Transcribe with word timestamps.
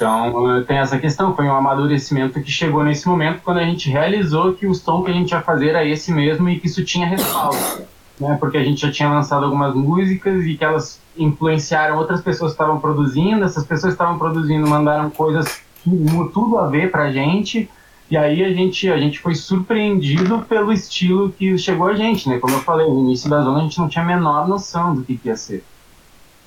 Então 0.00 0.64
tem 0.66 0.78
essa 0.78 0.98
questão, 0.98 1.36
foi 1.36 1.44
um 1.44 1.54
amadurecimento 1.54 2.40
que 2.40 2.50
chegou 2.50 2.82
nesse 2.82 3.06
momento 3.06 3.42
quando 3.44 3.58
a 3.58 3.64
gente 3.64 3.90
realizou 3.90 4.54
que 4.54 4.66
o 4.66 4.74
som 4.74 5.02
que 5.02 5.10
a 5.10 5.14
gente 5.14 5.32
ia 5.32 5.42
fazer 5.42 5.68
era 5.68 5.84
esse 5.84 6.10
mesmo 6.10 6.48
e 6.48 6.58
que 6.58 6.68
isso 6.68 6.82
tinha 6.82 7.06
respaldo. 7.06 7.58
Né, 8.18 8.36
porque 8.40 8.56
a 8.56 8.64
gente 8.64 8.80
já 8.80 8.90
tinha 8.90 9.10
lançado 9.10 9.44
algumas 9.44 9.74
músicas 9.74 10.44
e 10.44 10.54
que 10.54 10.64
elas 10.64 11.00
influenciaram 11.16 11.98
outras 11.98 12.22
pessoas 12.22 12.52
que 12.52 12.54
estavam 12.54 12.80
produzindo, 12.80 13.44
essas 13.44 13.64
pessoas 13.64 13.92
que 13.92 14.02
estavam 14.02 14.18
produzindo 14.18 14.66
mandaram 14.66 15.10
coisas 15.10 15.62
tudo 16.32 16.58
a 16.58 16.66
ver 16.66 16.90
pra 16.90 17.10
gente, 17.10 17.68
e 18.10 18.16
aí 18.16 18.44
a 18.44 18.52
gente, 18.52 18.90
a 18.90 18.98
gente 18.98 19.18
foi 19.18 19.34
surpreendido 19.34 20.40
pelo 20.48 20.72
estilo 20.72 21.30
que 21.30 21.56
chegou 21.56 21.88
a 21.88 21.94
gente, 21.94 22.28
né? 22.28 22.38
Como 22.38 22.54
eu 22.54 22.60
falei, 22.60 22.86
no 22.86 23.00
início 23.00 23.28
da 23.28 23.40
zona 23.40 23.60
a 23.60 23.62
gente 23.62 23.78
não 23.78 23.88
tinha 23.88 24.04
a 24.04 24.06
menor 24.06 24.48
noção 24.48 24.94
do 24.94 25.02
que, 25.02 25.16
que 25.16 25.28
ia 25.28 25.36
ser. 25.36 25.64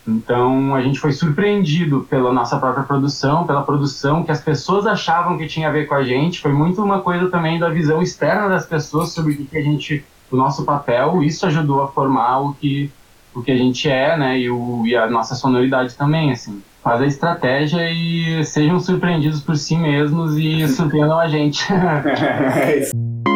Então 0.08 0.76
a 0.76 0.82
gente 0.82 1.00
foi 1.00 1.12
surpreendido 1.12 2.06
pela 2.10 2.32
nossa 2.34 2.58
própria 2.58 2.84
produção, 2.84 3.46
pela 3.46 3.64
produção 3.64 4.24
que 4.24 4.32
as 4.32 4.42
pessoas 4.42 4.86
achavam 4.86 5.38
que 5.38 5.48
tinha 5.48 5.70
a 5.70 5.72
ver 5.72 5.88
com 5.88 5.96
a 5.96 6.04
gente. 6.04 6.42
Foi 6.42 6.52
muito 6.52 6.84
uma 6.84 7.02
coisa 7.02 7.30
também 7.30 7.58
da 7.58 7.70
visão 7.70 8.02
externa 8.02 8.50
das 8.50 8.66
pessoas 8.66 9.10
sobre 9.10 9.34
o 9.34 9.38
que, 9.38 9.46
que 9.46 9.58
a 9.58 9.62
gente, 9.62 10.04
o 10.30 10.36
nosso 10.36 10.66
papel. 10.66 11.24
Isso 11.24 11.46
ajudou 11.46 11.82
a 11.82 11.88
formar 11.88 12.40
o 12.40 12.54
que 12.54 12.92
o 13.36 13.42
que 13.42 13.52
a 13.52 13.58
gente 13.58 13.90
é, 13.90 14.16
né? 14.16 14.40
E, 14.40 14.50
o, 14.50 14.86
e 14.86 14.96
a 14.96 15.10
nossa 15.10 15.36
sonoridade 15.36 15.96
também, 15.96 16.32
assim. 16.32 16.62
Faz 16.84 17.02
a 17.02 17.06
estratégia 17.06 17.90
e 17.92 18.44
sejam 18.46 18.80
surpreendidos 18.80 19.42
por 19.42 19.56
si 19.56 19.76
mesmos 19.76 20.38
e 20.38 20.68
surpreendam 20.70 21.20
a 21.20 21.28
gente. 21.28 21.66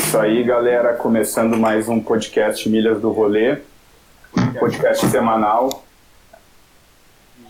isso. 0.00 0.18
aí, 0.18 0.42
galera, 0.42 0.94
começando 0.94 1.56
mais 1.56 1.88
um 1.88 2.00
podcast 2.00 2.68
Milhas 2.68 3.00
do 3.00 3.10
Rolê, 3.10 3.58
podcast 4.58 5.06
semanal, 5.06 5.84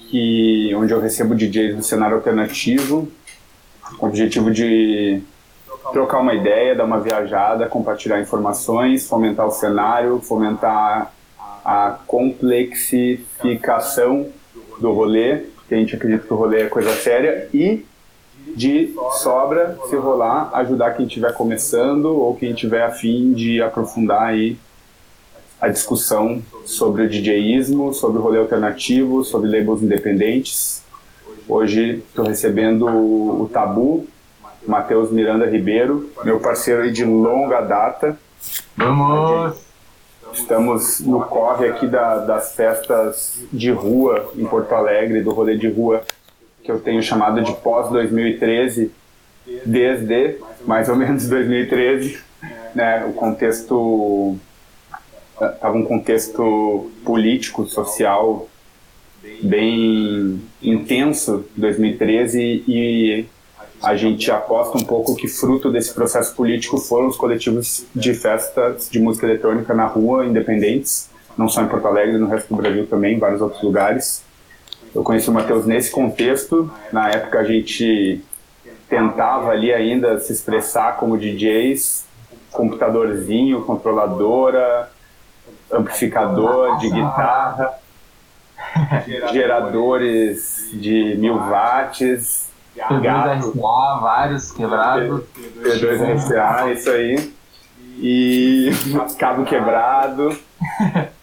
que, 0.09 0.71
onde 0.75 0.93
eu 0.93 1.01
recebo 1.01 1.35
DJs 1.35 1.77
do 1.77 1.83
cenário 1.83 2.17
alternativo, 2.17 3.11
com 3.99 4.05
o 4.07 4.09
objetivo 4.09 4.51
de 4.51 5.23
trocar 5.93 6.19
uma 6.19 6.35
ideia, 6.35 6.75
dar 6.75 6.85
uma 6.85 7.01
viajada, 7.01 7.69
compartilhar 7.69 8.21
informações, 8.21 9.09
fomentar 9.09 9.47
o 9.47 9.53
cenário, 9.53 10.21
fomentar 10.21 11.13
a 11.65 11.99
complexificação 12.07 14.29
do 14.81 14.93
rolê, 14.93 15.37
porque 15.55 15.75
a 15.75 15.79
gente 15.79 15.95
acredita 15.95 16.27
que 16.27 16.33
o 16.33 16.37
rolê 16.37 16.63
é 16.63 16.67
coisa 16.67 16.93
séria, 16.95 17.49
e 17.55 17.87
de 18.57 18.95
sobra, 19.19 19.79
se 19.89 19.97
rolar, 19.97 20.51
ajudar 20.55 20.93
quem 20.93 21.07
estiver 21.07 21.33
começando 21.35 22.07
ou 22.07 22.35
quem 22.35 22.55
tiver 22.55 22.83
afim 22.83 23.33
de 23.33 23.63
aprofundar 23.63 24.23
aí 24.23 24.57
a 25.61 25.69
discussão 25.69 26.43
sobre 26.65 27.03
o 27.03 27.09
DJismo, 27.09 27.93
sobre 27.93 28.19
o 28.19 28.23
rolê 28.23 28.39
alternativo, 28.39 29.23
sobre 29.25 29.51
labels 29.51 29.83
independentes. 29.83 30.83
Hoje 31.47 32.03
estou 32.09 32.25
recebendo 32.25 32.87
o 32.87 33.49
Tabu, 33.53 34.07
Matheus 34.67 35.11
Miranda 35.11 35.47
Ribeiro, 35.47 36.11
meu 36.25 36.41
parceiro 36.41 36.91
de 36.91 37.05
longa 37.05 37.61
data. 37.61 38.19
Vamos! 38.77 39.71
Estamos 40.33 41.01
no 41.01 41.21
corre 41.25 41.69
aqui 41.69 41.89
da, 41.89 42.19
das 42.19 42.55
festas 42.55 43.41
de 43.53 43.71
rua 43.73 44.31
em 44.37 44.45
Porto 44.45 44.73
Alegre, 44.75 45.23
do 45.23 45.33
rolê 45.33 45.57
de 45.57 45.69
rua 45.69 46.03
que 46.71 46.77
eu 46.77 46.81
tenho 46.81 47.03
chamado 47.03 47.43
de 47.43 47.53
pós-2013, 47.57 48.91
desde 49.67 50.37
mais 50.65 50.89
ou 50.89 50.95
menos 50.95 51.29
2013, 51.29 52.19
né, 52.75 53.05
o 53.05 53.13
contexto 53.13 54.37
estava 55.41 55.77
um 55.77 55.85
contexto 55.85 56.91
político, 57.05 57.67
social 57.67 58.49
bem 59.43 60.41
intenso 60.63 61.45
2013 61.57 62.65
e 62.69 63.27
a 63.83 63.97
gente 63.97 64.31
aposta 64.31 64.79
um 64.79 64.85
pouco 64.85 65.17
que 65.17 65.27
fruto 65.27 65.71
desse 65.71 65.93
processo 65.93 66.35
político 66.35 66.79
foram 66.79 67.09
os 67.09 67.17
coletivos 67.17 67.85
de 67.95 68.15
festas 68.15 68.89
de 68.91 68.99
música 69.01 69.27
eletrônica 69.27 69.75
na 69.75 69.87
rua, 69.87 70.27
independentes, 70.27 71.09
não 71.37 71.49
só 71.49 71.63
em 71.63 71.69
Porto 71.69 71.87
Alegre, 71.87 72.19
no 72.19 72.29
resto 72.29 72.49
do 72.49 72.57
Brasil 72.57 72.87
também, 72.87 73.17
em 73.17 73.19
vários 73.19 73.41
outros 73.41 73.63
lugares. 73.63 74.23
Eu 74.95 75.03
conheci 75.03 75.31
o 75.31 75.33
Matheus 75.33 75.67
nesse 75.67 75.91
contexto. 75.91 76.71
Na 76.93 77.09
época 77.09 77.41
a 77.41 77.45
gente 77.45 78.23
tentava 78.89 79.51
ali 79.51 79.73
ainda 79.73 80.19
se 80.19 80.33
expressar 80.33 80.97
como 80.97 81.17
DJs, 81.17 82.07
computadorzinho, 82.51 83.63
controladora, 83.63 84.91
amplificador 85.73 86.79
de 86.79 86.91
guitarra, 86.91 87.75
geradores 89.33 90.69
de 90.73 91.15
mil 91.17 91.37
watts, 91.37 92.51
P2RCA, 92.77 94.01
vários 94.01 94.51
quebrados. 94.51 95.23
P2RCA, 95.63 96.73
isso 96.73 96.91
aí. 96.91 97.33
E 97.99 98.71
cabo 99.19 99.45
quebrado. 99.45 100.37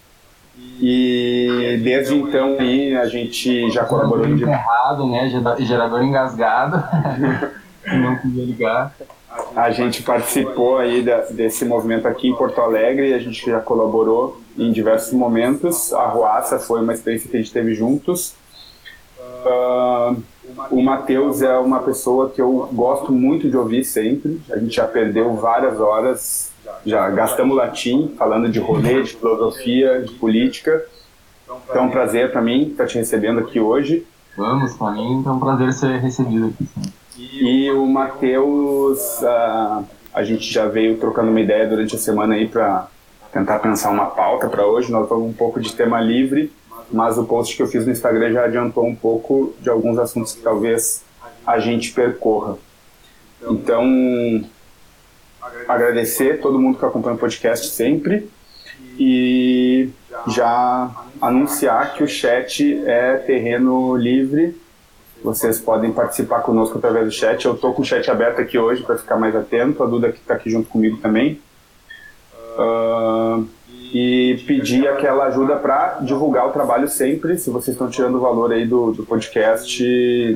E 0.79 1.79
desde 1.83 2.15
então 2.15 2.55
aí 2.59 2.95
a 2.95 3.07
gente 3.07 3.69
já 3.71 3.83
colaborou 3.83 4.25
de 4.35 4.43
errado, 4.43 5.07
né? 5.07 5.29
Gerador 5.59 6.03
engasgado. 6.03 6.83
não 7.85 8.15
podia 8.17 8.45
ligar. 8.45 8.95
A 9.55 9.71
gente 9.71 10.03
participou 10.03 10.77
aí 10.77 11.03
desse 11.31 11.65
movimento 11.65 12.07
aqui 12.07 12.29
em 12.29 12.35
Porto 12.35 12.59
Alegre, 12.61 13.13
a 13.13 13.19
gente 13.19 13.45
já 13.45 13.59
colaborou 13.59 14.41
em 14.57 14.71
diversos 14.71 15.13
momentos. 15.13 15.93
A 15.93 16.07
Ruaça 16.07 16.59
foi 16.59 16.81
uma 16.81 16.93
experiência 16.93 17.29
que 17.29 17.37
a 17.37 17.39
gente 17.39 17.51
teve 17.51 17.73
juntos. 17.73 18.35
Uh, 19.19 20.21
o 20.71 20.81
Matheus 20.81 21.41
é 21.41 21.57
uma 21.57 21.79
pessoa 21.79 22.29
que 22.29 22.41
eu 22.41 22.69
gosto 22.73 23.11
muito 23.11 23.49
de 23.49 23.57
ouvir 23.57 23.83
sempre. 23.83 24.41
A 24.51 24.57
gente 24.57 24.75
já 24.75 24.87
perdeu 24.87 25.35
várias 25.35 25.79
horas 25.79 26.51
já 26.85 27.09
gastamos 27.09 27.55
latim, 27.55 28.13
falando 28.17 28.49
de 28.49 28.59
rolê, 28.59 29.03
de 29.03 29.15
filosofia, 29.15 30.01
de 30.01 30.13
política. 30.13 30.85
Então 31.45 31.81
é 31.83 31.85
um 31.85 31.89
prazer 31.89 32.31
para 32.31 32.41
mim 32.41 32.69
estar 32.69 32.85
te 32.85 32.97
recebendo 32.97 33.39
aqui 33.39 33.59
hoje. 33.59 34.05
Vamos, 34.37 34.73
para 34.75 34.91
mim 34.91 35.23
é 35.25 35.29
um 35.29 35.39
prazer 35.39 35.73
ser 35.73 35.99
recebido 35.99 36.47
aqui. 36.47 36.67
Sim. 37.15 37.29
E 37.41 37.71
o 37.71 37.85
Matheus, 37.85 39.21
uh, 39.21 39.83
a 40.13 40.23
gente 40.23 40.51
já 40.51 40.67
veio 40.67 40.97
trocando 40.97 41.29
uma 41.31 41.41
ideia 41.41 41.67
durante 41.67 41.95
a 41.95 41.97
semana 41.97 42.35
aí 42.35 42.47
para 42.47 42.87
tentar 43.31 43.59
pensar 43.59 43.89
uma 43.89 44.05
pauta 44.05 44.47
para 44.47 44.65
hoje. 44.65 44.91
Nós 44.91 45.07
vamos 45.09 45.29
um 45.29 45.33
pouco 45.33 45.59
de 45.59 45.73
tema 45.73 45.99
livre, 45.99 46.51
mas 46.91 47.17
o 47.17 47.23
post 47.25 47.55
que 47.55 47.63
eu 47.63 47.67
fiz 47.67 47.85
no 47.85 47.91
Instagram 47.91 48.31
já 48.31 48.45
adiantou 48.45 48.85
um 48.85 48.95
pouco 48.95 49.53
de 49.59 49.69
alguns 49.69 49.97
assuntos 49.97 50.33
que 50.33 50.41
talvez 50.41 51.03
a 51.45 51.59
gente 51.59 51.91
percorra. 51.91 52.57
Então, 53.41 53.85
agradecer 55.67 56.39
todo 56.41 56.59
mundo 56.59 56.77
que 56.77 56.85
acompanha 56.85 57.15
o 57.15 57.19
podcast 57.19 57.67
sempre 57.67 58.29
e 58.99 59.89
já 60.27 60.89
anunciar 61.21 61.93
que 61.93 62.03
o 62.03 62.07
chat 62.07 62.81
é 62.85 63.15
terreno 63.17 63.95
livre. 63.95 64.59
Vocês 65.23 65.59
podem 65.59 65.91
participar 65.91 66.41
conosco 66.41 66.77
através 66.77 67.05
do 67.05 67.11
chat. 67.11 67.45
Eu 67.45 67.53
estou 67.53 67.73
com 67.73 67.81
o 67.81 67.85
chat 67.85 68.09
aberto 68.09 68.39
aqui 68.39 68.57
hoje 68.57 68.83
para 68.83 68.97
ficar 68.97 69.17
mais 69.17 69.35
atento. 69.35 69.83
A 69.83 69.85
Duda 69.85 70.11
que 70.11 70.19
está 70.19 70.35
aqui 70.35 70.49
junto 70.49 70.69
comigo 70.69 70.97
também. 70.97 71.41
Uh, 72.57 73.47
e 73.93 74.43
pedir 74.45 74.87
aquela 74.87 75.25
ajuda 75.25 75.55
para 75.55 75.99
divulgar 76.01 76.47
o 76.47 76.51
trabalho 76.51 76.87
sempre. 76.87 77.37
Se 77.37 77.49
vocês 77.49 77.75
estão 77.75 77.89
tirando 77.89 78.15
o 78.15 78.19
valor 78.19 78.51
aí 78.51 78.65
do, 78.65 78.91
do 78.91 79.05
podcast, 79.05 79.83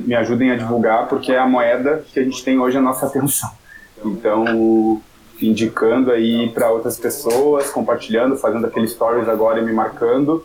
me 0.06 0.14
ajudem 0.14 0.50
a 0.50 0.56
divulgar, 0.56 1.08
porque 1.08 1.32
é 1.32 1.38
a 1.38 1.46
moeda 1.46 2.04
que 2.12 2.18
a 2.18 2.24
gente 2.24 2.42
tem 2.44 2.58
hoje 2.58 2.78
a 2.78 2.80
nossa 2.80 3.06
atenção. 3.06 3.50
Então, 4.04 5.00
indicando 5.40 6.10
aí 6.10 6.50
para 6.50 6.70
outras 6.70 6.98
pessoas, 6.98 7.70
compartilhando, 7.70 8.36
fazendo 8.36 8.66
aquele 8.66 8.88
stories 8.88 9.28
agora 9.28 9.60
e 9.60 9.64
me 9.64 9.72
marcando, 9.72 10.44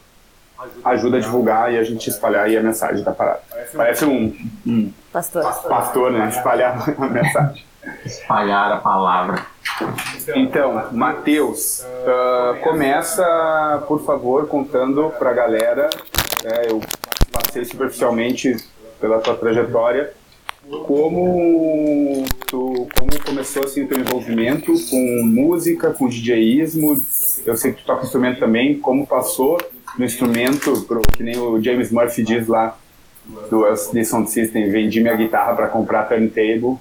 ajuda 0.83 1.18
a 1.18 1.19
divulgar 1.19 1.74
e 1.74 1.77
a 1.77 1.83
gente 1.83 2.09
espalhar 2.09 2.45
aí 2.45 2.57
a 2.57 2.63
mensagem 2.63 3.04
da 3.04 3.12
parada. 3.12 3.42
Parece 3.75 4.06
um, 4.06 4.36
um 4.65 4.92
pastor. 5.12 5.44
pastor, 5.44 6.12
né? 6.12 6.27
Espalhar 6.30 6.83
a 6.98 7.07
mensagem. 7.07 7.65
Espalhar 8.06 8.71
a 8.71 8.77
palavra. 8.77 9.45
Então, 10.36 10.92
Matheus, 10.92 11.81
uh, 11.81 12.59
começa, 12.62 13.83
por 13.88 14.04
favor, 14.04 14.48
contando 14.48 15.09
para 15.18 15.30
a 15.30 15.33
galera. 15.33 15.89
É, 16.44 16.69
eu 16.69 16.81
passei 17.31 17.63
superficialmente 17.63 18.57
pela 19.00 19.19
tua 19.19 19.36
trajetória, 19.36 20.12
como 20.86 22.25
tu, 22.46 22.88
como 22.98 23.24
começou 23.25 23.64
assim 23.64 23.84
o 23.84 23.88
teu 23.88 24.00
envolvimento 24.00 24.74
com 24.90 25.24
música, 25.25 25.92
com 25.94 26.08
DJismo? 26.08 27.02
Eu 27.46 27.56
sei 27.56 27.72
que 27.72 27.81
tu 27.81 27.86
toca 27.86 28.06
instrumento 28.06 28.40
também, 28.40 28.78
como 28.78 29.08
passou 29.08 29.58
no 29.98 30.06
instrumento, 30.06 30.81
pro, 30.81 31.02
que 31.02 31.24
nem 31.24 31.38
o 31.38 31.62
James 31.62 31.92
Murphy 31.92 32.24
diz 32.24 32.48
lá, 32.48 32.78
do 33.50 33.66
LCD 33.66 34.06
Sound 34.06 34.30
System, 34.30 34.69
vendi 34.69 35.02
minha 35.02 35.16
guitarra 35.16 35.56
para 35.56 35.68
comprar 35.68 36.04
turntable. 36.04 36.78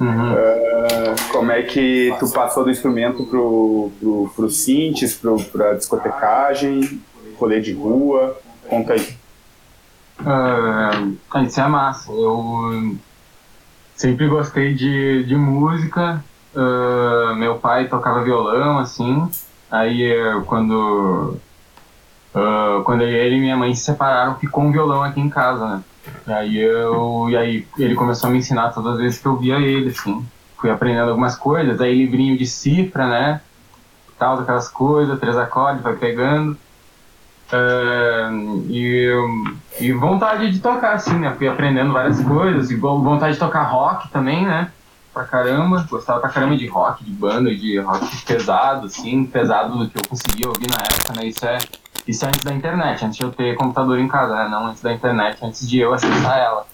Uhum. 0.00 0.32
Uh, 0.32 1.32
como 1.32 1.52
é 1.52 1.62
que 1.62 2.14
tu 2.18 2.30
passou 2.30 2.64
do 2.64 2.70
instrumento 2.70 3.24
pro, 3.26 3.90
pro, 4.00 4.32
pro 4.34 4.50
synths, 4.50 5.14
pro, 5.14 5.36
pra 5.44 5.74
discotecagem, 5.74 7.00
rolê 7.38 7.60
de 7.60 7.72
rua? 7.72 8.38
Conta 8.68 8.94
aí. 8.94 9.08
Uh, 10.20 11.42
isso 11.44 11.60
é 11.60 11.68
massa. 11.68 12.10
Eu 12.10 12.96
sempre 14.00 14.26
gostei 14.28 14.72
de, 14.72 15.24
de 15.24 15.36
música. 15.36 16.24
Uh, 16.54 17.34
meu 17.36 17.58
pai 17.58 17.86
tocava 17.86 18.24
violão, 18.24 18.78
assim. 18.78 19.28
Aí 19.70 20.10
quando 20.46 21.36
uh, 22.34 22.82
quando 22.82 23.02
ele 23.02 23.36
e 23.36 23.40
minha 23.40 23.56
mãe 23.56 23.74
se 23.74 23.84
separaram, 23.84 24.36
ficou 24.36 24.64
um 24.64 24.72
violão 24.72 25.02
aqui 25.02 25.20
em 25.20 25.28
casa, 25.28 25.66
né? 25.66 25.82
E 26.26 26.32
aí 26.32 26.58
eu 26.58 27.28
e 27.28 27.36
aí 27.36 27.66
ele 27.78 27.94
começou 27.94 28.30
a 28.30 28.32
me 28.32 28.38
ensinar 28.38 28.70
todas 28.70 28.94
as 28.94 28.98
vezes 28.98 29.20
que 29.20 29.26
eu 29.26 29.36
via 29.36 29.60
ele, 29.60 29.90
assim. 29.90 30.26
Fui 30.56 30.70
aprendendo 30.70 31.10
algumas 31.10 31.36
coisas, 31.36 31.80
aí 31.80 31.94
livrinho 31.94 32.38
de 32.38 32.46
cifra, 32.46 33.06
né? 33.06 33.40
Tal, 34.18 34.38
aquelas 34.38 34.68
coisas, 34.68 35.18
três 35.20 35.36
acordes, 35.36 35.82
vai 35.82 35.94
pegando. 35.94 36.56
E, 38.68 39.10
e 39.80 39.92
vontade 39.92 40.50
de 40.50 40.60
tocar, 40.60 40.94
assim, 40.94 41.18
né? 41.18 41.34
Fui 41.36 41.48
aprendendo 41.48 41.92
várias 41.92 42.22
coisas, 42.22 42.70
e 42.70 42.76
vontade 42.76 43.34
de 43.34 43.40
tocar 43.40 43.62
rock 43.62 44.08
também, 44.10 44.44
né? 44.44 44.70
Pra 45.12 45.24
caramba, 45.24 45.84
gostava 45.90 46.20
pra 46.20 46.30
caramba 46.30 46.56
de 46.56 46.66
rock, 46.68 47.04
de 47.04 47.10
banda, 47.10 47.54
de 47.54 47.78
rock 47.80 48.24
pesado, 48.24 48.86
assim, 48.86 49.24
pesado 49.24 49.76
do 49.76 49.88
que 49.88 49.98
eu 49.98 50.08
conseguia 50.08 50.48
ouvir 50.48 50.68
na 50.70 50.76
época, 50.76 51.14
né? 51.14 51.26
Isso 51.26 51.44
é 51.44 51.58
isso 52.06 52.26
antes 52.26 52.42
da 52.42 52.52
internet, 52.52 53.04
antes 53.04 53.16
de 53.16 53.24
eu 53.24 53.30
ter 53.30 53.56
computador 53.56 53.98
em 53.98 54.08
casa, 54.08 54.34
né? 54.34 54.48
Não 54.48 54.66
antes 54.66 54.82
da 54.82 54.92
internet, 54.92 55.38
antes 55.44 55.68
de 55.68 55.78
eu 55.78 55.92
acessar 55.92 56.38
ela. 56.38 56.66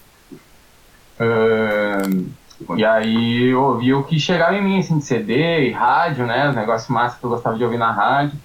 Uh, 1.19 2.29
e 2.75 2.85
aí 2.85 3.49
eu 3.49 3.61
ouvia 3.61 3.97
o 3.97 4.03
que 4.03 4.19
chegava 4.19 4.55
em 4.55 4.63
mim, 4.63 4.79
assim, 4.79 4.97
de 4.97 5.03
CD 5.03 5.69
e 5.69 5.71
rádio, 5.71 6.25
né? 6.25 6.49
Os 6.49 6.55
negócios 6.55 6.89
massa 6.89 7.17
que 7.19 7.25
eu 7.25 7.29
gostava 7.29 7.57
de 7.57 7.63
ouvir 7.63 7.77
na 7.77 7.91
rádio. 7.91 8.39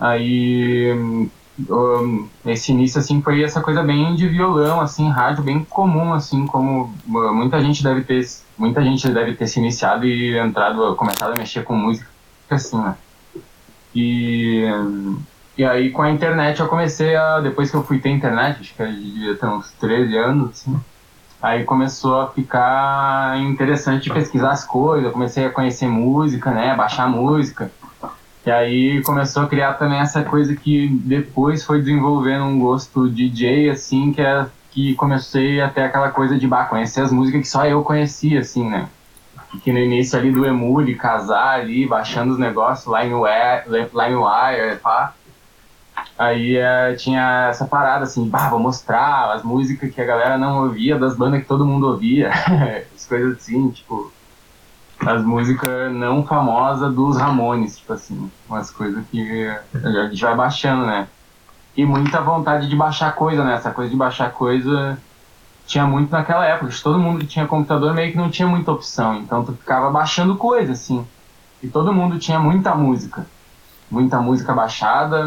Aí 0.00 0.92
um, 1.68 2.28
esse 2.46 2.72
início 2.72 2.98
assim 2.98 3.20
foi 3.20 3.42
essa 3.42 3.60
coisa 3.60 3.82
bem 3.82 4.14
de 4.14 4.26
violão, 4.26 4.80
assim, 4.80 5.08
rádio 5.10 5.44
bem 5.44 5.62
comum, 5.62 6.12
assim, 6.14 6.46
como 6.46 6.94
muita 7.06 7.60
gente 7.60 7.82
deve 7.82 8.02
ter, 8.02 8.26
muita 8.56 8.82
gente 8.82 9.08
deve 9.10 9.34
ter 9.34 9.46
se 9.46 9.60
iniciado 9.60 10.06
e 10.06 10.38
entrado, 10.38 10.96
começado 10.96 11.32
a 11.32 11.36
mexer 11.36 11.62
com 11.62 11.76
música, 11.76 12.08
assim, 12.50 12.78
né? 12.78 12.96
E 13.94 14.64
e 15.60 15.64
aí 15.64 15.90
com 15.90 16.00
a 16.00 16.10
internet 16.10 16.58
eu 16.58 16.68
comecei 16.68 17.14
a. 17.14 17.38
Depois 17.40 17.70
que 17.70 17.76
eu 17.76 17.84
fui 17.84 17.98
ter 17.98 18.08
internet, 18.08 18.60
acho 18.60 18.74
que 18.74 18.82
eu 18.82 18.86
devia 18.86 19.36
ter 19.36 19.44
uns 19.44 19.70
13 19.72 20.16
anos, 20.16 20.50
assim. 20.52 20.80
Aí 21.42 21.64
começou 21.64 22.18
a 22.18 22.30
ficar 22.30 23.38
interessante 23.38 24.08
pesquisar 24.08 24.52
as 24.52 24.64
coisas, 24.64 25.12
comecei 25.12 25.44
a 25.44 25.50
conhecer 25.50 25.86
música, 25.86 26.50
né? 26.50 26.74
Baixar 26.74 27.10
música. 27.10 27.70
E 28.44 28.50
aí 28.50 29.02
começou 29.02 29.42
a 29.42 29.46
criar 29.46 29.74
também 29.74 29.98
essa 29.98 30.22
coisa 30.22 30.56
que 30.56 30.88
depois 30.88 31.64
foi 31.64 31.80
desenvolvendo 31.80 32.44
um 32.44 32.58
gosto 32.58 33.08
DJ, 33.08 33.70
assim, 33.70 34.12
que 34.12 34.22
é 34.22 34.46
que 34.70 34.94
comecei 34.94 35.60
até 35.60 35.84
aquela 35.84 36.10
coisa 36.10 36.38
de 36.38 36.46
bah, 36.46 36.64
conhecer 36.64 37.00
as 37.00 37.12
músicas 37.12 37.42
que 37.42 37.48
só 37.48 37.66
eu 37.66 37.82
conhecia, 37.82 38.40
assim, 38.40 38.68
né? 38.68 38.88
Que 39.62 39.72
no 39.72 39.78
início 39.78 40.18
ali 40.18 40.30
do 40.30 40.46
Emule, 40.46 40.94
casar 40.94 41.58
ali, 41.58 41.86
baixando 41.86 42.32
os 42.32 42.38
negócios, 42.38 42.86
LimeWire, 42.86 43.64
Line 43.68 44.76
pá. 44.80 45.12
Aí 46.16 46.56
é, 46.56 46.94
tinha 46.94 47.48
essa 47.50 47.66
parada 47.66 48.04
assim, 48.04 48.28
bah, 48.28 48.48
vou 48.48 48.60
mostrar 48.60 49.32
as 49.32 49.42
músicas 49.42 49.92
que 49.92 50.00
a 50.00 50.04
galera 50.04 50.38
não 50.38 50.64
ouvia, 50.64 50.98
das 50.98 51.16
bandas 51.16 51.40
que 51.40 51.48
todo 51.48 51.66
mundo 51.66 51.88
ouvia. 51.88 52.30
as 52.94 53.06
coisas 53.06 53.38
assim, 53.38 53.70
tipo, 53.70 54.12
as 55.06 55.24
músicas 55.24 55.92
não 55.92 56.24
famosas 56.24 56.94
dos 56.94 57.16
Ramones, 57.16 57.78
tipo 57.78 57.92
assim, 57.92 58.30
umas 58.48 58.70
coisas 58.70 59.04
que 59.10 59.46
a 59.74 60.08
gente 60.08 60.20
vai 60.20 60.36
baixando, 60.36 60.86
né? 60.86 61.08
E 61.76 61.84
muita 61.84 62.20
vontade 62.20 62.68
de 62.68 62.76
baixar 62.76 63.14
coisa, 63.14 63.44
né? 63.44 63.54
Essa 63.54 63.70
coisa 63.70 63.90
de 63.90 63.96
baixar 63.96 64.30
coisa 64.32 64.98
tinha 65.66 65.86
muito 65.86 66.10
naquela 66.10 66.44
época. 66.44 66.72
Todo 66.82 66.98
mundo 66.98 67.20
que 67.20 67.26
tinha 67.26 67.46
computador 67.46 67.94
meio 67.94 68.12
que 68.12 68.18
não 68.18 68.30
tinha 68.30 68.46
muita 68.48 68.72
opção, 68.72 69.16
então 69.16 69.44
tu 69.44 69.52
ficava 69.52 69.90
baixando 69.90 70.36
coisa, 70.36 70.72
assim. 70.72 71.06
E 71.62 71.68
todo 71.68 71.92
mundo 71.92 72.18
tinha 72.18 72.38
muita 72.38 72.74
música. 72.74 73.26
Muita 73.90 74.20
música 74.20 74.52
baixada, 74.52 75.26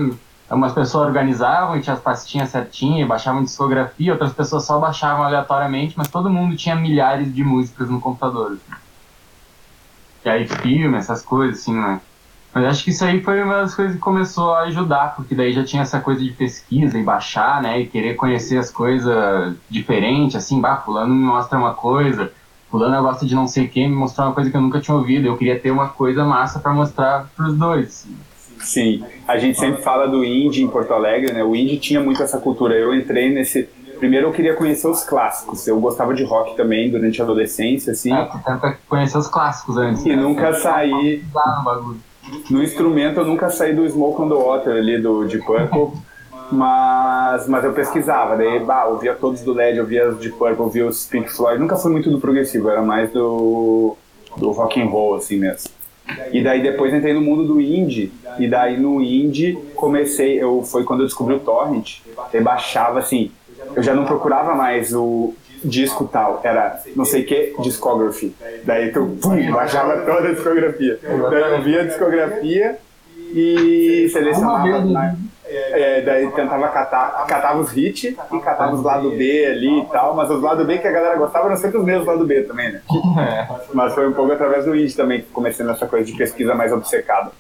Umas 0.49 0.73
pessoas 0.73 1.07
organizavam 1.07 1.77
e 1.77 1.81
tinha 1.81 1.95
as 1.95 2.01
pastinhas 2.01 2.49
certinhas, 2.49 3.07
baixavam 3.07 3.43
discografia, 3.43 4.11
outras 4.11 4.33
pessoas 4.33 4.65
só 4.65 4.79
baixavam 4.79 5.23
aleatoriamente, 5.23 5.97
mas 5.97 6.09
todo 6.09 6.29
mundo 6.29 6.55
tinha 6.55 6.75
milhares 6.75 7.33
de 7.33 7.43
músicas 7.43 7.89
no 7.89 7.99
computador. 7.99 8.51
Assim. 8.51 8.82
E 10.25 10.29
aí 10.29 10.47
filme, 10.47 10.97
essas 10.97 11.21
coisas, 11.21 11.59
assim, 11.59 11.73
né? 11.73 11.99
Mas 12.53 12.65
acho 12.65 12.83
que 12.83 12.91
isso 12.91 13.03
aí 13.03 13.19
foi 13.21 13.41
uma 13.41 13.61
das 13.61 13.73
coisas 13.73 13.95
que 13.95 13.99
começou 13.99 14.53
a 14.53 14.61
ajudar, 14.63 15.15
porque 15.15 15.33
daí 15.33 15.51
já 15.51 15.63
tinha 15.63 15.81
essa 15.81 15.99
coisa 15.99 16.21
de 16.21 16.29
pesquisa 16.31 16.97
e 16.97 17.03
baixar, 17.03 17.61
né? 17.61 17.81
E 17.81 17.87
querer 17.87 18.15
conhecer 18.15 18.57
as 18.57 18.69
coisas 18.69 19.55
diferentes, 19.69 20.35
assim, 20.35 20.61
bah, 20.61 20.77
fulano 20.77 21.15
me 21.15 21.23
mostra 21.23 21.57
uma 21.57 21.73
coisa, 21.73 22.31
fulano 22.69 23.01
gosta 23.01 23.25
de 23.25 23.33
não 23.33 23.47
sei 23.47 23.67
quem, 23.67 23.89
me 23.89 23.95
mostrar 23.95 24.25
uma 24.25 24.33
coisa 24.33 24.51
que 24.51 24.57
eu 24.57 24.61
nunca 24.61 24.79
tinha 24.79 24.95
ouvido. 24.95 25.27
Eu 25.27 25.37
queria 25.37 25.59
ter 25.59 25.71
uma 25.71 25.89
coisa 25.89 26.23
massa 26.23 26.59
para 26.59 26.73
mostrar 26.73 27.27
pros 27.35 27.57
dois. 27.57 27.87
Assim. 27.87 28.15
Sim, 28.59 29.03
a 29.27 29.37
gente 29.37 29.59
sempre 29.59 29.81
fala 29.81 30.07
do 30.07 30.23
indie 30.23 30.63
em 30.63 30.67
Porto 30.67 30.93
Alegre, 30.93 31.33
né? 31.33 31.43
O 31.43 31.55
indie 31.55 31.77
tinha 31.77 31.99
muito 31.99 32.23
essa 32.23 32.39
cultura. 32.39 32.73
Eu 32.75 32.95
entrei 32.95 33.29
nesse. 33.31 33.67
Primeiro 34.03 34.27
eu 34.27 34.33
queria 34.33 34.53
conhecer 34.53 34.85
os 34.85 35.01
clássicos. 35.01 35.65
Eu 35.65 35.79
gostava 35.79 36.13
de 36.13 36.25
rock 36.25 36.57
também 36.57 36.91
durante 36.91 37.21
a 37.21 37.23
adolescência, 37.23 37.93
assim. 37.93 38.13
É, 38.13 38.25
tenta 38.43 38.77
conhecer 38.89 39.17
os 39.17 39.29
clássicos 39.29 39.77
antes. 39.77 40.05
E 40.05 40.09
né? 40.09 40.17
nunca 40.17 40.51
saí. 40.55 41.23
No 42.49 42.61
instrumento 42.61 43.21
eu 43.21 43.25
nunca 43.25 43.49
saí 43.49 43.73
do 43.73 43.87
Smoke 43.87 44.21
on 44.21 44.27
the 44.27 44.35
Water 44.35 44.75
ali, 44.75 45.01
do 45.01 45.23
de 45.23 45.37
Purple. 45.37 45.97
Mas, 46.51 47.47
mas 47.47 47.63
eu 47.63 47.71
pesquisava, 47.71 48.35
daí 48.35 48.59
bah, 48.59 48.87
ouvia 48.87 49.15
todos 49.15 49.39
do 49.39 49.53
LED, 49.53 49.79
ouvia 49.79 50.09
os 50.09 50.19
de 50.19 50.29
Purple, 50.31 50.59
ouvia 50.59 50.85
os 50.85 51.05
Pink 51.05 51.31
Floyd. 51.31 51.57
Nunca 51.57 51.77
fui 51.77 51.89
muito 51.89 52.11
do 52.11 52.19
progressivo, 52.19 52.69
era 52.69 52.81
mais 52.81 53.09
do, 53.09 53.95
do 54.35 54.51
rock 54.51 54.81
and 54.81 54.87
roll, 54.87 55.15
assim 55.15 55.37
mesmo. 55.37 55.71
E 56.33 56.43
daí 56.43 56.61
depois 56.61 56.93
entrei 56.93 57.13
no 57.13 57.21
mundo 57.21 57.45
do 57.45 57.61
indie, 57.61 58.11
e 58.37 58.49
daí 58.49 58.77
no 58.77 59.01
indie 59.01 59.57
comecei, 59.75 60.43
eu, 60.43 60.61
foi 60.61 60.83
quando 60.83 60.99
eu 60.99 61.05
descobri 61.05 61.35
o 61.35 61.39
torrent, 61.39 62.01
eu 62.33 62.43
baixava 62.43 62.99
assim, 62.99 63.31
eu 63.75 63.83
já 63.83 63.93
não 63.93 64.05
procurava 64.05 64.53
mais 64.55 64.93
o 64.93 65.33
disco 65.63 66.05
tal, 66.11 66.41
era 66.43 66.81
não 66.95 67.05
sei 67.05 67.23
que 67.23 67.55
discography. 67.59 68.35
Daí 68.63 68.91
tu 68.91 69.17
pum, 69.21 69.51
baixava 69.51 69.97
toda 70.01 70.29
a 70.29 70.33
discografia. 70.33 70.99
Daí 71.01 71.41
eu 71.41 71.61
via 71.61 71.81
a 71.81 71.85
discografia 71.85 72.77
e 73.17 74.09
selecionava. 74.11 75.17
É, 75.45 76.01
daí 76.01 76.31
tentava 76.31 76.67
catar, 76.69 77.25
catava 77.27 77.59
os 77.59 77.75
hits 77.75 78.15
e 78.31 78.39
catava 78.39 78.73
os 78.73 78.81
lado 78.81 79.11
B 79.11 79.45
ali 79.45 79.81
e 79.81 79.85
tal, 79.85 80.15
mas 80.15 80.29
os 80.31 80.41
lado 80.41 80.65
B 80.65 80.79
que 80.79 80.87
a 80.87 80.91
galera 80.91 81.15
gostava 81.17 81.45
eram 81.45 81.57
sempre 81.57 81.77
os 81.77 81.85
mesmos 81.85 82.07
lado 82.07 82.25
B 82.25 82.41
também, 82.43 82.71
né? 82.71 82.81
Mas 83.73 83.93
foi 83.93 84.07
um 84.07 84.13
pouco 84.13 84.31
através 84.31 84.65
do 84.65 84.75
indie 84.75 84.95
também 84.95 85.21
que 85.21 85.29
comecei 85.29 85.65
nessa 85.65 85.85
coisa 85.85 86.05
de 86.05 86.17
pesquisa 86.17 86.55
mais 86.55 86.71
obcecada. 86.71 87.31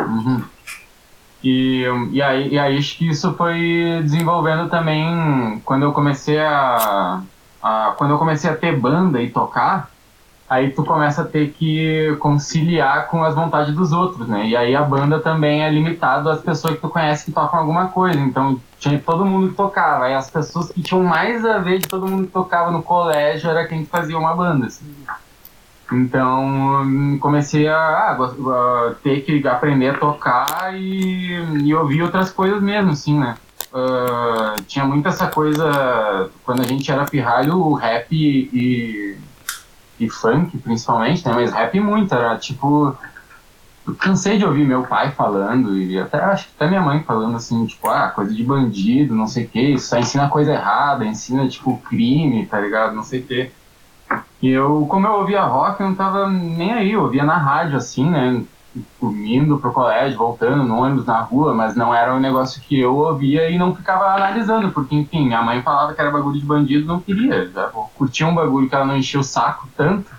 Uhum. 0.00 0.42
E, 1.44 1.84
e, 2.12 2.22
aí, 2.22 2.48
e 2.48 2.58
aí 2.58 2.78
acho 2.78 2.96
que 2.96 3.08
isso 3.08 3.34
foi 3.34 4.00
desenvolvendo 4.02 4.68
também 4.70 5.60
quando 5.64 5.82
eu 5.82 5.92
comecei 5.92 6.40
a, 6.40 7.22
a 7.62 7.94
quando 7.98 8.12
eu 8.12 8.18
comecei 8.18 8.50
a 8.50 8.56
ter 8.56 8.78
banda 8.78 9.20
e 9.20 9.30
tocar 9.30 9.90
aí 10.48 10.70
tu 10.70 10.84
começa 10.84 11.22
a 11.22 11.24
ter 11.24 11.50
que 11.50 12.16
conciliar 12.20 13.08
com 13.08 13.22
as 13.24 13.34
vontades 13.34 13.74
dos 13.74 13.92
outros, 13.92 14.28
né? 14.28 14.46
E 14.46 14.56
aí 14.56 14.74
a 14.74 14.82
banda 14.82 15.18
também 15.20 15.62
é 15.62 15.70
limitado 15.70 16.28
às 16.28 16.40
pessoas 16.40 16.74
que 16.74 16.80
tu 16.80 16.88
conhece 16.88 17.24
que 17.24 17.32
tocam 17.32 17.58
alguma 17.58 17.88
coisa. 17.88 18.18
Então 18.18 18.60
tinha 18.78 18.98
todo 18.98 19.24
mundo 19.24 19.48
que 19.48 19.54
tocava. 19.54 20.04
Aí 20.04 20.14
as 20.14 20.30
pessoas 20.30 20.70
que 20.70 20.82
tinham 20.82 21.02
mais 21.02 21.44
a 21.44 21.58
ver 21.58 21.78
de 21.78 21.88
todo 21.88 22.06
mundo 22.06 22.26
que 22.26 22.32
tocava 22.32 22.70
no 22.70 22.82
colégio 22.82 23.50
era 23.50 23.66
quem 23.66 23.84
fazia 23.84 24.18
uma 24.18 24.34
banda. 24.34 24.66
Assim. 24.66 24.86
Então 25.96 27.18
comecei 27.20 27.68
a, 27.68 28.12
a, 28.12 28.94
ter 29.02 29.20
que 29.22 29.46
aprender 29.46 29.90
a 29.90 29.98
tocar 29.98 30.74
e, 30.74 31.32
e 31.62 31.74
ouvir 31.74 32.02
outras 32.02 32.30
coisas 32.30 32.62
mesmo, 32.62 32.90
assim, 32.92 33.18
né? 33.18 33.36
Uh, 33.72 34.62
tinha 34.68 34.84
muito 34.84 35.08
essa 35.08 35.26
coisa, 35.26 36.30
quando 36.44 36.60
a 36.60 36.64
gente 36.64 36.90
era 36.92 37.04
pirralho, 37.04 37.72
rap 37.72 38.06
e, 38.12 39.18
e 39.98 40.08
funk, 40.08 40.56
principalmente, 40.58 41.26
né? 41.26 41.34
Mas 41.34 41.52
rap 41.52 41.78
muito, 41.80 42.14
era 42.14 42.36
tipo. 42.38 42.96
Eu 43.86 43.94
cansei 43.96 44.38
de 44.38 44.46
ouvir 44.46 44.64
meu 44.64 44.82
pai 44.84 45.10
falando, 45.10 45.76
e 45.76 45.98
até 45.98 46.18
acho 46.18 46.46
que 46.46 46.52
até 46.56 46.68
minha 46.68 46.80
mãe 46.80 47.02
falando 47.02 47.36
assim, 47.36 47.66
tipo, 47.66 47.86
ah, 47.88 48.08
coisa 48.08 48.32
de 48.32 48.42
bandido, 48.42 49.14
não 49.14 49.26
sei 49.26 49.44
o 49.44 49.48
que, 49.48 49.60
isso 49.60 49.88
só 49.88 49.98
ensina 49.98 50.28
coisa 50.28 50.52
errada, 50.52 51.04
ensina, 51.04 51.46
tipo, 51.48 51.76
crime, 51.78 52.46
tá 52.46 52.58
ligado? 52.58 52.94
Não 52.94 53.02
sei 53.02 53.20
o 53.20 53.24
que. 53.24 53.50
E 54.44 54.50
eu, 54.50 54.86
como 54.90 55.06
eu 55.06 55.14
ouvia 55.14 55.42
rock, 55.42 55.80
eu 55.80 55.88
não 55.88 55.94
tava 55.94 56.28
nem 56.28 56.70
aí, 56.70 56.92
eu 56.92 57.04
ouvia 57.04 57.24
na 57.24 57.38
rádio, 57.38 57.78
assim, 57.78 58.10
né? 58.10 58.44
indo 59.00 59.56
pro 59.56 59.72
colégio, 59.72 60.18
voltando 60.18 60.62
no 60.64 60.76
ônibus, 60.76 61.06
na 61.06 61.18
rua, 61.22 61.54
mas 61.54 61.74
não 61.74 61.94
era 61.94 62.14
um 62.14 62.20
negócio 62.20 62.60
que 62.60 62.78
eu 62.78 62.94
ouvia 62.94 63.48
e 63.48 63.56
não 63.56 63.74
ficava 63.74 64.04
analisando, 64.12 64.70
porque, 64.70 64.94
enfim, 64.94 65.24
minha 65.24 65.40
mãe 65.40 65.62
falava 65.62 65.94
que 65.94 66.00
era 66.00 66.10
bagulho 66.10 66.38
de 66.38 66.44
bandido, 66.44 66.86
não 66.86 67.00
queria. 67.00 67.50
Já 67.52 67.68
curtia 67.94 68.26
um 68.26 68.34
bagulho 68.34 68.68
que 68.68 68.74
ela 68.74 68.84
não 68.84 68.98
enchia 68.98 69.18
o 69.18 69.24
saco 69.24 69.66
tanto, 69.78 70.10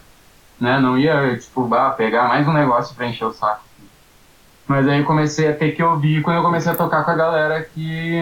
né? 0.60 0.79
Não 0.79 0.98
ia, 0.98 1.38
tipo, 1.38 1.70
pegar 1.96 2.27
mais 2.27 2.48
um 2.48 2.53
negócio 2.53 2.96
pra 2.96 3.05
encher 3.05 3.25
o 3.25 3.32
saco. 3.34 3.62
Mas 4.67 4.88
aí 4.88 5.03
comecei 5.03 5.48
a 5.48 5.55
ter 5.55 5.72
que 5.72 5.84
ouvir 5.84 6.24
quando 6.24 6.38
eu 6.38 6.43
comecei 6.43 6.72
a 6.72 6.75
tocar 6.75 7.03
com 7.03 7.12
a 7.12 7.15
galera 7.15 7.62
que, 7.62 8.19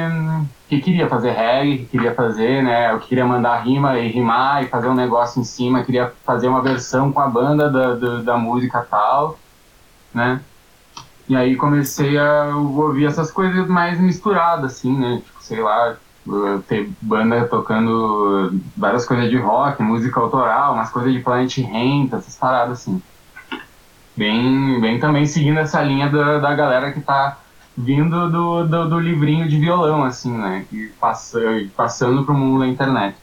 que 0.67 0.81
queria 0.81 1.07
fazer 1.07 1.31
reggae, 1.31 1.77
que 1.79 1.85
queria 1.85 2.13
fazer, 2.13 2.62
né? 2.62 2.91
Eu 2.91 3.00
queria 3.00 3.25
mandar 3.25 3.59
rima 3.59 3.97
e 3.97 4.09
rimar 4.09 4.62
e 4.62 4.67
fazer 4.67 4.89
um 4.89 4.93
negócio 4.93 5.39
em 5.39 5.45
cima, 5.45 5.83
queria 5.83 6.12
fazer 6.25 6.50
uma 6.50 6.62
versão 6.62 7.13
com 7.13 7.21
a 7.21 7.27
banda 7.27 7.69
da, 7.69 7.95
da, 7.95 8.21
da 8.21 8.38
música 8.38 8.85
tal, 8.89 9.39
né? 10.13 10.41
E 11.29 11.35
aí 11.35 11.55
comecei 11.55 12.17
a 12.17 12.53
ouvir 12.57 13.05
essas 13.05 13.31
coisas 13.31 13.65
mais 13.69 13.97
misturadas, 13.97 14.73
assim, 14.73 14.97
né? 14.97 15.21
Tipo, 15.23 15.41
sei 15.41 15.62
lá, 15.62 15.95
ter 16.67 16.91
banda 17.01 17.47
tocando 17.47 18.59
várias 18.75 19.05
coisas 19.05 19.29
de 19.29 19.38
rock, 19.38 19.81
música 19.81 20.19
autoral, 20.19 20.73
umas 20.73 20.89
coisas 20.89 21.13
de 21.13 21.19
Planet 21.21 21.57
Rent, 21.59 22.12
essas 22.12 22.35
paradas 22.35 22.81
assim 22.81 23.01
bem, 24.15 24.79
bem 24.79 25.00
também 25.00 25.25
seguindo 25.25 25.60
essa 25.60 25.82
linha 25.82 26.10
da, 26.10 26.39
da 26.39 26.55
galera 26.55 26.91
que 26.91 27.01
tá 27.01 27.38
vindo 27.75 28.29
do, 28.29 28.67
do, 28.67 28.89
do 28.89 29.00
livrinho 29.00 29.48
de 29.48 29.58
violão, 29.58 30.03
assim, 30.03 30.32
né? 30.32 30.65
Que 30.70 30.88
passa, 31.00 31.39
passando 31.75 32.24
pro 32.24 32.34
mundo 32.34 32.60
da 32.60 32.67
internet. 32.67 33.17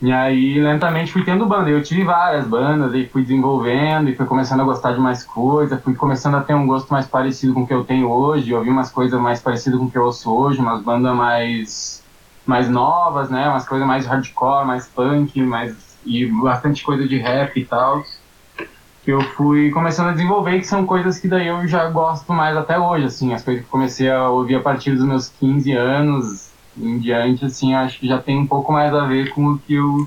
E 0.00 0.12
aí, 0.12 0.60
lentamente, 0.60 1.12
fui 1.12 1.24
tendo 1.24 1.44
banda. 1.44 1.68
Eu 1.70 1.82
tive 1.82 2.04
várias 2.04 2.46
bandas, 2.46 2.94
e 2.94 3.06
fui 3.06 3.22
desenvolvendo, 3.22 4.08
e 4.08 4.14
fui 4.14 4.26
começando 4.26 4.60
a 4.60 4.64
gostar 4.64 4.92
de 4.92 5.00
mais 5.00 5.24
coisas, 5.24 5.82
fui 5.82 5.94
começando 5.94 6.36
a 6.36 6.40
ter 6.40 6.54
um 6.54 6.66
gosto 6.66 6.88
mais 6.92 7.06
parecido 7.06 7.52
com 7.52 7.62
o 7.62 7.66
que 7.66 7.74
eu 7.74 7.84
tenho 7.84 8.08
hoje, 8.08 8.54
ouvir 8.54 8.70
umas 8.70 8.92
coisas 8.92 9.20
mais 9.20 9.40
parecidas 9.40 9.78
com 9.78 9.86
o 9.86 9.90
que 9.90 9.98
eu 9.98 10.04
ouço 10.04 10.32
hoje, 10.32 10.60
umas 10.60 10.80
bandas 10.82 11.16
mais, 11.16 12.04
mais 12.46 12.68
novas, 12.68 13.28
né? 13.28 13.48
Umas 13.48 13.66
coisas 13.66 13.86
mais 13.86 14.06
hardcore, 14.06 14.64
mais 14.64 14.86
punk, 14.86 15.42
mais, 15.42 15.98
e 16.06 16.26
bastante 16.26 16.84
coisa 16.84 17.08
de 17.08 17.18
rap 17.18 17.58
e 17.58 17.64
tal 17.64 18.04
que 19.08 19.12
eu 19.12 19.22
fui 19.22 19.70
começando 19.70 20.08
a 20.08 20.12
desenvolver, 20.12 20.58
que 20.58 20.66
são 20.66 20.84
coisas 20.84 21.18
que 21.18 21.26
daí 21.26 21.46
eu 21.46 21.66
já 21.66 21.88
gosto 21.88 22.30
mais 22.30 22.54
até 22.54 22.78
hoje, 22.78 23.06
assim, 23.06 23.32
as 23.32 23.42
coisas 23.42 23.64
que 23.64 23.70
comecei 23.70 24.10
a 24.10 24.28
ouvir 24.28 24.56
a 24.56 24.60
partir 24.60 24.90
dos 24.90 25.02
meus 25.02 25.30
15 25.30 25.72
anos 25.72 26.50
em 26.76 26.98
diante, 26.98 27.42
assim, 27.46 27.72
acho 27.72 27.98
que 27.98 28.06
já 28.06 28.18
tem 28.18 28.36
um 28.36 28.46
pouco 28.46 28.70
mais 28.70 28.92
a 28.92 29.06
ver 29.06 29.30
com 29.30 29.52
o 29.52 29.58
que 29.60 29.72
eu 29.72 30.06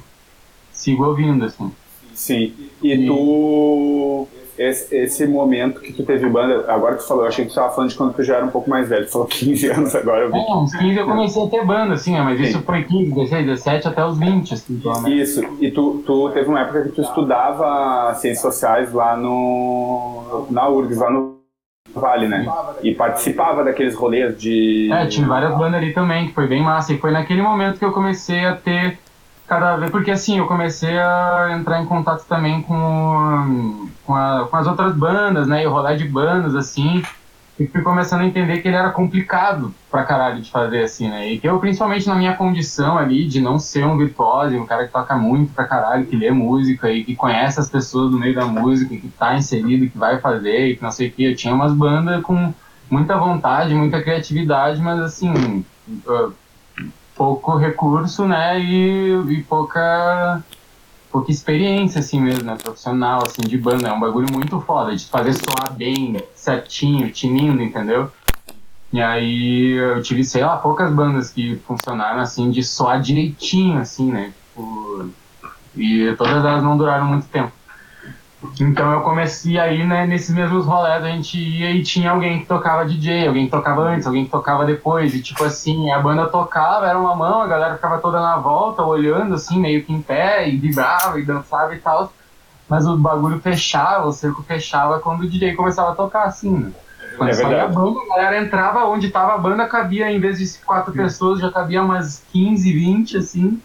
sigo 0.71 1.03
ouvindo, 1.03 1.43
assim. 1.43 1.71
Sim, 2.13 2.53
e, 2.79 2.93
e... 2.93 3.07
tu 3.07 4.27
esse, 4.57 4.95
esse, 4.95 5.27
momento 5.27 5.79
que 5.81 5.93
tu 5.93 6.03
teve 6.03 6.27
banda, 6.29 6.71
agora 6.71 6.95
que 6.95 7.01
tu 7.01 7.07
falou, 7.07 7.23
eu 7.23 7.29
achei 7.29 7.45
que 7.45 7.49
tu 7.49 7.55
estava 7.55 7.73
falando 7.73 7.89
de 7.89 7.95
quando 7.95 8.13
tu 8.13 8.23
já 8.23 8.37
era 8.37 8.45
um 8.45 8.49
pouco 8.49 8.69
mais 8.69 8.87
velho, 8.87 9.05
tu 9.05 9.11
falou 9.11 9.27
15 9.31 9.67
anos 9.67 9.95
agora. 9.95 10.25
Eu 10.25 10.31
vi. 10.31 10.37
É, 10.37 10.55
uns 10.55 10.75
15 10.75 10.97
eu 10.97 11.05
comecei 11.05 11.43
a 11.43 11.47
ter 11.47 11.65
banda, 11.65 11.93
assim, 11.93 12.17
mas 12.19 12.37
Sim. 12.37 12.43
isso 12.43 12.61
foi 12.61 12.83
15, 12.83 13.11
16, 13.11 13.45
17 13.45 13.87
até 13.87 14.05
os 14.05 14.17
20, 14.17 14.53
assim. 14.53 14.73
Então, 14.73 15.01
né? 15.01 15.09
Isso, 15.09 15.43
e 15.59 15.71
tu, 15.71 16.03
tu 16.05 16.29
teve 16.29 16.49
uma 16.49 16.61
época 16.61 16.83
que 16.83 16.89
tu 16.89 17.01
estudava 17.01 18.13
ciências 18.15 18.41
sociais 18.41 18.93
lá 18.93 19.15
no, 19.17 20.47
na 20.49 20.67
URGS, 20.69 20.97
lá 20.97 21.11
no 21.11 21.41
Vale, 21.93 22.27
né? 22.27 22.45
E 22.81 22.93
participava 22.95 23.63
daqueles 23.63 23.95
rolês 23.95 24.39
de. 24.39 24.89
É, 24.91 25.05
tinha 25.07 25.27
várias 25.27 25.57
bandas 25.57 25.75
ali 25.75 25.93
também, 25.93 26.27
que 26.27 26.33
foi 26.33 26.47
bem 26.47 26.61
massa. 26.61 26.93
E 26.93 26.97
foi 26.97 27.11
naquele 27.11 27.41
momento 27.41 27.79
que 27.79 27.85
eu 27.85 27.91
comecei 27.91 28.45
a 28.45 28.55
ter 28.55 28.97
cada 29.51 29.75
vez. 29.75 29.91
Porque 29.91 30.11
assim, 30.11 30.37
eu 30.37 30.47
comecei 30.47 30.97
a 30.97 31.49
entrar 31.51 31.81
em 31.81 31.85
contato 31.85 32.25
também 32.25 32.61
com, 32.61 33.89
com, 34.05 34.15
a, 34.15 34.47
com 34.49 34.55
as 34.55 34.65
outras 34.65 34.95
bandas, 34.95 35.45
né? 35.45 35.63
E 35.63 35.67
rolê 35.67 35.97
de 35.97 36.07
bandas, 36.07 36.55
assim. 36.55 37.03
E 37.59 37.67
fui 37.67 37.81
começando 37.81 38.21
a 38.21 38.25
entender 38.25 38.61
que 38.61 38.69
ele 38.69 38.77
era 38.77 38.91
complicado 38.91 39.73
pra 39.91 40.05
caralho 40.05 40.41
de 40.41 40.49
fazer, 40.49 40.83
assim, 40.83 41.09
né? 41.09 41.33
E 41.33 41.37
que 41.37 41.49
eu, 41.49 41.59
principalmente 41.59 42.07
na 42.07 42.15
minha 42.15 42.33
condição 42.33 42.97
ali, 42.97 43.27
de 43.27 43.41
não 43.41 43.59
ser 43.59 43.85
um 43.85 43.97
virtuoso, 43.97 44.55
um 44.55 44.65
cara 44.65 44.87
que 44.87 44.93
toca 44.93 45.17
muito 45.17 45.53
pra 45.53 45.65
caralho, 45.65 46.05
que 46.05 46.15
lê 46.15 46.31
música 46.31 46.89
e 46.89 47.03
que 47.03 47.13
conhece 47.13 47.59
as 47.59 47.69
pessoas 47.69 48.09
do 48.09 48.17
meio 48.17 48.33
da 48.33 48.45
música, 48.45 48.95
que 48.95 49.09
tá 49.09 49.35
inserido, 49.35 49.89
que 49.91 49.97
vai 49.97 50.17
fazer 50.21 50.67
e 50.67 50.75
que 50.77 50.81
não 50.81 50.91
sei 50.91 51.09
o 51.09 51.11
que. 51.11 51.25
Eu 51.25 51.35
tinha 51.35 51.53
umas 51.53 51.73
bandas 51.73 52.23
com 52.23 52.53
muita 52.89 53.17
vontade, 53.17 53.75
muita 53.75 54.01
criatividade, 54.01 54.81
mas 54.81 54.99
assim, 55.01 55.65
pouco 57.21 57.55
recurso, 57.55 58.27
né, 58.27 58.59
e, 58.59 59.11
e 59.29 59.43
pouca 59.43 60.43
pouca 61.11 61.29
experiência, 61.29 61.99
assim 61.99 62.19
mesmo, 62.19 62.45
né, 62.45 62.55
profissional, 62.55 63.21
assim, 63.23 63.41
de 63.41 63.57
banda. 63.59 63.89
É 63.89 63.93
um 63.93 63.99
bagulho 63.99 64.31
muito 64.31 64.59
foda, 64.61 64.95
de 64.95 65.05
fazer 65.05 65.33
soar 65.33 65.71
bem, 65.73 66.17
certinho, 66.33 67.11
tinindo, 67.11 67.61
entendeu? 67.61 68.09
E 68.91 68.99
aí 68.99 69.73
eu 69.73 70.01
tive, 70.01 70.23
sei 70.23 70.43
lá, 70.43 70.57
poucas 70.57 70.91
bandas 70.91 71.29
que 71.29 71.57
funcionaram, 71.67 72.21
assim, 72.21 72.49
de 72.49 72.63
soar 72.63 72.99
direitinho, 72.99 73.77
assim, 73.79 74.11
né, 74.11 74.33
tipo, 74.47 75.09
e 75.75 76.15
todas 76.17 76.43
elas 76.43 76.63
não 76.63 76.75
duraram 76.75 77.05
muito 77.05 77.27
tempo. 77.27 77.51
Então 78.59 78.91
eu 78.91 79.01
comecei 79.01 79.59
aí, 79.59 79.85
né, 79.85 80.07
nesses 80.07 80.33
mesmos 80.33 80.65
rolés 80.65 81.03
a 81.03 81.07
gente 81.09 81.37
ia 81.37 81.71
e 81.71 81.83
tinha 81.83 82.11
alguém 82.11 82.39
que 82.39 82.45
tocava 82.47 82.85
DJ, 82.85 83.27
alguém 83.27 83.45
que 83.45 83.51
tocava 83.51 83.81
antes, 83.81 84.07
alguém 84.07 84.25
que 84.25 84.31
tocava 84.31 84.65
depois, 84.65 85.13
e 85.13 85.21
tipo 85.21 85.43
assim, 85.43 85.91
a 85.91 85.99
banda 85.99 86.25
tocava, 86.27 86.87
era 86.87 86.97
uma 86.97 87.15
mão, 87.15 87.41
a 87.41 87.47
galera 87.47 87.75
ficava 87.75 87.99
toda 87.99 88.19
na 88.19 88.37
volta, 88.37 88.83
olhando 88.83 89.35
assim, 89.35 89.59
meio 89.59 89.83
que 89.83 89.93
em 89.93 90.01
pé, 90.01 90.49
e 90.49 90.57
vibrava 90.57 91.19
e 91.19 91.23
dançava 91.23 91.75
e 91.75 91.79
tal. 91.79 92.11
Mas 92.67 92.87
o 92.87 92.97
bagulho 92.97 93.39
fechava, 93.39 94.07
o 94.07 94.11
cerco 94.13 94.41
fechava 94.43 94.99
quando 94.99 95.21
o 95.21 95.29
DJ 95.29 95.53
começava 95.53 95.91
a 95.91 95.95
tocar 95.95 96.23
assim, 96.23 96.51
né? 96.51 96.71
Quando 97.17 97.29
é 97.29 97.33
saía 97.33 97.63
a 97.63 97.67
banda, 97.67 97.99
a 97.99 98.15
galera 98.15 98.41
entrava 98.41 98.85
onde 98.85 99.09
tava 99.09 99.35
a 99.35 99.37
banda, 99.37 99.67
cabia, 99.67 100.11
em 100.11 100.19
vez 100.19 100.39
de 100.39 100.65
quatro 100.65 100.93
pessoas, 100.93 101.41
já 101.41 101.51
cabia 101.51 101.83
umas 101.83 102.23
15, 102.31 102.71
20, 102.71 103.17
assim. 103.17 103.61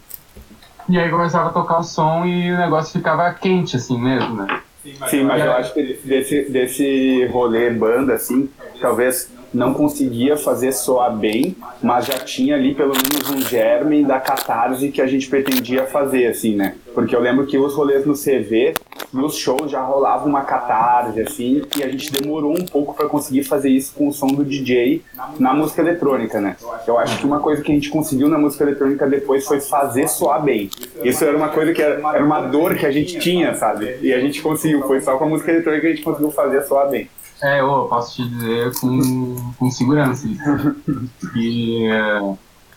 E 0.88 0.98
aí 0.98 1.08
começava 1.08 1.48
a 1.48 1.52
tocar 1.52 1.78
o 1.78 1.82
som 1.82 2.24
e 2.24 2.52
o 2.52 2.58
negócio 2.58 2.92
ficava 2.92 3.32
quente, 3.32 3.76
assim 3.76 4.00
mesmo, 4.00 4.36
né? 4.36 4.60
Sim, 5.08 5.24
mas 5.24 5.44
eu 5.44 5.52
acho 5.52 5.74
que 5.74 5.98
desse, 6.04 6.42
desse 6.42 7.24
rolê 7.26 7.70
banda, 7.70 8.14
assim, 8.14 8.48
talvez 8.80 9.30
não 9.52 9.72
conseguia 9.72 10.36
fazer 10.36 10.72
soar 10.72 11.14
bem, 11.16 11.56
mas 11.82 12.06
já 12.06 12.18
tinha 12.18 12.56
ali 12.56 12.74
pelo 12.74 12.92
menos 12.92 13.30
um 13.30 13.40
germe 13.40 14.04
da 14.04 14.20
catarse 14.20 14.90
que 14.90 15.00
a 15.00 15.06
gente 15.06 15.28
pretendia 15.28 15.86
fazer, 15.86 16.26
assim, 16.26 16.54
né? 16.54 16.74
Porque 16.96 17.14
eu 17.14 17.20
lembro 17.20 17.44
que 17.44 17.58
os 17.58 17.74
rolês 17.74 18.06
no 18.06 18.14
CV, 18.14 18.72
nos 19.12 19.36
shows 19.36 19.70
já 19.70 19.82
rolava 19.82 20.24
uma 20.26 20.40
catarse, 20.44 21.20
assim, 21.20 21.60
e 21.76 21.84
a 21.84 21.88
gente 21.90 22.10
demorou 22.10 22.58
um 22.58 22.64
pouco 22.64 22.94
para 22.94 23.06
conseguir 23.06 23.44
fazer 23.44 23.68
isso 23.68 23.92
com 23.94 24.08
o 24.08 24.12
som 24.14 24.28
do 24.28 24.42
DJ 24.42 25.02
na 25.38 25.52
música 25.52 25.82
eletrônica, 25.82 26.40
né? 26.40 26.56
Eu 26.86 26.96
acho 26.96 27.18
que 27.18 27.26
uma 27.26 27.38
coisa 27.38 27.60
que 27.60 27.70
a 27.70 27.74
gente 27.74 27.90
conseguiu 27.90 28.30
na 28.30 28.38
música 28.38 28.64
eletrônica 28.64 29.06
depois 29.06 29.44
foi 29.44 29.60
fazer 29.60 30.08
soar 30.08 30.42
bem. 30.42 30.70
Isso 31.04 31.22
era 31.22 31.36
uma 31.36 31.50
coisa 31.50 31.74
que 31.74 31.82
era, 31.82 32.00
era 32.16 32.24
uma 32.24 32.40
dor 32.40 32.74
que 32.74 32.86
a 32.86 32.90
gente 32.90 33.18
tinha, 33.18 33.54
sabe? 33.54 33.98
E 34.00 34.14
a 34.14 34.18
gente 34.18 34.40
conseguiu, 34.40 34.80
foi 34.86 34.98
só 35.02 35.18
com 35.18 35.24
a 35.24 35.28
música 35.28 35.52
eletrônica 35.52 35.82
que 35.82 35.92
a 35.92 35.94
gente 35.96 36.02
conseguiu 36.02 36.30
fazer 36.30 36.62
soar 36.62 36.88
bem. 36.88 37.10
É, 37.42 37.60
eu 37.60 37.86
posso 37.90 38.16
te 38.16 38.26
dizer 38.26 38.72
com, 38.80 39.52
com 39.58 39.70
segurança 39.70 40.26
E, 41.36 41.90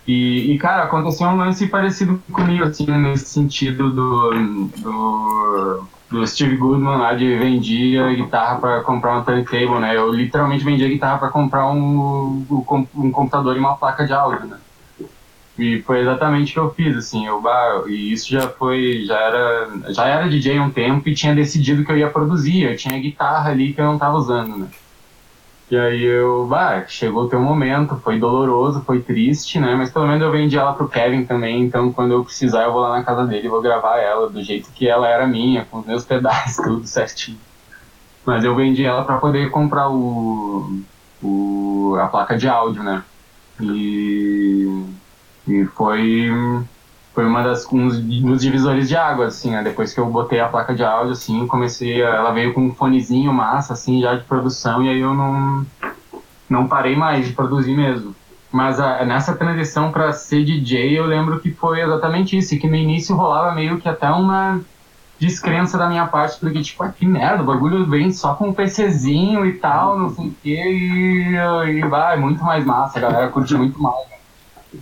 e, 0.09 0.53
e, 0.53 0.57
cara, 0.57 0.85
aconteceu 0.85 1.27
um 1.27 1.37
lance 1.37 1.67
parecido 1.67 2.19
comigo, 2.31 2.63
assim, 2.63 2.87
nesse 2.87 3.25
sentido 3.25 3.91
do, 3.91 4.67
do, 4.79 5.83
do 6.09 6.25
Steve 6.25 6.57
Goodman 6.57 6.97
lá 6.97 7.13
de 7.13 7.37
vendia 7.37 8.11
guitarra 8.15 8.59
para 8.59 8.81
comprar 8.81 9.19
um 9.19 9.23
turntable, 9.23 9.79
né? 9.79 9.95
Eu 9.95 10.11
literalmente 10.11 10.65
vendia 10.65 10.89
guitarra 10.89 11.19
para 11.19 11.29
comprar 11.29 11.69
um, 11.69 12.43
um 12.95 13.11
computador 13.11 13.55
e 13.55 13.59
uma 13.59 13.77
placa 13.77 14.03
de 14.03 14.11
áudio, 14.11 14.47
né? 14.47 14.57
E 15.59 15.83
foi 15.83 15.99
exatamente 15.99 16.53
o 16.53 16.53
que 16.53 16.59
eu 16.59 16.73
fiz, 16.73 16.97
assim, 16.97 17.27
eu, 17.27 17.43
e 17.87 18.11
isso 18.11 18.31
já 18.31 18.47
foi, 18.47 19.03
já 19.05 19.15
era, 19.15 19.69
já 19.89 20.07
era 20.07 20.27
DJ 20.27 20.59
um 20.59 20.71
tempo 20.71 21.07
e 21.07 21.13
tinha 21.13 21.35
decidido 21.35 21.85
que 21.85 21.91
eu 21.91 21.97
ia 21.97 22.09
produzir, 22.09 22.63
eu 22.63 22.75
tinha 22.75 22.99
guitarra 22.99 23.51
ali 23.51 23.73
que 23.73 23.79
eu 23.79 23.85
não 23.85 23.99
tava 23.99 24.17
usando, 24.17 24.57
né? 24.57 24.67
E 25.69 25.77
aí 25.77 26.03
eu, 26.03 26.47
bah, 26.47 26.85
chegou 26.87 27.25
o 27.25 27.29
teu 27.29 27.39
momento, 27.39 27.95
foi 27.97 28.19
doloroso, 28.19 28.81
foi 28.81 29.01
triste, 29.01 29.59
né? 29.59 29.75
Mas 29.75 29.91
pelo 29.91 30.07
menos 30.07 30.21
eu 30.21 30.31
vendi 30.31 30.57
ela 30.57 30.73
pro 30.73 30.89
Kevin 30.89 31.25
também, 31.25 31.61
então 31.61 31.91
quando 31.93 32.11
eu 32.11 32.25
precisar 32.25 32.63
eu 32.63 32.73
vou 32.73 32.81
lá 32.81 32.97
na 32.97 33.03
casa 33.03 33.25
dele 33.27 33.45
e 33.45 33.49
vou 33.49 33.61
gravar 33.61 33.97
ela 33.97 34.29
do 34.29 34.41
jeito 34.41 34.71
que 34.71 34.87
ela 34.87 35.07
era 35.07 35.27
minha, 35.27 35.65
com 35.65 35.79
os 35.79 35.85
meus 35.85 36.03
pedaços, 36.05 36.63
tudo 36.63 36.87
certinho. 36.87 37.39
Mas 38.25 38.43
eu 38.43 38.55
vendi 38.55 38.83
ela 38.83 39.03
para 39.05 39.17
poder 39.17 39.51
comprar 39.51 39.89
o, 39.89 40.81
o, 41.21 41.95
a 41.99 42.07
placa 42.07 42.37
de 42.37 42.47
áudio, 42.47 42.83
né? 42.83 43.03
E 43.61 44.49
e 45.49 45.65
foi, 45.65 46.29
foi 47.13 47.25
uma 47.25 47.43
das 47.43 47.65
um 47.71 47.87
dos 47.87 48.41
divisores 48.41 48.87
de 48.87 48.95
água, 48.95 49.27
assim, 49.27 49.51
né? 49.51 49.63
Depois 49.63 49.93
que 49.93 49.99
eu 49.99 50.05
botei 50.05 50.39
a 50.39 50.47
placa 50.47 50.73
de 50.73 50.83
áudio, 50.83 51.13
assim, 51.13 51.45
comecei, 51.47 52.03
a, 52.03 52.09
ela 52.09 52.31
veio 52.31 52.53
com 52.53 52.61
um 52.61 52.73
fonezinho 52.73 53.33
massa, 53.33 53.73
assim, 53.73 54.01
já 54.01 54.15
de 54.15 54.23
produção, 54.23 54.83
e 54.83 54.89
aí 54.89 54.99
eu 54.99 55.13
não, 55.13 55.65
não 56.49 56.67
parei 56.67 56.95
mais 56.95 57.27
de 57.27 57.33
produzir 57.33 57.75
mesmo. 57.75 58.15
Mas 58.51 58.79
a, 58.79 59.03
nessa 59.05 59.35
transição 59.35 59.91
para 59.91 60.11
ser 60.13 60.43
DJ, 60.43 60.97
eu 60.97 61.05
lembro 61.05 61.39
que 61.39 61.51
foi 61.51 61.81
exatamente 61.81 62.37
isso, 62.37 62.57
que 62.57 62.67
no 62.67 62.75
início 62.75 63.15
rolava 63.15 63.53
meio 63.53 63.79
que 63.79 63.89
até 63.89 64.09
uma 64.09 64.61
descrença 65.19 65.77
da 65.77 65.89
minha 65.89 66.07
parte, 66.07 66.39
porque, 66.39 66.61
tipo, 66.61 66.81
ah, 66.81 66.89
que 66.89 67.05
merda, 67.05 67.43
o 67.43 67.45
bagulho 67.45 67.85
vem 67.85 68.11
só 68.11 68.33
com 68.35 68.49
um 68.49 68.53
PCzinho 68.53 69.45
e 69.45 69.53
tal, 69.53 69.99
não 69.99 70.09
sei 70.09 70.27
o 70.27 70.35
que, 70.41 70.55
e, 70.55 71.35
e 71.35 71.81
vai, 71.81 72.17
muito 72.17 72.41
mais 72.43 72.63
massa, 72.63 72.97
a 72.97 73.01
galera 73.01 73.27
curte 73.27 73.53
muito 73.55 73.81
mais. 73.81 74.07
Né? 74.09 74.18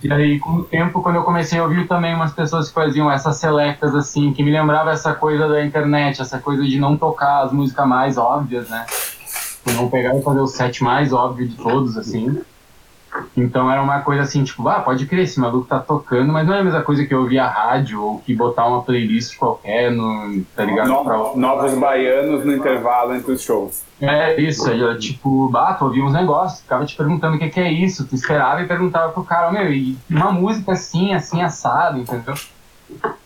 E 0.02 0.12
aí, 0.12 0.38
com 0.38 0.56
o 0.56 0.64
tempo, 0.64 1.00
quando 1.00 1.16
eu 1.16 1.22
comecei 1.22 1.58
a 1.58 1.62
ouvir 1.62 1.88
também 1.88 2.14
umas 2.14 2.32
pessoas 2.32 2.68
que 2.68 2.74
faziam 2.74 3.10
essas 3.10 3.36
selectas, 3.36 3.94
assim, 3.94 4.32
que 4.34 4.42
me 4.42 4.50
lembrava 4.50 4.90
essa 4.90 5.14
coisa 5.14 5.48
da 5.48 5.64
internet, 5.64 6.20
essa 6.20 6.38
coisa 6.38 6.62
de 6.62 6.78
não 6.78 6.96
tocar 6.96 7.44
as 7.44 7.52
músicas 7.52 7.86
mais 7.88 8.18
óbvias, 8.18 8.68
né? 8.68 8.84
Não 9.74 9.88
pegar 9.88 10.14
e 10.14 10.22
fazer 10.22 10.40
o 10.40 10.46
set 10.46 10.84
mais 10.84 11.12
óbvio 11.12 11.48
de 11.48 11.56
todos, 11.56 11.96
assim. 11.96 12.38
Então 13.36 13.70
era 13.70 13.82
uma 13.82 14.00
coisa 14.00 14.22
assim, 14.22 14.44
tipo, 14.44 14.68
ah, 14.68 14.80
pode 14.80 15.06
crer, 15.06 15.24
esse 15.24 15.40
maluco 15.40 15.66
tá 15.66 15.78
tocando, 15.78 16.32
mas 16.32 16.46
não 16.46 16.54
é 16.54 16.60
a 16.60 16.64
mesma 16.64 16.82
coisa 16.82 17.04
que 17.06 17.14
eu 17.14 17.20
ouvir 17.20 17.38
a 17.38 17.48
rádio 17.48 18.02
ou 18.02 18.18
que 18.18 18.34
botar 18.34 18.66
uma 18.66 18.82
playlist 18.82 19.36
qualquer 19.36 19.90
no, 19.90 20.42
tá 20.54 20.64
ligado? 20.64 20.88
No, 20.88 21.04
pra... 21.04 21.16
Novos 21.36 21.74
baianos 21.74 22.44
no 22.44 22.54
intervalo 22.54 23.14
entre 23.14 23.32
os 23.32 23.42
shows. 23.42 23.82
É 24.00 24.40
isso, 24.40 24.70
eu, 24.70 24.98
tipo, 24.98 25.48
bah, 25.48 25.74
tu 25.74 25.84
ouvia 25.84 26.04
uns 26.04 26.12
negócios, 26.12 26.60
ficava 26.60 26.84
te 26.84 26.96
perguntando 26.96 27.36
o 27.36 27.38
que, 27.38 27.48
que 27.48 27.60
é 27.60 27.70
isso, 27.70 28.06
tu 28.06 28.14
esperava 28.14 28.62
e 28.62 28.66
perguntava 28.66 29.12
pro 29.12 29.24
cara, 29.24 29.50
meu, 29.50 29.72
e 29.72 29.96
uma 30.08 30.30
música 30.30 30.72
assim, 30.72 31.12
assim, 31.14 31.42
assado, 31.42 31.98
entendeu? 31.98 32.34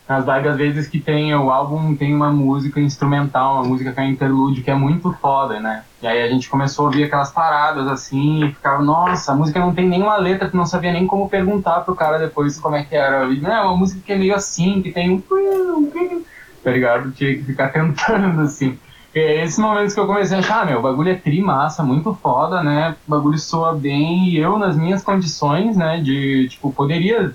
As 0.07 0.25
várias 0.25 0.57
vezes 0.57 0.87
que 0.87 0.99
tem 0.99 1.33
o 1.33 1.49
álbum 1.49 1.95
tem 1.95 2.13
uma 2.13 2.31
música 2.31 2.79
instrumental, 2.79 3.55
uma 3.55 3.63
música 3.63 3.91
que 3.91 3.99
é 3.99 4.05
interlude, 4.05 4.61
que 4.61 4.69
é 4.69 4.75
muito 4.75 5.13
foda, 5.13 5.59
né? 5.59 5.83
E 6.03 6.07
aí 6.07 6.21
a 6.21 6.27
gente 6.27 6.49
começou 6.49 6.83
a 6.83 6.87
ouvir 6.87 7.05
aquelas 7.05 7.31
paradas 7.31 7.87
assim, 7.87 8.43
e 8.43 8.53
ficava, 8.53 8.83
nossa, 8.83 9.31
a 9.31 9.35
música 9.35 9.57
não 9.57 9.73
tem 9.73 9.87
nenhuma 9.87 10.17
letra, 10.17 10.49
tu 10.49 10.57
não 10.57 10.65
sabia 10.65 10.91
nem 10.91 11.07
como 11.07 11.29
perguntar 11.29 11.79
pro 11.79 11.95
cara 11.95 12.19
depois 12.19 12.59
como 12.59 12.75
é 12.75 12.83
que 12.83 12.93
era. 12.93 13.23
E, 13.27 13.39
não, 13.39 13.49
é 13.49 13.61
uma 13.61 13.77
música 13.77 14.01
que 14.05 14.11
é 14.11 14.17
meio 14.17 14.35
assim, 14.35 14.81
que 14.81 14.91
tem 14.91 15.09
um. 15.09 15.21
Tá 16.61 16.71
ligado? 16.71 17.09
Tinha 17.11 17.37
que 17.37 17.43
ficar 17.43 17.69
tentando, 17.69 18.41
assim. 18.41 18.77
E 19.15 19.19
é 19.19 19.45
esses 19.45 19.57
momentos 19.57 19.93
que 19.93 19.99
eu 20.01 20.05
comecei 20.05 20.35
a 20.35 20.41
achar, 20.41 20.63
ah, 20.63 20.65
meu, 20.65 20.79
o 20.79 20.81
bagulho 20.81 21.09
é 21.09 21.15
tri 21.15 21.41
massa, 21.41 21.81
muito 21.81 22.13
foda, 22.15 22.61
né? 22.61 22.97
O 23.07 23.11
bagulho 23.11 23.39
soa 23.39 23.73
bem, 23.73 24.27
e 24.27 24.37
eu, 24.37 24.59
nas 24.59 24.75
minhas 24.75 25.01
condições, 25.01 25.77
né, 25.77 26.01
de, 26.01 26.49
tipo, 26.49 26.69
poderia 26.73 27.33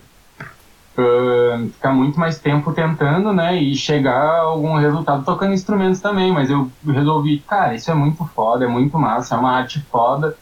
ficar 1.73 1.93
muito 1.93 2.19
mais 2.19 2.39
tempo 2.39 2.73
tentando, 2.73 3.33
né, 3.33 3.57
e 3.57 3.75
chegar 3.77 4.21
a 4.21 4.41
algum 4.41 4.77
resultado 4.77 5.25
tocando 5.25 5.53
instrumentos 5.53 6.01
também, 6.01 6.33
mas 6.33 6.51
eu 6.51 6.71
resolvi, 6.87 7.39
cara, 7.41 7.75
isso 7.75 7.91
é 7.91 7.95
muito 7.95 8.25
foda, 8.35 8.65
é 8.65 8.69
muito 8.69 8.99
massa, 8.99 9.35
é 9.35 9.39
uma 9.39 9.53
arte 9.53 9.81
foda. 9.91 10.37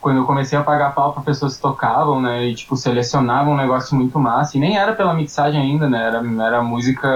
Quando 0.00 0.18
eu 0.18 0.24
comecei 0.24 0.56
a 0.56 0.62
pagar 0.62 0.94
pau 0.94 1.12
para 1.12 1.22
pessoas 1.22 1.56
que 1.56 1.62
tocavam, 1.62 2.20
né, 2.20 2.46
e 2.46 2.54
tipo 2.54 2.76
selecionavam 2.76 3.54
um 3.54 3.56
negócio 3.56 3.96
muito 3.96 4.18
massa, 4.20 4.56
e 4.56 4.60
nem 4.60 4.78
era 4.78 4.92
pela 4.92 5.14
mixagem 5.14 5.60
ainda, 5.60 5.88
né, 5.88 6.06
era, 6.06 6.22
era 6.46 6.62
música 6.62 7.08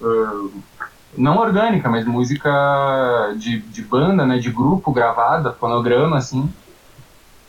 uh, 0.00 0.52
não 1.16 1.38
orgânica, 1.38 1.88
mas 1.88 2.04
música 2.06 3.34
de, 3.36 3.58
de 3.58 3.82
banda, 3.82 4.24
né, 4.24 4.38
de 4.38 4.50
grupo 4.50 4.92
gravada, 4.92 5.52
fonograma, 5.52 6.18
assim. 6.18 6.48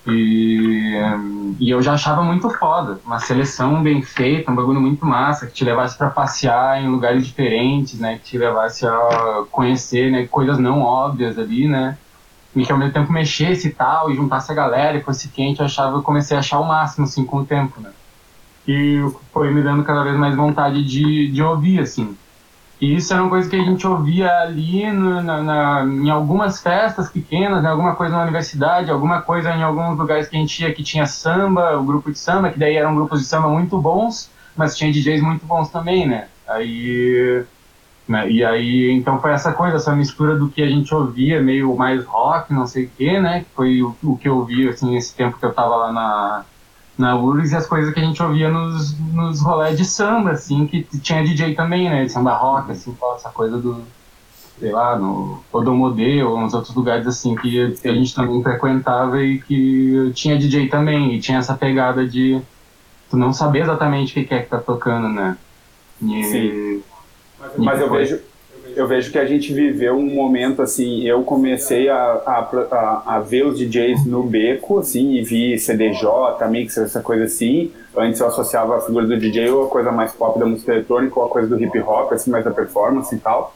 E, 0.07 0.93
e 1.59 1.69
eu 1.69 1.81
já 1.81 1.93
achava 1.93 2.21
muito 2.24 2.50
foda. 2.50 3.00
Uma 3.05 3.19
seleção 3.19 3.81
bem 3.81 4.01
feita, 4.01 4.51
um 4.51 4.55
bagulho 4.55 4.79
muito 4.79 5.05
massa, 5.05 5.47
que 5.47 5.53
te 5.53 5.63
levasse 5.63 5.97
para 5.97 6.09
passear 6.09 6.81
em 6.81 6.88
lugares 6.88 7.25
diferentes, 7.25 8.00
né? 8.00 8.17
Que 8.17 8.24
te 8.24 8.38
levasse 8.38 8.85
a 8.85 9.43
conhecer 9.51 10.12
né, 10.12 10.27
coisas 10.27 10.59
não 10.59 10.81
óbvias 10.81 11.39
ali, 11.39 11.67
né? 11.67 11.97
E 12.55 12.63
que 12.63 12.71
ao 12.71 12.77
mesmo 12.77 12.93
tempo 12.93 13.12
mexesse 13.12 13.67
e 13.67 13.71
tal, 13.71 14.12
e 14.12 14.15
juntasse 14.15 14.51
a 14.51 14.55
galera 14.55 14.97
e 14.97 15.03
fosse 15.03 15.27
quente, 15.29 15.59
eu 15.59 15.65
achava, 15.65 15.97
eu 15.97 16.03
comecei 16.03 16.38
a 16.38 16.39
achar 16.39 16.59
o 16.59 16.67
máximo, 16.67 17.05
assim, 17.05 17.25
com 17.25 17.39
o 17.39 17.45
tempo, 17.45 17.81
né? 17.81 17.91
E 18.67 19.00
foi 19.33 19.51
me 19.51 19.62
dando 19.62 19.83
cada 19.83 20.03
vez 20.03 20.15
mais 20.15 20.35
vontade 20.35 20.83
de, 20.83 21.31
de 21.31 21.43
ouvir, 21.43 21.79
assim. 21.79 22.15
E 22.79 22.96
isso 22.96 23.13
era 23.13 23.22
uma 23.22 23.29
coisa 23.29 23.50
que 23.50 23.55
a 23.55 23.63
gente 23.63 23.88
ouvia 23.88 24.29
ali 24.39 24.91
no, 24.91 25.22
na, 25.24 25.41
na, 25.41 25.84
em 25.86 26.10
algumas 26.10 26.62
festas 26.62 27.10
pequenas, 27.10 27.63
né, 27.63 27.70
alguma 27.70 27.96
coisa 27.96 28.17
na 28.17 28.24
universidade, 28.24 28.91
alguma 28.91 29.22
coisa 29.22 29.51
em 29.51 29.63
alguns 29.63 29.98
lugares 29.98 30.27
que 30.27 30.36
a 30.36 30.39
gente 30.39 30.62
ia 30.62 30.74
que 30.74 30.84
tinha 30.84 31.05
samba, 31.05 31.77
o 31.77 31.86
grupo 31.86 32.12
de 32.12 32.20
samba, 32.20 32.50
que 32.50 32.60
daí 32.60 32.75
eram 32.75 32.94
grupos 32.94 33.22
de 33.22 33.27
samba 33.27 33.48
muito 33.48 33.77
bons, 33.79 34.29
mas 34.58 34.75
tinha 34.75 34.91
DJs 34.91 35.22
muito 35.22 35.46
bons 35.46 35.70
também, 35.70 36.05
né? 36.05 36.27
Aí, 36.48 37.46
né, 38.07 38.29
e 38.29 38.44
aí, 38.44 38.92
então 38.92 39.22
foi 39.22 39.31
essa 39.31 39.53
coisa, 39.53 39.77
essa 39.77 39.96
mistura 39.96 40.35
do 40.35 40.50
que 40.50 40.61
a 40.61 40.68
gente 40.68 40.94
ouvia, 40.94 41.42
meio 41.42 41.74
mais 41.77 42.03
rock, 42.03 42.53
não 42.53 42.68
sei 42.68 42.85
o 42.85 42.92
quê, 42.98 43.20
né? 43.22 43.40
Que 43.40 43.55
foi 43.55 43.81
o, 43.81 43.96
o 44.03 44.18
que 44.18 44.27
eu 44.27 44.35
ouvi, 44.38 44.68
assim, 44.68 44.98
esse 44.98 45.16
tempo 45.16 45.40
que 45.40 45.46
eu 45.46 45.53
tava 45.53 45.75
lá 45.77 45.92
na, 45.94 46.46
na 46.98 47.18
URGS 47.18 47.51
e 47.51 47.55
as 47.55 47.68
coisas 47.68 47.94
que 47.94 48.00
a 48.00 48.03
gente 48.03 48.22
ouvia 48.22 48.50
nos, 48.50 48.98
nos 49.14 49.42
rolés 49.42 49.77
de 49.77 49.86
samba, 49.86 50.31
assim, 50.31 50.66
que 50.66 50.84
tinha 51.00 51.24
DJ 51.24 51.55
também, 51.55 51.90
né? 51.90 52.05
De 52.05 52.12
samba 52.12 52.34
rock, 52.34 52.72
assim, 52.72 52.96
essa 53.16 53.29
coisa 53.29 53.58
do, 53.58 53.84
sei 54.60 54.72
lá, 54.72 54.98
no 54.98 55.44
Odomodê 55.51 56.24
ou 56.24 56.40
nos 56.40 56.53
outros 56.53 56.74
lugares, 56.74 57.05
assim, 57.05 57.36
que 57.36 57.77
a 57.84 57.94
gente 57.94 58.16
também 58.16 58.42
frequentava 58.42 59.22
e 59.22 59.42
que 59.42 60.12
tinha 60.14 60.38
DJ 60.38 60.70
também, 60.70 61.16
e 61.16 61.20
tinha 61.20 61.40
essa 61.40 61.53
pegada 61.53 62.08
de 62.08 62.42
tu 63.10 63.18
não 63.18 63.34
saber 63.34 63.64
exatamente 63.64 64.20
o 64.20 64.25
que 64.25 64.34
é 64.34 64.42
que 64.42 64.50
tá 64.50 64.58
tocando, 64.58 65.10
né? 65.10 65.38
E, 66.01 66.24
Sim. 66.24 66.84
Mas, 67.40 67.58
mas 67.58 67.81
eu 67.81 67.92
vejo 67.92 68.20
eu 68.75 68.88
vejo 68.88 69.11
que 69.11 69.18
a 69.18 69.25
gente 69.25 69.53
viveu 69.53 69.96
um 69.96 70.14
momento 70.14 70.61
assim, 70.61 71.03
eu 71.03 71.24
comecei 71.24 71.88
a, 71.90 71.96
a, 72.25 73.03
a, 73.16 73.20
ver 73.20 73.46
os 73.46 73.57
DJs 73.57 74.05
no 74.05 74.24
beco, 74.24 74.79
assim, 74.79 75.14
e 75.14 75.24
vi 75.24 75.57
CDJ, 75.57 76.07
mix, 76.50 76.77
essa 76.77 77.01
coisa 77.01 77.24
assim. 77.24 77.72
Antes 77.96 78.20
eu 78.20 78.27
associava 78.27 78.77
a 78.77 78.81
figura 78.81 79.07
do 79.07 79.18
DJ 79.18 79.50
ou 79.50 79.66
a 79.66 79.70
coisa 79.70 79.92
mais 79.92 80.11
pop 80.11 80.38
da 80.38 80.46
música 80.46 80.74
eletrônica 80.74 81.18
ou 81.18 81.25
a 81.25 81.29
coisa 81.29 81.48
do 81.48 81.64
hip 81.64 81.79
hop, 81.79 82.11
assim, 82.11 82.29
mais 82.29 82.44
da 82.44 82.51
performance 82.51 83.16
e 83.16 83.18
tal. 83.18 83.55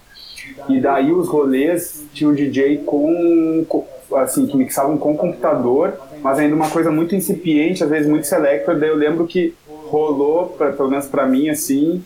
E 0.69 0.79
daí 0.79 1.11
os 1.11 1.27
rolês 1.27 2.05
tinha 2.13 2.29
o 2.29 2.35
DJ 2.35 2.77
com, 2.85 3.85
assim, 4.15 4.47
que 4.47 4.55
mixavam 4.55 4.97
com 4.97 5.17
computador, 5.17 5.99
mas 6.21 6.39
ainda 6.39 6.55
uma 6.55 6.69
coisa 6.69 6.91
muito 6.91 7.13
incipiente, 7.13 7.83
às 7.83 7.89
vezes 7.89 8.09
muito 8.09 8.25
selector. 8.25 8.79
Daí 8.79 8.89
eu 8.89 8.95
lembro 8.95 9.27
que 9.27 9.53
rolou, 9.67 10.47
pra, 10.47 10.71
pelo 10.71 10.89
menos 10.89 11.07
para 11.07 11.25
mim, 11.25 11.49
assim, 11.49 12.03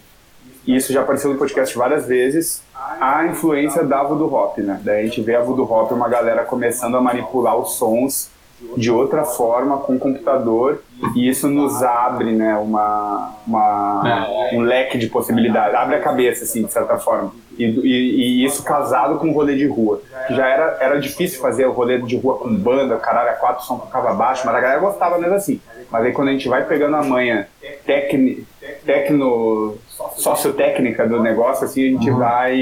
e 0.66 0.76
isso 0.76 0.94
já 0.94 1.02
apareceu 1.02 1.32
no 1.32 1.38
podcast 1.38 1.78
várias 1.78 2.08
vezes, 2.08 2.62
a 3.00 3.26
influência 3.28 3.84
da 3.84 4.04
voodoo 4.04 4.34
hop, 4.34 4.58
né? 4.60 4.80
Daí 4.84 5.02
a 5.02 5.06
gente 5.06 5.22
vê 5.22 5.36
a 5.36 5.42
voodoo 5.42 5.72
hop, 5.72 5.92
uma 5.92 6.10
galera 6.10 6.44
começando 6.44 6.96
a 6.96 7.02
manipular 7.02 7.58
os 7.58 7.74
sons 7.74 8.32
de 8.78 8.90
outra 8.90 9.26
forma 9.26 9.78
com 9.78 9.96
o 9.96 10.00
computador 10.00 10.82
e 11.16 11.28
isso 11.28 11.50
nos 11.50 11.84
abre, 11.84 12.32
né, 12.32 12.56
uma, 12.56 13.36
uma 13.46 14.28
um 14.54 14.62
leque 14.62 14.98
de 14.98 15.08
possibilidades, 15.08 15.76
abre 15.76 15.96
a 15.96 16.00
cabeça, 16.00 16.44
assim, 16.44 16.64
de 16.64 16.72
certa 16.72 16.98
forma. 16.98 17.32
E, 17.58 17.66
e, 17.66 18.44
e, 18.44 18.46
isso 18.46 18.64
casado 18.64 19.20
com 19.20 19.30
o 19.30 19.34
rolê 19.34 19.56
de 19.56 19.68
rua, 19.68 20.02
já 20.30 20.48
era, 20.48 20.78
era 20.80 21.00
difícil 21.00 21.40
fazer 21.40 21.66
o 21.66 21.72
rolê 21.72 22.00
de 22.00 22.16
rua 22.16 22.38
com 22.38 22.56
banda, 22.56 22.96
caralho, 22.98 23.30
a 23.30 23.34
quatro 23.34 23.64
som 23.64 23.78
tocava 23.78 24.14
baixo, 24.14 24.44
mas 24.46 24.56
a 24.56 24.62
galera 24.62 24.80
gostava 24.80 25.20
mesmo 25.20 25.36
assim. 25.36 25.62
Mas 25.94 26.06
aí 26.06 26.12
quando 26.12 26.30
a 26.30 26.32
gente 26.32 26.50
vai 26.50 26.66
pegando 26.66 26.96
a 26.96 27.04
manha 27.04 27.48
tecni, 27.86 28.48
tecno 28.84 29.78
sociotécnica 30.18 31.08
do 31.08 31.22
negócio, 31.22 31.66
assim, 31.66 31.84
a 31.84 31.92
gente 31.92 32.10
uhum. 32.10 32.18
vai 32.18 32.58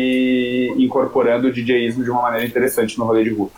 incorporando 0.78 1.48
o 1.48 1.52
DJismo 1.52 2.04
de 2.04 2.12
uma 2.12 2.24
maneira 2.24 2.46
interessante 2.46 3.00
no 3.00 3.06
rolê 3.06 3.24
de 3.24 3.30
rua. 3.30 3.50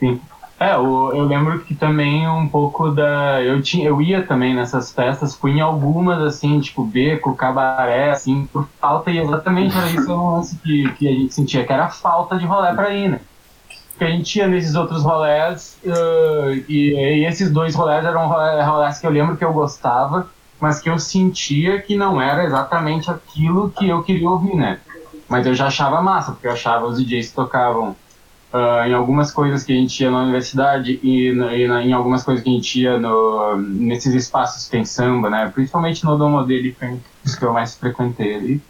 Sim. 0.00 0.20
É, 0.58 0.74
eu, 0.74 1.12
eu 1.14 1.24
lembro 1.26 1.60
que 1.60 1.76
também 1.76 2.28
um 2.28 2.48
pouco 2.48 2.90
da. 2.90 3.40
Eu, 3.40 3.62
tinha, 3.62 3.86
eu 3.86 4.02
ia 4.02 4.22
também 4.22 4.52
nessas 4.52 4.90
festas, 4.90 5.36
fui 5.36 5.52
em 5.52 5.60
algumas, 5.60 6.20
assim, 6.20 6.58
tipo 6.58 6.84
beco, 6.84 7.36
cabaré, 7.36 8.10
assim, 8.10 8.48
por 8.52 8.66
falta, 8.80 9.12
e 9.12 9.18
exatamente 9.18 9.76
era 9.76 9.90
isso 9.90 10.58
que, 10.60 10.92
que 10.94 11.08
a 11.08 11.12
gente 11.12 11.32
sentia, 11.32 11.64
que 11.64 11.72
era 11.72 11.88
falta 11.88 12.36
de 12.36 12.44
rolê 12.44 12.74
pra 12.74 12.90
ir, 12.90 13.10
né? 13.10 13.20
Porque 14.02 14.12
a 14.12 14.16
gente 14.16 14.36
ia 14.36 14.48
nesses 14.48 14.74
outros 14.74 15.04
rolés, 15.04 15.78
uh, 15.84 16.52
e, 16.68 16.92
e, 16.92 17.24
esses 17.24 17.52
dois 17.52 17.72
rolés 17.72 18.04
eram 18.04 18.26
rolés 18.26 18.98
que 18.98 19.06
eu 19.06 19.10
lembro 19.12 19.36
que 19.36 19.44
eu 19.44 19.52
gostava, 19.52 20.28
mas 20.60 20.80
que 20.80 20.90
eu 20.90 20.98
sentia 20.98 21.80
que 21.80 21.96
não 21.96 22.20
era 22.20 22.42
exatamente 22.42 23.08
aquilo 23.12 23.70
que 23.70 23.88
eu 23.88 24.02
queria 24.02 24.28
ouvir, 24.28 24.56
né? 24.56 24.80
Mas 25.28 25.46
eu 25.46 25.54
já 25.54 25.68
achava 25.68 26.02
massa, 26.02 26.32
porque 26.32 26.48
eu 26.48 26.52
achava 26.52 26.84
os 26.84 26.98
DJs 26.98 27.28
que 27.28 27.34
tocavam 27.36 27.90
uh, 28.52 28.84
em 28.88 28.92
algumas 28.92 29.30
coisas 29.30 29.62
que 29.62 29.72
a 29.72 29.76
gente 29.76 30.02
ia 30.02 30.10
na 30.10 30.22
universidade 30.22 30.98
e, 31.00 31.28
e 31.28 31.66
na, 31.68 31.84
em 31.84 31.92
algumas 31.92 32.24
coisas 32.24 32.42
que 32.42 32.50
a 32.50 32.52
gente 32.52 32.80
ia 32.80 32.98
no, 32.98 33.56
nesses 33.56 34.12
espaços 34.14 34.64
que 34.64 34.72
tem 34.72 34.84
samba, 34.84 35.30
né? 35.30 35.48
Principalmente 35.54 36.04
no 36.04 36.18
Domo 36.18 36.42
dele, 36.42 36.76
que 36.76 37.44
eu 37.44 37.52
mais 37.52 37.76
frequentei 37.76 38.34
ali. 38.34 38.62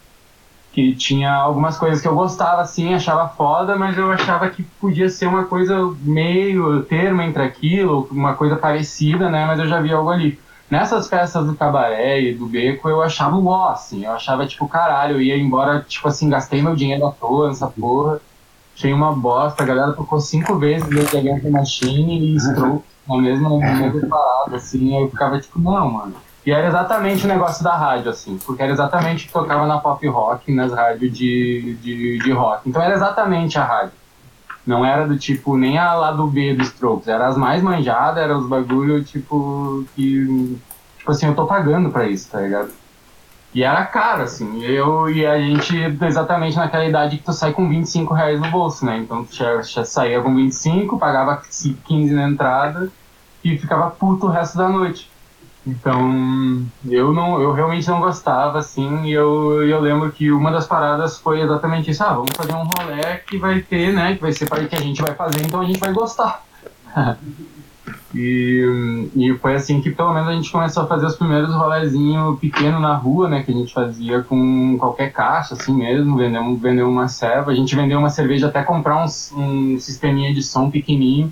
Que 0.73 0.95
tinha 0.95 1.31
algumas 1.31 1.77
coisas 1.77 2.01
que 2.01 2.07
eu 2.07 2.15
gostava, 2.15 2.61
assim, 2.61 2.93
achava 2.93 3.29
foda, 3.29 3.75
mas 3.75 3.95
eu 3.97 4.11
achava 4.11 4.49
que 4.49 4.63
podia 4.63 5.07
ser 5.07 5.27
uma 5.27 5.45
coisa 5.45 5.93
meio 6.01 6.81
termo 6.83 7.21
entre 7.21 7.43
aquilo, 7.43 8.07
uma 8.11 8.33
coisa 8.33 8.55
parecida, 8.55 9.29
né? 9.29 9.45
Mas 9.45 9.59
eu 9.59 9.67
já 9.67 9.79
vi 9.79 9.93
algo 9.93 10.09
ali 10.09 10.39
nessas 10.73 11.07
festas 11.07 11.45
do 11.45 11.53
cabaré 11.53 12.19
e 12.19 12.33
do 12.33 12.47
beco, 12.47 12.89
eu 12.89 13.03
achava 13.03 13.35
o 13.35 13.45
ó, 13.45 13.69
assim, 13.69 14.05
eu 14.05 14.11
achava, 14.11 14.47
tipo, 14.47 14.67
caralho, 14.67 15.17
eu 15.17 15.21
ia 15.21 15.37
embora, 15.37 15.85
tipo 15.87 16.07
assim, 16.07 16.27
gastei 16.27 16.63
meu 16.63 16.75
dinheiro 16.75 17.05
à 17.05 17.11
toa 17.11 17.49
nessa 17.49 17.67
porra, 17.67 18.19
achei 18.75 18.91
uma 18.91 19.13
bosta, 19.13 19.61
a 19.61 19.65
galera 19.67 19.93
tocou 19.93 20.19
cinco 20.19 20.57
vezes 20.57 20.89
The 21.11 21.19
Against 21.19 21.45
Machine 21.45 22.33
e 22.33 22.39
Stroke 22.39 22.83
na 23.07 23.17
mesma, 23.17 23.49
na 23.59 24.07
parada, 24.07 24.55
assim, 24.55 24.99
eu 24.99 25.09
ficava 25.11 25.39
tipo, 25.39 25.59
não, 25.59 25.91
mano, 25.91 26.15
E 26.45 26.51
era 26.51 26.67
exatamente 26.67 27.25
o 27.25 27.27
negócio 27.27 27.63
da 27.63 27.75
rádio, 27.75 28.11
assim, 28.11 28.37
porque 28.45 28.61
era 28.61 28.71
exatamente 28.71 29.23
o 29.23 29.27
que 29.27 29.33
tocava 29.33 29.65
na 29.65 29.79
pop 29.79 30.05
rock, 30.07 30.53
nas 30.53 30.73
rádios 30.73 31.17
de, 31.17 31.77
de, 31.81 32.19
de 32.19 32.31
rock. 32.31 32.67
Então 32.67 32.81
era 32.81 32.93
exatamente 32.93 33.57
a 33.57 33.63
rádio. 33.63 33.93
Não 34.65 34.85
era 34.85 35.07
do 35.07 35.17
tipo, 35.17 35.57
nem 35.57 35.77
a 35.77 35.93
lá 35.93 36.11
do 36.11 36.27
B 36.27 36.53
dos 36.53 36.67
Strokes, 36.67 37.07
era 37.07 37.27
as 37.27 37.37
mais 37.37 37.61
manjadas, 37.61 38.23
era 38.23 38.37
os 38.37 38.47
bagulho, 38.47 39.03
tipo, 39.03 39.85
que. 39.95 40.57
Tipo 40.97 41.11
assim, 41.11 41.27
eu 41.27 41.35
tô 41.35 41.45
pagando 41.45 41.89
pra 41.89 42.07
isso, 42.07 42.29
tá 42.31 42.39
ligado? 42.39 42.71
E 43.53 43.63
era 43.63 43.85
caro, 43.85 44.23
assim. 44.23 44.63
Eu 44.63 45.09
e 45.09 45.25
a 45.25 45.37
gente, 45.37 45.77
exatamente 46.01 46.55
naquela 46.57 46.85
idade 46.85 47.17
que 47.17 47.23
tu 47.23 47.33
sai 47.33 47.53
com 47.53 47.69
25 47.69 48.13
reais 48.13 48.39
no 48.39 48.49
bolso, 48.49 48.85
né? 48.85 48.97
Então 48.97 49.23
tu 49.23 49.35
já, 49.35 49.61
já 49.61 49.85
saía 49.85 50.21
com 50.21 50.33
25, 50.33 50.97
pagava 50.97 51.41
15 51.85 52.13
na 52.13 52.27
entrada 52.27 52.89
e 53.43 53.57
ficava 53.57 53.91
puto 53.91 54.27
o 54.27 54.29
resto 54.29 54.57
da 54.57 54.67
noite. 54.67 55.12
Então, 55.65 56.65
eu 56.85 57.13
não, 57.13 57.41
eu 57.41 57.53
realmente 57.53 57.87
não 57.87 58.01
gostava, 58.01 58.59
assim, 58.59 59.05
e 59.05 59.13
eu, 59.13 59.63
eu 59.63 59.79
lembro 59.79 60.11
que 60.11 60.29
uma 60.29 60.51
das 60.51 60.67
paradas 60.67 61.17
foi 61.17 61.39
exatamente 61.39 61.89
isso, 61.89 62.03
ah, 62.03 62.13
vamos 62.13 62.31
fazer 62.35 62.53
um 62.53 62.65
rolê 62.65 63.17
que 63.25 63.37
vai 63.37 63.61
ter, 63.61 63.93
né, 63.93 64.15
que 64.15 64.21
vai 64.21 64.33
ser 64.33 64.47
para 64.49 64.65
que 64.65 64.75
a 64.75 64.81
gente 64.81 65.01
vai 65.01 65.15
fazer, 65.15 65.41
então 65.45 65.61
a 65.61 65.65
gente 65.65 65.79
vai 65.79 65.93
gostar. 65.93 66.43
e, 68.13 69.09
e 69.15 69.37
foi 69.37 69.55
assim 69.55 69.79
que 69.79 69.89
pelo 69.89 70.13
menos 70.13 70.27
a 70.27 70.33
gente 70.33 70.51
começou 70.51 70.83
a 70.83 70.87
fazer 70.87 71.05
os 71.05 71.15
primeiros 71.15 71.53
rolezinhos 71.55 72.37
pequenos 72.39 72.81
na 72.81 72.95
rua, 72.95 73.29
né, 73.29 73.41
que 73.41 73.51
a 73.51 73.55
gente 73.55 73.73
fazia 73.73 74.21
com 74.21 74.77
qualquer 74.77 75.13
caixa, 75.13 75.53
assim 75.53 75.73
mesmo, 75.73 76.17
vendeu, 76.17 76.57
vendeu 76.57 76.89
uma 76.89 77.07
serva, 77.07 77.51
a 77.51 77.55
gente 77.55 77.73
vendeu 77.73 77.99
uma 77.99 78.09
cerveja 78.09 78.47
até 78.47 78.63
comprar 78.63 78.97
um, 78.97 79.05
um 79.39 79.79
sisteminha 79.79 80.33
de 80.33 80.43
som 80.43 80.69
pequenininho, 80.69 81.31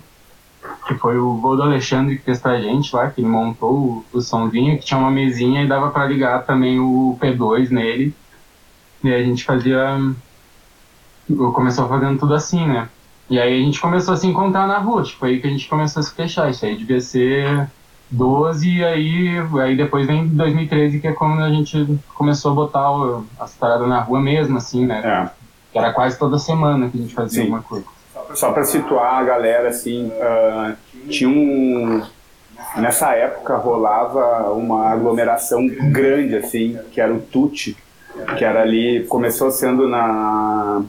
que 0.86 0.94
foi 0.94 1.18
o 1.18 1.34
gol 1.34 1.56
do 1.56 1.62
Alexandre 1.62 2.16
que 2.16 2.24
fez 2.24 2.40
pra 2.40 2.60
gente 2.60 2.94
lá, 2.94 3.10
que 3.10 3.20
ele 3.20 3.28
montou 3.28 3.72
o, 3.72 4.04
o 4.12 4.20
somzinho, 4.20 4.78
que 4.78 4.84
tinha 4.84 4.98
uma 4.98 5.10
mesinha 5.10 5.62
e 5.62 5.68
dava 5.68 5.90
para 5.90 6.06
ligar 6.06 6.44
também 6.44 6.78
o 6.78 7.16
P2 7.20 7.70
nele. 7.70 8.14
E 9.02 9.12
aí 9.12 9.22
a 9.22 9.24
gente 9.24 9.44
fazia. 9.44 9.98
Começou 11.52 11.88
fazendo 11.88 12.18
tudo 12.18 12.34
assim, 12.34 12.66
né? 12.66 12.88
E 13.30 13.38
aí 13.38 13.60
a 13.60 13.64
gente 13.64 13.80
começou 13.80 14.14
a 14.14 14.16
se 14.16 14.26
encontrar 14.26 14.66
na 14.66 14.78
rua, 14.78 15.02
tipo, 15.02 15.24
aí 15.24 15.40
que 15.40 15.46
a 15.46 15.50
gente 15.50 15.68
começou 15.68 16.00
a 16.00 16.02
se 16.02 16.14
fechar. 16.14 16.50
Isso 16.50 16.64
aí 16.64 16.76
devia 16.76 17.00
ser 17.00 17.68
12, 18.10 18.68
e 18.68 18.84
aí, 18.84 19.28
aí 19.60 19.76
depois 19.76 20.06
vem 20.06 20.26
2013, 20.28 21.00
que 21.00 21.08
é 21.08 21.12
quando 21.12 21.40
a 21.40 21.50
gente 21.50 21.98
começou 22.14 22.52
a 22.52 22.54
botar 22.54 22.90
o, 22.90 23.24
as 23.38 23.54
paradas 23.54 23.88
na 23.88 24.00
rua 24.00 24.20
mesmo, 24.20 24.58
assim, 24.58 24.84
né? 24.84 25.00
É. 25.04 25.30
Que 25.72 25.78
era 25.78 25.92
quase 25.92 26.18
toda 26.18 26.38
semana 26.38 26.90
que 26.90 26.98
a 26.98 27.00
gente 27.00 27.14
fazia 27.14 27.40
Sim. 27.40 27.42
alguma 27.42 27.62
coisa 27.62 27.86
só 28.34 28.52
para 28.52 28.64
situar 28.64 29.14
a 29.14 29.24
galera, 29.24 29.68
assim, 29.68 30.08
uh, 30.08 30.76
tinha 31.08 31.28
um. 31.28 32.02
Nessa 32.76 33.14
época 33.14 33.56
rolava 33.56 34.52
uma 34.52 34.90
aglomeração 34.90 35.66
grande, 35.66 36.36
assim, 36.36 36.78
que 36.90 37.00
era 37.00 37.12
o 37.12 37.20
Tuti, 37.20 37.76
que 38.38 38.44
era 38.44 38.62
ali, 38.62 39.04
começou 39.08 39.50
sendo 39.50 39.88
na, 39.88 40.82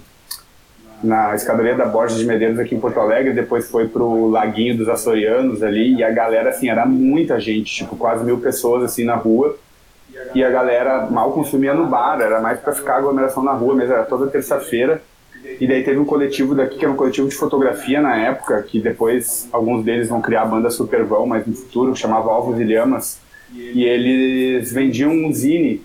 na 1.03 1.35
escadaria 1.35 1.75
da 1.75 1.85
Borges 1.85 2.17
de 2.17 2.25
Medeiros 2.25 2.59
aqui 2.59 2.75
em 2.75 2.79
Porto 2.79 2.99
Alegre, 2.99 3.33
depois 3.33 3.69
foi 3.69 3.87
pro 3.87 4.27
Laguinho 4.27 4.77
dos 4.77 4.87
Açorianos 4.87 5.61
ali, 5.61 5.95
e 5.95 6.03
a 6.03 6.11
galera, 6.11 6.49
assim, 6.49 6.69
era 6.69 6.85
muita 6.85 7.39
gente, 7.39 7.73
tipo, 7.73 7.97
quase 7.97 8.23
mil 8.23 8.37
pessoas, 8.37 8.83
assim, 8.83 9.03
na 9.03 9.15
rua, 9.15 9.57
e 10.33 10.43
a 10.43 10.49
galera 10.49 11.07
mal 11.09 11.31
consumia 11.31 11.73
no 11.73 11.87
bar, 11.87 12.21
era 12.21 12.39
mais 12.39 12.59
para 12.59 12.73
ficar 12.73 12.97
aglomeração 12.97 13.43
na 13.43 13.51
rua 13.51 13.75
mesmo, 13.75 13.93
era 13.93 14.03
toda 14.03 14.27
terça-feira, 14.27 15.01
e 15.59 15.67
daí 15.67 15.83
teve 15.83 15.99
um 15.99 16.05
coletivo 16.05 16.55
daqui, 16.55 16.77
que 16.77 16.85
era 16.85 16.93
um 16.93 16.97
coletivo 16.97 17.27
de 17.27 17.35
fotografia 17.35 18.01
na 18.01 18.15
época, 18.15 18.61
que 18.63 18.79
depois 18.79 19.47
alguns 19.51 19.83
deles 19.83 20.07
vão 20.07 20.21
criar 20.21 20.43
a 20.43 20.45
banda 20.45 20.69
Supervão, 20.69 21.25
mas 21.25 21.45
no 21.45 21.53
futuro, 21.53 21.93
que 21.93 21.99
chamava 21.99 22.31
Alvos 22.31 22.59
e 22.59 22.63
Lhamas. 22.63 23.19
E 23.53 23.83
eles 23.83 24.71
vendiam 24.71 25.11
um 25.11 25.31
zine, 25.31 25.83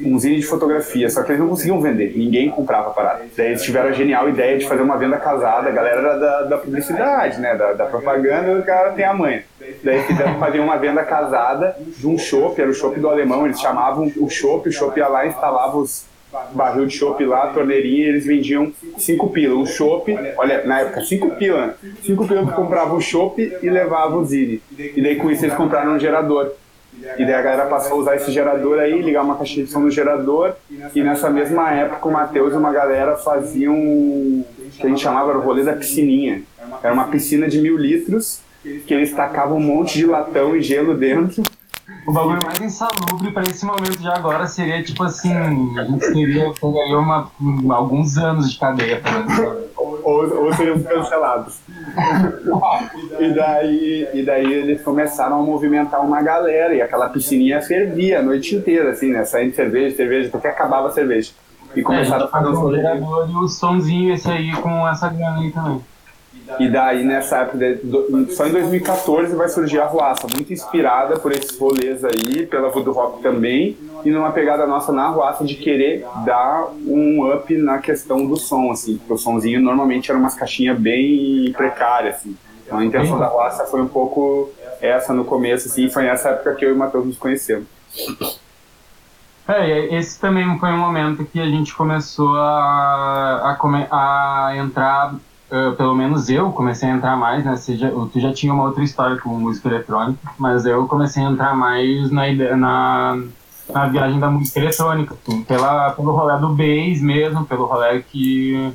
um 0.00 0.18
zine 0.18 0.36
de 0.36 0.46
fotografia, 0.46 1.10
só 1.10 1.22
que 1.22 1.32
eles 1.32 1.40
não 1.40 1.48
conseguiam 1.48 1.80
vender, 1.80 2.16
ninguém 2.16 2.50
comprava 2.50 2.90
a 2.90 2.92
parada. 2.92 3.24
Daí 3.36 3.48
eles 3.48 3.62
tiveram 3.62 3.88
a 3.88 3.92
genial 3.92 4.28
ideia 4.28 4.56
de 4.56 4.68
fazer 4.68 4.82
uma 4.82 4.96
venda 4.96 5.16
casada, 5.16 5.68
a 5.68 5.72
galera 5.72 6.00
era 6.00 6.18
da, 6.18 6.42
da 6.42 6.58
publicidade, 6.58 7.40
né, 7.40 7.56
da, 7.56 7.72
da 7.72 7.86
propaganda, 7.86 8.58
o 8.58 8.62
cara 8.62 8.92
tem 8.92 9.04
a 9.04 9.12
manha. 9.12 9.42
Daí 9.82 10.02
fizeram 10.02 10.38
fazer 10.38 10.60
uma 10.60 10.76
venda 10.76 11.02
casada 11.02 11.76
de 11.80 12.06
um 12.06 12.16
chopp, 12.16 12.60
era 12.60 12.70
o 12.70 12.74
chopp 12.74 12.98
do 13.00 13.08
alemão, 13.08 13.44
eles 13.44 13.60
chamavam 13.60 14.12
o 14.18 14.30
chopp, 14.30 14.68
o 14.68 14.72
chopp 14.72 14.96
ia 14.98 15.08
lá 15.08 15.26
e 15.26 15.30
instalava 15.30 15.76
os 15.78 16.06
barril 16.52 16.86
de 16.86 16.94
chopp 16.94 17.24
lá, 17.24 17.48
torneirinha, 17.48 18.08
eles 18.08 18.26
vendiam 18.26 18.72
5 18.96 19.28
pila. 19.30 19.54
Um 19.54 19.66
chopp, 19.66 20.16
olha, 20.36 20.64
na 20.64 20.80
época, 20.80 21.02
5 21.02 21.36
pila. 21.36 21.76
5 22.02 22.26
pila 22.26 22.46
tu 22.46 22.52
comprava 22.52 22.94
o 22.94 23.00
chopp 23.00 23.40
e 23.40 23.70
levava 23.70 24.16
o 24.16 24.24
Zine. 24.24 24.60
E 24.78 25.00
daí 25.00 25.16
com 25.16 25.30
isso 25.30 25.44
eles 25.44 25.56
compraram 25.56 25.94
um 25.94 25.98
gerador. 25.98 26.52
E 27.16 27.24
daí 27.24 27.34
a 27.34 27.42
galera 27.42 27.66
passou 27.66 27.98
a 27.98 28.00
usar 28.00 28.16
esse 28.16 28.30
gerador 28.30 28.78
aí, 28.78 29.00
ligar 29.00 29.22
uma 29.22 29.36
caixinha 29.36 29.64
de 29.64 29.70
som 29.70 29.80
no 29.80 29.90
gerador. 29.90 30.54
E 30.94 31.02
nessa 31.02 31.30
mesma 31.30 31.72
época 31.72 32.08
o 32.08 32.12
Matheus 32.12 32.52
e 32.52 32.56
uma 32.56 32.72
galera 32.72 33.16
faziam 33.16 33.74
o 33.74 34.44
que 34.72 34.86
a 34.86 34.88
gente 34.88 35.00
chamava 35.00 35.36
o 35.36 35.40
rolê 35.40 35.62
da 35.62 35.74
piscininha. 35.74 36.42
Era 36.82 36.92
uma 36.92 37.08
piscina 37.08 37.48
de 37.48 37.60
mil 37.60 37.76
litros 37.76 38.40
que 38.86 38.92
eles 38.92 39.12
tacavam 39.12 39.58
um 39.58 39.60
monte 39.60 39.98
de 39.98 40.06
latão 40.06 40.56
e 40.56 40.60
gelo 40.60 40.94
dentro 40.94 41.42
o 42.08 42.12
bagulho 42.12 42.40
mais 42.42 42.58
insalubre 42.58 43.30
para 43.32 43.42
esse 43.42 43.66
momento 43.66 43.98
de 43.98 44.08
agora 44.08 44.46
seria 44.46 44.82
tipo 44.82 45.04
assim, 45.04 45.30
a 45.36 45.84
gente 45.84 46.10
teria, 46.10 46.50
teria 46.54 46.98
uma, 46.98 47.30
alguns 47.68 48.16
anos 48.16 48.50
de 48.50 48.58
cadeia 48.58 49.02
ou, 49.76 50.00
ou, 50.02 50.44
ou 50.44 50.54
seriam 50.54 50.82
cancelados. 50.82 51.58
e, 53.20 53.34
daí, 53.34 54.08
e 54.14 54.22
daí 54.22 54.50
eles 54.50 54.80
começaram 54.80 55.38
a 55.38 55.42
movimentar 55.42 56.00
uma 56.00 56.22
galera 56.22 56.74
e 56.74 56.80
aquela 56.80 57.10
piscininha 57.10 57.60
fervia 57.60 58.20
a 58.20 58.22
noite 58.22 58.56
inteira, 58.56 58.92
assim, 58.92 59.12
né? 59.12 59.26
Saindo 59.26 59.54
cerveja, 59.54 59.94
cerveja, 59.94 60.30
porque 60.30 60.46
acabava 60.46 60.88
a 60.88 60.92
cerveja. 60.92 61.32
E 61.76 61.82
começaram 61.82 62.22
é, 62.22 62.24
a 62.24 62.28
fazer 62.28 62.48
um 62.48 62.74
gerador 62.74 63.28
e 63.30 63.34
o 63.36 63.46
somzinho 63.48 64.14
esse 64.14 64.30
aí 64.30 64.50
com 64.52 64.88
essa 64.88 65.10
grana 65.10 65.40
aí 65.40 65.52
também. 65.52 65.82
E 66.58 66.68
daí, 66.68 67.04
nessa 67.04 67.38
época, 67.38 67.80
só 68.30 68.46
em 68.46 68.52
2014 68.52 69.34
vai 69.34 69.48
surgir 69.48 69.80
a 69.80 69.86
Ruaça, 69.86 70.26
muito 70.34 70.52
inspirada 70.52 71.18
por 71.18 71.32
esses 71.32 71.58
rolês 71.58 72.04
aí, 72.04 72.46
pela 72.46 72.70
Voodoo 72.70 72.94
Rock 72.94 73.22
também, 73.22 73.76
e 74.04 74.10
numa 74.10 74.30
pegada 74.30 74.66
nossa 74.66 74.92
na 74.92 75.08
Ruaça 75.08 75.44
de 75.44 75.54
querer 75.54 76.06
dar 76.24 76.68
um 76.86 77.30
up 77.32 77.54
na 77.56 77.78
questão 77.78 78.26
do 78.26 78.36
som, 78.36 78.70
assim, 78.70 78.96
porque 78.96 79.12
o 79.12 79.18
somzinho 79.18 79.60
normalmente 79.60 80.10
era 80.10 80.18
umas 80.18 80.34
caixinhas 80.34 80.78
bem 80.78 81.52
precárias, 81.52 82.16
assim. 82.16 82.36
Então 82.64 82.78
a 82.78 82.84
intenção 82.84 83.18
da 83.18 83.26
Ruaça 83.26 83.64
foi 83.66 83.80
um 83.80 83.88
pouco 83.88 84.50
essa 84.80 85.12
no 85.12 85.24
começo, 85.24 85.68
assim, 85.68 85.88
foi 85.88 86.04
nessa 86.04 86.30
época 86.30 86.54
que 86.54 86.64
eu 86.64 86.70
e 86.70 86.72
o 86.72 86.76
Matheus 86.76 87.06
nos 87.06 87.18
conhecemos. 87.18 87.66
É, 89.46 89.96
esse 89.96 90.20
também 90.20 90.58
foi 90.58 90.68
um 90.70 90.78
momento 90.78 91.24
que 91.24 91.40
a 91.40 91.46
gente 91.46 91.74
começou 91.74 92.36
a, 92.36 93.56
a, 93.90 94.48
a 94.48 94.56
entrar 94.58 95.14
Uh, 95.50 95.74
pelo 95.76 95.94
menos 95.94 96.28
eu 96.28 96.52
comecei 96.52 96.90
a 96.90 96.94
entrar 96.94 97.16
mais, 97.16 97.42
né? 97.42 97.56
Seja, 97.56 97.90
tu 98.12 98.20
já 98.20 98.32
tinha 98.34 98.52
uma 98.52 98.64
outra 98.64 98.84
história 98.84 99.16
com 99.16 99.30
música 99.30 99.68
eletrônica, 99.68 100.30
mas 100.38 100.66
eu 100.66 100.86
comecei 100.86 101.22
a 101.22 101.30
entrar 101.30 101.56
mais 101.56 102.10
na, 102.10 102.56
na, 102.56 103.22
na 103.72 103.88
viagem 103.88 104.20
da 104.20 104.30
música 104.30 104.60
eletrônica, 104.60 105.14
assim, 105.14 105.42
pela, 105.44 105.90
pelo 105.92 106.12
rolê 106.12 106.38
do 106.38 106.50
bass 106.50 107.00
mesmo, 107.00 107.46
pelo 107.46 107.64
rolê 107.64 108.02
que, 108.02 108.72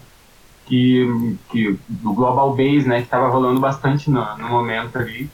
que, 0.66 1.38
que 1.52 1.80
do 1.88 2.12
global 2.12 2.56
bass, 2.56 2.86
né? 2.86 3.04
Que 3.04 3.08
tava 3.08 3.28
rolando 3.28 3.60
bastante 3.60 4.10
no, 4.10 4.38
no 4.38 4.50
momento 4.50 4.98
ali. 4.98 5.30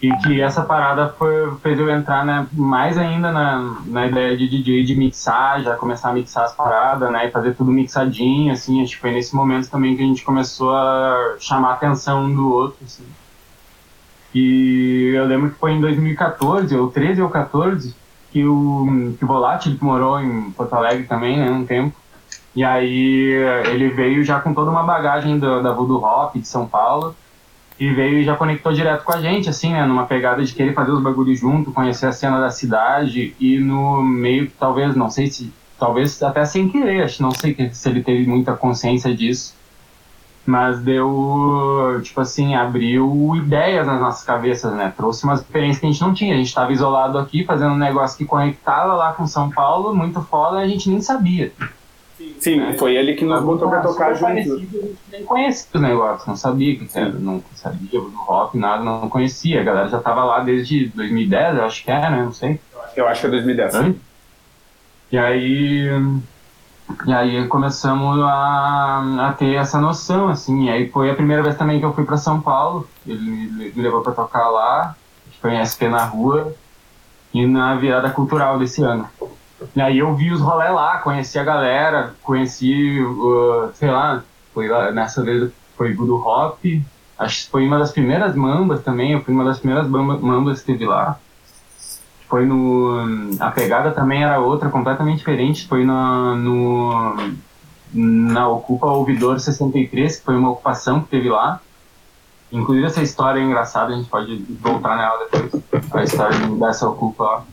E 0.00 0.14
que 0.18 0.40
essa 0.40 0.62
parada 0.62 1.08
foi, 1.18 1.56
fez 1.56 1.78
eu 1.78 1.90
entrar 1.90 2.24
né, 2.24 2.46
mais 2.52 2.96
ainda 2.96 3.32
na, 3.32 3.80
na 3.86 4.06
ideia 4.06 4.36
de 4.36 4.48
DJ 4.48 4.84
de 4.84 4.94
mixar, 4.94 5.62
já 5.62 5.76
começar 5.76 6.10
a 6.10 6.12
mixar 6.12 6.44
as 6.44 6.52
paradas, 6.52 7.10
né? 7.10 7.26
E 7.26 7.30
fazer 7.30 7.54
tudo 7.54 7.72
mixadinho, 7.72 8.52
assim. 8.52 8.82
Acho 8.82 8.94
que 8.94 9.00
foi 9.00 9.10
nesse 9.10 9.34
momento 9.34 9.70
também 9.70 9.96
que 9.96 10.02
a 10.02 10.06
gente 10.06 10.24
começou 10.24 10.74
a 10.74 11.36
chamar 11.40 11.70
a 11.70 11.74
atenção 11.74 12.24
um 12.24 12.34
do 12.34 12.52
outro, 12.52 12.78
assim. 12.84 13.04
E 14.34 15.12
eu 15.14 15.24
lembro 15.24 15.50
que 15.50 15.58
foi 15.58 15.72
em 15.72 15.80
2014, 15.80 16.76
ou 16.76 16.90
13 16.90 17.22
ou 17.22 17.30
14, 17.30 17.94
que 18.30 18.44
o, 18.44 19.14
que 19.18 19.24
o 19.24 19.28
Volátil, 19.28 19.76
que 19.76 19.84
morou 19.84 20.20
em 20.20 20.50
Porto 20.50 20.74
Alegre 20.74 21.06
também, 21.06 21.38
né, 21.38 21.50
um 21.50 21.64
tempo, 21.64 21.96
e 22.54 22.62
aí 22.62 23.32
ele 23.70 23.88
veio 23.88 24.22
já 24.24 24.40
com 24.40 24.52
toda 24.52 24.70
uma 24.70 24.82
bagagem 24.82 25.38
do, 25.38 25.62
da 25.62 25.72
Voodoo 25.72 26.02
Hop 26.02 26.34
de 26.36 26.46
São 26.46 26.66
Paulo, 26.66 27.14
e 27.78 27.90
veio 27.90 28.18
e 28.18 28.24
já 28.24 28.34
conectou 28.34 28.72
direto 28.72 29.04
com 29.04 29.12
a 29.12 29.20
gente, 29.20 29.48
assim, 29.48 29.72
né? 29.72 29.84
Numa 29.86 30.06
pegada 30.06 30.42
de 30.44 30.52
querer 30.52 30.74
fazer 30.74 30.90
os 30.90 31.02
bagulhos 31.02 31.38
junto, 31.38 31.72
conhecer 31.72 32.06
a 32.06 32.12
cena 32.12 32.40
da 32.40 32.50
cidade 32.50 33.34
e 33.38 33.58
no 33.58 34.02
meio 34.02 34.50
talvez, 34.58 34.96
não 34.96 35.10
sei 35.10 35.28
se, 35.28 35.52
talvez 35.78 36.20
até 36.22 36.44
sem 36.44 36.68
querer, 36.68 37.02
acho, 37.02 37.22
não 37.22 37.30
sei 37.30 37.56
se 37.72 37.88
ele 37.88 38.02
teve 38.02 38.26
muita 38.26 38.54
consciência 38.54 39.14
disso, 39.14 39.56
mas 40.44 40.80
deu, 40.80 42.00
tipo 42.02 42.20
assim, 42.22 42.54
abriu 42.54 43.36
ideias 43.36 43.86
nas 43.86 44.00
nossas 44.00 44.24
cabeças, 44.24 44.72
né? 44.72 44.92
Trouxe 44.96 45.24
umas 45.24 45.40
experiências 45.40 45.78
que 45.78 45.86
a 45.86 45.90
gente 45.90 46.00
não 46.00 46.14
tinha. 46.14 46.32
A 46.32 46.38
gente 46.38 46.46
estava 46.46 46.72
isolado 46.72 47.18
aqui, 47.18 47.44
fazendo 47.44 47.74
um 47.74 47.78
negócio 47.78 48.16
que 48.16 48.24
conectava 48.24 48.94
lá 48.94 49.12
com 49.12 49.26
São 49.26 49.50
Paulo, 49.50 49.94
muito 49.94 50.22
foda, 50.22 50.56
a 50.56 50.66
gente 50.66 50.88
nem 50.88 51.02
sabia. 51.02 51.52
Sim, 52.40 52.56
né? 52.56 52.72
foi 52.74 52.96
ele 52.96 53.14
que 53.14 53.24
nos 53.24 53.42
botou 53.42 53.68
pra 53.68 53.80
tocar 53.80 54.14
junto. 54.14 54.60
Nem 55.10 55.24
conhecia 55.24 55.68
os 55.72 55.80
negócios, 55.80 56.26
não 56.26 56.36
sabia 56.36 56.76
que 56.76 56.98
era, 56.98 57.10
não 57.10 57.42
sabia 57.54 58.00
do 58.00 58.08
rock, 58.10 58.58
nada, 58.58 58.82
não 58.82 59.08
conhecia. 59.08 59.60
A 59.60 59.64
galera 59.64 59.88
já 59.88 60.00
tava 60.00 60.24
lá 60.24 60.40
desde 60.40 60.88
2010, 60.88 61.58
eu 61.58 61.64
acho 61.64 61.84
que 61.84 61.90
é, 61.90 62.10
né? 62.10 62.22
Não 62.24 62.32
sei. 62.32 62.60
Eu 62.96 63.06
acho 63.06 63.20
que 63.20 63.26
é 63.26 63.30
2010. 63.30 63.94
E 65.12 65.18
aí. 65.18 65.88
E 67.06 67.12
aí 67.12 67.46
começamos 67.48 68.18
a, 68.22 69.28
a 69.28 69.32
ter 69.34 69.54
essa 69.54 69.78
noção, 69.78 70.28
assim. 70.28 70.66
E 70.66 70.70
aí 70.70 70.88
foi 70.88 71.10
a 71.10 71.14
primeira 71.14 71.42
vez 71.42 71.56
também 71.56 71.78
que 71.78 71.84
eu 71.84 71.92
fui 71.92 72.04
para 72.04 72.16
São 72.16 72.40
Paulo. 72.40 72.88
Ele 73.06 73.20
me, 73.20 73.70
me 73.70 73.82
levou 73.82 74.00
para 74.00 74.12
tocar 74.12 74.48
lá. 74.48 74.96
Foi 75.40 75.54
em 75.54 75.64
SP 75.64 75.86
na 75.88 76.04
rua 76.04 76.54
e 77.32 77.46
na 77.46 77.76
virada 77.76 78.10
cultural 78.10 78.58
desse 78.58 78.82
ano. 78.82 79.08
E 79.74 79.80
aí 79.80 79.98
eu 79.98 80.14
vi 80.14 80.32
os 80.32 80.40
rolé 80.40 80.68
lá, 80.70 80.98
conheci 80.98 81.38
a 81.38 81.44
galera, 81.44 82.14
conheci, 82.22 83.00
uh, 83.00 83.70
sei 83.74 83.90
lá, 83.90 84.22
foi 84.54 84.68
lá, 84.68 84.90
nessa 84.92 85.22
vez 85.22 85.50
foi 85.76 85.94
Voodoo 85.94 86.20
Hop, 86.26 86.60
acho 87.18 87.44
que 87.44 87.50
foi 87.50 87.66
uma 87.66 87.78
das 87.78 87.92
primeiras 87.92 88.34
mambas 88.34 88.82
também, 88.82 89.12
eu 89.12 89.22
fui 89.22 89.34
uma 89.34 89.44
das 89.44 89.58
primeiras 89.58 89.88
mambas 89.88 90.60
que 90.60 90.66
teve 90.66 90.86
lá. 90.86 91.18
Foi 92.28 92.44
no. 92.44 93.36
A 93.40 93.50
pegada 93.50 93.90
também 93.90 94.22
era 94.22 94.38
outra, 94.38 94.68
completamente 94.68 95.18
diferente. 95.18 95.66
Foi 95.66 95.82
na, 95.82 96.34
no, 96.34 97.16
na 97.92 98.46
Ocupa 98.48 98.86
Ouvidor 98.86 99.40
63, 99.40 100.18
que 100.18 100.24
foi 100.24 100.36
uma 100.36 100.50
ocupação 100.50 101.00
que 101.00 101.08
teve 101.08 101.30
lá. 101.30 101.60
Inclusive 102.50 102.86
essa 102.86 103.02
história 103.02 103.40
é 103.40 103.42
engraçada, 103.42 103.92
a 103.92 103.96
gente 103.96 104.08
pode 104.08 104.36
voltar 104.60 104.96
nela 104.96 105.26
depois, 105.30 105.62
a 105.92 106.02
história 106.02 106.38
dessa 106.58 106.88
ocupa 106.88 107.24
lá. 107.24 107.44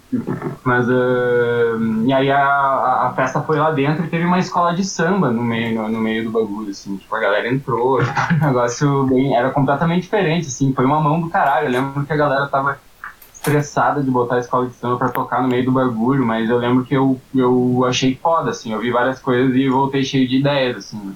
Mas, 0.64 0.88
uh, 0.88 2.06
e 2.06 2.14
aí 2.14 2.32
a, 2.32 3.08
a, 3.08 3.14
festa 3.14 3.42
foi 3.42 3.58
lá 3.58 3.72
dentro 3.72 4.06
e 4.06 4.08
teve 4.08 4.24
uma 4.24 4.40
escola 4.40 4.74
de 4.74 4.86
samba 4.86 5.30
no 5.30 5.44
meio, 5.44 5.82
no, 5.82 5.90
no 5.90 6.00
meio 6.00 6.24
do 6.24 6.32
bagulho, 6.32 6.70
assim, 6.70 6.96
tipo, 6.96 7.14
a 7.14 7.20
galera 7.20 7.48
entrou, 7.48 8.00
o 8.00 8.04
negócio 8.42 9.04
bem, 9.04 9.36
era 9.36 9.50
completamente 9.50 10.04
diferente, 10.04 10.48
assim, 10.48 10.74
foi 10.74 10.86
uma 10.86 11.02
mão 11.02 11.20
do 11.20 11.30
caralho, 11.30 11.68
eu 11.68 11.72
lembro 11.72 12.06
que 12.06 12.14
a 12.14 12.18
galera 12.18 12.48
tava 12.48 12.80
estressada 13.34 14.02
de 14.02 14.10
botar 14.10 14.36
a 14.36 14.40
escola 14.40 14.68
de 14.68 14.74
samba 14.76 14.98
pra 14.98 15.10
tocar 15.10 15.42
no 15.42 15.50
meio 15.50 15.66
do 15.66 15.72
bagulho, 15.72 16.26
mas 16.26 16.50
eu 16.50 16.58
lembro 16.58 16.86
que 16.86 16.96
eu, 16.96 17.20
eu 17.34 17.84
achei 17.86 18.16
foda, 18.16 18.52
assim, 18.52 18.72
eu 18.72 18.80
vi 18.80 18.92
várias 18.92 19.20
coisas 19.20 19.54
e 19.56 19.68
voltei 19.68 20.04
cheio 20.04 20.28
de 20.28 20.38
ideias, 20.38 20.78
assim, 20.78 21.16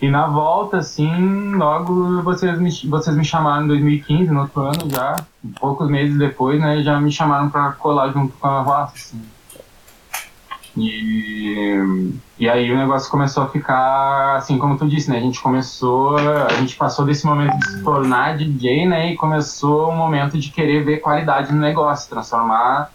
e 0.00 0.08
na 0.08 0.28
volta, 0.28 0.78
assim, 0.78 1.54
logo 1.54 2.22
vocês 2.22 2.58
me, 2.58 2.70
vocês 2.88 3.16
me 3.16 3.24
chamaram 3.24 3.64
em 3.64 3.68
2015, 3.68 4.30
no 4.30 4.42
outro 4.42 4.62
ano 4.62 4.88
já, 4.88 5.16
poucos 5.58 5.90
meses 5.90 6.16
depois, 6.16 6.60
né, 6.60 6.82
já 6.82 7.00
me 7.00 7.10
chamaram 7.10 7.50
para 7.50 7.72
colar 7.72 8.12
junto 8.12 8.32
com 8.36 8.46
a 8.46 8.60
Roça, 8.60 8.92
assim. 8.94 9.22
E, 10.76 12.12
e 12.38 12.48
aí 12.48 12.70
o 12.70 12.76
negócio 12.76 13.10
começou 13.10 13.42
a 13.42 13.48
ficar, 13.48 14.36
assim 14.36 14.56
como 14.56 14.78
tu 14.78 14.86
disse, 14.86 15.10
né, 15.10 15.16
a 15.16 15.20
gente 15.20 15.40
começou, 15.40 16.16
a 16.16 16.52
gente 16.54 16.76
passou 16.76 17.04
desse 17.04 17.26
momento 17.26 17.58
de 17.58 17.66
se 17.68 17.82
tornar 17.82 18.36
DJ, 18.36 18.86
né, 18.86 19.12
e 19.12 19.16
começou 19.16 19.88
o 19.88 19.96
momento 19.96 20.38
de 20.38 20.50
querer 20.50 20.84
ver 20.84 20.98
qualidade 20.98 21.52
no 21.52 21.58
negócio, 21.58 22.08
transformar 22.08 22.92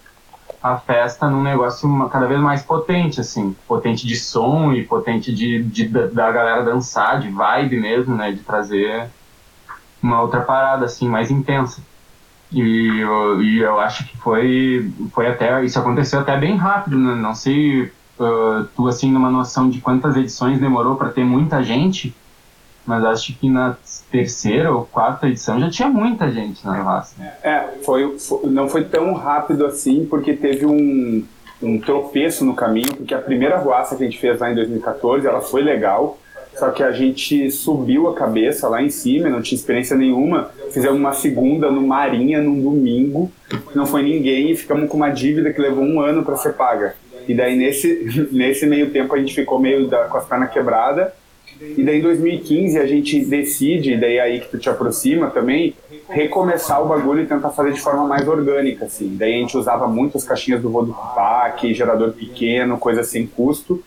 a 0.63 0.77
festa 0.77 1.29
num 1.29 1.43
negócio 1.43 2.09
cada 2.09 2.25
vez 2.25 2.39
mais 2.39 2.63
potente, 2.63 3.19
assim, 3.19 3.53
potente 3.67 4.07
de 4.07 4.15
som 4.15 4.71
e 4.71 4.85
potente 4.85 5.35
de, 5.35 5.61
de, 5.61 5.85
da 5.89 6.31
galera 6.31 6.63
dançar, 6.63 7.19
de 7.19 7.27
vibe 7.27 7.81
mesmo, 7.81 8.15
né, 8.15 8.31
de 8.31 8.39
trazer 8.39 9.09
uma 10.01 10.21
outra 10.21 10.39
parada, 10.39 10.85
assim, 10.85 11.09
mais 11.09 11.29
intensa. 11.29 11.81
E 12.49 12.99
eu, 12.99 13.41
e 13.41 13.59
eu 13.59 13.77
acho 13.79 14.05
que 14.05 14.15
foi, 14.17 14.89
foi 15.11 15.27
até, 15.27 15.65
isso 15.65 15.77
aconteceu 15.77 16.19
até 16.19 16.37
bem 16.37 16.55
rápido, 16.55 16.97
né? 16.97 17.15
não 17.15 17.35
sei, 17.35 17.91
uh, 18.19 18.63
tu 18.75 18.87
assim, 18.87 19.11
numa 19.11 19.29
noção 19.29 19.69
de 19.69 19.81
quantas 19.81 20.15
edições 20.15 20.59
demorou 20.59 20.95
para 20.95 21.09
ter 21.09 21.25
muita 21.25 21.61
gente, 21.61 22.15
mas 22.85 23.03
acho 23.05 23.33
que 23.37 23.49
na 23.49 23.77
terceira 24.11 24.71
ou 24.71 24.85
quarta 24.85 25.27
edição 25.27 25.59
já 25.59 25.69
tinha 25.69 25.89
muita 25.89 26.31
gente 26.31 26.65
na 26.65 26.73
raça. 26.81 27.15
É, 27.41 27.63
foi, 27.83 28.17
foi, 28.19 28.49
não 28.49 28.67
foi 28.67 28.83
tão 28.83 29.13
rápido 29.13 29.65
assim, 29.65 30.05
porque 30.05 30.33
teve 30.33 30.65
um, 30.65 31.23
um 31.61 31.79
tropeço 31.79 32.45
no 32.45 32.53
caminho, 32.53 32.95
porque 32.95 33.13
a 33.13 33.19
primeira 33.19 33.57
ruaça 33.57 33.95
que 33.95 34.03
a 34.03 34.05
gente 34.05 34.19
fez 34.19 34.39
lá 34.39 34.51
em 34.51 34.55
2014, 34.55 35.25
ela 35.25 35.41
foi 35.41 35.61
legal, 35.61 36.19
só 36.55 36.69
que 36.69 36.83
a 36.83 36.91
gente 36.91 37.49
subiu 37.49 38.07
a 38.09 38.13
cabeça 38.13 38.67
lá 38.67 38.81
em 38.81 38.89
cima, 38.89 39.29
não 39.29 39.41
tinha 39.41 39.57
experiência 39.57 39.97
nenhuma, 39.97 40.51
fizemos 40.71 40.99
uma 40.99 41.13
segunda 41.13 41.71
no 41.71 41.81
Marinha, 41.81 42.41
num 42.41 42.61
domingo, 42.61 43.31
não 43.73 43.85
foi 43.85 44.03
ninguém, 44.03 44.51
e 44.51 44.55
ficamos 44.55 44.89
com 44.89 44.97
uma 44.97 45.09
dívida 45.09 45.51
que 45.51 45.59
levou 45.59 45.83
um 45.83 45.99
ano 45.99 46.23
para 46.23 46.35
ser 46.35 46.53
paga. 46.53 46.95
E 47.27 47.33
daí, 47.33 47.55
nesse, 47.55 48.29
nesse 48.31 48.65
meio 48.65 48.91
tempo, 48.91 49.15
a 49.15 49.17
gente 49.17 49.33
ficou 49.33 49.57
meio 49.57 49.87
da, 49.87 50.05
com 50.05 50.17
as 50.17 50.25
pernas 50.25 50.51
quebradas, 50.51 51.11
e 51.77 51.83
daí 51.83 51.99
em 51.99 52.01
2015 52.01 52.77
a 52.77 52.85
gente 52.85 53.23
decide, 53.25 53.93
e 53.93 53.97
daí 53.97 54.17
é 54.17 54.21
aí 54.21 54.39
que 54.41 54.49
tu 54.49 54.57
te 54.57 54.69
aproxima 54.69 55.29
também, 55.29 55.75
recomeçar 56.09 56.81
o 56.81 56.87
bagulho 56.87 57.21
e 57.21 57.25
tentar 57.25 57.49
fazer 57.51 57.73
de 57.73 57.79
forma 57.79 58.05
mais 58.05 58.27
orgânica, 58.27 58.85
assim. 58.85 59.15
Daí 59.15 59.35
a 59.35 59.37
gente 59.37 59.57
usava 59.57 59.87
muito 59.87 60.17
as 60.17 60.23
caixinhas 60.23 60.61
do 60.61 60.69
Vodupac, 60.69 61.73
gerador 61.73 62.11
pequeno, 62.11 62.77
coisa 62.77 63.03
sem 63.03 63.25
custo. 63.25 63.83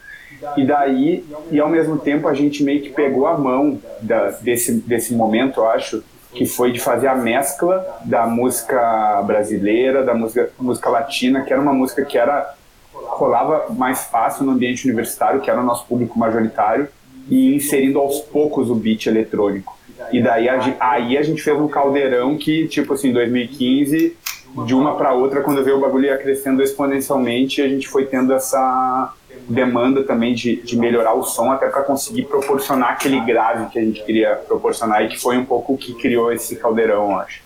E 0.56 0.64
daí, 0.64 1.24
e 1.50 1.60
ao 1.60 1.68
mesmo 1.68 1.98
tempo 1.98 2.28
a 2.28 2.34
gente 2.34 2.62
meio 2.62 2.82
que 2.82 2.90
pegou 2.90 3.26
a 3.26 3.36
mão 3.36 3.78
da, 4.00 4.30
desse, 4.30 4.72
desse 4.72 5.14
momento, 5.14 5.60
eu 5.60 5.68
acho, 5.68 6.02
que 6.32 6.44
foi 6.44 6.70
de 6.70 6.78
fazer 6.78 7.08
a 7.08 7.14
mescla 7.14 7.84
da 8.04 8.26
música 8.26 9.22
brasileira, 9.26 10.04
da 10.04 10.14
música, 10.14 10.50
música 10.58 10.90
latina, 10.90 11.42
que 11.42 11.52
era 11.52 11.62
uma 11.62 11.72
música 11.72 12.04
que 12.04 12.18
era 12.18 12.54
rolava 12.92 13.66
mais 13.70 14.04
fácil 14.04 14.44
no 14.44 14.52
ambiente 14.52 14.84
universitário, 14.84 15.40
que 15.40 15.50
era 15.50 15.60
o 15.60 15.64
nosso 15.64 15.86
público 15.86 16.18
majoritário, 16.18 16.88
e 17.28 17.54
inserindo 17.54 17.98
aos 17.98 18.20
poucos 18.20 18.70
o 18.70 18.74
beat 18.74 19.06
eletrônico. 19.06 19.76
E 20.12 20.22
daí 20.22 20.48
a, 20.48 20.76
aí 20.80 21.18
a 21.18 21.22
gente 21.22 21.42
fez 21.42 21.58
um 21.58 21.68
caldeirão 21.68 22.36
que, 22.36 22.68
tipo 22.68 22.94
assim, 22.94 23.12
2015, 23.12 24.16
de 24.64 24.74
uma 24.74 24.94
para 24.94 25.12
outra, 25.12 25.42
quando 25.42 25.62
veio 25.64 25.78
o 25.78 25.80
bagulho 25.80 26.06
ia 26.06 26.18
crescendo 26.18 26.62
exponencialmente, 26.62 27.60
a 27.60 27.68
gente 27.68 27.88
foi 27.88 28.06
tendo 28.06 28.32
essa 28.32 29.12
demanda 29.48 30.02
também 30.02 30.34
de, 30.34 30.56
de 30.62 30.78
melhorar 30.78 31.14
o 31.14 31.22
som 31.22 31.52
até 31.52 31.68
para 31.68 31.82
conseguir 31.82 32.22
proporcionar 32.22 32.90
aquele 32.90 33.20
grave 33.20 33.70
que 33.70 33.78
a 33.78 33.82
gente 33.82 34.02
queria 34.02 34.34
proporcionar 34.36 35.04
e 35.04 35.08
que 35.08 35.20
foi 35.20 35.36
um 35.36 35.44
pouco 35.44 35.74
o 35.74 35.78
que 35.78 35.94
criou 35.94 36.32
esse 36.32 36.56
caldeirão, 36.56 37.18
acho. 37.18 37.42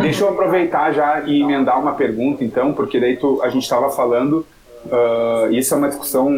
Deixa 0.00 0.24
eu 0.24 0.30
aproveitar 0.30 0.92
já 0.92 1.20
e 1.20 1.40
emendar 1.40 1.80
uma 1.80 1.94
pergunta, 1.94 2.44
então, 2.44 2.72
porque 2.72 3.00
daí 3.00 3.16
tu, 3.16 3.40
a 3.42 3.48
gente 3.48 3.62
estava 3.62 3.90
falando 3.90 4.44
Uh, 4.86 5.52
isso 5.52 5.74
é 5.74 5.76
uma 5.76 5.88
discussão 5.88 6.30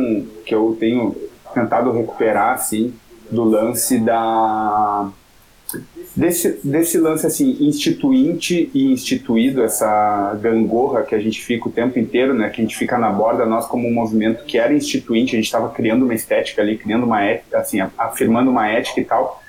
que 0.44 0.55
eu 0.55 0.76
tenho 0.79 1.14
tentado 1.55 1.92
recuperar, 1.92 2.55
assim, 2.55 2.94
do 3.31 3.44
lance 3.44 3.98
da 3.98 5.11
desse, 6.16 6.59
desse 6.64 6.98
lance 6.98 7.26
assim 7.26 7.57
instituinte 7.61 8.70
e 8.74 8.92
instituído 8.92 9.62
essa 9.62 10.37
gangorra 10.40 11.03
que 11.03 11.14
a 11.14 11.20
gente 11.20 11.40
fica 11.40 11.68
o 11.68 11.72
tempo 11.72 11.98
inteiro 11.98 12.35
né 12.35 12.50
que 12.50 12.61
a 12.61 12.64
gente 12.64 12.76
fica 12.76 12.98
na 12.98 13.11
borda 13.11 13.46
nós 13.46 13.66
como 13.66 13.87
um 13.87 13.92
movimento 13.92 14.44
que 14.44 14.59
era 14.59 14.74
instituinte 14.74 15.35
a 15.35 15.38
gente 15.38 15.46
estava 15.46 15.68
criando 15.68 16.05
uma 16.05 16.14
estética 16.14 16.61
ali 16.61 16.76
criando 16.76 17.05
uma 17.05 17.22
ética 17.22 17.59
assim 17.59 17.79
afirmando 17.96 18.50
uma 18.50 18.68
ética 18.68 19.00
e 19.00 19.05
tal 19.05 19.40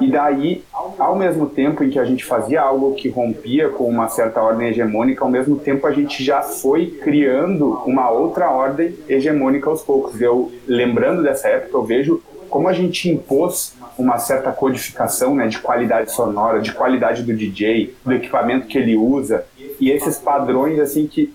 e 0.00 0.10
daí, 0.10 0.62
ao 0.98 1.16
mesmo 1.16 1.46
tempo 1.46 1.82
em 1.82 1.90
que 1.90 1.98
a 1.98 2.04
gente 2.04 2.24
fazia 2.24 2.60
algo 2.60 2.94
que 2.94 3.08
rompia 3.08 3.68
com 3.68 3.88
uma 3.88 4.08
certa 4.08 4.40
ordem 4.40 4.68
hegemônica, 4.68 5.24
ao 5.24 5.30
mesmo 5.30 5.56
tempo 5.56 5.86
a 5.86 5.92
gente 5.92 6.22
já 6.22 6.42
foi 6.42 6.86
criando 6.86 7.82
uma 7.86 8.10
outra 8.10 8.50
ordem 8.50 8.94
hegemônica 9.08 9.68
aos 9.68 9.82
poucos. 9.82 10.20
Eu, 10.20 10.52
lembrando 10.66 11.22
dessa 11.22 11.48
época, 11.48 11.76
eu 11.76 11.84
vejo 11.84 12.22
como 12.48 12.68
a 12.68 12.72
gente 12.72 13.10
impôs 13.10 13.74
uma 13.98 14.18
certa 14.18 14.50
codificação 14.52 15.34
né, 15.34 15.48
de 15.48 15.58
qualidade 15.58 16.12
sonora, 16.12 16.60
de 16.60 16.72
qualidade 16.72 17.22
do 17.22 17.34
DJ, 17.34 17.94
do 18.04 18.12
equipamento 18.12 18.66
que 18.66 18.78
ele 18.78 18.96
usa, 18.96 19.44
e 19.80 19.90
esses 19.90 20.18
padrões 20.18 20.78
assim 20.78 21.06
que 21.06 21.34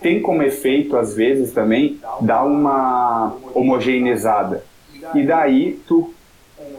tem 0.00 0.20
como 0.20 0.42
efeito, 0.42 0.96
às 0.96 1.14
vezes, 1.14 1.52
também, 1.52 1.98
dar 2.20 2.44
uma 2.44 3.34
homogeneizada. 3.54 4.64
E 5.14 5.22
daí 5.22 5.80
tu 5.86 6.12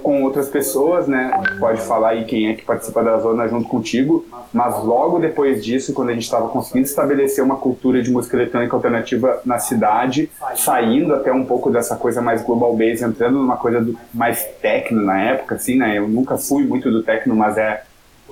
com 0.01 0.23
outras 0.23 0.49
pessoas, 0.49 1.07
né? 1.07 1.31
Pode 1.59 1.81
falar 1.81 2.09
aí 2.09 2.25
quem 2.25 2.49
é 2.49 2.53
que 2.53 2.63
participa 2.63 3.03
da 3.03 3.19
zona 3.19 3.47
junto 3.47 3.67
contigo, 3.67 4.25
mas 4.51 4.83
logo 4.83 5.19
depois 5.19 5.63
disso, 5.63 5.93
quando 5.93 6.09
a 6.09 6.13
gente 6.13 6.23
estava 6.23 6.49
conseguindo 6.49 6.85
estabelecer 6.85 7.43
uma 7.43 7.55
cultura 7.55 8.01
de 8.01 8.11
música 8.11 8.35
eletrônica 8.35 8.75
alternativa 8.75 9.41
na 9.45 9.59
cidade, 9.59 10.29
saindo 10.55 11.13
até 11.13 11.31
um 11.31 11.45
pouco 11.45 11.69
dessa 11.69 11.95
coisa 11.95 12.21
mais 12.21 12.41
global 12.43 12.75
base, 12.75 13.03
entrando 13.03 13.37
numa 13.37 13.57
coisa 13.57 13.81
do, 13.81 13.97
mais 14.13 14.43
techno 14.61 15.01
na 15.01 15.21
época, 15.21 15.55
assim, 15.55 15.77
né? 15.77 15.97
Eu 15.97 16.07
nunca 16.07 16.37
fui 16.37 16.63
muito 16.63 16.91
do 16.91 17.03
techno, 17.03 17.35
mas 17.35 17.57
é 17.57 17.83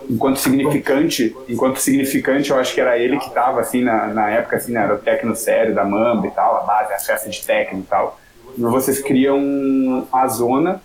enquanto 0.09 0.37
significante, 0.37 1.35
enquanto 1.47 1.77
significante, 1.77 2.49
eu 2.51 2.57
acho 2.57 2.73
que 2.73 2.81
era 2.81 2.97
ele 2.97 3.17
que 3.17 3.27
estava 3.27 3.59
assim 3.59 3.83
na, 3.83 4.07
na 4.07 4.29
época, 4.29 4.55
assim, 4.55 4.71
né? 4.71 4.81
era 4.81 4.95
o 4.95 4.97
techno 4.97 5.35
sério 5.35 5.75
da 5.75 5.83
Mamba 5.83 6.27
e 6.27 6.31
tal, 6.31 6.57
a 6.57 6.61
base, 6.61 6.93
a 6.93 6.99
festa 6.99 7.29
de 7.29 7.45
techno 7.45 7.79
e 7.79 7.83
tal. 7.83 8.19
Vocês 8.57 8.99
criam 8.99 10.07
a 10.11 10.27
zona 10.27 10.81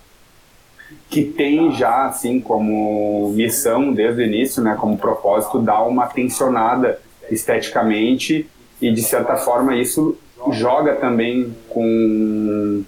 que 1.09 1.23
tem 1.23 1.71
já 1.71 2.05
assim 2.05 2.39
como 2.39 3.31
missão 3.35 3.93
desde 3.93 4.21
o 4.21 4.25
início, 4.25 4.63
né, 4.63 4.75
como 4.79 4.97
propósito 4.97 5.59
dar 5.59 5.83
uma 5.83 6.07
tensionada 6.07 6.99
esteticamente 7.29 8.47
e 8.81 8.91
de 8.91 9.01
certa 9.01 9.35
forma 9.37 9.75
isso 9.75 10.17
joga 10.51 10.95
também 10.95 11.53
com 11.69 12.83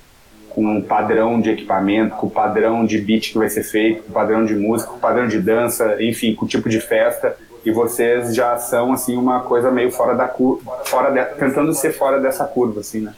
com 0.50 0.65
um 0.65 0.82
padrão 0.82 1.39
de 1.39 1.52
equipamento, 1.52 2.15
com 2.15 2.26
o 2.26 2.32
padrão 2.32 2.84
de 2.84 2.98
beat 2.98 3.32
que 3.32 3.38
vai 3.38 3.48
ser 3.48 3.62
feito, 3.62 4.02
com 4.02 4.10
o 4.10 4.12
padrão 4.12 4.43
de 4.43 4.56
música, 4.56 4.89
com 4.89 4.98
o 4.98 5.00
padrão 5.00 5.28
de 5.28 5.39
dança, 5.39 6.02
enfim, 6.02 6.34
com 6.34 6.46
o 6.46 6.48
tipo 6.48 6.67
de 6.67 6.80
festa. 6.80 7.38
E 7.63 7.70
vocês 7.70 8.34
já 8.34 8.58
são 8.58 8.91
assim 8.91 9.15
uma 9.15 9.41
coisa 9.41 9.70
meio 9.70 9.91
fora 9.91 10.15
da 10.15 10.28
curva, 10.28 10.82
fora 10.86 11.12
de, 11.12 11.24
tentando 11.36 11.72
ser 11.76 11.91
fora 11.91 12.20
dessa 12.20 12.43
curva, 12.43 12.80
assim, 12.80 13.02
né? 13.02 13.13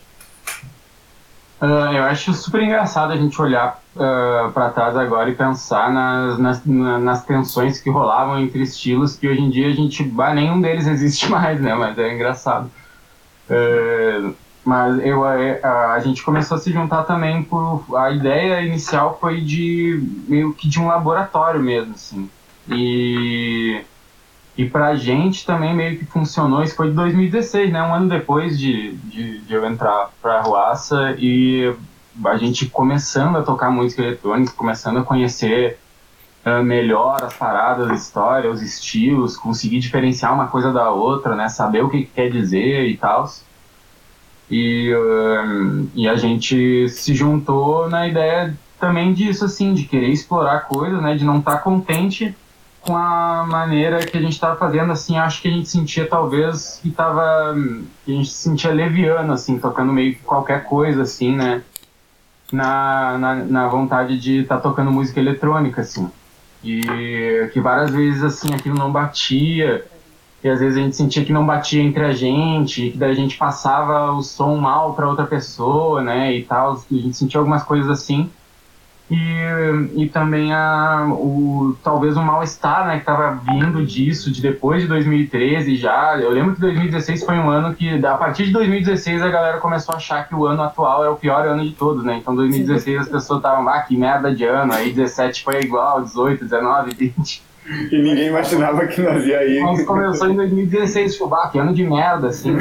Uh, 1.61 1.91
eu 1.93 2.03
acho 2.03 2.33
super 2.33 2.61
engraçado 2.61 3.11
a 3.11 3.17
gente 3.17 3.39
olhar 3.41 3.81
uh, 3.93 4.01
ah, 4.01 4.51
para 4.53 4.69
trás 4.69 4.95
agora 4.95 5.29
e 5.29 5.35
pensar 5.35 5.91
nas, 5.91 6.39
nas, 6.39 6.65
nas, 6.65 7.25
tensões 7.25 7.81
que 7.81 7.89
rolavam 7.89 8.39
entre 8.39 8.61
estilos 8.61 9.17
que 9.17 9.27
hoje 9.27 9.41
em 9.41 9.49
dia 9.49 9.67
a 9.67 9.73
gente. 9.73 10.01
Bah, 10.03 10.33
nenhum 10.33 10.61
deles 10.61 10.87
existe 10.87 11.29
mais, 11.29 11.59
né? 11.59 11.75
Mas 11.75 11.97
é 11.97 12.13
engraçado. 12.13 12.71
Uh, 13.49 14.33
mas 14.63 14.99
eu, 15.05 15.25
a, 15.25 15.41
é, 15.41 15.59
a, 15.63 15.99
gente 15.99 16.23
começou 16.23 16.55
a 16.55 16.59
se 16.59 16.71
juntar 16.71 17.03
também 17.03 17.43
por. 17.43 17.83
A 17.97 18.11
ideia 18.11 18.61
inicial 18.61 19.17
foi 19.19 19.41
de 19.41 20.01
meio 20.27 20.53
que 20.53 20.69
de 20.69 20.79
um 20.79 20.87
laboratório 20.87 21.59
mesmo, 21.59 21.93
assim. 21.93 22.29
E. 22.69 23.81
E 24.59 24.69
pra 24.69 24.93
gente 24.93 25.45
também 25.45 25.73
meio 25.73 25.97
que 25.97 26.03
funcionou, 26.03 26.61
isso 26.61 26.75
foi 26.75 26.89
de 26.89 26.93
2016, 26.93 27.71
né? 27.71 27.81
Um 27.81 27.95
ano 27.95 28.09
depois 28.09 28.59
de, 28.59 28.91
de, 28.91 29.39
de 29.39 29.53
eu 29.53 29.65
entrar 29.65 30.11
pra 30.21 30.41
Ruaça 30.41 31.15
e 31.17 31.73
a 32.25 32.35
gente 32.35 32.65
começando 32.65 33.37
a 33.37 33.41
tocar 33.41 33.71
música 33.71 34.01
eletrônica, 34.01 34.51
começando 34.51 34.99
a 34.99 35.03
conhecer 35.03 35.79
uh, 36.45 36.61
melhor 36.61 37.23
as 37.23 37.33
paradas, 37.35 37.89
a 37.89 37.93
história, 37.93 38.51
os 38.51 38.61
estilos, 38.61 39.37
conseguir 39.37 39.79
diferenciar 39.79 40.33
uma 40.33 40.47
coisa 40.47 40.73
da 40.73 40.91
outra, 40.91 41.37
né? 41.37 41.47
Saber 41.47 41.81
o 41.81 41.89
que, 41.89 41.99
que 41.99 42.11
quer 42.11 42.29
dizer 42.29 42.85
e 42.85 42.97
tal. 42.97 43.31
E, 44.51 44.93
uh, 44.93 45.89
e 45.95 46.05
a 46.05 46.17
gente 46.17 46.89
se 46.89 47.15
juntou 47.15 47.89
na 47.89 48.09
ideia 48.09 48.53
também 48.77 49.13
disso, 49.13 49.45
assim, 49.45 49.73
de 49.73 49.85
querer 49.85 50.09
explorar 50.09 50.67
coisas, 50.67 51.01
né? 51.01 51.15
De 51.15 51.23
não 51.23 51.39
estar 51.39 51.53
tá 51.53 51.59
contente 51.59 52.35
com 52.81 52.95
a 52.95 53.45
maneira 53.45 54.05
que 54.05 54.17
a 54.17 54.21
gente 54.21 54.33
estava 54.33 54.55
fazendo, 54.55 54.91
assim, 54.91 55.17
acho 55.17 55.41
que 55.41 55.47
a 55.47 55.51
gente 55.51 55.69
sentia 55.69 56.07
talvez 56.07 56.79
que 56.81 56.89
tava, 56.91 57.55
que 58.05 58.11
a 58.11 58.15
gente 58.15 58.29
se 58.29 58.37
sentia 58.37 58.71
leviano, 58.71 59.33
assim, 59.33 59.59
tocando 59.59 59.91
meio 59.91 60.15
que 60.15 60.21
qualquer 60.21 60.63
coisa, 60.63 61.01
assim, 61.01 61.35
né, 61.35 61.61
na, 62.51 63.17
na, 63.17 63.35
na 63.35 63.67
vontade 63.67 64.19
de 64.19 64.41
estar 64.41 64.57
tá 64.57 64.61
tocando 64.61 64.91
música 64.91 65.19
eletrônica, 65.19 65.81
assim, 65.81 66.09
e 66.63 67.49
que 67.53 67.59
várias 67.59 67.91
vezes, 67.91 68.23
assim, 68.23 68.53
aquilo 68.53 68.75
não 68.75 68.91
batia, 68.91 69.85
e 70.41 70.47
às 70.47 70.59
vezes 70.59 70.77
a 70.77 70.81
gente 70.81 70.95
sentia 70.95 71.25
que 71.25 71.33
não 71.33 71.45
batia 71.45 71.83
entre 71.83 72.03
a 72.03 72.13
gente, 72.13 72.91
que 72.91 72.97
daí 72.97 73.11
a 73.11 73.15
gente 73.15 73.37
passava 73.37 74.11
o 74.13 74.23
som 74.23 74.55
mal 74.55 74.93
para 74.93 75.07
outra 75.07 75.25
pessoa, 75.25 76.01
né, 76.01 76.33
e 76.33 76.43
tal, 76.43 76.73
a 76.73 76.95
gente 76.95 77.17
sentia 77.17 77.39
algumas 77.39 77.63
coisas 77.63 77.89
assim. 77.89 78.29
E, 79.09 80.03
e 80.03 80.07
também 80.07 80.53
a, 80.53 81.07
o, 81.09 81.75
talvez 81.83 82.15
o 82.15 82.21
mal-estar, 82.21 82.85
né, 82.85 82.93
que 82.93 82.99
estava 82.99 83.41
vindo 83.43 83.83
disso, 83.83 84.31
de 84.31 84.39
depois 84.39 84.83
de 84.83 84.87
2013 84.87 85.75
já. 85.75 86.15
Eu 86.19 86.29
lembro 86.29 86.53
que 86.53 86.61
2016 86.61 87.23
foi 87.23 87.35
um 87.35 87.49
ano 87.49 87.73
que, 87.73 88.05
a 88.05 88.15
partir 88.15 88.45
de 88.45 88.51
2016, 88.51 89.21
a 89.23 89.29
galera 89.29 89.57
começou 89.57 89.93
a 89.93 89.97
achar 89.97 90.27
que 90.27 90.35
o 90.35 90.45
ano 90.45 90.61
atual 90.61 91.03
é 91.03 91.09
o 91.09 91.15
pior 91.15 91.47
ano 91.47 91.63
de 91.63 91.71
todos, 91.71 92.03
né? 92.03 92.17
Então 92.17 92.35
2016 92.35 92.99
as 93.01 93.09
pessoas 93.09 93.39
estavam, 93.39 93.67
ah, 93.67 93.81
que 93.81 93.97
merda 93.97 94.33
de 94.33 94.45
ano, 94.45 94.73
aí 94.73 94.91
17 94.91 95.43
foi 95.43 95.59
igual, 95.61 96.03
18, 96.03 96.43
19, 96.43 96.93
20. 96.93 97.49
E 97.91 98.01
ninguém 98.01 98.27
imaginava 98.27 98.85
que 98.87 99.01
nós 99.01 99.25
ia 99.25 99.39
aí. 99.39 99.59
Mas 99.59 99.85
começou 99.85 100.29
em 100.29 100.35
2016, 100.35 101.13
tipo, 101.13 101.33
ah, 101.33 101.49
que 101.51 101.57
ano 101.57 101.73
de 101.73 101.83
merda, 101.83 102.27
assim. 102.27 102.57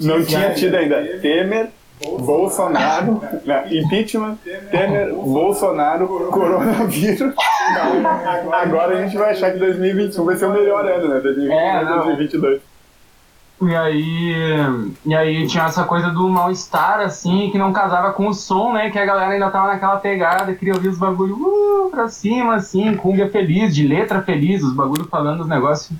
Não, 0.00 0.24
tinha 0.24 0.52
tido 0.54 0.74
ainda 0.74 1.02
Temer, 1.20 1.70
Bolsonaro, 2.04 3.22
impeachment, 3.70 4.36
Temer, 4.70 5.14
Bolsonaro, 5.14 6.06
coronavírus. 6.30 7.34
Agora 8.52 8.98
a 8.98 9.02
gente 9.02 9.16
vai 9.16 9.30
achar 9.30 9.52
que 9.52 9.58
2021 9.58 10.24
vai 10.24 10.36
ser 10.36 10.46
o 10.46 10.52
melhor 10.52 10.84
ano, 10.84 11.08
né? 11.08 11.20
2021 11.20 11.58
é, 11.58 11.84
2022. 11.84 12.60
E 13.62 13.74
aí, 13.74 14.34
e 15.06 15.14
aí 15.14 15.46
tinha 15.46 15.64
essa 15.64 15.84
coisa 15.84 16.10
do 16.10 16.28
mal-estar, 16.28 17.00
assim, 17.00 17.48
que 17.50 17.56
não 17.56 17.72
casava 17.72 18.12
com 18.12 18.28
o 18.28 18.34
som, 18.34 18.74
né? 18.74 18.90
Que 18.90 18.98
a 18.98 19.06
galera 19.06 19.32
ainda 19.32 19.50
tava 19.50 19.68
naquela 19.68 19.96
pegada, 19.96 20.54
queria 20.54 20.74
ouvir 20.74 20.88
os 20.88 20.98
bagulho 20.98 21.36
uh, 21.36 21.90
pra 21.90 22.08
cima, 22.08 22.56
assim, 22.56 22.94
cumbia 22.94 23.30
feliz, 23.30 23.74
de 23.74 23.88
letra 23.88 24.20
feliz, 24.20 24.62
os 24.62 24.74
bagulhos 24.74 25.08
falando 25.08 25.40
os 25.40 25.48
negócios 25.48 25.96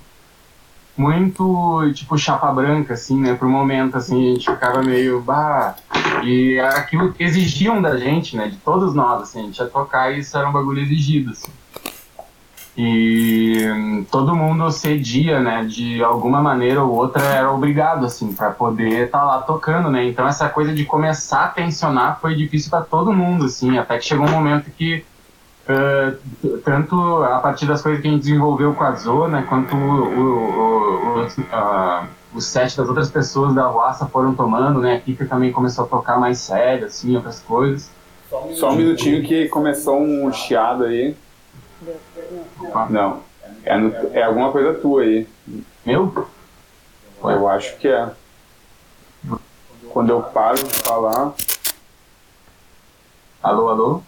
muito, 0.97 1.93
tipo, 1.93 2.17
chapa 2.17 2.51
branca, 2.53 2.95
assim, 2.95 3.21
né? 3.21 3.39
Um 3.41 3.49
momento, 3.49 3.97
assim, 3.97 4.31
a 4.31 4.35
gente 4.35 4.51
ficava 4.51 4.83
meio, 4.83 5.21
bah... 5.21 5.77
E 6.23 6.59
aquilo 6.59 7.13
que 7.13 7.23
exigiam 7.23 7.81
da 7.81 7.97
gente, 7.97 8.37
né? 8.37 8.49
De 8.49 8.57
todos 8.57 8.95
nós, 8.95 9.23
assim, 9.23 9.41
a 9.41 9.43
gente 9.43 9.59
ia 9.59 9.67
tocar 9.67 10.13
e 10.13 10.21
isso 10.21 10.37
era 10.37 10.49
um 10.49 10.53
bagulho 10.53 10.81
exigido, 10.81 11.31
assim. 11.33 11.53
E 12.79 14.05
todo 14.11 14.37
mundo 14.37 14.71
cedia, 14.71 15.41
né? 15.41 15.65
De 15.65 16.03
alguma 16.03 16.43
maneira 16.43 16.83
ou 16.83 16.95
outra 16.95 17.23
era 17.23 17.51
obrigado, 17.51 18.05
assim, 18.05 18.35
para 18.35 18.51
poder 18.51 19.07
estar 19.07 19.21
tá 19.21 19.25
lá 19.25 19.39
tocando, 19.43 19.91
né? 19.91 20.05
Então 20.07 20.27
essa 20.29 20.49
coisa 20.49 20.75
de 20.75 20.85
começar 20.85 21.45
a 21.45 21.49
tensionar 21.49 22.21
foi 22.21 22.35
difícil 22.35 22.71
para 22.71 22.83
todo 22.83 23.13
mundo, 23.13 23.47
assim, 23.47 23.79
até 23.79 23.97
que 23.97 24.05
chegou 24.05 24.27
um 24.27 24.31
momento 24.31 24.71
que 24.71 25.05
uh, 25.69 26.59
tanto 26.59 27.23
a 27.25 27.39
partir 27.41 27.67
das 27.67 27.83
coisas 27.83 28.01
que 28.01 28.09
a 28.09 28.11
gente 28.11 28.23
desenvolveu 28.23 28.75
com 28.75 28.85
a 28.85 28.93
Zona, 28.93 29.43
quanto 29.43 29.75
o, 29.75 29.79
o, 29.79 31.19
o, 31.19 31.27
uh, 31.27 32.07
o 32.35 32.41
set 32.41 32.77
das 32.77 32.89
outras 32.89 33.11
pessoas 33.11 33.55
da 33.55 33.67
Ruaça 33.67 34.07
foram 34.07 34.35
tomando, 34.35 34.81
né? 34.81 34.93
A 34.93 34.97
equipe 34.97 35.27
também 35.27 35.53
começou 35.53 35.85
a 35.85 35.89
tocar 35.89 36.19
mais 36.19 36.39
sério, 36.39 36.87
assim, 36.87 37.17
outras 37.17 37.41
coisas. 37.41 37.91
Só 38.55 38.71
um 38.71 38.77
minutinho 38.77 39.23
que 39.23 39.49
começou 39.49 40.01
um 40.01 40.33
chiado 40.33 40.85
aí. 40.85 41.17
Não. 42.91 43.21
É, 43.65 43.77
no, 43.77 43.95
é 44.13 44.23
alguma 44.23 44.51
coisa 44.51 44.75
tua 44.75 45.03
aí. 45.03 45.29
Meu? 45.85 46.29
Eu 47.23 47.49
acho 47.49 47.77
que 47.79 47.89
é. 47.89 48.11
Quando 49.91 50.11
eu 50.11 50.23
paro 50.23 50.57
de 50.57 50.75
falar. 50.75 51.33
Alô, 53.43 53.69
alô? 53.69 54.03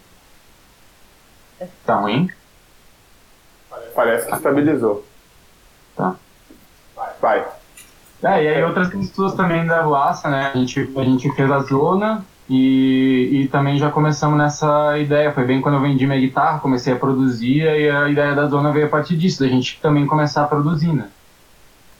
Tá 1.85 1.95
ruim? 1.95 2.29
Parece 3.95 4.27
que 4.27 4.35
estabilizou. 4.35 5.05
Tá. 5.95 6.15
Vai. 7.21 7.45
É, 8.23 8.43
e 8.43 8.47
aí 8.47 8.63
outras 8.63 8.89
pessoas 8.89 9.33
também 9.33 9.65
da 9.65 9.81
Ruaça, 9.81 10.29
né? 10.29 10.51
A 10.53 10.57
gente, 10.57 10.79
a 10.95 11.03
gente 11.03 11.31
fez 11.31 11.51
a 11.51 11.59
zona 11.59 12.25
e, 12.49 13.29
e 13.31 13.47
também 13.47 13.77
já 13.77 13.89
começamos 13.89 14.37
nessa 14.37 14.97
ideia. 14.97 15.31
Foi 15.31 15.45
bem 15.45 15.61
quando 15.61 15.75
eu 15.75 15.81
vendi 15.81 16.05
minha 16.05 16.19
guitarra, 16.19 16.59
comecei 16.59 16.93
a 16.93 16.97
produzir, 16.97 17.61
e 17.61 17.89
a 17.89 18.09
ideia 18.09 18.35
da 18.35 18.47
zona 18.47 18.71
veio 18.71 18.87
a 18.87 18.89
partir 18.89 19.15
disso, 19.15 19.41
da 19.41 19.47
gente 19.47 19.79
também 19.81 20.05
começar 20.05 20.43
a 20.43 20.47
produzir, 20.47 20.91
né? 20.91 21.09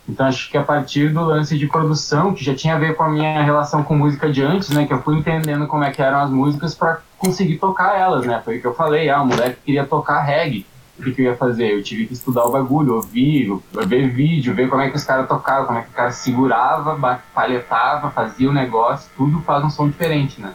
Então 0.09 0.25
acho 0.25 0.49
que 0.49 0.57
a 0.57 0.63
partir 0.63 1.13
do 1.13 1.23
lance 1.23 1.57
de 1.57 1.67
produção, 1.67 2.33
que 2.33 2.43
já 2.43 2.55
tinha 2.55 2.75
a 2.75 2.79
ver 2.79 2.95
com 2.95 3.03
a 3.03 3.09
minha 3.09 3.43
relação 3.43 3.83
com 3.83 3.95
música 3.95 4.31
de 4.31 4.41
antes, 4.41 4.69
né? 4.69 4.87
Que 4.87 4.93
eu 4.93 5.01
fui 5.03 5.15
entendendo 5.17 5.67
como 5.67 5.83
é 5.83 5.91
que 5.91 6.01
eram 6.01 6.19
as 6.19 6.31
músicas 6.31 6.73
para 6.73 6.99
conseguir 7.17 7.57
tocar 7.57 7.97
elas, 7.97 8.25
né? 8.25 8.41
Foi 8.43 8.57
o 8.57 8.61
que 8.61 8.67
eu 8.67 8.73
falei, 8.73 9.09
ah, 9.09 9.21
o 9.21 9.27
moleque 9.27 9.59
queria 9.63 9.85
tocar 9.85 10.21
reggae 10.21 10.65
o 10.99 11.03
que, 11.03 11.11
que, 11.13 11.21
eu 11.21 11.25
ia 11.25 11.35
fazer? 11.37 11.73
Eu 11.73 11.81
tive 11.81 12.05
que 12.05 12.13
estudar 12.13 12.43
o 12.43 12.51
bagulho, 12.51 12.95
ouvir, 12.95 13.57
ver 13.87 14.09
vídeo, 14.09 14.53
ver 14.53 14.69
como 14.69 14.81
é 14.81 14.89
que 14.89 14.97
os 14.97 15.03
caras 15.03 15.27
tocavam, 15.27 15.67
como 15.67 15.79
é 15.79 15.81
que 15.83 15.89
o 15.89 15.93
cara 15.93 16.11
segurava, 16.11 17.21
palhetava, 17.33 18.11
fazia 18.11 18.49
o 18.49 18.53
negócio, 18.53 19.09
tudo 19.15 19.39
faz 19.41 19.63
um 19.63 19.69
som 19.69 19.87
diferente, 19.87 20.41
né? 20.41 20.53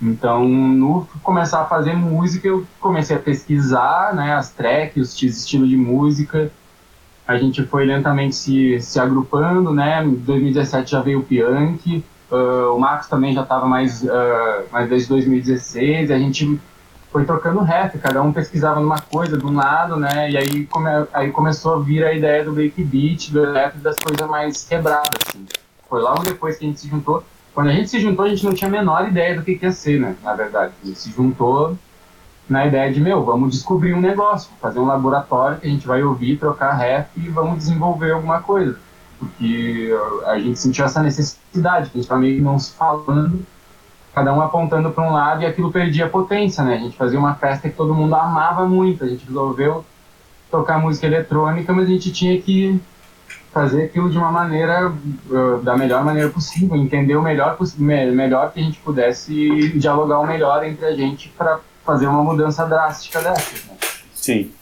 Então, 0.00 0.48
no 0.48 1.06
começar 1.22 1.62
a 1.62 1.66
fazer 1.66 1.94
música, 1.94 2.48
eu 2.48 2.64
comecei 2.80 3.16
a 3.16 3.18
pesquisar, 3.18 4.14
né, 4.14 4.34
as 4.34 4.50
tracks, 4.50 5.14
os 5.14 5.22
estilos 5.22 5.68
de 5.68 5.76
música. 5.76 6.50
A 7.30 7.38
gente 7.38 7.62
foi 7.62 7.84
lentamente 7.84 8.34
se, 8.34 8.80
se 8.80 8.98
agrupando, 8.98 9.72
né? 9.72 10.02
Em 10.04 10.14
2017 10.16 10.90
já 10.90 11.00
veio 11.00 11.20
o 11.20 11.22
Piank, 11.22 12.04
uh, 12.28 12.74
o 12.74 12.78
Marcos 12.80 13.06
também 13.06 13.32
já 13.32 13.42
estava 13.42 13.66
mais, 13.66 14.02
uh, 14.02 14.08
mais 14.72 14.88
desde 14.88 15.08
2016. 15.10 16.10
A 16.10 16.18
gente 16.18 16.60
foi 17.12 17.24
trocando 17.24 17.60
rap, 17.60 17.96
cada 17.98 18.20
um 18.20 18.32
pesquisava 18.32 18.80
numa 18.80 19.00
coisa 19.00 19.38
de 19.38 19.46
um 19.46 19.54
lado, 19.54 19.94
né? 19.94 20.28
E 20.28 20.36
aí, 20.36 20.66
come, 20.66 20.88
aí 21.12 21.30
começou 21.30 21.74
a 21.74 21.78
vir 21.78 22.04
a 22.04 22.12
ideia 22.12 22.42
do 22.42 22.52
breakbeat, 22.52 23.32
do 23.32 23.52
rap, 23.52 23.76
das 23.76 23.94
coisas 23.94 24.28
mais 24.28 24.64
quebradas, 24.64 25.10
assim. 25.28 25.46
Foi 25.88 26.02
logo 26.02 26.24
depois 26.24 26.58
que 26.58 26.64
a 26.64 26.68
gente 26.68 26.80
se 26.80 26.88
juntou. 26.88 27.22
Quando 27.54 27.68
a 27.68 27.72
gente 27.72 27.90
se 27.90 28.00
juntou, 28.00 28.24
a 28.24 28.28
gente 28.28 28.44
não 28.44 28.54
tinha 28.54 28.66
a 28.66 28.72
menor 28.72 29.06
ideia 29.06 29.36
do 29.36 29.44
que, 29.44 29.54
que 29.54 29.66
ia 29.66 29.70
ser, 29.70 30.00
né? 30.00 30.16
Na 30.24 30.34
verdade. 30.34 30.72
A 30.82 30.86
gente 30.88 30.98
se 30.98 31.12
juntou 31.12 31.78
na 32.50 32.66
ideia 32.66 32.92
de, 32.92 33.00
meu, 33.00 33.24
vamos 33.24 33.52
descobrir 33.52 33.94
um 33.94 34.00
negócio, 34.00 34.50
fazer 34.60 34.80
um 34.80 34.86
laboratório 34.86 35.58
que 35.58 35.66
a 35.66 35.70
gente 35.70 35.86
vai 35.86 36.02
ouvir, 36.02 36.36
trocar 36.36 36.72
rap 36.72 37.08
e 37.16 37.28
vamos 37.28 37.58
desenvolver 37.58 38.10
alguma 38.10 38.42
coisa. 38.42 38.76
Porque 39.18 39.94
a 40.26 40.38
gente 40.38 40.58
sentiu 40.58 40.84
essa 40.84 41.02
necessidade, 41.02 41.90
a 41.94 41.96
gente 41.96 42.08
tá 42.08 42.16
meio 42.16 42.42
não 42.42 42.58
se 42.58 42.72
falando 42.72 43.46
cada 44.14 44.32
um 44.34 44.40
apontando 44.40 44.90
para 44.90 45.08
um 45.08 45.12
lado 45.12 45.42
e 45.42 45.46
aquilo 45.46 45.70
perdia 45.70 46.08
potência, 46.08 46.64
né? 46.64 46.74
A 46.74 46.78
gente 46.78 46.96
fazia 46.96 47.18
uma 47.18 47.34
festa 47.34 47.68
que 47.68 47.76
todo 47.76 47.94
mundo 47.94 48.14
amava 48.14 48.66
muito, 48.66 49.04
a 49.04 49.08
gente 49.08 49.24
resolveu 49.24 49.84
tocar 50.50 50.80
música 50.80 51.06
eletrônica, 51.06 51.72
mas 51.72 51.86
a 51.86 51.90
gente 51.90 52.12
tinha 52.12 52.40
que 52.40 52.80
fazer 53.52 53.84
aquilo 53.84 54.10
de 54.10 54.18
uma 54.18 54.30
maneira, 54.30 54.90
uh, 54.90 55.62
da 55.62 55.76
melhor 55.76 56.04
maneira 56.04 56.28
possível, 56.28 56.76
entender 56.76 57.16
o 57.16 57.22
melhor, 57.22 57.56
melhor 57.78 58.52
que 58.52 58.60
a 58.60 58.62
gente 58.62 58.78
pudesse 58.80 59.70
dialogar 59.78 60.18
o 60.18 60.26
melhor 60.26 60.64
entre 60.64 60.84
a 60.86 60.94
gente 60.94 61.28
para 61.30 61.60
fazer 61.84 62.06
uma 62.06 62.22
mudança 62.22 62.66
drástica 62.66 63.20
dessa. 63.20 63.52
Né? 63.66 63.76
Sim. 64.14 64.52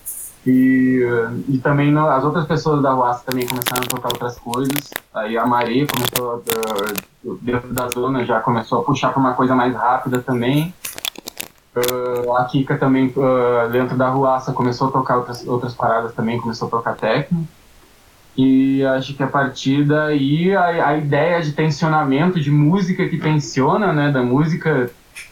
E, 0.46 1.00
e 1.48 1.58
também 1.58 1.96
as 1.98 2.24
outras 2.24 2.46
pessoas 2.46 2.82
da 2.82 2.92
Ruaça 2.92 3.22
também 3.26 3.46
começaram 3.46 3.82
a 3.82 3.86
tocar 3.86 4.08
outras 4.08 4.38
coisas. 4.38 4.90
Aí 5.12 5.36
a 5.36 5.44
Maria 5.44 5.86
começou, 5.86 6.36
uh, 6.38 7.38
dentro 7.42 7.72
da 7.74 7.88
zona, 7.88 8.24
já 8.24 8.40
começou 8.40 8.80
a 8.80 8.84
puxar 8.84 9.10
para 9.10 9.20
uma 9.20 9.34
coisa 9.34 9.54
mais 9.54 9.74
rápida 9.74 10.20
também. 10.20 10.72
Uh, 11.76 12.34
a 12.36 12.44
Kika 12.44 12.78
também, 12.78 13.12
uh, 13.16 13.68
dentro 13.70 13.96
da 13.96 14.08
Ruaça, 14.08 14.52
começou 14.52 14.88
a 14.88 14.90
tocar 14.90 15.18
outras, 15.18 15.46
outras 15.46 15.74
paradas 15.74 16.14
também, 16.14 16.40
começou 16.40 16.68
a 16.68 16.70
tocar 16.70 16.96
técnico. 16.96 17.46
E 18.36 18.84
acho 18.84 19.14
que 19.14 19.22
a 19.22 19.26
partir 19.26 19.84
daí 19.84 20.54
a, 20.54 20.88
a 20.88 20.96
ideia 20.96 21.42
de 21.42 21.52
tensionamento, 21.52 22.40
de 22.40 22.50
música 22.50 23.08
que 23.08 23.18
tensiona, 23.18 23.92
né, 23.92 24.12
da 24.12 24.22
música 24.22 24.88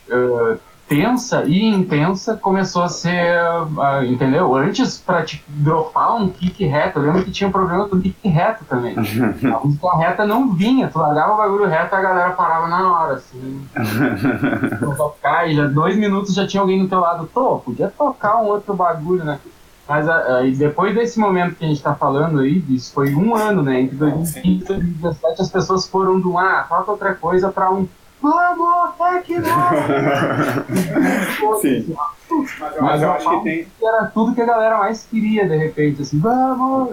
uh, 0.09 0.59
tensa 0.89 1.45
e 1.45 1.65
intensa 1.65 2.37
começou 2.37 2.83
a 2.83 2.89
ser, 2.89 3.41
uh, 3.43 4.05
entendeu? 4.05 4.55
Antes, 4.55 4.99
para 4.99 5.25
te 5.25 5.45
dropar 5.49 6.17
um 6.17 6.29
kick 6.29 6.65
reto, 6.65 6.99
eu 6.99 7.05
lembro 7.05 7.25
que 7.25 7.31
tinha 7.31 7.49
um 7.49 7.53
problema 7.53 7.89
do 7.89 8.01
kick 8.01 8.29
reto 8.29 8.65
também. 8.65 8.95
a 8.99 9.59
música 9.65 9.97
reta 9.97 10.27
não 10.27 10.53
vinha, 10.53 10.89
tu 10.89 10.99
largava 10.99 11.35
o 11.35 11.37
bagulho 11.37 11.67
reto 11.67 11.95
e 11.95 11.99
a 11.99 12.01
galera 12.01 12.31
parava 12.31 12.69
na 12.69 12.93
hora, 12.93 13.15
assim. 13.15 13.67
tocar, 14.97 15.49
e 15.49 15.57
já 15.57 15.67
dois 15.67 15.97
minutos 15.97 16.35
já 16.35 16.47
tinha 16.47 16.61
alguém 16.61 16.83
do 16.83 16.89
teu 16.89 17.01
lado, 17.01 17.29
tô, 17.33 17.59
podia 17.59 17.89
tocar 17.89 18.37
um 18.39 18.47
outro 18.47 18.75
bagulho, 18.75 19.25
né? 19.25 19.41
Mas 19.89 20.09
aí, 20.09 20.53
depois 20.57 20.95
desse 20.95 21.19
momento 21.19 21.55
que 21.55 21.65
a 21.65 21.69
gente 21.69 21.77
está 21.77 21.95
falando 21.95 22.41
aí, 22.41 22.65
isso 22.71 22.93
foi 22.93 23.15
um 23.15 23.37
ano, 23.37 23.63
né? 23.63 23.83
Entre 23.83 23.97
2015 23.97 24.41
e 24.45 24.65
2017, 24.65 25.43
as 25.43 25.51
pessoas 25.51 25.87
foram 25.87 26.19
do 26.19 26.37
ah, 26.37 26.67
toca 26.69 26.91
outra 26.91 27.15
coisa 27.15 27.53
para 27.53 27.71
um 27.71 27.87
Vamos, 28.21 28.95
é 29.01 29.21
que 29.21 29.37
Sim. 31.61 31.95
Mas, 32.59 32.81
Mas 32.81 33.03
eu 33.03 33.13
acho 33.13 33.31
que 33.31 33.45
tem. 33.45 33.69
Era 33.83 34.07
tudo 34.07 34.35
que 34.35 34.41
a 34.41 34.47
galera 34.47 34.79
mais 34.79 35.05
queria, 35.05 35.47
de 35.47 35.57
repente, 35.57 36.03
assim, 36.03 36.19
vamos. 36.19 36.91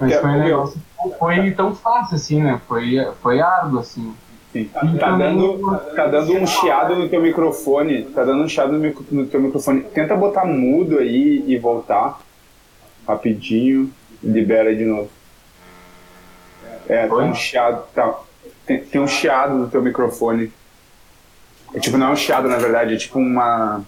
Mas 0.00 0.14
foi 0.16 0.30
um 0.30 0.38
negócio. 0.38 0.80
Foi 1.18 1.50
tão 1.52 1.74
fácil, 1.74 2.16
assim, 2.16 2.42
né? 2.42 2.60
Foi, 2.68 3.04
foi 3.20 3.40
árduo, 3.40 3.80
assim. 3.80 4.14
Sim. 4.52 4.64
Tá, 4.66 4.80
tá, 4.80 5.16
dando, 5.16 5.78
tá 5.96 6.06
dando 6.06 6.34
um 6.34 6.46
chiado 6.46 6.94
no 6.94 7.08
teu 7.08 7.22
microfone. 7.22 8.04
Tá 8.04 8.22
dando 8.22 8.44
um 8.44 8.48
chiado 8.48 8.72
no, 8.74 8.94
no 9.10 9.26
teu 9.26 9.40
microfone. 9.40 9.82
Tenta 9.82 10.14
botar 10.14 10.44
mudo 10.44 10.98
aí 10.98 11.42
e 11.46 11.56
voltar. 11.58 12.20
Rapidinho. 13.08 13.90
Libera 14.22 14.74
de 14.76 14.84
novo. 14.84 15.10
É, 16.88 17.06
tá 17.06 17.14
um 17.16 17.34
chiado. 17.34 17.82
Tá. 17.94 18.14
Tem, 18.66 18.82
tem 18.84 19.00
um 19.00 19.08
chiado 19.08 19.54
no 19.54 19.68
teu 19.68 19.82
microfone. 19.82 20.52
É 21.74 21.80
tipo, 21.80 21.96
não 21.96 22.08
é 22.08 22.10
um 22.10 22.16
chiado, 22.16 22.48
na 22.48 22.58
verdade, 22.58 22.94
é 22.94 22.96
tipo 22.96 23.18
uma. 23.18 23.82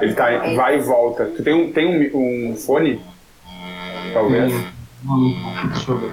Ele 0.00 0.14
tá, 0.14 0.26
vai 0.54 0.78
e 0.78 0.80
volta. 0.80 1.26
Tu 1.26 1.42
tem 1.42 1.54
um, 1.54 1.72
tem 1.72 2.12
um, 2.14 2.52
um 2.52 2.56
fone? 2.56 3.02
Talvez. 4.12 4.52
Hum, 5.04 5.70
deixa 5.72 5.90
eu 5.90 5.98
ver. 5.98 6.12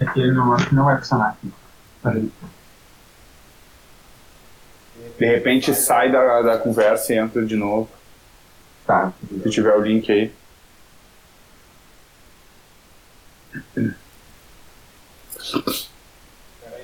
É 0.00 0.06
que 0.06 0.20
ele 0.20 0.32
não, 0.32 0.56
não 0.72 0.84
vai 0.84 0.98
funcionar 0.98 1.30
aqui. 1.30 1.52
Peraí. 2.02 2.32
De 5.18 5.26
repente 5.26 5.74
sai 5.74 6.10
da, 6.10 6.42
da 6.42 6.58
conversa 6.58 7.12
e 7.12 7.18
entra 7.18 7.44
de 7.44 7.56
novo. 7.56 7.88
Tá. 8.86 9.12
Se 9.42 9.50
tiver 9.50 9.74
o 9.76 9.80
link 9.80 10.10
aí. 10.10 10.32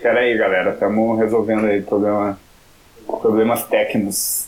Pera 0.02 0.20
aí, 0.20 0.36
galera, 0.36 0.72
estamos 0.72 1.18
resolvendo 1.18 1.66
aí 1.66 1.82
problema, 1.82 2.38
problemas 3.06 3.64
técnicos. 3.64 4.46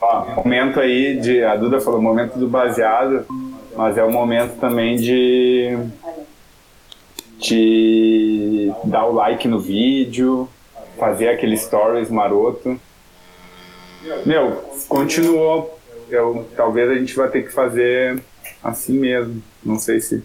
Ó, 0.00 0.34
momento 0.36 0.80
aí 0.80 1.18
de. 1.20 1.44
A 1.44 1.56
Duda 1.56 1.80
falou, 1.80 2.00
momento 2.00 2.38
do 2.38 2.48
baseado, 2.48 3.26
mas 3.76 3.96
é 3.96 4.02
o 4.02 4.10
momento 4.10 4.58
também 4.58 4.96
de. 4.96 5.78
de 7.38 8.72
dar 8.84 9.06
o 9.06 9.12
like 9.12 9.46
no 9.46 9.60
vídeo, 9.60 10.48
fazer 10.98 11.28
aquele 11.28 11.56
stories 11.56 12.10
maroto. 12.10 12.80
Meu, 14.26 14.64
continuou. 14.88 15.78
Eu, 16.10 16.46
talvez 16.56 16.90
a 16.90 16.94
gente 16.94 17.14
vai 17.14 17.28
ter 17.28 17.42
que 17.42 17.52
fazer 17.52 18.22
assim 18.62 18.98
mesmo. 18.98 19.42
Não 19.64 19.78
sei 19.78 20.00
se. 20.00 20.22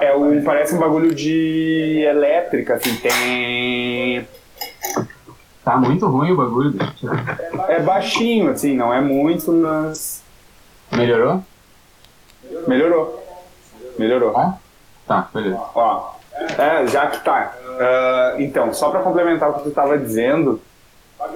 É 0.00 0.14
um, 0.14 0.42
parece 0.42 0.74
um 0.74 0.78
bagulho 0.78 1.14
de 1.14 2.02
elétrica, 2.06 2.74
assim, 2.74 2.96
tem. 2.96 4.26
Tá 5.64 5.76
muito 5.76 6.06
ruim 6.08 6.32
o 6.32 6.36
bagulho. 6.36 6.74
É 7.68 7.80
baixinho, 7.80 8.50
assim, 8.50 8.74
não 8.76 8.92
é 8.92 9.00
muito, 9.00 9.52
mas. 9.52 10.22
Melhorou? 10.90 11.42
Melhorou. 12.66 13.24
Melhorou. 13.98 14.36
Ah? 14.36 14.58
Tá, 15.06 15.28
beleza. 15.32 15.60
Ó, 15.74 16.14
é, 16.58 16.86
já 16.86 17.06
que 17.06 17.24
tá. 17.24 17.54
Uh, 17.64 18.42
então, 18.42 18.72
só 18.72 18.90
pra 18.90 19.00
complementar 19.00 19.50
o 19.50 19.54
que 19.54 19.64
tu 19.64 19.70
tava 19.70 19.98
dizendo, 19.98 20.60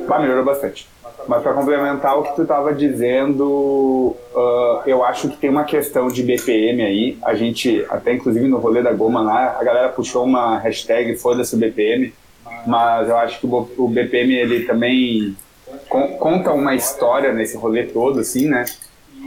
bah, 0.09 0.19
melhorou 0.19 0.45
bastante. 0.45 0.89
Mas 1.29 1.43
para 1.43 1.55
complementar 1.55 2.19
o 2.19 2.23
que 2.23 2.37
tu 2.37 2.43
estava 2.43 2.73
dizendo, 2.73 4.15
uh, 4.35 4.83
eu 4.87 5.05
acho 5.05 5.29
que 5.29 5.37
tem 5.37 5.51
uma 5.51 5.65
questão 5.65 6.09
de 6.09 6.23
BPM 6.23 6.83
aí. 6.83 7.19
A 7.25 7.35
gente, 7.35 7.85
até 7.89 8.13
inclusive 8.13 8.47
no 8.47 8.59
rolê 8.59 8.83
da 8.83 8.93
Goma 8.93 9.23
lá, 9.23 9.57
a 9.59 9.65
galera 9.65 9.89
puxou 9.89 10.25
uma 10.25 10.59
hashtag 10.59 11.17
foda-se 11.17 11.55
o 11.55 11.59
BPM, 11.59 12.13
mas 12.67 13.09
eu 13.09 13.17
acho 13.17 13.41
que 13.41 13.47
o 13.47 13.89
BPM 13.89 14.35
ele 14.35 14.65
também 14.65 15.37
conta 15.89 16.53
uma 16.53 16.75
história 16.75 17.33
nesse 17.33 17.57
rolê 17.57 17.85
todo, 17.85 18.21
assim, 18.21 18.49
né? 18.49 18.65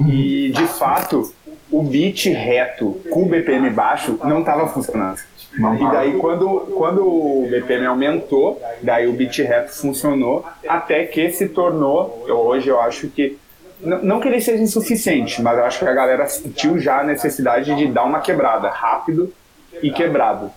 E 0.07 0.51
de 0.55 0.65
fato, 0.65 1.33
o 1.71 1.83
beat 1.83 2.25
reto 2.25 2.99
com 3.09 3.23
o 3.23 3.25
BPM 3.25 3.69
baixo 3.69 4.19
não 4.23 4.39
estava 4.39 4.67
funcionando. 4.67 5.19
E 5.53 5.91
daí 5.91 6.17
quando, 6.19 6.47
quando 6.77 7.03
o 7.03 7.47
BPM 7.49 7.85
aumentou, 7.87 8.61
daí 8.81 9.07
o 9.07 9.13
beat 9.13 9.39
rap 9.39 9.69
funcionou, 9.69 10.45
até 10.67 11.05
que 11.05 11.31
se 11.31 11.49
tornou, 11.49 12.25
hoje 12.27 12.69
eu 12.69 12.79
acho 12.79 13.07
que, 13.07 13.37
não 13.81 14.19
que 14.19 14.27
ele 14.27 14.41
seja 14.41 14.61
insuficiente, 14.61 15.41
mas 15.41 15.57
eu 15.57 15.65
acho 15.65 15.79
que 15.79 15.85
a 15.85 15.93
galera 15.93 16.27
sentiu 16.27 16.77
já 16.77 16.99
a 16.99 17.03
necessidade 17.03 17.75
de 17.75 17.87
dar 17.87 18.03
uma 18.03 18.19
quebrada, 18.19 18.69
rápido 18.69 19.33
e 19.81 19.91
quebrado. 19.91 20.51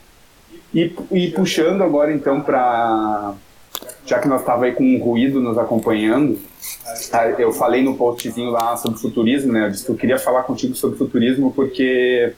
E, 0.75 0.95
e 1.11 1.31
puxando 1.31 1.83
agora 1.83 2.13
então 2.13 2.41
para 2.41 3.35
já 4.05 4.19
que 4.19 4.29
nós 4.29 4.41
estava 4.41 4.65
aí 4.65 4.73
com 4.73 4.85
um 4.85 4.99
ruído 4.99 5.41
nos 5.41 5.57
acompanhando, 5.57 6.39
eu 7.39 7.53
falei 7.53 7.83
no 7.83 7.97
postzinho 7.97 8.51
lá 8.51 8.77
sobre 8.77 8.99
futurismo, 8.99 9.53
né? 9.53 9.67
Eu 9.67 9.71
disse 9.71 9.85
que 9.85 9.91
eu 9.91 9.97
queria 9.97 10.19
falar 10.19 10.43
contigo 10.43 10.75
sobre 10.75 10.99
futurismo 10.99 11.53
porque 11.53 12.33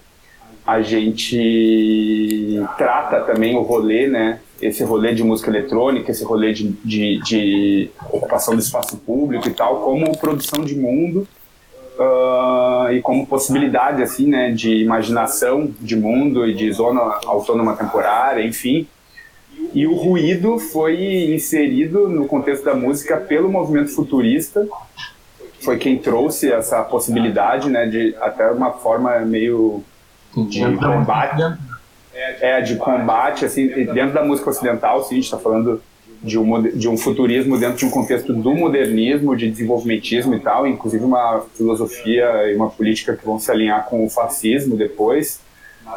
a 0.67 0.81
gente 0.81 2.63
trata 2.79 3.21
também 3.21 3.57
o 3.57 3.63
rolê, 3.63 4.07
né? 4.07 4.41
Esse 4.61 4.83
rolê 4.85 5.15
de 5.15 5.23
música 5.23 5.51
eletrônica, 5.51 6.11
esse 6.11 6.25
rolê 6.25 6.53
de, 6.53 6.71
de, 6.85 7.21
de 7.23 7.91
ocupação 8.11 8.55
do 8.55 8.61
espaço 8.61 8.97
público 8.99 9.49
e 9.49 9.53
tal, 9.53 9.81
como 9.83 10.17
produção 10.17 10.65
de 10.65 10.75
mundo 10.75 11.27
uh, 11.99 12.93
e 12.93 13.03
como 13.03 13.27
possibilidade, 13.27 14.03
assim, 14.03 14.29
né? 14.29 14.51
De 14.53 14.83
imaginação 14.83 15.71
de 15.81 15.97
mundo 15.97 16.47
e 16.47 16.55
de 16.55 16.73
zona 16.73 17.01
autônoma 17.27 17.77
temporária, 17.77 18.45
enfim. 18.47 18.87
E 19.73 19.87
o 19.87 19.95
ruído 19.95 20.59
foi 20.59 21.33
inserido 21.35 22.09
no 22.09 22.27
contexto 22.27 22.65
da 22.65 22.75
música 22.75 23.17
pelo 23.17 23.51
movimento 23.51 23.91
futurista, 23.91 24.67
foi 25.65 25.79
quem 25.79 25.99
trouxe 25.99 26.53
essa 26.53 26.83
possibilidade, 26.83 27.69
né? 27.71 27.87
De 27.87 28.15
até 28.21 28.51
uma 28.51 28.73
forma 28.73 29.19
meio 29.21 29.83
de 30.37 30.61
combate. 30.77 31.59
É, 32.15 32.61
de 32.61 32.77
combate, 32.77 33.45
assim, 33.45 33.67
dentro 33.67 34.13
da 34.13 34.25
música 34.25 34.51
ocidental, 34.51 35.03
sim, 35.03 35.15
a 35.15 35.15
gente 35.17 35.25
está 35.25 35.39
falando 35.39 35.83
de 36.23 36.39
um, 36.39 36.63
de 36.63 36.89
um 36.89 36.97
futurismo 36.97 37.59
dentro 37.59 37.77
de 37.77 37.87
um 37.87 37.91
contexto 37.91 38.33
do 38.33 38.55
modernismo, 38.55 39.37
de 39.37 39.51
desenvolvimentismo 39.51 40.35
e 40.35 40.41
tal, 40.41 40.67
inclusive 40.67 41.05
uma 41.05 41.45
filosofia 41.55 42.51
e 42.51 42.55
uma 42.55 42.71
política 42.71 43.17
que 43.17 43.25
vão 43.27 43.39
se 43.39 43.51
alinhar 43.51 43.85
com 43.87 44.05
o 44.05 44.09
fascismo 44.09 44.77
depois, 44.77 45.41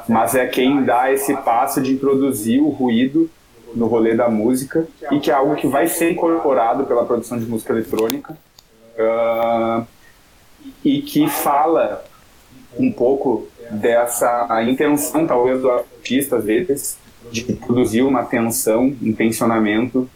mas 0.09 0.35
é 0.35 0.45
quem 0.47 0.83
dá 0.83 1.11
esse 1.11 1.35
passo 1.37 1.81
de 1.81 1.93
introduzir 1.93 2.61
o 2.61 2.69
ruído 2.69 3.29
no 3.77 3.87
rolê 3.87 4.15
da 4.15 4.27
música 4.27 4.87
e 5.11 5.19
que 5.19 5.29
é 5.29 5.33
algo 5.33 5.55
que 5.55 5.67
vai 5.67 5.87
ser 5.87 6.11
incorporado 6.11 6.85
pela 6.85 7.05
produção 7.05 7.39
de 7.39 7.45
música 7.45 7.71
eletrônica 7.71 8.37
uh, 8.97 9.85
e 10.83 11.01
que 11.01 11.27
fala 11.29 12.03
um 12.77 12.91
pouco 12.91 13.47
dessa 13.69 14.47
a 14.49 14.63
intenção, 14.63 15.27
talvez, 15.27 15.61
do 15.61 15.69
artista, 15.69 16.37
às 16.37 16.45
vezes, 16.45 16.97
de 17.31 17.43
produzir 17.53 18.01
uma 18.01 18.23
tensão, 18.23 18.95
um 19.01 19.13
tensionamento 19.13 20.09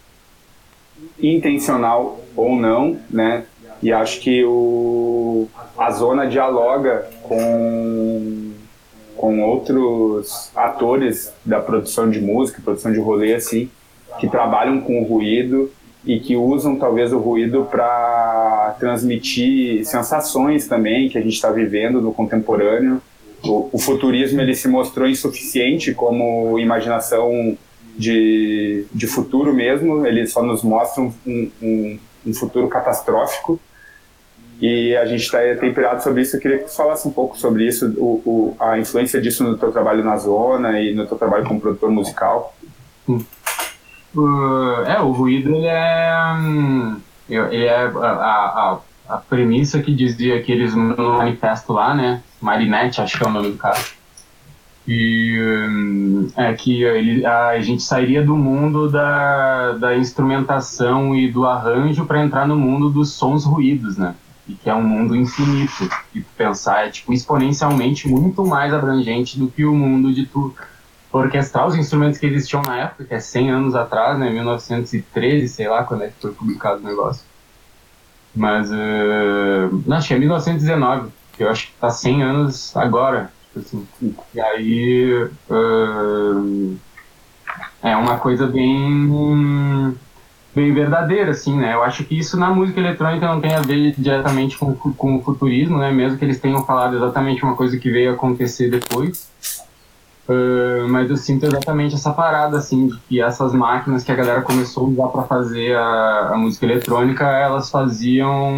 intencional 1.22 2.20
ou 2.36 2.56
não, 2.56 3.00
né? 3.10 3.46
E 3.82 3.92
acho 3.92 4.22
que 4.22 4.44
o, 4.46 5.48
a 5.78 5.90
zona 5.92 6.28
dialoga 6.28 7.10
com, 7.24 8.51
com 9.22 9.40
outros 9.44 10.50
atores 10.56 11.32
da 11.46 11.60
produção 11.60 12.10
de 12.10 12.20
música, 12.20 12.60
produção 12.60 12.92
de 12.92 13.00
rolê, 13.00 13.36
assim, 13.36 13.70
que 14.20 14.28
trabalham 14.28 14.82
com 14.82 15.00
o 15.00 15.04
ruído 15.04 15.72
e 16.04 16.20
que 16.20 16.36
usam 16.36 16.76
talvez 16.76 17.14
o 17.14 17.20
ruído 17.20 17.68
para 17.70 18.76
transmitir 18.80 19.86
sensações 19.86 20.68
também 20.68 21.08
que 21.08 21.20
a 21.20 21.22
gente 21.22 21.36
está 21.36 21.52
vivendo 21.52 22.02
no 22.02 22.12
contemporâneo. 22.12 23.00
O, 23.44 23.70
o, 23.72 23.78
futurismo 23.78 24.42
ele 24.42 24.56
se 24.56 24.68
mostrou 24.68 25.08
insuficiente 25.08 25.94
como 25.94 26.58
imaginação 26.58 27.56
de, 27.96 28.86
de 28.92 29.06
futuro 29.06 29.54
mesmo, 29.54 30.06
ele 30.06 30.26
só 30.26 30.42
nos 30.42 30.64
mostra 30.64 31.04
um, 31.04 31.14
um, 31.28 32.00
um 32.26 32.34
futuro 32.34 32.68
catastrófico. 32.68 33.60
E 34.62 34.96
a 34.96 35.06
gente 35.06 35.24
está 35.24 35.40
temperado 35.60 36.04
sobre 36.04 36.22
isso. 36.22 36.36
Eu 36.36 36.40
queria 36.40 36.60
que 36.60 36.70
você 36.70 36.78
falasse 36.78 37.08
um 37.08 37.12
pouco 37.12 37.36
sobre 37.36 37.66
isso, 37.66 37.92
o, 37.98 38.22
o, 38.24 38.56
a 38.60 38.78
influência 38.78 39.20
disso 39.20 39.44
no 39.44 39.58
teu 39.58 39.72
trabalho 39.72 40.04
na 40.04 40.16
zona 40.18 40.80
e 40.80 40.94
no 40.94 41.08
teu 41.08 41.18
trabalho 41.18 41.46
como 41.46 41.60
produtor 41.60 41.90
musical. 41.90 42.56
Uh, 44.16 44.84
é, 44.86 45.02
o 45.02 45.12
ruído 45.12 45.56
ele 45.56 45.66
é, 45.66 46.34
hum, 46.38 47.02
ele 47.28 47.66
é 47.66 47.86
a, 47.86 47.88
a, 47.88 48.80
a, 49.10 49.18
premissa 49.18 49.82
que 49.82 49.92
dizia 49.96 50.42
que 50.44 50.52
eles 50.52 50.76
no 50.76 51.18
manifesto 51.18 51.74
lá, 51.74 51.96
né? 51.96 52.22
Marinette, 52.40 53.02
acho 53.02 53.18
que 53.18 53.24
é 53.24 53.28
o 53.28 53.32
nome 53.32 53.52
do 53.52 53.58
cara. 53.58 53.80
E 54.88 55.40
hum, 55.42 56.30
é 56.38 56.54
que 56.54 56.84
ele, 56.84 57.26
a 57.26 57.60
gente 57.62 57.82
sairia 57.82 58.24
do 58.24 58.36
mundo 58.36 58.92
da, 58.92 59.72
da 59.72 59.98
instrumentação 59.98 61.16
e 61.16 61.32
do 61.32 61.48
arranjo 61.48 62.06
para 62.06 62.24
entrar 62.24 62.48
no 62.48 62.56
mundo 62.56 62.92
dos 62.92 63.14
sons 63.14 63.44
ruídos, 63.44 63.98
né? 63.98 64.14
E 64.52 64.56
que 64.56 64.70
é 64.70 64.76
um 64.76 64.84
mundo 64.84 65.16
infinito. 65.16 65.90
E 66.14 66.22
pensar 66.22 66.88
é 66.88 66.90
tipo 66.90 67.14
exponencialmente 67.14 68.08
muito 68.08 68.46
mais 68.46 68.74
abrangente 68.74 69.40
do 69.40 69.48
que 69.48 69.64
o 69.64 69.74
mundo 69.74 70.14
de 70.14 70.26
tudo 70.26 70.56
orquestrar 71.12 71.68
os 71.68 71.76
instrumentos 71.76 72.18
que 72.18 72.26
existiam 72.26 72.62
na 72.62 72.78
época, 72.78 73.06
que 73.06 73.14
é 73.14 73.20
100 73.20 73.52
anos 73.52 73.76
atrás, 73.76 74.18
né, 74.18 74.30
1913, 74.30 75.50
sei 75.50 75.68
lá 75.68 75.84
quando 75.84 76.04
é 76.04 76.08
que 76.08 76.22
foi 76.22 76.32
publicado 76.32 76.80
o 76.80 76.84
negócio. 76.84 77.24
Mas, 78.34 78.72
uh, 78.72 79.84
não, 79.86 79.98
acho 79.98 80.08
que 80.08 80.14
é 80.14 80.20
1919, 80.20 81.10
que 81.34 81.44
eu 81.44 81.50
acho 81.50 81.68
que 81.68 81.74
tá 81.74 81.90
100 81.90 82.24
anos 82.24 82.78
agora, 82.78 83.32
tipo 83.54 83.60
assim. 83.60 84.16
E 84.34 84.40
aí, 84.40 85.30
uh, 85.50 86.78
é 87.84 87.98
uma 87.98 88.18
coisa 88.18 88.48
bem 88.48 89.94
bem 90.54 90.74
verdadeira, 90.74 91.32
assim, 91.32 91.58
né? 91.58 91.74
Eu 91.74 91.84
acho 91.84 92.04
que 92.04 92.18
isso 92.18 92.38
na 92.38 92.50
música 92.50 92.80
eletrônica 92.80 93.26
não 93.28 93.40
tem 93.40 93.54
a 93.56 93.62
ver 93.62 93.94
diretamente 93.98 94.58
com, 94.58 94.74
com 94.74 95.16
o 95.16 95.22
futurismo, 95.22 95.78
né? 95.78 95.92
Mesmo 95.92 96.18
que 96.18 96.26
eles 96.26 96.40
tenham 96.40 96.64
falado 96.66 96.96
exatamente 96.96 97.44
uma 97.44 97.56
coisa 97.56 97.78
que 97.78 97.90
veio 97.90 98.14
acontecer 98.14 98.70
depois. 98.70 99.30
Uh, 100.30 100.88
mas 100.88 101.10
eu 101.10 101.18
sinto 101.18 101.46
exatamente 101.46 101.96
essa 101.96 102.14
parada, 102.14 102.58
assim, 102.58 102.88
de 102.88 102.98
que 103.00 103.22
essas 103.22 103.54
máquinas 103.54 104.04
que 104.04 104.12
a 104.12 104.16
galera 104.16 104.42
começou 104.42 104.86
a 104.86 104.90
usar 104.90 105.08
para 105.08 105.24
fazer 105.24 105.76
a, 105.76 106.30
a, 106.34 106.38
música 106.38 106.66
eletrônica, 106.66 107.26
elas 107.26 107.70
faziam, 107.70 108.52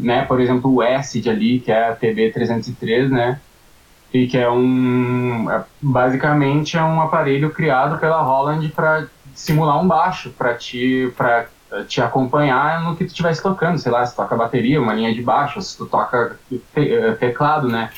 né, 0.00 0.24
por 0.24 0.40
exemplo, 0.40 0.72
o 0.72 0.80
acid 0.80 1.28
ali, 1.28 1.60
que 1.60 1.70
é 1.70 1.90
a 1.90 1.96
TB303, 1.96 3.08
né, 3.08 3.40
e 4.12 4.26
que 4.26 4.36
é 4.36 4.50
um, 4.50 5.50
é, 5.50 5.64
basicamente 5.80 6.76
é 6.76 6.82
um 6.82 7.00
aparelho 7.00 7.50
criado 7.50 7.98
pela 7.98 8.22
Holland 8.22 8.68
para 8.70 9.06
simular 9.34 9.80
um 9.80 9.86
baixo, 9.86 10.30
para 10.30 10.54
te, 10.54 11.12
te 11.88 12.00
acompanhar 12.00 12.82
no 12.82 12.96
que 12.96 13.04
tu 13.04 13.08
estivesse 13.08 13.42
tocando, 13.42 13.78
sei 13.78 13.92
lá, 13.92 14.04
se 14.04 14.14
toca 14.14 14.36
bateria, 14.36 14.80
uma 14.80 14.94
linha 14.94 15.14
de 15.14 15.22
baixo, 15.22 15.60
se 15.62 15.76
tu 15.76 15.86
toca 15.86 16.36
te, 16.48 16.60
teclado, 17.18 17.68
né, 17.68 17.90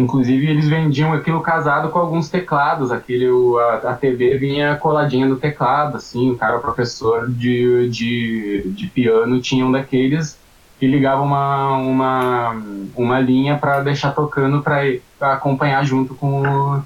Inclusive, 0.00 0.46
eles 0.46 0.68
vendiam 0.68 1.12
aquilo 1.12 1.40
casado 1.40 1.90
com 1.90 1.98
alguns 1.98 2.28
teclados. 2.28 2.90
Aquele, 2.90 3.26
a, 3.58 3.90
a 3.90 3.94
TV 3.94 4.38
vinha 4.38 4.76
coladinha 4.76 5.26
no 5.26 5.36
teclado, 5.36 5.96
assim. 5.96 6.30
O 6.30 6.36
cara, 6.36 6.56
o 6.56 6.60
professor 6.60 7.28
de, 7.28 7.88
de, 7.90 8.70
de 8.70 8.86
piano, 8.86 9.40
tinha 9.40 9.66
um 9.66 9.72
daqueles 9.72 10.38
e 10.80 10.86
ligava 10.86 11.20
uma, 11.20 11.76
uma, 11.76 12.62
uma 12.96 13.20
linha 13.20 13.58
para 13.58 13.82
deixar 13.82 14.12
tocando 14.12 14.62
para 14.62 15.34
acompanhar 15.34 15.84
junto 15.84 16.14
com 16.14 16.40
o, 16.40 16.82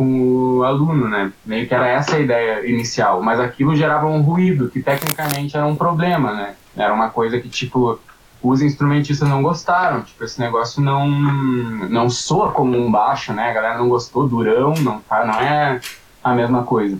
com 0.00 0.56
o 0.56 0.64
aluno, 0.64 1.10
né? 1.10 1.30
Meio 1.44 1.68
que 1.68 1.74
era 1.74 1.86
essa 1.86 2.16
a 2.16 2.20
ideia 2.20 2.66
inicial. 2.66 3.22
Mas 3.22 3.38
aquilo 3.38 3.76
gerava 3.76 4.06
um 4.06 4.22
ruído, 4.22 4.70
que 4.70 4.80
tecnicamente 4.82 5.54
era 5.54 5.66
um 5.66 5.76
problema, 5.76 6.32
né? 6.32 6.54
Era 6.74 6.94
uma 6.94 7.10
coisa 7.10 7.38
que, 7.38 7.50
tipo, 7.50 8.00
os 8.42 8.62
instrumentistas 8.62 9.28
não 9.28 9.42
gostaram, 9.42 10.00
tipo, 10.00 10.24
esse 10.24 10.40
negócio 10.40 10.80
não, 10.80 11.06
não 11.06 12.08
soa 12.08 12.50
como 12.50 12.78
um 12.78 12.90
baixo, 12.90 13.34
né? 13.34 13.50
A 13.50 13.52
galera 13.52 13.76
não 13.76 13.90
gostou, 13.90 14.26
durão, 14.26 14.72
não, 14.80 15.00
tá, 15.00 15.26
não 15.26 15.34
é 15.34 15.78
a 16.24 16.32
mesma 16.32 16.62
coisa. 16.62 16.96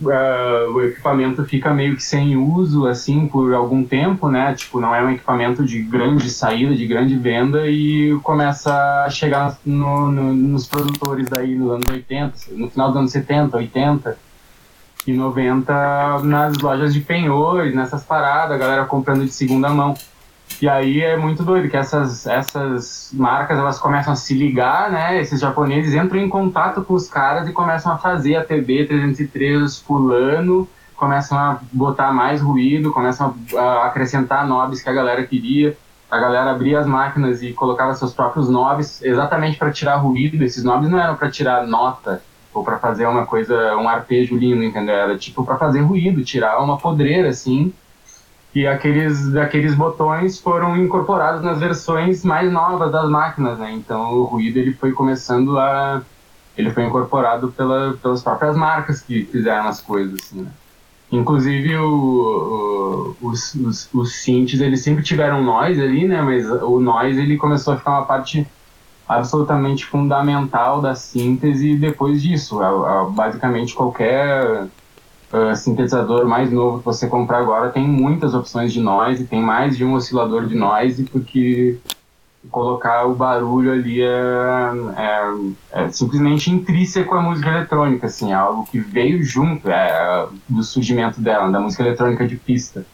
Uh, 0.00 0.72
o 0.72 0.82
equipamento 0.82 1.44
fica 1.44 1.74
meio 1.74 1.96
que 1.96 2.02
sem 2.02 2.36
uso, 2.36 2.86
assim, 2.86 3.26
por 3.26 3.52
algum 3.52 3.82
tempo, 3.82 4.28
né? 4.30 4.54
Tipo, 4.54 4.80
não 4.80 4.94
é 4.94 5.02
um 5.02 5.10
equipamento 5.10 5.64
de 5.64 5.82
grande 5.82 6.30
saída, 6.30 6.72
de 6.74 6.86
grande 6.86 7.16
venda 7.16 7.66
e 7.66 8.16
começa 8.22 9.04
a 9.04 9.10
chegar 9.10 9.58
no, 9.66 10.10
no, 10.10 10.32
nos 10.32 10.68
produtores 10.68 11.28
daí 11.28 11.56
nos 11.56 11.72
anos 11.72 11.86
80, 11.90 12.34
no 12.52 12.70
final 12.70 12.88
dos 12.88 12.96
anos 12.96 13.10
70, 13.10 13.56
80 13.56 14.18
e 15.04 15.12
90 15.12 16.22
nas 16.22 16.58
lojas 16.58 16.94
de 16.94 17.00
penhores, 17.00 17.74
nessas 17.74 18.04
paradas, 18.04 18.52
a 18.52 18.58
galera 18.58 18.84
comprando 18.84 19.24
de 19.24 19.32
segunda 19.32 19.68
mão. 19.68 19.96
E 20.60 20.68
aí 20.68 21.00
é 21.00 21.16
muito 21.16 21.44
doido 21.44 21.68
que 21.68 21.76
essas, 21.76 22.26
essas 22.26 23.10
marcas 23.12 23.58
elas 23.58 23.78
começam 23.78 24.12
a 24.12 24.16
se 24.16 24.34
ligar, 24.34 24.90
né? 24.90 25.20
Esses 25.20 25.40
japoneses 25.40 25.94
entram 25.94 26.18
em 26.18 26.28
contato 26.28 26.82
com 26.82 26.94
os 26.94 27.08
caras 27.08 27.48
e 27.48 27.52
começam 27.52 27.92
a 27.92 27.98
fazer 27.98 28.36
a 28.36 28.44
TB 28.44 28.86
303 28.86 29.78
fulano, 29.78 30.68
começam 30.96 31.38
a 31.38 31.60
botar 31.72 32.12
mais 32.12 32.40
ruído, 32.40 32.90
começam 32.90 33.36
a 33.56 33.86
acrescentar 33.86 34.46
nobres 34.46 34.82
que 34.82 34.88
a 34.88 34.92
galera 34.92 35.24
queria. 35.24 35.76
A 36.10 36.18
galera 36.18 36.50
abria 36.50 36.80
as 36.80 36.86
máquinas 36.86 37.42
e 37.42 37.52
colocava 37.52 37.94
seus 37.94 38.12
próprios 38.12 38.48
nobres 38.48 39.00
exatamente 39.02 39.58
para 39.58 39.70
tirar 39.70 39.96
ruído. 39.96 40.42
Esses 40.42 40.64
nobres 40.64 40.90
não 40.90 40.98
eram 40.98 41.14
para 41.14 41.30
tirar 41.30 41.66
nota 41.66 42.20
ou 42.52 42.64
para 42.64 42.78
fazer 42.78 43.06
uma 43.06 43.26
coisa, 43.26 43.76
um 43.76 43.88
arpejo 43.88 44.36
lindo, 44.36 44.64
entendeu? 44.64 44.94
Era 44.94 45.16
tipo 45.16 45.44
para 45.44 45.56
fazer 45.56 45.82
ruído, 45.82 46.24
tirar 46.24 46.58
uma 46.58 46.78
podreira 46.78 47.28
assim 47.28 47.72
e 48.58 48.66
aqueles, 48.66 49.36
aqueles 49.36 49.72
botões 49.72 50.40
foram 50.40 50.76
incorporados 50.76 51.42
nas 51.42 51.60
versões 51.60 52.24
mais 52.24 52.52
novas 52.52 52.90
das 52.90 53.08
máquinas, 53.08 53.56
né? 53.56 53.72
Então 53.72 54.14
o 54.14 54.24
ruído 54.24 54.56
ele 54.56 54.72
foi 54.72 54.90
começando 54.90 55.56
a 55.56 56.02
ele 56.56 56.72
foi 56.72 56.84
incorporado 56.84 57.52
pela, 57.52 57.96
pelas 58.02 58.20
próprias 58.20 58.56
marcas 58.56 59.00
que 59.00 59.24
fizeram 59.26 59.68
as 59.68 59.80
coisas, 59.80 60.18
assim, 60.20 60.42
né? 60.42 60.50
Inclusive 61.12 61.76
o, 61.76 63.14
o, 63.22 63.28
os, 63.28 63.54
os, 63.54 63.88
os 63.94 64.16
synths, 64.16 64.60
eles 64.60 64.82
sempre 64.82 65.04
tiveram 65.04 65.40
noise 65.40 65.80
ali, 65.80 66.08
né? 66.08 66.20
Mas 66.20 66.44
o 66.44 66.80
noise 66.80 67.20
ele 67.20 67.36
começou 67.36 67.74
a 67.74 67.76
ficar 67.76 67.92
uma 67.92 68.06
parte 68.06 68.44
absolutamente 69.08 69.86
fundamental 69.86 70.82
da 70.82 70.96
síntese 70.96 71.76
depois 71.76 72.20
disso. 72.20 72.58
Basicamente 73.12 73.72
qualquer 73.72 74.66
uh, 75.32 75.56
sintetizador 75.56 76.26
mais 76.26 76.50
novo 76.50 76.78
que 76.78 76.84
você 76.84 77.06
comprar 77.06 77.38
agora 77.38 77.70
tem 77.70 77.86
muitas 77.86 78.34
opções 78.34 78.72
de 78.72 78.80
noise, 78.80 79.26
tem 79.26 79.40
mais 79.40 79.76
de 79.76 79.84
um 79.84 79.94
oscilador 79.94 80.46
de 80.46 80.54
noise, 80.54 81.04
porque 81.04 81.78
colocar 82.50 83.04
o 83.04 83.14
barulho 83.14 83.72
ali 83.72 84.00
é, 84.00 84.06
é, 84.96 85.82
é, 85.82 85.88
simplesmente 85.90 86.50
intrínseco 86.50 87.14
à 87.14 87.20
música 87.20 87.48
eletrônica, 87.50 88.06
assim, 88.06 88.32
é 88.32 88.34
algo 88.34 88.66
que 88.66 88.78
veio 88.78 89.22
junto 89.22 89.68
é, 89.68 90.26
do 90.48 90.62
surgimento 90.62 91.20
dela, 91.20 91.50
da 91.50 91.60
música 91.60 91.82
eletrônica 91.82 92.26
de 92.26 92.36
pista. 92.36 92.86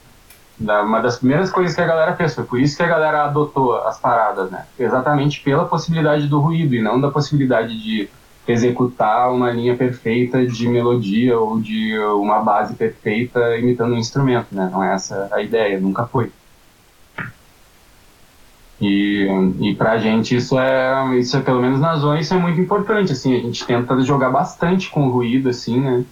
Da, 0.59 0.83
uma 0.83 1.01
das 1.01 1.19
primeiras 1.19 1.51
coisas 1.51 1.75
que 1.75 1.81
a 1.81 1.87
galera 1.87 2.15
fez, 2.15 2.35
foi 2.35 2.45
por 2.45 2.61
isso 2.61 2.77
que 2.77 2.83
a 2.83 2.87
galera 2.87 3.25
adotou 3.25 3.77
as 3.79 3.99
paradas, 3.99 4.51
né? 4.51 4.65
Exatamente 4.79 5.41
pela 5.41 5.65
possibilidade 5.65 6.29
do 6.29 6.39
ruído 6.39 6.75
e 6.75 6.83
não 6.83 7.01
da 7.01 7.11
possibilidade 7.11 7.77
de 7.83 8.09
executar 8.47 9.33
uma 9.33 9.51
linha 9.51 9.77
perfeita 9.77 10.47
de 10.47 10.69
melodia 10.69 11.39
ou 11.39 11.61
de 11.61 11.99
uma 11.99 12.41
base 12.41 12.75
perfeita 12.75 13.57
imitando 13.57 13.95
um 13.95 13.99
instrumento, 13.99 14.55
né? 14.55 14.69
Não 14.71 14.83
é 14.83 14.95
essa 14.95 15.29
a 15.33 15.43
ideia, 15.43 15.81
nunca 15.81 16.07
foi. 16.07 16.31
E, 18.81 19.27
e 19.61 19.75
pra 19.75 19.99
gente 19.99 20.37
isso 20.37 20.59
é, 20.59 21.19
isso 21.19 21.37
é, 21.37 21.41
pelo 21.41 21.61
menos 21.61 21.81
na 21.81 21.97
zona, 21.97 22.21
isso 22.21 22.35
é 22.35 22.39
muito 22.39 22.61
importante, 22.61 23.13
assim, 23.13 23.35
a 23.35 23.41
gente 23.41 23.65
tenta 23.65 23.99
jogar 24.03 24.31
bastante 24.31 24.91
com 24.91 25.09
ruído, 25.09 25.49
assim, 25.49 25.81
né? 25.81 26.05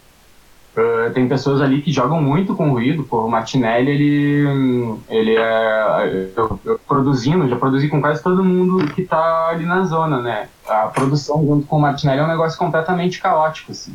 Uh, 0.74 1.12
tem 1.12 1.28
pessoas 1.28 1.60
ali 1.60 1.82
que 1.82 1.92
jogam 1.92 2.18
muito 2.18 2.54
com 2.54 2.70
ruído, 2.70 3.04
pô, 3.04 3.26
o 3.26 3.30
Martinelli, 3.30 3.90
ele, 3.90 4.94
ele 5.10 5.36
é, 5.36 6.30
eu, 6.34 6.58
eu, 6.64 6.80
produzindo, 6.88 7.46
já 7.46 7.56
produzi 7.56 7.90
com 7.90 8.00
quase 8.00 8.22
todo 8.22 8.42
mundo 8.42 8.86
que 8.94 9.02
tá 9.02 9.48
ali 9.50 9.66
na 9.66 9.84
zona, 9.84 10.22
né, 10.22 10.48
a 10.66 10.86
produção 10.86 11.44
junto 11.46 11.66
com 11.66 11.76
o 11.76 11.80
Martinelli 11.80 12.20
é 12.20 12.24
um 12.24 12.28
negócio 12.28 12.58
completamente 12.58 13.20
caótico, 13.20 13.72
assim, 13.72 13.94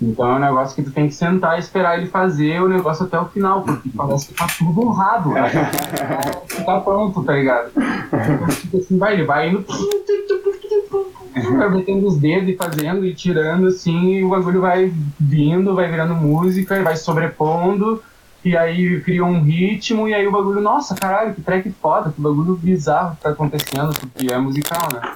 Então 0.00 0.26
é 0.30 0.34
um 0.36 0.38
negócio 0.38 0.74
que 0.74 0.82
tu 0.82 0.90
tem 0.90 1.06
que 1.06 1.14
sentar 1.14 1.58
e 1.58 1.60
esperar 1.60 1.98
ele 1.98 2.06
fazer 2.06 2.62
o 2.62 2.68
negócio 2.68 3.04
até 3.04 3.20
o 3.20 3.26
final, 3.26 3.60
porque 3.60 3.90
parece 3.94 4.28
que 4.28 4.34
tá 4.34 4.46
tudo 4.56 4.72
borrado. 4.72 5.28
Né? 5.28 5.50
tá 6.64 6.80
pronto, 6.80 7.22
tá 7.22 7.34
ligado? 7.34 7.72
Tipo 8.58 8.78
assim, 8.78 8.96
vai, 8.96 9.12
ele 9.12 9.24
vai 9.24 9.50
indo. 9.50 9.66
Vai 11.34 11.70
metendo 11.70 12.06
os 12.06 12.16
dedos 12.16 12.48
e 12.48 12.56
fazendo 12.56 13.04
e 13.04 13.14
tirando 13.14 13.68
assim, 13.68 14.14
e 14.14 14.24
o 14.24 14.30
bagulho 14.30 14.60
vai 14.60 14.92
vindo, 15.18 15.74
vai 15.74 15.88
virando 15.88 16.14
música 16.14 16.82
vai 16.82 16.96
sobrepondo, 16.96 18.02
e 18.44 18.56
aí 18.56 19.00
cria 19.00 19.24
um 19.24 19.42
ritmo, 19.42 20.08
e 20.08 20.14
aí 20.14 20.26
o 20.26 20.32
bagulho, 20.32 20.60
nossa, 20.60 20.94
caralho, 20.94 21.34
que 21.34 21.42
track 21.42 21.70
foda, 21.80 22.10
que 22.10 22.20
bagulho 22.20 22.56
bizarro 22.56 23.16
que 23.16 23.22
tá 23.22 23.30
acontecendo, 23.30 23.92
porque 23.94 24.32
é 24.32 24.38
musical, 24.38 24.88
né? 24.92 25.14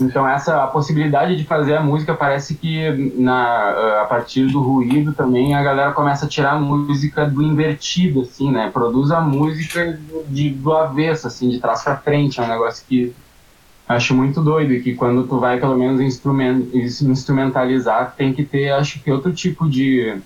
Então 0.00 0.28
essa 0.28 0.64
a 0.64 0.66
possibilidade 0.66 1.36
de 1.36 1.44
fazer 1.44 1.76
a 1.76 1.82
música 1.82 2.12
parece 2.14 2.54
que 2.54 3.14
na, 3.16 4.02
a 4.02 4.04
partir 4.04 4.46
do 4.46 4.60
ruído 4.60 5.12
também 5.12 5.54
a 5.54 5.62
galera 5.62 5.92
começa 5.92 6.26
a 6.26 6.28
tirar 6.28 6.52
a 6.52 6.60
música 6.60 7.24
do 7.24 7.42
invertido 7.42 8.22
assim, 8.22 8.50
né? 8.50 8.68
Produz 8.70 9.10
a 9.10 9.20
música 9.20 9.98
de, 10.28 10.50
do 10.50 10.72
avesso 10.72 11.26
assim, 11.26 11.48
de 11.48 11.60
trás 11.60 11.82
para 11.82 11.96
frente, 11.96 12.40
é 12.40 12.42
um 12.42 12.48
negócio 12.48 12.84
que 12.86 13.14
acho 13.88 14.14
muito 14.14 14.42
doido 14.42 14.82
que 14.82 14.94
quando 14.94 15.26
tu 15.26 15.38
vai 15.38 15.60
pelo 15.60 15.76
menos 15.76 16.00
instrument, 16.00 16.62
instrumentalizar 16.74 18.14
tem 18.16 18.32
que 18.32 18.44
ter 18.44 18.70
acho 18.70 19.00
que 19.00 19.10
outro 19.10 19.32
tipo 19.32 19.68
de 19.68 20.20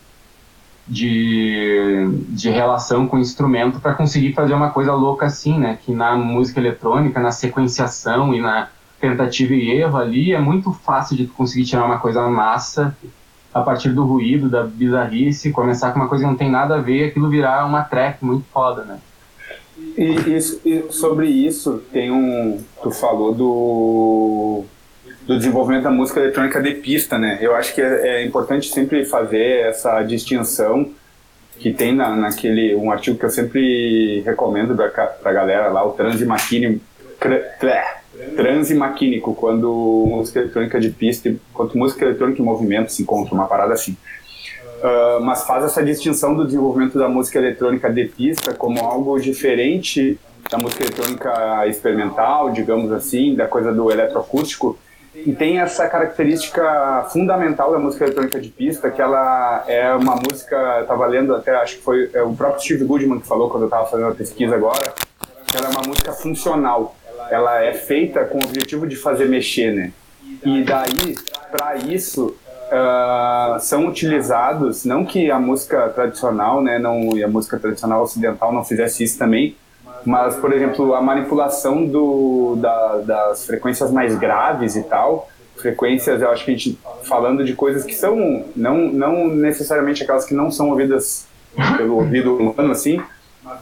de, 0.90 2.08
de 2.30 2.50
relação 2.50 3.06
com 3.06 3.16
o 3.16 3.20
instrumento 3.20 3.78
para 3.78 3.94
conseguir 3.94 4.32
fazer 4.32 4.54
uma 4.54 4.70
coisa 4.70 4.92
louca 4.92 5.26
assim, 5.26 5.56
né? 5.56 5.78
Que 5.84 5.92
na 5.92 6.16
música 6.16 6.58
eletrônica, 6.58 7.20
na 7.20 7.30
sequenciação 7.30 8.34
e 8.34 8.40
na 8.40 8.68
tentativa 9.00 9.54
e 9.54 9.70
erro 9.70 9.96
ali, 9.96 10.32
é 10.32 10.40
muito 10.40 10.72
fácil 10.72 11.16
de 11.16 11.28
conseguir 11.28 11.64
tirar 11.64 11.84
uma 11.84 11.98
coisa 11.98 12.28
massa 12.28 12.96
a 13.54 13.61
partir 13.61 13.90
do 13.90 14.04
ruído, 14.04 14.48
da 14.48 14.64
bizarrice, 14.64 15.52
começar 15.52 15.92
com 15.92 16.00
uma 16.00 16.08
coisa 16.08 16.24
que 16.24 16.30
não 16.30 16.36
tem 16.36 16.50
nada 16.50 16.76
a 16.76 16.80
ver, 16.80 17.04
aquilo 17.04 17.28
virar 17.28 17.64
uma 17.66 17.82
track 17.82 18.24
muito 18.24 18.44
foda, 18.52 18.84
né? 18.84 18.98
E, 19.97 20.36
e 20.64 20.93
sobre 20.93 21.26
isso, 21.28 21.82
tem 21.93 22.11
um. 22.11 22.59
Tu 22.82 22.91
falou 22.91 23.34
do, 23.34 24.64
do 25.26 25.36
desenvolvimento 25.36 25.84
da 25.84 25.91
música 25.91 26.20
eletrônica 26.20 26.62
de 26.62 26.74
pista, 26.74 27.18
né? 27.18 27.38
Eu 27.41 27.55
acho 27.55 27.74
que 27.74 27.80
é, 27.80 28.22
é 28.22 28.24
importante 28.24 28.68
sempre 28.68 29.05
fazer 29.05 29.66
essa 29.66 30.03
distinção 30.03 30.91
que 31.59 31.72
tem 31.72 31.95
na, 31.95 32.16
naquele 32.16 32.74
um 32.74 32.91
artigo 32.91 33.18
que 33.18 33.24
eu 33.24 33.30
sempre 33.30 34.20
recomendo 34.20 34.74
para 34.74 35.18
a 35.24 35.32
galera 35.32 35.68
lá, 35.68 35.86
o 35.86 35.93
transe 35.93 36.24
maquínico, 38.74 39.34
quando 39.34 40.05
música 40.09 40.41
eletrônica 40.41 40.80
de 40.80 40.91
pista, 40.91 41.34
quando 41.53 41.74
música 41.74 42.05
eletrônica 42.05 42.41
em 42.41 42.45
movimento 42.45 42.91
se 42.91 43.03
encontra, 43.03 43.34
uma 43.34 43.47
parada 43.47 43.74
assim. 43.74 43.97
Uh, 44.81 45.20
mas 45.20 45.45
faz 45.45 45.64
essa 45.64 45.83
distinção 45.85 46.35
do 46.35 46.45
desenvolvimento 46.45 46.99
da 46.99 47.09
música 47.09 47.39
eletrônica 47.39 47.93
de 47.93 48.07
pista 48.07 48.55
como 48.55 48.83
algo 48.83 49.20
diferente 49.20 50.18
da 50.51 50.57
música 50.57 50.85
eletrônica 50.85 51.66
experimental, 51.68 52.51
digamos 52.51 52.91
assim, 52.91 53.37
da 53.37 53.47
coisa 53.47 53.72
do 53.72 53.91
eletroacústico, 53.91 54.78
e 55.14 55.33
tem 55.33 55.59
essa 55.59 55.87
característica 55.87 57.07
fundamental 57.12 57.72
da 57.72 57.78
música 57.78 58.05
eletrônica 58.05 58.41
de 58.41 58.49
pista, 58.49 58.91
que 58.91 59.03
ela 59.03 59.64
é 59.68 59.93
uma 59.93 60.16
música, 60.16 60.81
estava 60.81 61.07
lendo 61.07 61.35
até, 61.35 61.55
acho 61.57 61.76
que 61.76 61.83
foi 61.83 62.11
é, 62.14 62.22
o 62.22 62.33
próprio 62.33 62.62
Steve 62.62 62.85
Goodman 62.85 63.20
que 63.20 63.26
falou 63.26 63.51
quando 63.51 63.64
eu 63.64 63.68
estava 63.68 63.87
fazendo 63.87 64.09
a 64.09 64.14
pesquisa 64.14 64.55
agora, 64.55 64.95
que 65.47 65.57
ela 65.57 65.66
é 65.66 65.70
uma 65.70 65.83
música 65.87 66.12
funcional 66.12 66.97
ela 67.31 67.62
é 67.62 67.72
feita 67.72 68.24
com 68.24 68.39
o 68.39 68.45
objetivo 68.45 68.87
de 68.87 68.97
fazer 68.97 69.28
mexer, 69.28 69.72
né? 69.72 69.93
E 70.45 70.64
daí, 70.64 71.16
para 71.51 71.76
isso, 71.76 72.37
uh, 72.71 73.61
são 73.61 73.87
utilizados, 73.87 74.85
não 74.85 75.05
que 75.05 75.31
a 75.31 75.39
música 75.39 75.89
tradicional, 75.89 76.62
né, 76.62 76.79
não, 76.79 77.16
e 77.16 77.23
a 77.23 77.29
música 77.29 77.59
tradicional 77.59 78.03
ocidental 78.03 78.53
não 78.53 78.64
fizesse 78.64 79.05
isso 79.05 79.18
também, 79.18 79.57
mas, 80.05 80.37
por 80.37 80.53
exemplo, 80.53 80.95
a 80.95 81.03
manipulação 81.03 81.85
do, 81.85 82.57
da, 82.57 82.99
das 82.99 83.45
frequências 83.45 83.91
mais 83.91 84.16
graves 84.16 84.77
e 84.77 84.83
tal, 84.83 85.29
frequências, 85.57 86.23
eu 86.23 86.31
acho 86.31 86.45
que 86.45 86.51
a 86.51 86.55
gente 86.55 86.79
falando 87.03 87.45
de 87.45 87.55
coisas 87.55 87.85
que 87.85 87.95
são 87.95 88.45
não, 88.57 88.79
não 88.91 89.29
necessariamente 89.29 90.03
aquelas 90.03 90.25
que 90.25 90.35
não 90.35 90.51
são 90.51 90.71
ouvidas 90.71 91.27
pelo 91.77 91.97
ouvido 91.97 92.35
humano, 92.37 92.73
assim, 92.73 93.01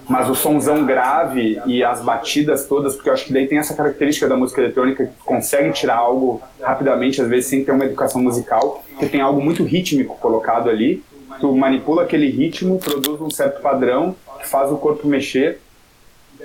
mas 0.08 0.28
o 0.28 0.34
somzão 0.34 0.84
grave 0.84 1.60
e 1.66 1.82
as 1.82 2.00
batidas 2.00 2.66
todas, 2.66 2.94
porque 2.94 3.08
eu 3.08 3.12
acho 3.12 3.24
que 3.24 3.32
daí 3.32 3.46
tem 3.46 3.58
essa 3.58 3.74
característica 3.74 4.28
da 4.28 4.36
música 4.36 4.60
eletrônica 4.60 5.06
que 5.06 5.24
consegue 5.24 5.72
tirar 5.72 5.96
algo 5.96 6.40
rapidamente, 6.60 7.20
às 7.20 7.28
vezes 7.28 7.46
sem 7.46 7.64
ter 7.64 7.72
uma 7.72 7.84
educação 7.84 8.20
musical, 8.20 8.84
que 8.98 9.08
tem 9.08 9.20
algo 9.20 9.40
muito 9.40 9.64
rítmico 9.64 10.16
colocado 10.18 10.68
ali, 10.68 11.02
tu 11.40 11.54
manipula 11.54 12.02
aquele 12.02 12.28
ritmo, 12.30 12.78
produz 12.78 13.20
um 13.20 13.30
certo 13.30 13.60
padrão 13.60 14.14
que 14.40 14.48
faz 14.48 14.70
o 14.70 14.76
corpo 14.76 15.06
mexer, 15.06 15.60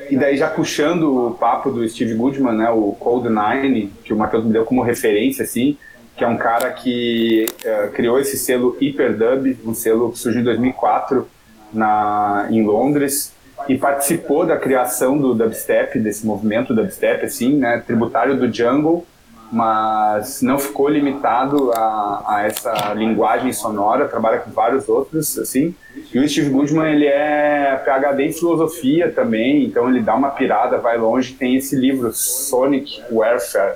e 0.09 0.17
daí 0.17 0.37
já 0.37 0.49
puxando 0.49 1.27
o 1.27 1.31
papo 1.31 1.71
do 1.71 1.87
Steve 1.87 2.15
Goodman, 2.15 2.53
né, 2.53 2.69
o 2.69 2.95
Cold 2.99 3.29
Nine, 3.29 3.91
que 4.03 4.13
o 4.13 4.17
Matheus 4.17 4.43
me 4.43 4.51
deu 4.51 4.65
como 4.65 4.81
referência, 4.81 5.43
assim, 5.43 5.77
que 6.17 6.23
é 6.23 6.27
um 6.27 6.37
cara 6.37 6.71
que 6.71 7.45
uh, 7.65 7.91
criou 7.91 8.19
esse 8.19 8.37
selo 8.37 8.75
Hyperdub, 8.79 9.57
um 9.65 9.73
selo 9.73 10.11
que 10.11 10.19
surgiu 10.19 10.41
em 10.41 10.43
2004, 10.43 11.27
na, 11.73 12.47
em 12.51 12.63
Londres 12.63 13.33
e 13.67 13.77
participou 13.77 14.45
da 14.45 14.57
criação 14.57 15.17
do 15.17 15.33
dubstep, 15.33 15.97
desse 15.99 16.25
movimento 16.25 16.73
dubstep, 16.73 17.25
assim, 17.25 17.57
né, 17.57 17.81
tributário 17.85 18.37
do 18.37 18.51
jungle, 18.51 19.05
mas 19.53 20.41
não 20.41 20.57
ficou 20.57 20.89
limitado 20.89 21.71
a, 21.73 22.23
a 22.27 22.43
essa 22.43 22.93
linguagem 22.95 23.53
sonora, 23.53 24.07
trabalha 24.07 24.39
com 24.39 24.49
vários 24.49 24.89
outros, 24.89 25.37
assim. 25.37 25.75
E 26.11 26.17
o 26.17 26.27
Steve 26.27 26.49
Goodman, 26.49 26.91
ele 26.91 27.05
é 27.05 27.79
PhD 27.85 28.23
em 28.23 28.33
filosofia 28.33 29.11
também, 29.11 29.63
então 29.63 29.87
ele 29.87 30.01
dá 30.01 30.15
uma 30.15 30.31
pirada, 30.31 30.79
vai 30.79 30.97
longe, 30.97 31.33
tem 31.33 31.55
esse 31.55 31.75
livro, 31.75 32.11
Sonic 32.11 32.99
Warfare, 33.11 33.75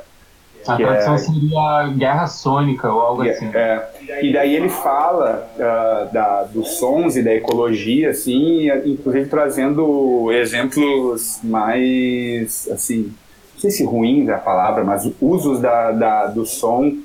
a 0.66 0.76
tradução 0.76 1.14
é, 1.14 1.18
seria 1.20 1.88
Guerra 1.96 2.28
Sônica 2.28 2.92
ou 2.92 3.00
algo 3.00 3.22
assim. 3.22 3.50
É, 3.54 3.88
e 4.22 4.34
daí 4.34 4.56
ele 4.56 4.68
fala 4.68 5.48
uh, 5.56 6.12
da, 6.12 6.44
dos 6.44 6.78
sons 6.78 7.16
e 7.16 7.24
da 7.24 7.34
ecologia, 7.34 8.10
assim, 8.10 8.68
inclusive 8.84 9.30
trazendo 9.30 10.32
exemplos 10.32 11.40
mais, 11.44 12.68
assim, 12.70 13.14
não 13.58 13.62
sei 13.62 13.72
se 13.72 13.84
ruins 13.84 14.30
é 14.30 14.36
a 14.36 14.38
palavra, 14.38 14.84
mas 14.84 15.12
usos 15.20 15.60
da, 15.60 15.92
da, 15.92 16.28
do 16.28 16.46
som, 16.46 16.96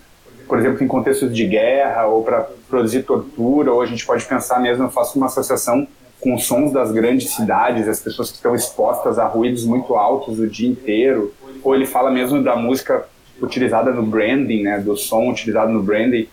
por 0.47 0.59
exemplo, 0.59 0.85
em 0.85 0.87
contextos 0.87 1.35
de 1.35 1.47
guerra 1.47 2.05
ou 2.05 2.23
para 2.23 2.47
produzir 2.69 3.05
tortura, 3.05 3.73
ou 3.73 3.81
a 3.81 3.87
gente 3.87 4.05
pode 4.05 4.23
pensar 4.27 4.61
mesmo, 4.61 4.85
eu 4.85 4.91
faço 4.91 5.17
uma 5.17 5.27
associação 5.27 5.89
com 6.21 6.37
sons 6.37 6.71
das 6.71 6.93
grandes 6.93 7.31
cidades, 7.31 7.89
as 7.89 8.01
pessoas 8.01 8.29
que 8.31 8.37
estão 8.37 8.55
expostas 8.55 9.19
a 9.19 9.27
ruídos 9.27 9.65
muito 9.65 9.95
altos 9.95 10.39
o 10.39 10.47
dia 10.47 10.69
inteiro, 10.69 11.33
ou 11.65 11.75
ele 11.75 11.87
fala 11.87 12.11
mesmo 12.11 12.43
da 12.43 12.55
música 12.55 13.07
utilizada 13.41 13.91
no 13.91 14.03
branding, 14.03 14.63
né, 14.63 14.79
do 14.79 14.95
som 14.95 15.31
utilizado 15.31 15.73
no 15.73 15.83
branding. 15.83 16.29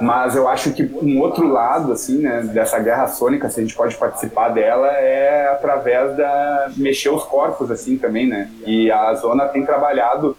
Mas 0.00 0.34
eu 0.34 0.48
acho 0.48 0.72
que 0.72 0.82
um 0.82 1.20
outro 1.20 1.46
lado, 1.48 1.92
assim, 1.92 2.18
né, 2.18 2.42
dessa 2.42 2.78
guerra 2.78 3.06
sônica, 3.08 3.48
se 3.48 3.60
a 3.60 3.62
gente 3.62 3.74
pode 3.74 3.94
participar 3.96 4.48
dela, 4.48 4.88
é 4.88 5.48
através 5.48 6.16
da 6.16 6.70
mexer 6.76 7.10
os 7.10 7.24
corpos, 7.24 7.70
assim, 7.70 7.96
também, 7.96 8.26
né. 8.26 8.50
E 8.66 8.90
a 8.90 9.14
Zona 9.14 9.46
tem 9.48 9.64
trabalhado 9.64 10.36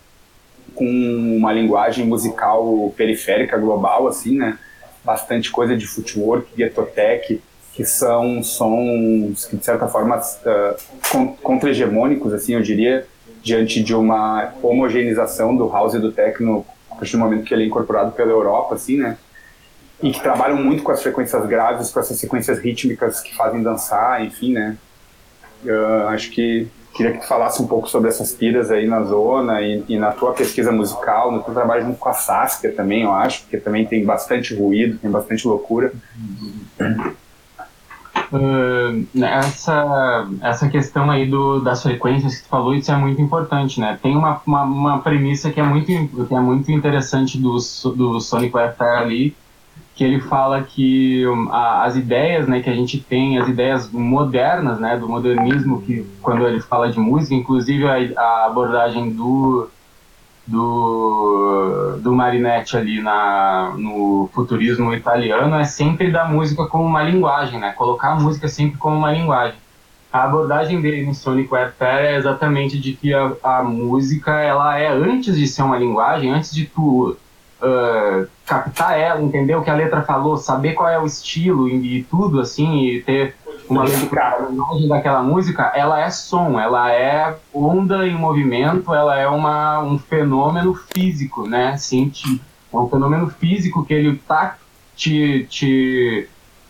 com 0.76 0.86
uma 0.86 1.54
linguagem 1.54 2.06
musical 2.06 2.94
periférica 2.98 3.58
global, 3.58 4.08
assim, 4.08 4.38
né, 4.38 4.58
bastante 5.04 5.52
coisa 5.52 5.76
de 5.78 5.86
footwork, 5.86 6.48
ghetotech, 6.56 7.42
que 7.74 7.86
são 7.86 8.44
sons 8.44 9.46
que 9.46 9.58
de 9.58 9.66
certa 9.66 9.88
forma 9.88 10.18
uh, 10.18 11.28
contra-hegemônicos, 11.42 12.34
assim, 12.34 12.54
eu 12.54 12.62
diria, 12.62 13.06
diante 13.42 13.84
de 13.84 13.96
uma 13.96 14.54
homogeneização 14.62 15.56
do 15.56 15.68
house 15.70 15.96
e 15.96 16.00
do 16.00 16.12
techno 16.12 16.66
a 16.90 16.96
partir 16.96 17.14
do 17.14 17.20
momento 17.20 17.44
que 17.44 17.54
ele 17.54 17.64
é 17.64 17.68
incorporado 17.68 18.12
pela 18.12 18.32
Europa, 18.32 18.76
assim, 18.76 18.98
né? 18.98 19.18
E 20.04 20.12
que 20.12 20.22
trabalham 20.22 20.58
muito 20.58 20.84
com 20.84 20.92
as 20.92 21.02
frequências 21.02 21.46
graves, 21.48 21.90
com 21.90 22.00
essas 22.00 22.20
sequências 22.20 22.60
rítmicas 22.60 23.22
que 23.22 23.34
fazem 23.34 23.64
dançar, 23.64 24.24
enfim, 24.24 24.52
né? 24.52 24.78
Eu 25.64 26.10
acho 26.10 26.30
que 26.30 26.68
queria 26.94 27.14
que 27.14 27.20
tu 27.22 27.28
falasse 27.28 27.62
um 27.62 27.68
pouco 27.68 27.90
sobre 27.90 28.10
essas 28.10 28.34
piras 28.34 28.70
aí 28.70 28.86
na 28.86 29.02
zona 29.04 29.62
e, 29.62 29.84
e, 29.88 29.98
na 29.98 30.12
tua 30.12 30.34
pesquisa 30.34 30.72
musical, 30.72 31.32
no 31.32 31.42
teu 31.42 31.54
trabalho 31.54 31.86
junto 31.86 31.98
com 31.98 32.10
a 32.10 32.14
Saskia 32.14 32.72
também, 32.72 33.04
eu 33.04 33.14
acho, 33.14 33.42
porque 33.44 33.58
também 33.58 33.86
tem 33.86 34.06
bastante 34.06 34.54
ruído, 34.54 35.00
tem 35.00 35.10
bastante 35.10 35.48
loucura. 35.48 35.92
Uh, 38.32 39.08
essa, 39.24 40.28
essa 40.42 40.68
questão 40.68 41.10
aí 41.10 41.26
do, 41.26 41.60
das 41.60 41.82
frequências 41.82 42.38
que 42.38 42.44
tu 42.44 42.50
falou, 42.50 42.74
isso 42.76 42.92
é 42.92 42.96
muito 42.96 43.22
importante, 43.22 43.80
né? 43.80 43.98
Tem 44.02 44.16
uma, 44.16 44.42
uma, 44.46 44.64
uma 44.64 45.00
premissa 45.00 45.50
que 45.50 45.60
é 45.60 45.64
muito, 45.64 45.86
que 46.28 46.36
é 46.36 46.40
muito 46.40 46.72
interessante 46.72 47.38
do, 47.38 47.58
do 47.96 48.20
Sonic 48.20 48.56
Warfare 48.56 49.04
ali, 49.04 49.36
que 49.96 50.04
ele 50.04 50.20
fala 50.22 50.64
que 50.64 51.26
um, 51.28 51.52
a, 51.52 51.84
as 51.84 51.96
ideias 51.96 52.48
né, 52.48 52.62
que 52.62 52.70
a 52.70 52.76
gente 52.76 53.00
tem, 53.00 53.38
as 53.38 53.48
ideias 53.48 53.92
modernas, 53.92 54.80
né, 54.80 54.98
do 54.98 55.08
modernismo, 55.08 55.82
que 55.82 56.06
quando 56.22 56.48
ele 56.48 56.60
fala 56.62 56.92
de 56.92 57.00
música, 57.00 57.36
inclusive 57.36 57.86
a, 57.88 58.22
a 58.22 58.46
abordagem 58.46 59.12
do 59.12 59.70
do, 60.46 61.98
do 62.02 62.14
Marinetti 62.14 62.76
ali 62.76 63.02
na, 63.02 63.74
no 63.78 64.30
futurismo 64.34 64.94
italiano 64.94 65.56
é 65.56 65.64
sempre 65.64 66.12
da 66.12 66.26
música 66.26 66.66
como 66.68 66.84
uma 66.84 67.02
linguagem, 67.02 67.60
né? 67.60 67.72
Colocar 67.72 68.12
a 68.12 68.20
música 68.20 68.48
sempre 68.48 68.78
como 68.78 68.98
uma 68.98 69.12
linguagem. 69.12 69.58
A 70.12 70.24
abordagem 70.24 70.82
dele 70.82 71.06
no 71.06 71.16
Sonic 71.16 71.52
Warfare 71.52 72.08
é 72.08 72.18
exatamente 72.18 72.78
de 72.78 72.94
que 72.94 73.14
a, 73.14 73.32
a 73.42 73.64
música 73.64 74.40
ela 74.42 74.78
é 74.78 74.88
antes 74.90 75.38
de 75.38 75.48
ser 75.48 75.64
uma 75.64 75.78
linguagem, 75.78 76.30
antes 76.30 76.54
de 76.54 76.66
tu 76.66 77.18
uh, 77.64 78.28
captar 78.46 79.00
ela, 79.00 79.22
entender 79.22 79.56
o 79.56 79.64
que 79.64 79.70
a 79.70 79.76
letra 79.76 80.02
falou, 80.02 80.38
saber 80.38 80.74
qual 80.74 80.90
é 80.90 81.00
o 81.00 81.06
estilo 81.06 81.70
e, 81.70 82.00
e 82.00 82.04
tudo 82.04 82.42
assim 82.42 82.84
e 82.86 83.02
ter 83.02 83.36
uma 83.70 83.86
imagem 83.86 84.88
daquela 84.90 85.24
música, 85.24 85.72
ela 85.74 86.00
é 86.00 86.10
som, 86.10 86.60
ela 86.60 86.92
é 86.92 87.36
onda 87.54 88.06
em 88.06 88.16
movimento, 88.16 88.94
ela 88.94 89.18
é 89.18 89.28
uma, 89.28 89.80
um 89.82 89.98
fenômeno 89.98 90.76
físico, 90.94 91.48
né? 91.48 91.78
Senti, 91.78 92.42
é 92.72 92.78
um 92.78 92.90
fenômeno 92.90 93.30
físico 93.30 93.86
que 93.86 93.94
ele 93.94 94.18
tá 94.18 94.58
te, 94.96 95.48
te, 95.50 96.28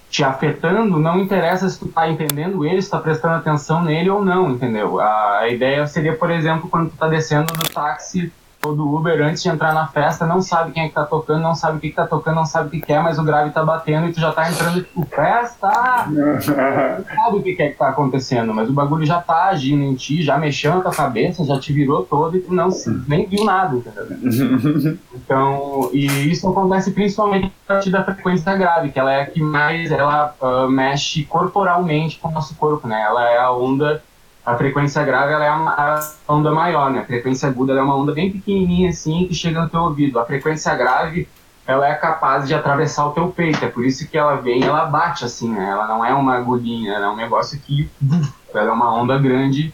te 0.10 0.24
afetando, 0.24 1.00
não 1.00 1.20
interessa 1.20 1.68
se 1.68 1.80
tu 1.80 1.88
tá 1.88 2.08
entendendo 2.08 2.64
ele, 2.64 2.82
se 2.82 2.92
tá 2.92 3.00
prestando 3.00 3.36
atenção 3.36 3.84
nele 3.84 4.10
ou 4.12 4.24
não, 4.24 4.52
entendeu? 4.52 5.00
A, 5.00 5.40
a 5.40 5.50
ideia 5.50 5.86
seria, 5.88 6.16
por 6.16 6.30
exemplo, 6.30 6.70
quando 6.70 6.92
tu 6.92 6.96
tá 6.96 7.08
descendo 7.08 7.52
do 7.54 7.68
táxi 7.70 8.32
ou 8.66 8.76
do 8.76 8.96
Uber 8.96 9.22
antes 9.22 9.44
de 9.44 9.50
entrar 9.50 9.74
na 9.74 9.88
festa, 9.88 10.26
não 10.26 10.42
sabe 10.42 10.72
quem 10.72 10.84
é 10.84 10.88
que 10.88 10.96
tá 10.96 11.06
tocando, 11.06 11.42
não 11.42 11.56
sabe 11.56 11.78
o 11.78 11.80
que, 11.82 11.90
que 11.90 11.96
tá 11.96 12.08
tocando, 12.08 12.36
não 12.36 12.46
sabe 12.46 12.68
o 12.68 12.72
que, 12.72 12.82
que 12.82 12.94
é, 12.94 13.00
mas 13.02 13.20
o 13.20 13.24
grave 13.24 13.52
tá 13.52 13.64
batendo 13.64 14.08
e 14.08 14.14
tu 14.14 14.20
já 14.20 14.32
tá 14.32 14.50
entrando 14.50 14.82
tipo, 14.82 15.06
festa! 15.06 16.06
não 16.08 16.40
sabe 16.42 17.38
o 17.38 17.44
que, 17.44 17.56
que 17.56 17.64
é 17.64 17.70
que 17.70 17.78
tá 17.78 17.90
acontecendo, 17.90 18.54
mas 18.54 18.70
o 18.70 18.74
bagulho 18.74 19.06
já 19.06 19.20
tá 19.20 19.46
agindo 19.46 19.84
em 19.84 19.94
ti, 19.96 20.24
já 20.24 20.38
mexeu 20.38 20.76
na 20.76 20.82
tua 20.82 20.92
cabeça, 20.92 21.44
já 21.46 21.60
te 21.60 21.74
virou 21.74 22.04
todo 22.04 22.38
e 22.38 22.42
tu 22.42 22.54
não 22.54 22.70
nem 23.08 23.26
viu 23.26 23.44
nada, 23.44 23.76
entendeu? 23.76 24.98
então, 25.14 25.90
e 25.94 26.06
isso 26.32 26.48
acontece 26.48 26.92
principalmente 26.92 27.52
a 27.68 27.74
partir 27.74 27.90
da 27.90 28.04
frequência 28.04 28.56
grave, 28.56 28.92
que 28.92 29.00
ela 29.00 29.12
é 29.12 29.22
a 29.22 29.26
que 29.26 29.42
mais 29.42 29.92
ela 29.92 30.34
uh, 30.42 30.70
mexe 30.70 31.24
corporalmente 31.24 32.18
com 32.20 32.30
o 32.30 32.32
nosso 32.32 32.56
corpo, 32.56 32.88
né? 32.88 33.02
Ela 33.02 33.30
é 33.30 33.38
a 33.38 33.52
onda 33.52 34.02
a 34.46 34.56
frequência 34.56 35.04
grave 35.04 35.34
ela 35.34 35.46
é 35.46 35.48
a 35.48 36.14
onda 36.28 36.52
maior, 36.52 36.92
né? 36.92 37.00
A 37.00 37.06
frequência 37.06 37.48
aguda 37.48 37.74
é 37.74 37.82
uma 37.82 37.96
onda 37.96 38.14
bem 38.14 38.32
pequenininha 38.32 38.90
assim 38.90 39.26
que 39.28 39.34
chega 39.34 39.62
no 39.62 39.70
teu 39.70 39.82
ouvido. 39.82 40.20
A 40.20 40.26
frequência 40.26 40.74
grave 40.76 41.28
ela 41.66 41.88
é 41.88 41.94
capaz 41.94 42.46
de 42.48 42.54
atravessar 42.54 43.06
o 43.06 43.12
teu 43.12 43.30
peito, 43.30 43.64
é 43.64 43.70
por 43.70 43.86
isso 43.86 44.06
que 44.10 44.18
ela 44.18 44.36
vem, 44.36 44.64
ela 44.64 44.86
bate 44.86 45.24
assim, 45.24 45.50
né? 45.50 45.70
Ela 45.70 45.88
não 45.88 46.04
é 46.04 46.14
uma 46.14 46.36
agulhinha, 46.36 46.94
ela 46.94 47.06
é 47.06 47.10
um 47.10 47.16
negócio 47.16 47.58
que 47.60 47.90
ela 48.54 48.70
é 48.70 48.74
uma 48.74 48.94
onda 48.94 49.18
grande 49.18 49.74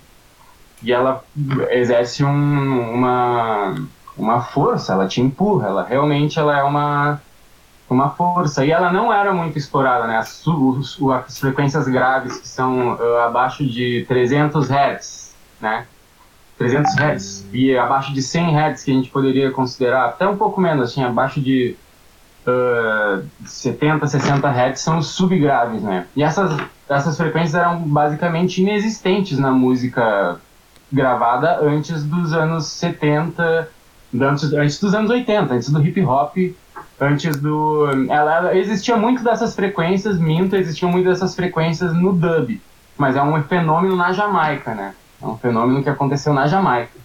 e 0.83 0.93
ela 0.93 1.23
exerce 1.71 2.23
um, 2.23 2.93
uma 2.93 3.75
uma 4.15 4.41
força, 4.41 4.93
ela 4.93 5.07
te 5.07 5.21
empurra, 5.21 5.69
ela 5.69 5.83
realmente 5.83 6.37
ela 6.37 6.57
é 6.57 6.61
uma 6.61 7.21
uma 7.93 8.09
força. 8.11 8.65
E 8.65 8.71
ela 8.71 8.91
não 8.91 9.11
era 9.11 9.33
muito 9.33 9.57
explorada, 9.57 10.07
né? 10.07 10.17
As, 10.17 10.43
as 11.25 11.39
frequências 11.39 11.87
graves, 11.87 12.37
que 12.37 12.47
são 12.47 12.95
uh, 12.95 13.17
abaixo 13.25 13.65
de 13.65 14.05
300 14.07 14.69
Hz, 14.69 15.35
né? 15.59 15.85
300 16.57 16.93
Hz. 16.95 17.45
E 17.53 17.75
abaixo 17.77 18.13
de 18.13 18.21
100 18.21 18.55
Hz, 18.55 18.83
que 18.83 18.91
a 18.91 18.93
gente 18.93 19.09
poderia 19.09 19.51
considerar, 19.51 20.05
até 20.05 20.27
um 20.27 20.37
pouco 20.37 20.59
menos, 20.59 20.91
assim, 20.91 21.03
abaixo 21.03 21.41
de 21.41 21.75
uh, 22.45 23.25
70, 23.45 24.07
60 24.07 24.47
Hz, 24.47 24.79
são 24.79 24.97
os 24.99 25.07
subgraves, 25.07 25.81
né? 25.81 26.05
E 26.15 26.21
essas, 26.21 26.55
essas 26.87 27.17
frequências 27.17 27.55
eram 27.55 27.79
basicamente 27.79 28.61
inexistentes 28.61 29.39
na 29.39 29.51
música 29.51 30.39
gravada 30.91 31.59
antes 31.61 32.03
dos 32.03 32.33
anos 32.33 32.65
70, 32.67 33.69
antes, 34.21 34.53
antes 34.53 34.79
dos 34.79 34.93
anos 34.93 35.09
80, 35.09 35.53
antes 35.53 35.69
do 35.69 35.81
hip 35.85 36.01
hop 36.01 36.35
antes 36.99 37.37
do. 37.37 37.87
Ela, 38.09 38.35
ela, 38.35 38.57
existia 38.57 38.97
muito 38.97 39.23
dessas 39.23 39.55
frequências, 39.55 40.19
minto, 40.19 40.55
existiam 40.55 40.91
muito 40.91 41.07
dessas 41.07 41.35
frequências 41.35 41.93
no 41.93 42.13
dub. 42.13 42.61
Mas 42.97 43.15
é 43.15 43.23
um 43.23 43.41
fenômeno 43.43 43.95
na 43.95 44.11
Jamaica, 44.11 44.75
né? 44.75 44.93
É 45.21 45.25
um 45.25 45.37
fenômeno 45.37 45.81
que 45.81 45.89
aconteceu 45.89 46.33
na 46.33 46.47
Jamaica. 46.47 46.99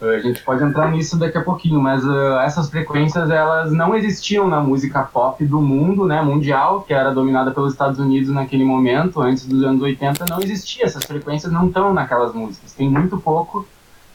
A 0.00 0.18
gente 0.18 0.42
pode 0.42 0.64
entrar 0.64 0.90
nisso 0.90 1.18
daqui 1.18 1.36
a 1.36 1.42
pouquinho, 1.42 1.78
mas 1.78 2.02
uh, 2.02 2.38
essas 2.42 2.70
frequências 2.70 3.28
elas 3.28 3.70
não 3.70 3.94
existiam 3.94 4.48
na 4.48 4.58
música 4.58 5.02
pop 5.02 5.44
do 5.44 5.60
mundo, 5.60 6.06
né, 6.06 6.22
mundial, 6.22 6.80
que 6.80 6.94
era 6.94 7.12
dominada 7.12 7.50
pelos 7.50 7.72
Estados 7.72 7.98
Unidos 7.98 8.30
naquele 8.30 8.64
momento, 8.64 9.20
antes 9.20 9.44
dos 9.46 9.62
anos 9.62 9.82
80, 9.82 10.24
não 10.24 10.40
existia. 10.40 10.86
Essas 10.86 11.04
frequências 11.04 11.52
não 11.52 11.66
estão 11.66 11.92
naquelas 11.92 12.32
músicas. 12.32 12.72
Tem 12.72 12.88
muito 12.88 13.18
pouco 13.18 13.66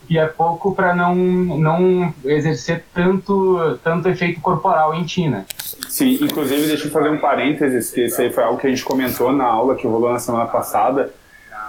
e 0.09 0.17
é 0.17 0.25
pouco 0.25 0.73
para 0.73 0.95
não, 0.95 1.15
não 1.15 2.13
exercer 2.23 2.83
tanto, 2.93 3.79
tanto 3.83 4.09
efeito 4.09 4.39
corporal 4.41 4.93
em 4.93 5.03
ti, 5.03 5.27
né? 5.27 5.45
Sim, 5.89 6.17
inclusive 6.21 6.67
deixa 6.67 6.87
eu 6.87 6.91
fazer 6.91 7.09
um 7.09 7.17
parênteses, 7.17 7.91
que 7.91 8.05
isso 8.05 8.21
aí 8.21 8.31
foi 8.31 8.43
algo 8.43 8.59
que 8.59 8.67
a 8.67 8.69
gente 8.69 8.83
comentou 8.83 9.31
na 9.31 9.45
aula 9.45 9.75
que 9.75 9.87
rolou 9.87 10.11
na 10.11 10.19
semana 10.19 10.45
passada, 10.45 11.13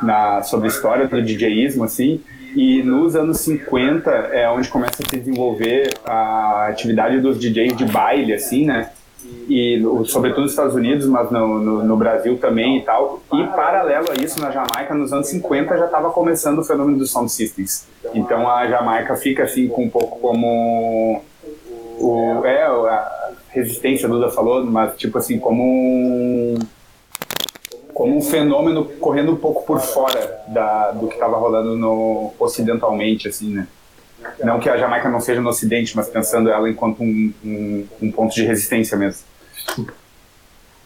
na, 0.02 0.42
sobre 0.42 0.66
a 0.66 0.70
história 0.70 1.06
do 1.06 1.22
DJismo, 1.22 1.84
assim, 1.84 2.20
e 2.54 2.82
nos 2.82 3.14
anos 3.14 3.40
50 3.40 4.10
é 4.10 4.48
onde 4.50 4.68
começa 4.68 5.02
a 5.02 5.08
se 5.08 5.18
desenvolver 5.18 5.92
a 6.04 6.68
atividade 6.68 7.20
dos 7.20 7.38
DJs 7.38 7.76
de 7.76 7.84
baile, 7.84 8.32
assim, 8.32 8.64
né? 8.64 8.90
E 9.48 9.80
sobretudo 10.06 10.42
nos 10.42 10.50
Estados 10.50 10.74
Unidos, 10.74 11.06
mas 11.06 11.30
no, 11.30 11.60
no, 11.60 11.84
no, 11.84 11.96
Brasil 11.96 12.36
também 12.38 12.78
e 12.78 12.82
tal. 12.82 13.22
E 13.32 13.44
paralelo 13.48 14.06
a 14.10 14.22
isso, 14.22 14.40
na 14.40 14.50
Jamaica, 14.50 14.92
nos 14.92 15.12
anos 15.12 15.28
50 15.28 15.76
já 15.78 15.86
estava 15.86 16.10
começando 16.10 16.58
o 16.58 16.64
fenômeno 16.64 16.98
dos 16.98 17.10
sound 17.10 17.30
systems. 17.30 17.86
Então 18.14 18.48
a 18.48 18.66
Jamaica 18.66 19.14
fica 19.16 19.44
assim 19.44 19.68
com 19.68 19.84
um 19.84 19.90
pouco 19.90 20.18
como 20.18 21.22
o 21.98 22.44
é 22.44 22.64
a 22.64 23.30
resistência, 23.50 24.06
a 24.06 24.10
Duda 24.10 24.30
falou, 24.30 24.64
mas 24.64 24.96
tipo 24.96 25.16
assim 25.16 25.38
como 25.38 25.62
um 25.62 26.58
como 27.94 28.14
um 28.14 28.20
fenômeno 28.20 28.84
correndo 29.00 29.32
um 29.32 29.36
pouco 29.36 29.64
por 29.64 29.80
fora 29.80 30.44
da, 30.48 30.90
do 30.90 31.08
que 31.08 31.14
estava 31.14 31.38
rolando 31.38 31.74
no 31.76 32.30
ocidentalmente, 32.38 33.26
assim, 33.26 33.54
né? 33.54 33.66
Não 34.42 34.58
que 34.58 34.68
a 34.68 34.76
Jamaica 34.76 35.08
não 35.08 35.20
seja 35.20 35.40
no 35.40 35.48
Ocidente, 35.48 35.96
mas 35.96 36.08
pensando 36.08 36.50
ela 36.50 36.68
enquanto 36.68 37.02
um, 37.02 37.32
um, 37.44 37.86
um 38.02 38.12
ponto 38.12 38.34
de 38.34 38.44
resistência 38.44 38.96
mesmo. 38.96 39.24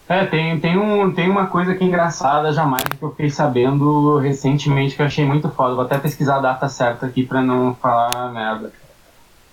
É, 0.07 0.25
tem, 0.25 0.59
tem, 0.59 0.77
um, 0.77 1.09
tem 1.13 1.29
uma 1.29 1.47
coisa 1.47 1.73
que 1.73 1.83
é 1.83 1.87
engraçada 1.87 2.43
da 2.43 2.51
Jamaica 2.51 2.97
que 2.97 3.01
eu 3.01 3.11
fiquei 3.11 3.29
sabendo 3.29 4.17
recentemente 4.17 4.93
que 4.95 5.01
eu 5.01 5.05
achei 5.05 5.23
muito 5.23 5.49
foda. 5.49 5.73
Vou 5.73 5.85
até 5.85 5.97
pesquisar 5.97 6.35
a 6.35 6.41
data 6.41 6.67
certa 6.67 7.05
aqui 7.05 7.25
pra 7.25 7.41
não 7.41 7.73
falar 7.75 8.29
merda. 8.33 8.73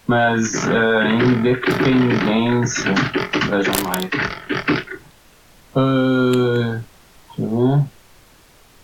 Mas, 0.05 0.67
é, 0.67 1.11
independência 1.13 2.93
da 3.49 3.63
Jamaica. 3.63 4.19
Uh, 5.77 6.81
deixa 7.37 7.43
eu 7.43 7.49
ver. 7.49 7.85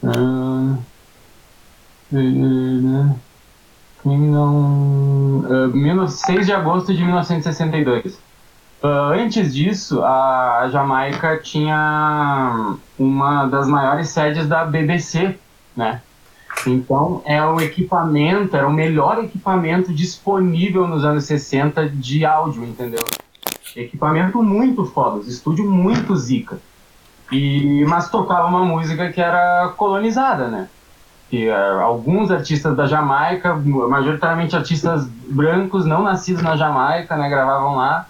Uh, 0.05 0.79
uh, 2.13 3.11
uh, 3.11 3.21
6 6.09 6.47
de 6.47 6.53
agosto 6.53 6.95
de 6.95 7.03
1962. 7.03 8.19
Uh, 8.83 8.87
antes 9.15 9.55
disso, 9.55 10.05
a 10.05 10.69
Jamaica 10.71 11.39
tinha 11.39 12.77
uma 12.99 13.47
das 13.47 13.67
maiores 13.67 14.11
sedes 14.11 14.47
da 14.47 14.67
BBC, 14.67 15.39
né? 15.75 16.03
Então, 16.67 17.23
é 17.25 17.43
o 17.45 17.61
equipamento, 17.61 18.57
era 18.57 18.69
o 18.69 18.73
melhor 18.73 19.25
equipamento 19.25 19.93
disponível 19.93 20.87
nos 20.87 21.05
anos 21.05 21.25
60 21.25 21.89
de 21.89 22.27
áudio, 22.27 22.63
entendeu? 22.65 23.05
Equipamento 23.75 24.43
muito 24.43 24.85
foda, 24.85 25.27
estúdio 25.27 25.69
muito 25.69 26.15
zica. 26.15 26.59
E, 27.33 27.85
mas 27.87 28.11
tocava 28.11 28.47
uma 28.49 28.65
música 28.65 29.11
que 29.11 29.21
era 29.21 29.73
colonizada, 29.77 30.49
né? 30.49 30.69
Que 31.35 31.49
uh, 31.49 31.81
alguns 31.81 32.31
artistas 32.31 32.77
da 32.77 32.87
Jamaica, 32.87 33.57
majoritariamente 33.57 34.55
artistas 34.55 35.05
brancos 35.29 35.85
não 35.85 36.01
nascidos 36.01 36.43
na 36.43 36.57
Jamaica, 36.57 37.17
né, 37.17 37.29
gravavam 37.29 37.75
lá 37.75 38.07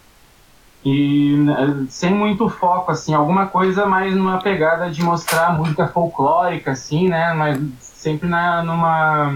e 0.84 1.34
uh, 1.48 1.86
sem 1.88 2.12
muito 2.12 2.50
foco 2.50 2.92
assim, 2.92 3.14
alguma 3.14 3.46
coisa 3.46 3.86
mais 3.86 4.14
numa 4.14 4.42
pegada 4.42 4.90
de 4.90 5.02
mostrar 5.02 5.56
música 5.56 5.88
folclórica 5.88 6.72
assim, 6.72 7.08
né, 7.08 7.32
mas 7.32 7.58
sempre 7.80 8.28
na 8.28 8.62
numa 8.62 9.32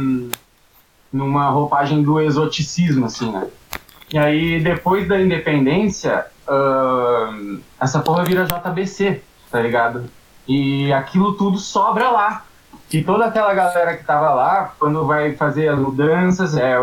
numa 1.11 1.49
roupagem 1.49 2.03
do 2.03 2.21
exoticismo 2.21 3.07
assim, 3.07 3.33
né. 3.33 3.47
E 4.13 4.19
aí 4.19 4.61
depois 4.63 5.09
da 5.09 5.19
independência, 5.19 6.27
uh, 6.47 7.59
essa 7.81 8.01
porra 8.01 8.23
vira 8.23 8.45
JBC, 8.45 9.23
tá 9.51 9.63
ligado? 9.63 10.11
E 10.47 10.93
aquilo 10.93 11.33
tudo 11.33 11.57
sobra 11.57 12.11
lá 12.11 12.45
que 12.89 13.03
toda 13.03 13.27
aquela 13.27 13.53
galera 13.53 13.95
que 13.95 14.01
estava 14.01 14.33
lá, 14.33 14.73
quando 14.79 15.07
vai 15.07 15.35
fazer 15.35 15.69
as 15.69 15.79
mudanças, 15.79 16.57
é, 16.57 16.75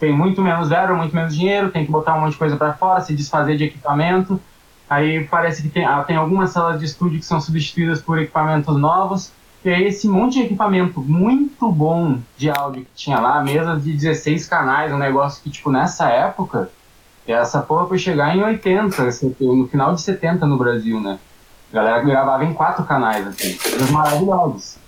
tem 0.00 0.12
muito 0.12 0.42
menos 0.42 0.68
zero, 0.68 0.96
muito 0.96 1.14
menos 1.14 1.34
dinheiro, 1.36 1.70
tem 1.70 1.86
que 1.86 1.90
botar 1.90 2.14
um 2.14 2.22
monte 2.22 2.32
de 2.32 2.38
coisa 2.38 2.56
para 2.56 2.72
fora, 2.72 3.00
se 3.00 3.14
desfazer 3.14 3.56
de 3.56 3.64
equipamento. 3.64 4.40
Aí 4.90 5.24
parece 5.24 5.62
que 5.62 5.68
tem, 5.68 5.84
ah, 5.84 6.02
tem 6.02 6.16
algumas 6.16 6.50
salas 6.50 6.80
de 6.80 6.86
estúdio 6.86 7.20
que 7.20 7.26
são 7.26 7.40
substituídas 7.40 8.02
por 8.02 8.18
equipamentos 8.18 8.76
novos. 8.76 9.32
E 9.64 9.70
aí 9.70 9.84
esse 9.84 10.08
monte 10.08 10.34
de 10.34 10.46
equipamento 10.46 11.00
muito 11.00 11.70
bom 11.70 12.18
de 12.36 12.50
áudio 12.50 12.84
que 12.84 12.90
tinha 12.94 13.20
lá, 13.20 13.42
mesas 13.42 13.82
de 13.84 13.92
16 13.92 14.48
canais, 14.48 14.92
um 14.92 14.98
negócio 14.98 15.42
que, 15.42 15.50
tipo, 15.50 15.70
nessa 15.70 16.08
época, 16.08 16.70
essa 17.26 17.60
porra 17.60 17.86
foi 17.86 17.98
chegar 17.98 18.34
em 18.34 18.42
80, 18.42 19.02
assim, 19.02 19.34
no 19.40 19.68
final 19.68 19.94
de 19.94 20.00
70 20.00 20.46
no 20.46 20.56
Brasil, 20.56 21.00
né? 21.00 21.18
A 21.70 21.76
galera 21.76 22.02
gravava 22.02 22.44
em 22.44 22.54
quatro 22.54 22.84
canais, 22.84 23.26
assim, 23.26 23.56
coisas 23.58 23.90
maravilhosas. 23.90 24.78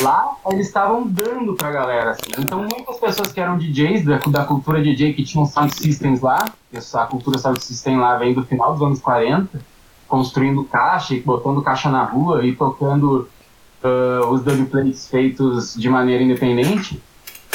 Lá, 0.00 0.36
eles 0.50 0.68
estavam 0.68 1.06
dando 1.06 1.54
pra 1.54 1.72
galera, 1.72 2.12
assim. 2.12 2.30
Então, 2.38 2.60
muitas 2.60 2.98
pessoas 2.98 3.32
que 3.32 3.40
eram 3.40 3.58
DJs, 3.58 4.04
da, 4.04 4.18
da 4.18 4.44
cultura 4.44 4.80
DJ, 4.80 5.12
que 5.12 5.24
tinham 5.24 5.44
sound 5.44 5.74
systems 5.74 6.20
lá, 6.20 6.44
essa 6.72 7.04
cultura 7.06 7.36
sound 7.38 7.62
system 7.62 7.98
lá 7.98 8.16
vem 8.16 8.32
do 8.32 8.44
final 8.44 8.74
dos 8.74 8.82
anos 8.82 9.00
40, 9.00 9.60
construindo 10.06 10.62
caixa 10.64 11.14
e 11.14 11.20
botando 11.20 11.62
caixa 11.62 11.90
na 11.90 12.04
rua 12.04 12.46
e 12.46 12.54
tocando 12.54 13.28
uh, 13.82 14.26
os 14.28 14.42
dubplates 14.42 15.08
feitos 15.08 15.74
de 15.74 15.88
maneira 15.88 16.22
independente, 16.22 17.02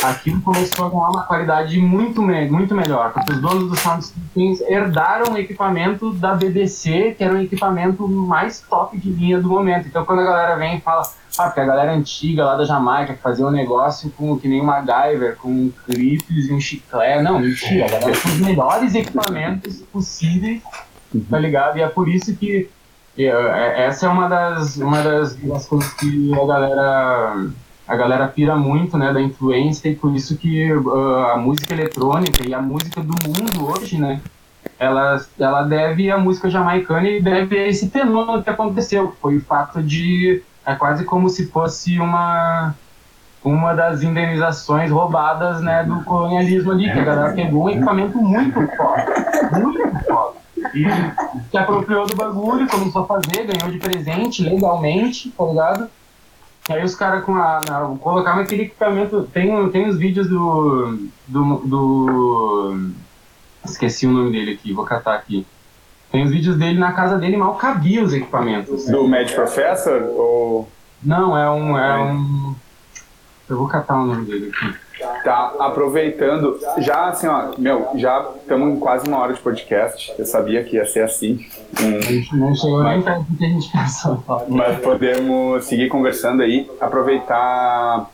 aquilo 0.03 0.41
começou 0.41 0.85
a 0.85 0.89
ganhar 0.89 1.09
uma 1.09 1.23
qualidade 1.23 1.79
muito, 1.79 2.21
me 2.21 2.49
muito 2.49 2.75
melhor, 2.75 3.13
porque 3.13 3.31
os 3.31 3.41
donos 3.41 3.69
do 3.69 3.75
Sound 3.75 4.03
Systems 4.03 4.61
herdaram 4.61 5.33
o 5.33 5.37
equipamento 5.37 6.11
da 6.13 6.35
BBC, 6.35 7.15
que 7.17 7.23
era 7.23 7.33
o 7.33 7.41
equipamento 7.41 8.07
mais 8.07 8.59
top 8.61 8.97
de 8.97 9.09
linha 9.09 9.39
do 9.39 9.47
momento. 9.47 9.87
Então, 9.87 10.03
quando 10.03 10.19
a 10.19 10.23
galera 10.23 10.55
vem 10.55 10.77
e 10.77 10.81
fala, 10.81 11.03
ah, 11.37 11.45
porque 11.45 11.61
a 11.61 11.65
galera 11.65 11.93
antiga 11.93 12.43
lá 12.45 12.55
da 12.55 12.65
Jamaica 12.65 13.17
fazia 13.21 13.45
um 13.45 13.51
negócio 13.51 14.11
com 14.11 14.37
que 14.37 14.47
nem 14.47 14.61
um 14.61 14.65
MacGyver, 14.65 15.37
com 15.37 15.71
clipes 15.85 16.47
e 16.47 16.53
um 16.53 16.59
chiclete. 16.59 17.23
Não, 17.23 17.39
mentira, 17.39 17.85
a 17.85 17.89
galera 17.89 18.11
tinha 18.11 18.33
os 18.33 18.39
melhores 18.41 18.95
equipamentos 18.95 19.81
possíveis, 19.91 20.61
tá 21.29 21.39
ligado? 21.39 21.77
E 21.77 21.81
é 21.81 21.87
por 21.87 22.09
isso 22.09 22.35
que 22.35 22.69
é, 23.17 23.85
essa 23.85 24.07
é 24.07 24.09
uma 24.09 24.27
das, 24.27 24.77
uma 24.77 25.01
das, 25.01 25.35
das 25.35 25.67
coisas 25.67 25.93
que 25.93 26.33
a 26.33 26.45
galera 26.45 27.47
a 27.87 27.95
galera 27.95 28.27
pira 28.27 28.55
muito, 28.55 28.97
né, 28.97 29.11
da 29.11 29.21
influência 29.21 29.89
e 29.89 29.95
por 29.95 30.15
isso 30.15 30.37
que 30.37 30.71
uh, 30.73 31.25
a 31.33 31.37
música 31.37 31.73
eletrônica 31.73 32.47
e 32.47 32.53
a 32.53 32.61
música 32.61 33.01
do 33.01 33.13
mundo 33.27 33.71
hoje, 33.71 33.97
né, 33.97 34.21
ela, 34.79 35.21
ela 35.39 35.63
deve 35.63 36.09
a 36.09 36.17
música 36.17 36.49
jamaicana 36.49 37.07
e 37.07 37.21
deve 37.21 37.57
a 37.57 37.67
esse 37.67 37.89
fenômeno 37.89 38.43
que 38.43 38.49
aconteceu, 38.49 39.13
foi 39.21 39.37
o 39.37 39.41
fato 39.41 39.81
de 39.81 40.41
é 40.65 40.75
quase 40.75 41.03
como 41.03 41.29
se 41.29 41.47
fosse 41.47 41.99
uma 41.99 42.73
uma 43.43 43.73
das 43.73 44.01
indenizações 44.01 44.89
roubadas, 44.89 45.59
né, 45.61 45.83
do 45.83 46.01
colonialismo 46.05 46.71
ali, 46.71 46.89
que 46.89 46.97
a 46.97 47.03
galera 47.03 47.33
pegou 47.33 47.65
um 47.65 47.69
equipamento 47.69 48.17
muito 48.17 48.53
forte, 48.77 49.11
muito 49.51 50.05
forte 50.05 50.43
e 50.73 50.85
se 51.49 51.57
apropriou 51.57 52.05
do 52.05 52.15
bagulho, 52.15 52.67
começou 52.67 53.03
a 53.03 53.05
fazer, 53.05 53.45
ganhou 53.45 53.71
de 53.71 53.77
presente 53.77 54.43
legalmente, 54.43 55.29
tá 55.31 55.43
ligado? 55.45 55.89
E 56.69 56.73
aí 56.73 56.83
os 56.83 56.95
caras 56.95 57.23
com 57.25 57.35
a. 57.35 57.61
Na, 57.67 57.95
colocaram 57.99 58.41
aquele 58.41 58.63
equipamento. 58.63 59.23
Tem, 59.33 59.69
tem 59.69 59.89
os 59.89 59.97
vídeos 59.97 60.29
do, 60.29 61.07
do. 61.27 61.57
do. 61.65 62.91
Esqueci 63.65 64.05
o 64.05 64.11
nome 64.11 64.31
dele 64.31 64.53
aqui, 64.53 64.73
vou 64.73 64.85
catar 64.85 65.15
aqui. 65.15 65.45
Tem 66.11 66.23
os 66.23 66.31
vídeos 66.31 66.57
dele 66.57 66.77
na 66.77 66.91
casa 66.91 67.17
dele, 67.17 67.37
mal 67.37 67.55
cabia 67.55 68.03
os 68.03 68.13
equipamentos. 68.13 68.85
Do 68.85 69.07
Mad 69.07 69.31
Professor? 69.31 70.03
Ou... 70.03 70.69
Não, 71.01 71.37
é 71.37 71.49
um. 71.49 71.77
É 71.77 71.97
um. 71.97 72.55
Eu 73.49 73.57
vou 73.57 73.67
catar 73.67 74.01
o 74.01 74.05
nome 74.05 74.25
dele 74.25 74.51
aqui. 74.53 74.82
Tá, 75.23 75.53
aproveitando, 75.59 76.59
já 76.79 77.07
assim, 77.07 77.27
ó, 77.27 77.51
meu, 77.57 77.89
já 77.95 78.29
estamos 78.41 78.75
em 78.75 78.79
quase 78.79 79.07
uma 79.07 79.19
hora 79.19 79.33
de 79.33 79.39
podcast. 79.39 80.13
Eu 80.17 80.25
sabia 80.25 80.63
que 80.63 80.75
ia 80.75 80.85
ser 80.85 81.03
assim. 81.03 81.45
Hum, 81.81 82.37
não 82.37 82.55
chegou 82.55 82.83
mas, 82.83 82.95
nem 82.95 83.01
perto 83.01 83.23
do 83.23 83.37
que 83.37 83.45
a 83.45 83.49
gente 83.49 83.71
pensou. 83.73 84.23
Mas 84.47 84.79
podemos 84.79 85.65
seguir 85.65 85.87
conversando 85.89 86.43
aí, 86.43 86.69
aproveitar. 86.79 88.09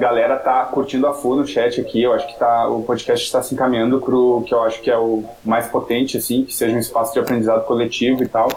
Galera 0.00 0.36
tá 0.36 0.64
curtindo 0.64 1.06
a 1.06 1.12
full 1.12 1.36
no 1.36 1.46
chat 1.46 1.80
aqui. 1.80 2.02
Eu 2.02 2.12
acho 2.12 2.26
que 2.26 2.38
tá, 2.38 2.68
o 2.68 2.82
podcast 2.82 3.24
está 3.24 3.42
se 3.42 3.54
encaminhando 3.54 4.00
para 4.00 4.14
o 4.14 4.42
que 4.42 4.54
eu 4.54 4.62
acho 4.62 4.80
que 4.80 4.90
é 4.90 4.96
o 4.96 5.24
mais 5.44 5.66
potente, 5.66 6.16
assim, 6.16 6.44
que 6.44 6.54
seja 6.54 6.74
um 6.74 6.78
espaço 6.78 7.12
de 7.12 7.18
aprendizado 7.18 7.64
coletivo 7.64 8.22
e 8.22 8.28
tal. 8.28 8.48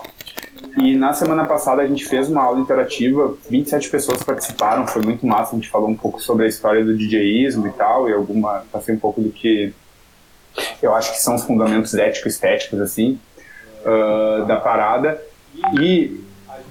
E 0.78 0.96
na 0.96 1.14
semana 1.14 1.46
passada 1.46 1.82
a 1.82 1.88
gente 1.88 2.06
fez 2.06 2.30
uma 2.30 2.42
aula 2.42 2.60
interativa, 2.60 3.36
27 3.50 3.90
pessoas 3.90 4.24
participaram, 4.24 4.88
foi 4.88 5.02
muito 5.04 5.26
massa, 5.26 5.52
a 5.52 5.56
gente 5.56 5.70
falou 5.70 5.90
um 5.90 5.96
pouco 5.96 6.20
sobre 6.22 6.46
a 6.46 6.48
história 6.48 6.84
do 6.84 6.98
DJismo 6.98 7.68
e 7.68 7.72
tal, 7.72 8.10
e 8.10 8.14
alguma, 8.14 8.64
passei 8.72 8.96
um 8.96 9.00
pouco 9.00 9.22
do 9.22 9.30
que 9.30 9.74
eu 10.82 10.94
acho 10.96 11.12
que 11.12 11.22
são 11.22 11.36
os 11.36 11.44
fundamentos 11.44 11.94
ético-estéticos, 11.94 12.80
assim, 12.80 13.20
uh, 13.86 14.46
da 14.46 14.58
parada. 14.58 15.22
E 15.80 16.20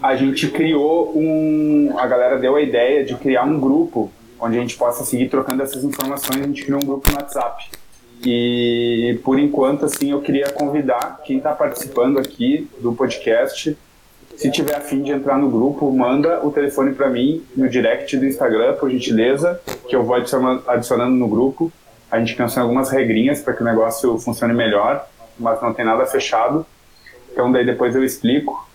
a 0.02 0.16
gente 0.16 0.48
criou 0.48 1.12
um, 1.16 1.94
a 1.96 2.06
galera 2.06 2.38
deu 2.38 2.56
a 2.56 2.60
ideia 2.60 3.04
de 3.04 3.14
criar 3.14 3.44
um 3.44 3.58
grupo 3.58 4.10
onde 4.42 4.58
a 4.58 4.60
gente 4.60 4.76
possa 4.76 5.04
seguir 5.04 5.30
trocando 5.30 5.62
essas 5.62 5.84
informações, 5.84 6.42
a 6.42 6.46
gente 6.46 6.64
criou 6.64 6.82
um 6.82 6.86
grupo 6.86 7.10
no 7.10 7.16
WhatsApp. 7.16 7.70
E 8.24 9.18
por 9.24 9.38
enquanto, 9.38 9.86
assim, 9.86 10.10
eu 10.10 10.20
queria 10.20 10.50
convidar 10.50 11.20
quem 11.24 11.38
está 11.38 11.52
participando 11.52 12.18
aqui 12.18 12.68
do 12.80 12.92
podcast 12.92 13.76
se 14.36 14.50
tiver 14.50 14.74
afim 14.74 15.02
de 15.02 15.12
entrar 15.12 15.38
no 15.38 15.48
grupo, 15.48 15.90
manda 15.92 16.44
o 16.44 16.50
telefone 16.50 16.92
para 16.94 17.08
mim 17.08 17.44
no 17.56 17.68
direct 17.68 18.16
do 18.16 18.26
Instagram, 18.26 18.74
por 18.74 18.90
gentileza, 18.90 19.60
que 19.88 19.94
eu 19.94 20.02
vou 20.02 20.16
adicionando, 20.16 20.64
adicionando 20.66 21.14
no 21.14 21.28
grupo. 21.28 21.70
A 22.10 22.18
gente 22.18 22.34
pensou 22.34 22.60
em 22.60 22.64
algumas 22.64 22.90
regrinhas 22.90 23.40
para 23.40 23.54
que 23.54 23.62
o 23.62 23.64
negócio 23.64 24.18
funcione 24.18 24.52
melhor, 24.52 25.06
mas 25.38 25.60
não 25.62 25.72
tem 25.72 25.84
nada 25.84 26.04
fechado. 26.06 26.66
Então 27.32 27.52
daí 27.52 27.64
depois 27.64 27.94
eu 27.94 28.02
explico. 28.02 28.68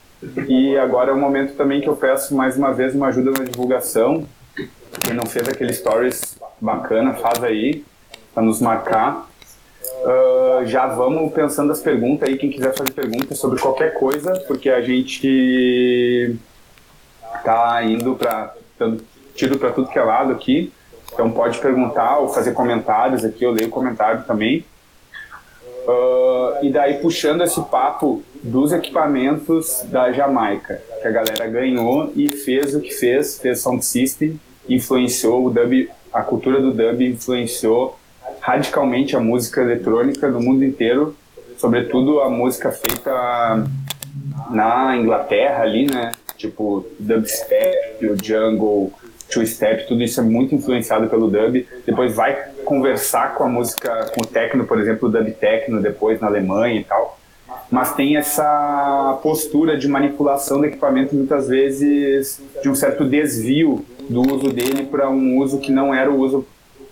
E 0.47 0.77
agora 0.77 1.11
é 1.11 1.13
o 1.13 1.17
momento 1.17 1.55
também 1.55 1.81
que 1.81 1.89
eu 1.89 1.95
peço 1.95 2.33
mais 2.35 2.55
uma 2.55 2.73
vez 2.73 2.95
uma 2.95 3.07
ajuda 3.07 3.31
na 3.31 3.43
divulgação. 3.43 4.25
Quem 5.01 5.13
não 5.13 5.25
fez 5.25 5.47
aquele 5.47 5.73
stories 5.73 6.37
bacana, 6.59 7.13
faz 7.13 7.43
aí 7.43 7.83
para 8.33 8.43
nos 8.43 8.61
marcar. 8.61 9.27
Uh, 10.03 10.65
já 10.65 10.87
vamos 10.87 11.33
pensando 11.33 11.71
as 11.71 11.79
perguntas 11.79 12.27
aí, 12.27 12.37
quem 12.37 12.49
quiser 12.49 12.75
fazer 12.75 12.91
perguntas 12.91 13.37
sobre 13.37 13.59
qualquer 13.59 13.93
coisa, 13.93 14.33
porque 14.47 14.69
a 14.69 14.81
gente 14.81 16.35
tá 17.43 17.83
indo 17.83 18.15
para 18.15 18.53
tiro 19.33 19.57
para 19.57 19.71
tudo 19.71 19.89
que 19.89 19.97
é 19.97 20.03
lado 20.03 20.31
aqui. 20.31 20.71
Então 21.13 21.31
pode 21.31 21.59
perguntar 21.59 22.17
ou 22.19 22.29
fazer 22.29 22.51
comentários 22.51 23.23
aqui, 23.23 23.43
eu 23.43 23.51
leio 23.51 23.69
comentário 23.69 24.23
também. 24.23 24.65
Uh, 25.87 26.65
e 26.65 26.69
daí 26.69 26.95
puxando 26.95 27.43
esse 27.43 27.61
papo 27.61 28.21
dos 28.43 28.73
equipamentos 28.73 29.83
da 29.85 30.11
Jamaica, 30.11 30.81
que 31.01 31.07
a 31.07 31.11
galera 31.11 31.47
ganhou 31.47 32.11
e 32.15 32.29
fez 32.29 32.75
o 32.75 32.81
que 32.81 32.91
fez, 32.91 33.39
fez 33.39 33.61
sound 33.61 33.85
system, 33.85 34.37
influenciou 34.69 35.45
o 35.45 35.49
dub, 35.49 35.89
a 36.13 36.21
cultura 36.21 36.61
do 36.61 36.71
dub 36.71 37.01
influenciou 37.01 37.97
radicalmente 38.39 39.15
a 39.15 39.19
música 39.19 39.61
eletrônica 39.61 40.27
no 40.29 40.39
mundo 40.39 40.63
inteiro, 40.63 41.15
sobretudo 41.57 42.21
a 42.21 42.29
música 42.29 42.71
feita 42.71 43.67
na 44.49 44.95
Inglaterra 44.95 45.63
ali, 45.63 45.85
né? 45.85 46.11
Tipo 46.37 46.85
dubstep, 46.99 48.05
o 48.05 48.15
jungle, 48.23 48.93
two-step, 49.29 49.87
tudo 49.87 50.03
isso 50.03 50.19
é 50.19 50.23
muito 50.23 50.53
influenciado 50.55 51.07
pelo 51.07 51.29
dub. 51.29 51.67
Depois 51.85 52.15
vai 52.15 52.51
conversar 52.63 53.35
com 53.35 53.43
a 53.43 53.49
música, 53.49 54.11
com 54.13 54.21
o 54.21 54.25
techno, 54.25 54.65
por 54.65 54.79
exemplo, 54.79 55.09
o 55.09 55.11
dub 55.11 55.29
techno, 55.31 55.81
depois 55.81 56.19
na 56.21 56.27
Alemanha 56.27 56.79
e 56.79 56.83
tal. 56.83 57.17
Mas 57.69 57.93
tem 57.95 58.15
essa 58.15 59.19
postura 59.21 59.77
de 59.77 59.87
manipulação 59.87 60.59
do 60.59 60.65
equipamento, 60.65 61.13
muitas 61.15 61.47
vezes 61.47 62.41
de 62.61 62.69
um 62.69 62.75
certo 62.75 63.03
desvio 63.03 63.83
do 64.09 64.21
uso 64.21 64.51
dele 64.51 64.85
para 64.85 65.09
um 65.09 65.37
uso 65.37 65.59
que 65.59 65.71
não 65.71 65.93
era 65.93 66.11
o 66.11 66.17
uso 66.17 66.45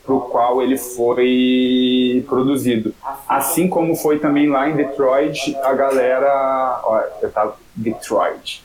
para 0.06 0.14
o 0.14 0.22
qual 0.22 0.62
ele 0.62 0.78
foi 0.78 2.24
produzido. 2.28 2.94
Assim 3.28 3.68
como 3.68 3.96
foi 3.96 4.20
também 4.20 4.48
lá 4.48 4.70
em 4.70 4.76
Detroit, 4.76 5.56
a 5.64 5.74
galera. 5.74 6.82
Ó, 6.84 7.02
eu 7.22 7.32
tava. 7.32 7.56
Detroit. 7.76 8.64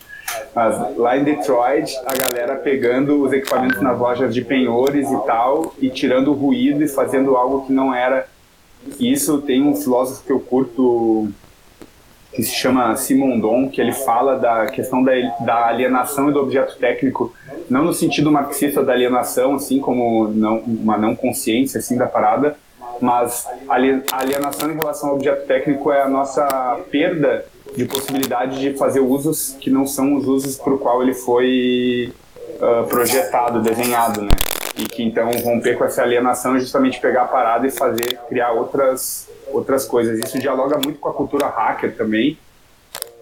Mas 0.55 0.97
lá 0.97 1.17
em 1.17 1.25
Detroit, 1.25 1.97
a 2.07 2.17
galera 2.17 2.55
pegando 2.57 3.25
os 3.25 3.33
equipamentos 3.33 3.81
nas 3.81 3.99
lojas 3.99 4.33
de 4.33 4.43
penhores 4.43 5.11
e 5.11 5.19
tal, 5.27 5.75
e 5.81 5.91
tirando 5.91 6.29
o 6.29 6.35
ruído 6.35 6.85
e 6.85 6.89
fazendo 6.89 7.37
algo 7.37 7.67
que 7.67 7.73
não 7.73 7.93
era. 7.93 8.29
Isso 8.99 9.43
tem 9.43 9.63
um 9.63 9.75
filósofo 9.75 10.25
que 10.25 10.33
eu 10.33 10.41
curto 10.41 11.29
que 12.33 12.43
se 12.43 12.55
chama 12.55 12.95
Simondon, 12.97 13.69
que 13.69 13.81
ele 13.81 13.93
fala 13.93 14.37
da 14.37 14.67
questão 14.67 15.03
da, 15.03 15.13
da 15.41 15.67
alienação 15.67 16.31
e 16.31 16.33
do 16.33 16.41
objeto 16.41 16.77
técnico, 16.79 17.35
não 17.69 17.85
no 17.85 17.93
sentido 17.93 18.31
marxista 18.31 18.83
da 18.83 18.93
alienação, 18.93 19.55
assim 19.55 19.81
como 19.81 20.29
não, 20.29 20.59
uma 20.59 20.97
não 20.97 21.15
consciência 21.17 21.79
assim 21.79 21.97
da 21.97 22.07
parada, 22.07 22.57
mas 23.01 23.47
a 23.69 23.75
alienação 24.19 24.71
em 24.71 24.77
relação 24.77 25.11
ao 25.11 25.17
objeto 25.17 25.47
técnico 25.47 25.91
é 25.91 26.03
a 26.03 26.09
nossa 26.09 26.79
perda 26.91 27.45
de 27.75 27.85
possibilidade 27.85 28.61
de 28.61 28.77
fazer 28.77 29.01
usos 29.01 29.57
que 29.61 29.71
não 29.71 29.87
são 29.87 30.15
os 30.15 30.27
usos 30.27 30.57
para 30.57 30.75
o 30.75 30.79
qual 30.79 31.03
ele 31.03 31.15
foi 31.15 32.13
uh, 32.57 32.87
projetado, 32.89 33.61
desenhado, 33.61 34.23
né? 34.23 34.31
E 34.77 34.85
que 34.85 35.03
então 35.03 35.31
romper 35.43 35.77
com 35.77 35.85
essa 35.85 36.03
alienação 36.03 36.57
é 36.57 36.61
justamente 36.61 37.01
pegar 37.01 37.23
a 37.23 37.27
parada 37.27 37.67
e 37.67 37.71
fazer, 37.71 38.19
criar 38.29 38.53
outras 38.53 39.29
outras 39.53 39.85
coisas. 39.85 40.19
Isso 40.19 40.39
dialoga 40.39 40.79
muito 40.83 40.99
com 40.99 41.09
a 41.09 41.13
cultura 41.13 41.47
hacker 41.47 41.97
também, 41.97 42.39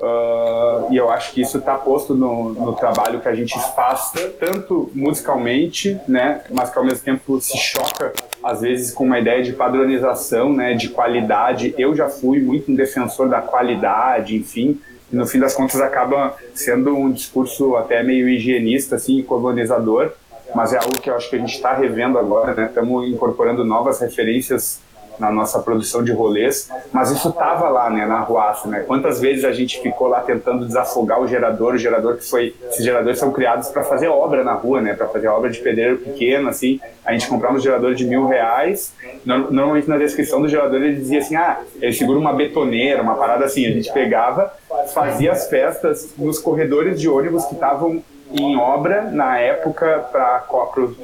Uh, 0.00 0.92
e 0.92 0.96
eu 0.96 1.10
acho 1.10 1.32
que 1.32 1.40
isso 1.40 1.58
está 1.58 1.74
posto 1.74 2.14
no, 2.14 2.52
no, 2.52 2.72
trabalho 2.72 3.18
que 3.18 3.26
a 3.26 3.34
gente 3.34 3.58
faz, 3.74 4.12
tanto 4.38 4.88
musicalmente, 4.94 5.98
né, 6.06 6.40
mas 6.50 6.70
que 6.70 6.78
ao 6.78 6.84
mesmo 6.84 7.04
tempo 7.04 7.40
se 7.40 7.58
choca, 7.58 8.12
às 8.40 8.60
vezes, 8.60 8.92
com 8.92 9.02
uma 9.02 9.18
ideia 9.18 9.42
de 9.42 9.52
padronização, 9.52 10.52
né, 10.52 10.74
de 10.74 10.90
qualidade. 10.90 11.74
Eu 11.76 11.96
já 11.96 12.08
fui 12.08 12.40
muito 12.40 12.70
um 12.70 12.76
defensor 12.76 13.28
da 13.28 13.40
qualidade, 13.40 14.36
enfim, 14.36 14.80
e 15.12 15.16
no 15.16 15.26
fim 15.26 15.40
das 15.40 15.54
contas 15.54 15.80
acaba 15.80 16.36
sendo 16.54 16.94
um 16.94 17.10
discurso 17.10 17.74
até 17.74 18.00
meio 18.00 18.28
higienista, 18.28 18.94
assim, 18.94 19.20
colonizador, 19.24 20.12
mas 20.54 20.72
é 20.72 20.78
algo 20.78 21.00
que 21.00 21.10
eu 21.10 21.16
acho 21.16 21.28
que 21.28 21.34
a 21.34 21.40
gente 21.40 21.56
está 21.56 21.74
revendo 21.74 22.18
agora, 22.20 22.54
né, 22.54 22.66
estamos 22.66 23.08
incorporando 23.08 23.64
novas 23.64 23.98
referências 24.00 24.80
na 25.18 25.30
nossa 25.30 25.58
produção 25.60 26.02
de 26.02 26.12
rolês, 26.12 26.70
mas 26.92 27.10
isso 27.10 27.28
estava 27.28 27.68
lá, 27.68 27.90
né, 27.90 28.06
na 28.06 28.20
Ruaça, 28.20 28.68
né? 28.68 28.80
Quantas 28.80 29.20
vezes 29.20 29.44
a 29.44 29.52
gente 29.52 29.80
ficou 29.80 30.08
lá 30.08 30.20
tentando 30.20 30.66
desafogar 30.66 31.20
o 31.20 31.26
gerador, 31.26 31.74
o 31.74 31.78
gerador 31.78 32.16
que 32.16 32.28
foi, 32.28 32.54
esses 32.70 32.84
geradores 32.84 33.18
são 33.18 33.32
criados 33.32 33.68
para 33.68 33.82
fazer 33.82 34.08
obra 34.08 34.44
na 34.44 34.52
rua, 34.52 34.80
né, 34.80 34.94
para 34.94 35.08
fazer 35.08 35.28
obra 35.28 35.50
de 35.50 35.58
pedreiro 35.58 35.98
pequeno, 35.98 36.48
assim. 36.48 36.80
A 37.04 37.12
gente 37.12 37.28
comprava 37.28 37.54
um 37.54 37.60
gerador 37.60 37.94
de 37.94 38.04
mil 38.04 38.26
reais, 38.26 38.92
normalmente 39.24 39.88
na 39.88 39.96
descrição 39.96 40.40
do 40.40 40.48
gerador 40.48 40.82
ele 40.82 40.96
dizia 40.96 41.20
assim, 41.20 41.36
ah, 41.36 41.60
ele 41.80 41.92
segura 41.92 42.18
uma 42.18 42.32
betoneira, 42.32 43.02
uma 43.02 43.14
parada 43.14 43.44
assim. 43.44 43.66
A 43.66 43.70
gente 43.70 43.92
pegava, 43.92 44.52
fazia 44.92 45.32
as 45.32 45.48
festas 45.48 46.14
nos 46.16 46.38
corredores 46.38 47.00
de 47.00 47.08
ônibus 47.08 47.44
que 47.46 47.54
estavam 47.54 48.02
em 48.30 48.56
obra 48.56 49.02
na 49.10 49.38
época 49.38 50.06
para 50.12 50.44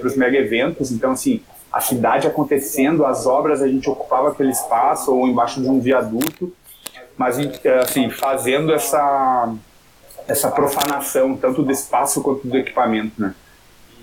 os 0.04 0.16
mega 0.16 0.36
eventos, 0.36 0.92
então 0.92 1.12
assim 1.12 1.40
a 1.74 1.80
cidade 1.80 2.28
acontecendo, 2.28 3.04
as 3.04 3.26
obras, 3.26 3.60
a 3.60 3.66
gente 3.66 3.90
ocupava 3.90 4.28
aquele 4.28 4.50
espaço 4.50 5.12
ou 5.12 5.26
embaixo 5.26 5.60
de 5.60 5.68
um 5.68 5.80
viaduto, 5.80 6.52
mas 7.16 7.36
assim, 7.82 8.08
fazendo 8.10 8.72
essa, 8.72 9.52
essa 10.28 10.52
profanação, 10.52 11.36
tanto 11.36 11.64
do 11.64 11.72
espaço 11.72 12.22
quanto 12.22 12.46
do 12.46 12.56
equipamento, 12.56 13.20
né? 13.20 13.34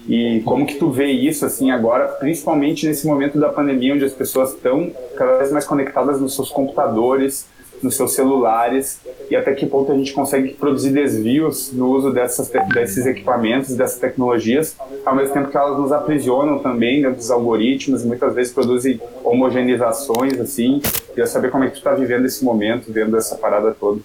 E 0.05 0.41
como 0.43 0.65
que 0.65 0.75
tu 0.75 0.89
vê 0.89 1.11
isso, 1.11 1.45
assim, 1.45 1.71
agora, 1.71 2.09
principalmente 2.09 2.85
nesse 2.85 3.07
momento 3.07 3.39
da 3.39 3.47
pandemia, 3.47 3.93
onde 3.93 4.03
as 4.03 4.11
pessoas 4.11 4.51
estão 4.51 4.91
cada 5.15 5.37
vez 5.37 5.49
mais 5.49 5.65
conectadas 5.65 6.19
nos 6.19 6.35
seus 6.35 6.49
computadores, 6.49 7.47
nos 7.81 7.95
seus 7.95 8.13
celulares 8.13 9.01
e 9.29 9.35
até 9.35 9.53
que 9.53 9.65
ponto 9.65 9.91
a 9.91 9.95
gente 9.95 10.13
consegue 10.13 10.53
produzir 10.53 10.91
desvios 10.91 11.71
no 11.71 11.87
uso 11.87 12.11
dessas, 12.11 12.51
desses 12.73 13.05
equipamentos, 13.05 13.75
dessas 13.75 13.99
tecnologias, 13.99 14.77
ao 15.05 15.15
mesmo 15.15 15.33
tempo 15.33 15.49
que 15.49 15.57
elas 15.57 15.77
nos 15.79 15.91
aprisionam 15.91 16.59
também 16.59 17.01
dentro 17.01 17.17
dos 17.17 17.31
algoritmos 17.31 18.03
muitas 18.03 18.33
vezes 18.35 18.53
produzem 18.53 18.99
homogeneizações, 19.23 20.39
assim. 20.39 20.81
Queria 21.07 21.27
saber 21.27 21.51
como 21.51 21.63
é 21.63 21.67
que 21.67 21.73
tu 21.73 21.77
está 21.77 21.93
vivendo 21.93 22.25
esse 22.25 22.43
momento, 22.43 22.91
vendo 22.91 23.17
essa 23.17 23.35
parada 23.35 23.71
toda. 23.71 24.01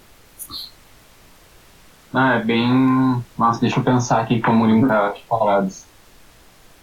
Ah, 2.13 2.35
é 2.35 2.43
bem... 2.43 3.21
Nossa, 3.37 3.61
deixa 3.61 3.79
eu 3.79 3.83
pensar 3.83 4.21
aqui 4.21 4.41
como 4.41 4.65
linkar 4.65 5.11
as 5.11 5.19
paradas. 5.19 5.85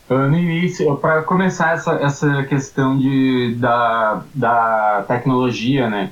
No 0.09 0.37
início, 0.37 0.95
para 0.97 1.23
começar 1.23 1.73
essa, 1.75 1.95
essa 1.95 2.43
questão 2.45 2.99
de, 2.99 3.55
da, 3.59 4.23
da 4.35 5.05
tecnologia, 5.09 5.89
né? 5.89 6.11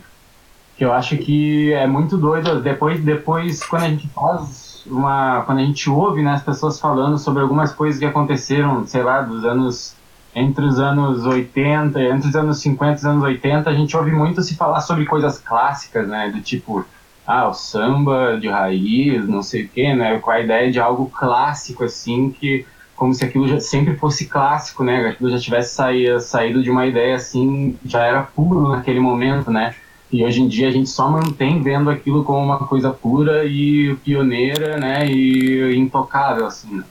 Que 0.82 0.84
eu 0.84 0.92
acho 0.92 1.16
que 1.16 1.72
é 1.72 1.86
muito 1.86 2.18
doido. 2.18 2.60
Depois, 2.60 3.00
depois 3.00 3.64
quando 3.64 3.84
a 3.84 3.88
gente 3.88 4.08
faz 4.08 4.82
uma. 4.84 5.42
Quando 5.42 5.58
a 5.58 5.64
gente 5.64 5.88
ouve 5.88 6.22
né, 6.22 6.32
as 6.32 6.42
pessoas 6.42 6.80
falando 6.80 7.16
sobre 7.18 7.40
algumas 7.40 7.72
coisas 7.72 8.00
que 8.00 8.04
aconteceram, 8.04 8.84
sei 8.84 9.02
lá, 9.04 9.22
dos 9.22 9.44
anos. 9.44 9.94
Entre 10.34 10.64
os 10.64 10.80
anos 10.80 11.26
80, 11.26 12.00
entre 12.00 12.30
os 12.30 12.34
anos 12.34 12.58
50 12.60 12.92
e 12.92 12.94
os 12.94 13.04
anos 13.04 13.22
80, 13.22 13.68
a 13.68 13.74
gente 13.74 13.94
ouve 13.94 14.10
muito 14.12 14.40
se 14.40 14.56
falar 14.56 14.80
sobre 14.80 15.04
coisas 15.04 15.38
clássicas, 15.38 16.08
né? 16.08 16.30
Do 16.34 16.40
tipo, 16.40 16.86
ah, 17.26 17.48
o 17.48 17.52
samba 17.52 18.38
de 18.40 18.48
raiz, 18.48 19.28
não 19.28 19.42
sei 19.42 19.64
o 19.64 19.68
quê, 19.68 19.94
né? 19.94 20.18
Com 20.18 20.30
a 20.30 20.40
ideia 20.40 20.72
de 20.72 20.80
algo 20.80 21.10
clássico, 21.10 21.84
assim, 21.84 22.30
que 22.30 22.64
como 22.96 23.12
se 23.12 23.22
aquilo 23.22 23.46
já, 23.46 23.60
sempre 23.60 23.94
fosse 23.96 24.24
clássico, 24.24 24.82
né? 24.82 25.06
Aquilo 25.08 25.30
já 25.30 25.38
tivesse 25.38 25.74
saído, 25.74 26.18
saído 26.18 26.62
de 26.62 26.70
uma 26.70 26.86
ideia 26.86 27.14
assim, 27.14 27.76
já 27.84 28.02
era 28.02 28.22
puro 28.22 28.70
naquele 28.70 29.00
momento, 29.00 29.50
né? 29.50 29.74
E 30.12 30.22
hoje 30.22 30.42
em 30.42 30.48
dia 30.48 30.68
a 30.68 30.70
gente 30.70 30.90
só 30.90 31.08
mantém 31.08 31.62
vendo 31.62 31.88
aquilo 31.88 32.22
como 32.22 32.44
uma 32.44 32.58
coisa 32.66 32.90
pura 32.90 33.44
e 33.46 33.96
pioneira, 34.04 34.76
né, 34.76 35.06
e 35.06 35.74
intocável, 35.74 36.46
assim, 36.46 36.76
né? 36.76 36.84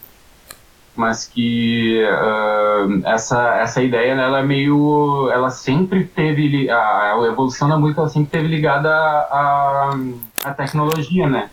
Mas 0.96 1.26
que 1.26 2.04
uh, 2.04 3.08
essa, 3.08 3.58
essa 3.58 3.82
ideia, 3.82 4.16
né, 4.16 4.24
ela 4.24 4.40
é 4.40 4.44
meio... 4.44 5.30
Ela 5.32 5.50
sempre 5.50 6.04
teve... 6.04 6.70
A, 6.70 7.14
a 7.14 7.28
evolução 7.28 7.70
da 7.70 7.78
música 7.78 8.02
ela 8.02 8.10
sempre 8.10 8.32
teve 8.32 8.48
ligada 8.48 8.90
à, 8.90 9.96
à 10.44 10.54
tecnologia, 10.54 11.28
né? 11.28 11.50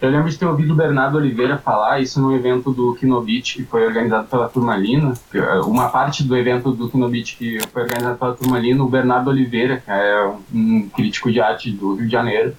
Eu 0.00 0.10
lembro 0.10 0.28
de 0.28 0.38
ter 0.38 0.46
ouvido 0.46 0.72
o 0.72 0.76
Bernardo 0.76 1.16
Oliveira 1.16 1.56
falar 1.56 2.00
isso 2.00 2.20
no 2.20 2.34
evento 2.34 2.70
do 2.70 2.94
Kinobit, 2.94 3.56
que 3.56 3.64
foi 3.64 3.86
organizado 3.86 4.28
pela 4.28 4.48
Turmalina. 4.48 5.14
Eh, 5.32 5.60
uma 5.60 5.88
parte 5.88 6.22
do 6.22 6.36
evento 6.36 6.70
do 6.70 6.90
Kinobit 6.90 7.36
que 7.36 7.58
foi 7.72 7.82
organizado 7.82 8.18
pela 8.18 8.34
Turmalina, 8.34 8.84
o 8.84 8.88
Bernardo 8.88 9.30
Oliveira, 9.30 9.78
que 9.78 9.90
é 9.90 10.32
um 10.52 10.88
crítico 10.90 11.32
de 11.32 11.40
arte 11.40 11.70
do 11.70 11.94
Rio 11.94 12.06
de 12.06 12.12
Janeiro, 12.12 12.54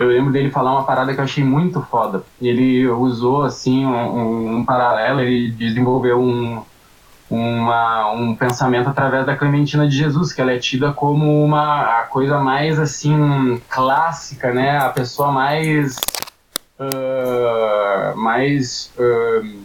eu 0.00 0.08
lembro 0.08 0.32
dele 0.32 0.50
falar 0.50 0.72
uma 0.72 0.84
parada 0.84 1.12
que 1.12 1.20
eu 1.20 1.24
achei 1.24 1.44
muito 1.44 1.82
foda. 1.82 2.24
Ele 2.40 2.88
usou, 2.88 3.42
assim, 3.42 3.84
um, 3.84 4.56
um 4.56 4.64
paralelo, 4.64 5.20
ele 5.20 5.50
desenvolveu 5.50 6.18
um, 6.18 6.62
uma, 7.30 8.10
um 8.12 8.34
pensamento 8.34 8.88
através 8.88 9.24
da 9.24 9.36
Clementina 9.36 9.88
de 9.88 9.96
Jesus, 9.96 10.32
que 10.32 10.40
ela 10.40 10.52
é 10.52 10.58
tida 10.58 10.92
como 10.92 11.44
uma 11.44 12.00
a 12.00 12.02
coisa 12.02 12.38
mais, 12.38 12.78
assim, 12.78 13.62
clássica, 13.68 14.52
né? 14.52 14.78
A 14.78 14.88
pessoa 14.88 15.30
mais 15.30 15.96
uh, 16.80 18.16
mais 18.16 18.92
uh, 18.98 19.60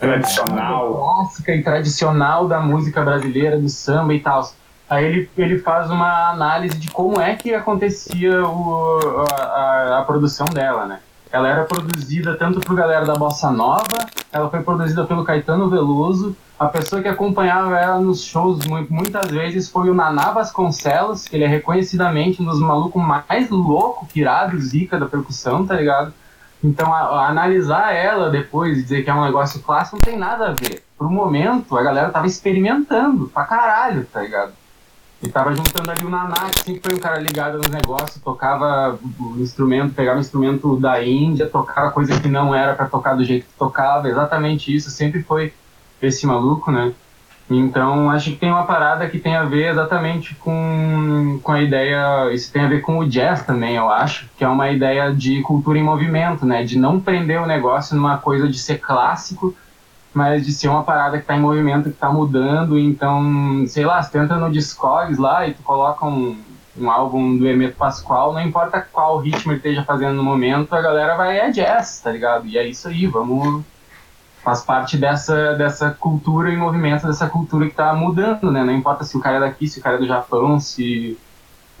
tradicional, 0.00 0.94
clássica 0.94 1.54
e 1.54 1.62
tradicional 1.62 2.48
da 2.48 2.60
música 2.60 3.02
brasileira, 3.02 3.58
do 3.58 3.68
samba 3.68 4.14
e 4.14 4.20
tal. 4.20 4.50
Aí 4.88 5.04
ele, 5.04 5.30
ele 5.38 5.58
faz 5.58 5.90
uma 5.90 6.30
análise 6.30 6.76
de 6.76 6.90
como 6.90 7.20
é 7.20 7.34
que 7.34 7.54
acontecia 7.54 8.42
o, 8.46 9.24
a, 9.30 10.00
a, 10.00 10.04
produção 10.04 10.46
dela, 10.46 10.84
né? 10.84 11.00
Ela 11.32 11.48
era 11.48 11.64
produzida 11.64 12.36
tanto 12.36 12.60
pro 12.60 12.76
galera 12.76 13.06
da 13.06 13.14
Bossa 13.14 13.50
Nova, 13.50 14.06
ela 14.30 14.50
foi 14.50 14.62
produzida 14.62 15.04
pelo 15.04 15.24
Caetano 15.24 15.68
Veloso, 15.68 16.36
a 16.58 16.66
pessoa 16.68 17.02
que 17.02 17.08
acompanhava 17.08 17.76
ela 17.76 17.98
nos 17.98 18.22
shows 18.22 18.60
muitas 18.88 19.30
vezes 19.30 19.68
foi 19.68 19.90
o 19.90 19.94
Naná 19.94 20.30
Vasconcelos, 20.30 21.26
que 21.26 21.34
ele 21.34 21.44
é 21.44 21.48
reconhecidamente 21.48 22.40
um 22.40 22.44
dos 22.44 22.60
malucos 22.60 23.02
mais 23.02 23.50
loucos, 23.50 24.08
pirados, 24.12 24.66
zica 24.66 24.96
da 24.96 25.06
percussão, 25.06 25.66
tá 25.66 25.74
ligado? 25.74 26.14
Então, 26.62 26.94
a, 26.94 27.00
a 27.00 27.28
analisar 27.28 27.92
ela 27.92 28.30
depois 28.30 28.78
e 28.78 28.82
dizer 28.82 29.02
que 29.02 29.10
é 29.10 29.14
um 29.14 29.24
negócio 29.24 29.60
clássico 29.60 29.96
não 29.96 30.02
tem 30.02 30.16
nada 30.16 30.50
a 30.50 30.52
ver. 30.52 30.84
Pro 30.96 31.10
momento, 31.10 31.76
a 31.76 31.82
galera 31.82 32.10
tava 32.10 32.28
experimentando 32.28 33.28
pra 33.28 33.44
caralho, 33.44 34.06
tá 34.12 34.20
ligado? 34.20 34.52
E 35.22 35.28
tava 35.28 35.54
juntando 35.54 35.88
ali 35.90 36.04
o 36.04 36.10
Naná, 36.10 36.50
sempre 36.64 36.80
foi 36.84 36.94
um 36.96 37.00
cara 37.00 37.20
ligado 37.20 37.58
nos 37.58 37.68
negócios, 37.68 38.20
tocava 38.20 38.98
o 39.20 39.36
instrumento, 39.38 39.94
pegava 39.94 40.18
o 40.18 40.20
instrumento 40.20 40.76
da 40.76 41.02
Índia, 41.04 41.46
tocava 41.46 41.92
coisa 41.92 42.20
que 42.20 42.26
não 42.26 42.52
era 42.52 42.74
para 42.74 42.86
tocar 42.86 43.14
do 43.14 43.24
jeito 43.24 43.46
que 43.46 43.56
tocava, 43.56 44.08
exatamente 44.08 44.74
isso, 44.74 44.90
sempre 44.90 45.22
foi 45.22 45.52
esse 46.02 46.26
maluco, 46.26 46.72
né? 46.72 46.92
Então, 47.48 48.10
acho 48.10 48.30
que 48.30 48.36
tem 48.36 48.50
uma 48.50 48.64
parada 48.64 49.08
que 49.08 49.18
tem 49.18 49.36
a 49.36 49.44
ver 49.44 49.70
exatamente 49.70 50.34
com, 50.36 51.38
com 51.42 51.52
a 51.52 51.60
ideia. 51.60 52.32
Isso 52.32 52.52
tem 52.52 52.62
a 52.62 52.68
ver 52.68 52.80
com 52.80 52.98
o 52.98 53.08
jazz 53.08 53.44
também, 53.44 53.76
eu 53.76 53.90
acho, 53.90 54.28
que 54.36 54.44
é 54.44 54.48
uma 54.48 54.70
ideia 54.70 55.12
de 55.12 55.42
cultura 55.42 55.78
em 55.78 55.82
movimento, 55.82 56.46
né? 56.46 56.64
De 56.64 56.78
não 56.78 56.98
prender 57.00 57.40
o 57.40 57.46
negócio 57.46 57.94
numa 57.94 58.16
coisa 58.16 58.48
de 58.48 58.58
ser 58.58 58.78
clássico, 58.78 59.54
mas 60.14 60.44
de 60.44 60.52
ser 60.52 60.68
uma 60.68 60.82
parada 60.82 61.16
que 61.16 61.24
está 61.24 61.36
em 61.36 61.40
movimento, 61.40 61.84
que 61.84 61.90
está 61.90 62.10
mudando. 62.10 62.78
Então, 62.78 63.64
sei 63.66 63.84
lá, 63.84 64.02
você 64.02 64.18
entra 64.18 64.36
no 64.36 64.50
Discogs 64.50 65.18
lá 65.18 65.46
e 65.46 65.54
tu 65.54 65.62
coloca 65.62 66.04
um, 66.06 66.36
um 66.76 66.90
álbum 66.90 67.36
do 67.36 67.46
Emeto 67.46 67.76
Pascoal, 67.76 68.32
não 68.32 68.42
importa 68.42 68.80
qual 68.92 69.18
ritmo 69.18 69.52
ele 69.52 69.58
esteja 69.58 69.84
fazendo 69.84 70.14
no 70.14 70.24
momento, 70.24 70.74
a 70.74 70.80
galera 70.80 71.16
vai 71.16 71.38
é 71.38 71.50
jazz, 71.50 72.00
tá 72.00 72.10
ligado? 72.10 72.46
E 72.46 72.58
é 72.58 72.66
isso 72.66 72.88
aí, 72.88 73.06
vamos 73.06 73.64
faz 74.42 74.62
parte 74.62 74.96
dessa, 74.96 75.54
dessa 75.54 75.90
cultura 75.90 76.50
em 76.50 76.56
movimento, 76.56 77.06
dessa 77.06 77.28
cultura 77.28 77.66
que 77.66 77.70
está 77.70 77.94
mudando, 77.94 78.50
né? 78.50 78.64
Não 78.64 78.72
importa 78.72 79.04
se 79.04 79.16
o 79.16 79.20
cara 79.20 79.36
é 79.36 79.40
daqui, 79.40 79.68
se 79.68 79.78
o 79.78 79.82
cara 79.82 79.96
é 79.96 79.98
do 80.00 80.06
Japão, 80.06 80.58
se... 80.58 81.16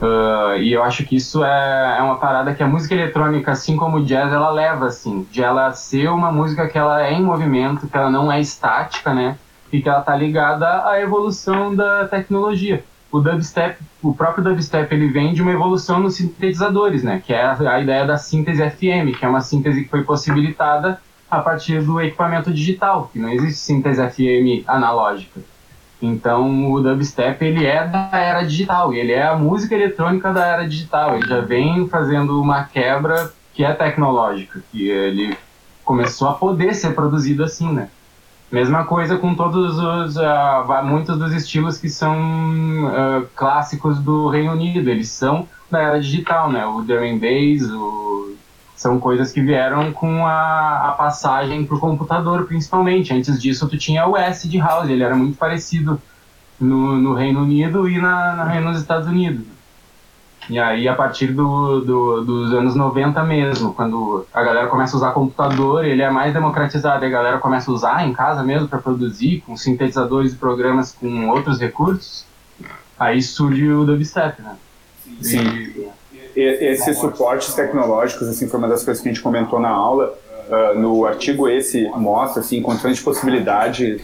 Uh, 0.00 0.56
e 0.58 0.72
eu 0.72 0.82
acho 0.82 1.04
que 1.04 1.16
isso 1.16 1.44
é, 1.44 1.96
é 1.98 2.02
uma 2.02 2.16
parada 2.16 2.54
que 2.54 2.62
a 2.62 2.66
música 2.66 2.94
eletrônica, 2.94 3.52
assim 3.52 3.76
como 3.76 3.98
o 3.98 4.04
jazz, 4.04 4.32
ela 4.32 4.50
leva, 4.50 4.86
assim, 4.86 5.26
de 5.30 5.42
ela 5.42 5.72
ser 5.72 6.08
uma 6.08 6.32
música 6.32 6.68
que 6.68 6.76
ela 6.76 7.06
é 7.06 7.12
em 7.12 7.22
movimento, 7.22 7.86
que 7.86 7.96
ela 7.96 8.10
não 8.10 8.30
é 8.30 8.40
estática, 8.40 9.14
né? 9.14 9.38
E 9.72 9.80
que 9.80 9.88
ela 9.88 10.00
tá 10.00 10.14
ligada 10.16 10.88
à 10.88 11.00
evolução 11.00 11.74
da 11.74 12.06
tecnologia. 12.08 12.84
O 13.12 13.20
dubstep, 13.20 13.78
o 14.02 14.14
próprio 14.14 14.42
dubstep, 14.42 14.92
ele 14.92 15.08
vem 15.08 15.34
de 15.34 15.42
uma 15.42 15.52
evolução 15.52 16.00
nos 16.00 16.16
sintetizadores, 16.16 17.02
né? 17.02 17.22
Que 17.24 17.32
é 17.32 17.44
a, 17.44 17.74
a 17.74 17.80
ideia 17.80 18.04
da 18.04 18.16
síntese 18.16 18.68
FM, 18.70 19.16
que 19.16 19.24
é 19.24 19.28
uma 19.28 19.40
síntese 19.40 19.84
que 19.84 19.88
foi 19.88 20.02
possibilitada 20.02 21.00
a 21.30 21.40
partir 21.40 21.80
do 21.82 22.00
equipamento 22.00 22.52
digital, 22.52 23.08
que 23.12 23.18
não 23.18 23.30
existe 23.30 23.60
síntese 23.60 24.02
FM 24.06 24.66
analógica. 24.66 25.40
Então 26.02 26.72
o 26.72 26.80
dubstep 26.80 27.44
ele 27.44 27.64
é 27.64 27.86
da 27.86 28.10
era 28.12 28.42
digital, 28.42 28.92
ele 28.92 29.12
é 29.12 29.26
a 29.26 29.36
música 29.36 29.74
eletrônica 29.74 30.32
da 30.32 30.44
era 30.44 30.68
digital, 30.68 31.14
ele 31.14 31.28
já 31.28 31.40
vem 31.40 31.88
fazendo 31.88 32.40
uma 32.40 32.64
quebra 32.64 33.32
que 33.54 33.64
é 33.64 33.72
tecnológica, 33.72 34.62
que 34.72 34.88
ele 34.88 35.36
começou 35.84 36.28
a 36.28 36.34
poder 36.34 36.74
ser 36.74 36.94
produzido 36.94 37.44
assim, 37.44 37.72
né? 37.72 37.88
Mesma 38.50 38.84
coisa 38.84 39.16
com 39.16 39.34
todos 39.34 39.78
os 39.78 40.16
uh, 40.16 40.84
muitos 40.84 41.18
dos 41.18 41.32
estilos 41.32 41.78
que 41.78 41.88
são 41.88 42.16
uh, 42.16 43.26
clássicos 43.34 43.98
do 43.98 44.28
Reino 44.28 44.52
Unido, 44.52 44.90
eles 44.90 45.08
são 45.08 45.48
da 45.70 45.80
era 45.80 46.00
digital, 46.00 46.50
né? 46.50 46.66
O 46.66 46.82
drum 46.82 47.02
and 47.02 47.18
bass, 47.18 47.70
o... 47.70 48.31
são 48.82 48.98
coisas 48.98 49.30
que 49.30 49.40
vieram 49.40 49.92
com 49.92 50.26
a, 50.26 50.88
a 50.88 50.92
passagem 50.92 51.64
para 51.64 51.76
o 51.76 51.80
computador, 51.80 52.44
principalmente. 52.46 53.14
Antes 53.14 53.40
disso, 53.40 53.68
tu 53.68 53.78
tinha 53.78 54.06
o 54.06 54.16
acid 54.16 54.54
house, 54.56 54.90
ele 54.90 55.04
era 55.04 55.14
muito 55.14 55.38
parecido 55.38 56.02
no, 56.60 56.96
no 56.96 57.14
Reino 57.14 57.42
Unido 57.42 57.88
e 57.88 57.98
na, 57.98 58.34
na, 58.34 58.60
nos 58.60 58.80
Estados 58.80 59.06
Unidos. 59.06 59.46
E 60.50 60.58
aí, 60.58 60.88
a 60.88 60.94
partir 60.94 61.28
do, 61.28 61.80
do, 61.80 62.24
dos 62.24 62.52
anos 62.52 62.74
90 62.74 63.22
mesmo, 63.22 63.72
quando 63.72 64.26
a 64.34 64.42
galera 64.42 64.66
começa 64.66 64.96
a 64.96 64.98
usar 64.98 65.12
computador, 65.12 65.84
ele 65.84 66.02
é 66.02 66.10
mais 66.10 66.34
democratizado, 66.34 67.04
e 67.04 67.06
a 67.06 67.10
galera 67.10 67.38
começa 67.38 67.70
a 67.70 67.74
usar 67.74 68.06
em 68.06 68.12
casa 68.12 68.42
mesmo 68.42 68.66
para 68.66 68.80
produzir, 68.80 69.44
com 69.46 69.56
sintetizadores 69.56 70.32
e 70.32 70.36
programas 70.36 70.92
com 70.92 71.28
outros 71.28 71.60
recursos, 71.60 72.26
aí 72.98 73.22
surge 73.22 73.70
o 73.70 73.84
dubstep, 73.84 74.42
né? 74.42 74.56
Sim. 75.20 75.46
E, 75.46 75.88
esses 76.36 76.98
suportes 76.98 77.54
tecnológicos, 77.54 78.28
assim, 78.28 78.48
foi 78.48 78.58
uma 78.58 78.68
das 78.68 78.84
coisas 78.84 79.02
que 79.02 79.08
a 79.08 79.12
gente 79.12 79.22
comentou 79.22 79.60
na 79.60 79.70
aula. 79.70 80.18
Uh, 80.48 80.78
no 80.78 81.06
artigo 81.06 81.48
esse 81.48 81.88
mostra, 81.90 82.40
assim, 82.40 82.60
condições 82.60 82.96
de 82.96 83.02
possibilidade 83.02 84.00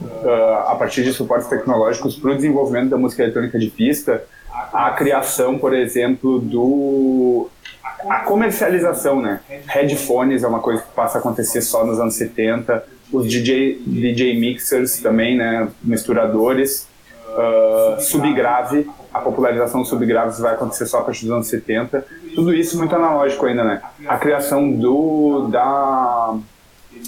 uh, 0.00 0.68
a 0.68 0.74
partir 0.76 1.02
de 1.02 1.12
suportes 1.12 1.48
tecnológicos 1.48 2.16
para 2.16 2.30
o 2.30 2.34
desenvolvimento 2.34 2.90
da 2.90 2.96
música 2.96 3.22
eletrônica 3.22 3.58
de 3.58 3.68
pista, 3.68 4.24
a 4.72 4.90
criação, 4.90 5.58
por 5.58 5.74
exemplo, 5.74 6.38
do 6.38 7.48
a 8.08 8.20
comercialização, 8.20 9.20
né? 9.20 9.40
Headphones 9.66 10.42
é 10.42 10.48
uma 10.48 10.60
coisa 10.60 10.82
que 10.82 10.92
passa 10.92 11.18
a 11.18 11.20
acontecer 11.20 11.62
só 11.62 11.84
nos 11.84 11.98
anos 11.98 12.14
70, 12.14 12.84
os 13.12 13.28
DJ, 13.28 13.80
DJ 13.86 14.38
mixers 14.38 14.98
também, 14.98 15.36
né? 15.36 15.68
Misturadores, 15.82 16.86
uh, 17.28 18.00
subgrave, 18.00 18.88
a 19.14 19.20
popularização 19.20 19.80
dos 19.80 19.88
subgraves 19.88 20.40
vai 20.40 20.54
acontecer 20.54 20.86
só 20.86 20.98
a 20.98 21.02
partir 21.02 21.26
dos 21.26 21.32
anos 21.32 21.46
70. 21.46 22.04
Tudo 22.34 22.52
isso 22.52 22.76
muito 22.76 22.94
analógico 22.94 23.46
ainda, 23.46 23.62
né? 23.62 23.80
A 24.06 24.18
criação 24.18 24.72
do 24.72 25.48
da 25.48 26.36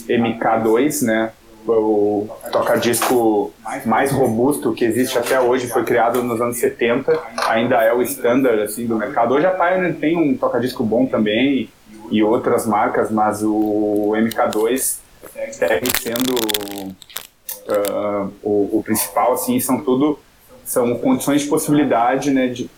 MK2, 0.08 1.04
né? 1.04 1.32
o 1.68 2.28
toca-disco 2.52 3.52
mais 3.84 4.12
robusto 4.12 4.72
que 4.72 4.84
existe 4.84 5.18
até 5.18 5.40
hoje 5.40 5.66
foi 5.66 5.82
criado 5.82 6.22
nos 6.22 6.40
anos 6.40 6.58
70, 6.58 7.18
ainda 7.48 7.82
é 7.82 7.92
o 7.92 8.00
standard 8.02 8.62
assim 8.62 8.86
do 8.86 8.96
mercado. 8.96 9.34
Hoje 9.34 9.46
a 9.46 9.50
Pioneer 9.50 9.96
tem 9.96 10.16
um 10.16 10.36
toca-disco 10.36 10.84
bom 10.84 11.06
também 11.06 11.68
e 12.10 12.22
outras 12.22 12.66
marcas, 12.66 13.10
mas 13.10 13.42
o 13.42 14.12
MK2 14.14 14.98
segue 15.50 15.90
sendo 16.00 16.34
uh, 17.68 18.32
o, 18.42 18.78
o, 18.78 18.82
principal 18.84 19.32
assim, 19.32 19.58
são 19.58 19.80
tudo 19.80 20.18
são 20.66 20.98
condições 20.98 21.42
de 21.42 21.48
possibilidade, 21.48 22.30
né, 22.30 22.48
de, 22.48 22.70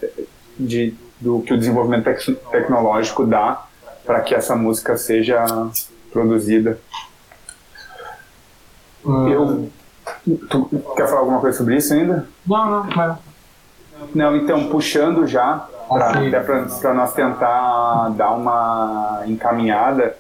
de 0.59 0.95
do 1.21 1.41
que 1.41 1.53
o 1.53 1.59
desenvolvimento 1.59 2.05
tec 2.05 2.25
tecnológico 2.51 3.27
dá 3.27 3.65
para 4.07 4.21
que 4.21 4.35
essa 4.35 4.55
música 4.55 4.97
seja 4.97 5.45
produzida. 6.13 6.79
Eu. 9.05 9.69
Tu 10.49 10.69
quer 10.97 11.07
falar 11.07 11.21
alguma 11.21 11.41
coisa 11.41 11.57
sobre 11.57 11.77
isso 11.77 11.93
ainda? 11.93 12.29
Não, 12.47 12.71
não, 12.71 12.85
mas. 12.85 13.19
Não, 14.15 14.37
então, 14.37 14.69
puxando 14.69 15.27
já, 15.27 15.67
para 15.89 16.95
nós 16.95 17.13
tentar 17.13 18.11
dar 18.11 18.31
uma 18.31 19.25
encaminhada, 19.27 20.17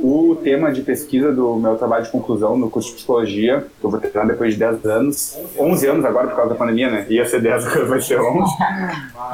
o 0.00 0.36
tema 0.42 0.72
de 0.72 0.82
pesquisa 0.82 1.32
do 1.32 1.56
meu 1.56 1.76
trabalho 1.76 2.04
de 2.04 2.10
conclusão 2.10 2.56
no 2.56 2.68
curso 2.70 2.90
de 2.90 2.96
psicologia, 2.96 3.66
que 3.80 3.84
eu 3.84 3.90
vou 3.90 4.00
terminar 4.00 4.26
depois 4.26 4.52
de 4.52 4.58
10 4.58 4.84
anos, 4.84 5.38
11 5.58 5.86
anos 5.86 6.04
agora 6.04 6.28
por 6.28 6.36
causa 6.36 6.50
da 6.50 6.56
pandemia, 6.56 6.90
né? 6.90 7.06
Ia 7.08 7.26
ser 7.26 7.40
10, 7.40 7.66
agora 7.66 7.86
vai 7.86 8.00
ser 8.00 8.20
11. 8.20 8.52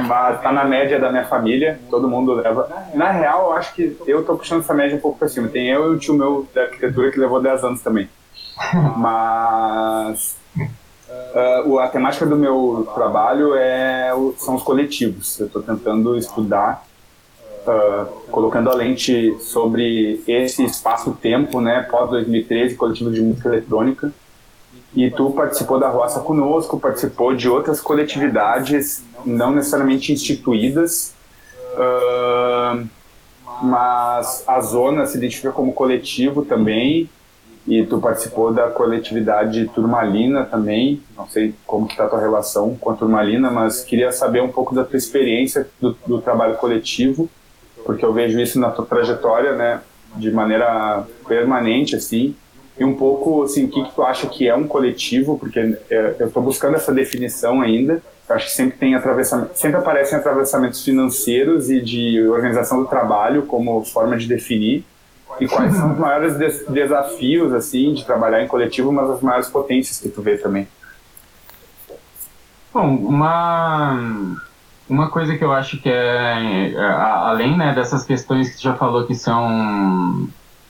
Mas 0.07 0.41
tá 0.41 0.53
na 0.53 0.65
média 0.65 0.99
da 0.99 1.11
minha 1.11 1.25
família, 1.25 1.81
todo 1.91 2.09
mundo 2.09 2.35
leva. 2.35 2.69
Na 2.95 3.11
real, 3.11 3.51
eu 3.51 3.53
acho 3.55 3.75
que 3.75 3.97
eu 4.07 4.25
tô 4.25 4.37
puxando 4.37 4.61
essa 4.61 4.75
média 4.75 4.97
um 4.97 5.01
pouco 5.01 5.19
para 5.19 5.29
cima. 5.29 5.49
Tem 5.49 5.69
eu 5.71 5.93
e 5.93 5.97
o 5.97 5.99
tio 5.99 6.15
meu 6.15 6.47
da 6.55 6.63
arquitetura 6.63 7.11
que 7.11 7.19
levou 7.19 7.41
10 7.41 7.65
anos 7.65 7.81
também. 7.81 8.09
Mas 8.97 10.37
uh, 11.35 11.79
a 11.79 11.89
temática 11.89 12.27
do 12.27 12.37
meu 12.37 12.89
trabalho 12.95 13.55
é, 13.55 14.11
são 14.39 14.55
os 14.55 14.63
coletivos. 14.63 15.41
Eu 15.41 15.47
estou 15.47 15.63
tentando 15.63 16.17
estudar, 16.17 16.85
uh, 17.67 18.07
colocando 18.31 18.71
a 18.71 18.75
lente 18.75 19.37
sobre 19.41 20.23
esse 20.27 20.65
espaço-tempo, 20.65 21.61
né, 21.61 21.87
pós-2013, 21.91 22.77
coletivo 22.77 23.11
de 23.11 23.21
música 23.21 23.49
eletrônica. 23.49 24.13
E 24.95 25.11
tu 25.11 25.31
participou 25.31 25.79
da 25.79 25.89
Roça 25.89 26.21
conosco, 26.21 26.79
participou 26.79 27.35
de 27.35 27.49
outras 27.49 27.81
coletividades, 27.81 29.03
não 29.25 29.53
necessariamente 29.53 30.13
instituídas, 30.13 31.15
uh, 31.75 32.87
mas 33.63 34.45
a 34.47 34.61
zona 34.61 35.07
se 35.07 35.17
identifica 35.17 35.53
como 35.53 35.73
coletivo 35.73 36.45
também 36.45 37.09
e 37.67 37.85
tu 37.85 38.01
participou 38.01 38.53
da 38.53 38.69
coletividade 38.69 39.69
Turmalina 39.69 40.45
também. 40.45 41.01
Não 41.17 41.29
sei 41.29 41.55
como 41.67 41.87
que 41.87 41.97
tá 41.97 42.05
a 42.05 42.09
tua 42.09 42.21
relação 42.21 42.75
com 42.75 42.91
a 42.91 42.95
Turmalina, 42.95 43.51
mas 43.51 43.85
queria 43.85 44.11
saber 44.11 44.43
um 44.43 44.49
pouco 44.49 44.75
da 44.75 44.85
tua 44.85 44.97
experiência 44.97 45.69
do, 45.81 45.97
do 46.07 46.21
trabalho 46.21 46.57
coletivo, 46.57 47.31
porque 47.85 48.05
eu 48.05 48.13
vejo 48.13 48.41
isso 48.41 48.59
na 48.59 48.71
tua 48.71 48.87
trajetória, 48.87 49.53
né, 49.53 49.81
de 50.17 50.31
maneira 50.31 51.05
permanente, 51.27 51.97
assim, 51.97 52.35
e 52.79 52.85
um 52.85 52.95
pouco, 52.95 53.43
assim, 53.43 53.65
o 53.65 53.69
que, 53.69 53.85
que 53.85 53.95
tu 53.95 54.03
acha 54.03 54.27
que 54.27 54.49
é 54.49 54.55
um 54.55 54.67
coletivo, 54.67 55.39
porque 55.39 55.77
é, 55.91 56.17
eu 56.19 56.29
estou 56.29 56.43
buscando 56.43 56.75
essa 56.77 56.93
definição 56.93 57.61
ainda, 57.61 58.03
eu 58.29 58.37
acho 58.37 58.47
que 58.47 58.53
sempre 58.53 58.79
tem 58.79 58.95
atravessamento, 58.95 59.51
sempre 59.55 59.77
aparecem 59.77 60.19
atravessamentos 60.19 60.83
financeiros 60.83 61.71
e 61.71 61.81
de 61.81 62.27
organização 62.29 62.83
do 62.83 62.89
trabalho 62.89 63.43
como 63.43 63.85
forma 63.85 64.17
de 64.17 64.27
definir, 64.27 64.85
e 65.41 65.47
quais 65.47 65.75
são 65.75 65.93
os 65.93 65.99
maiores 66.01 66.37
des 66.37 66.65
desafios, 66.67 67.53
assim, 67.53 67.93
de 67.95 68.05
trabalhar 68.05 68.43
em 68.43 68.49
coletivo, 68.49 68.93
mas 68.93 69.11
as 69.11 69.21
maiores 69.21 69.49
potências 69.49 69.99
que 69.99 70.09
tu 70.09 70.23
vê 70.23 70.37
também? 70.37 70.67
Bom, 72.73 72.97
uma, 72.97 74.41
uma 74.89 75.09
coisa 75.09 75.37
que 75.37 75.45
eu 75.45 75.53
acho 75.53 75.81
que 75.81 75.89
é, 75.89 76.73
é 76.73 76.85
além 76.85 77.57
né, 77.57 77.75
dessas 77.75 78.05
questões 78.05 78.51
que 78.51 78.57
tu 78.57 78.63
já 78.63 78.75
falou 78.75 79.07
que 79.07 79.15
são 79.15 80.29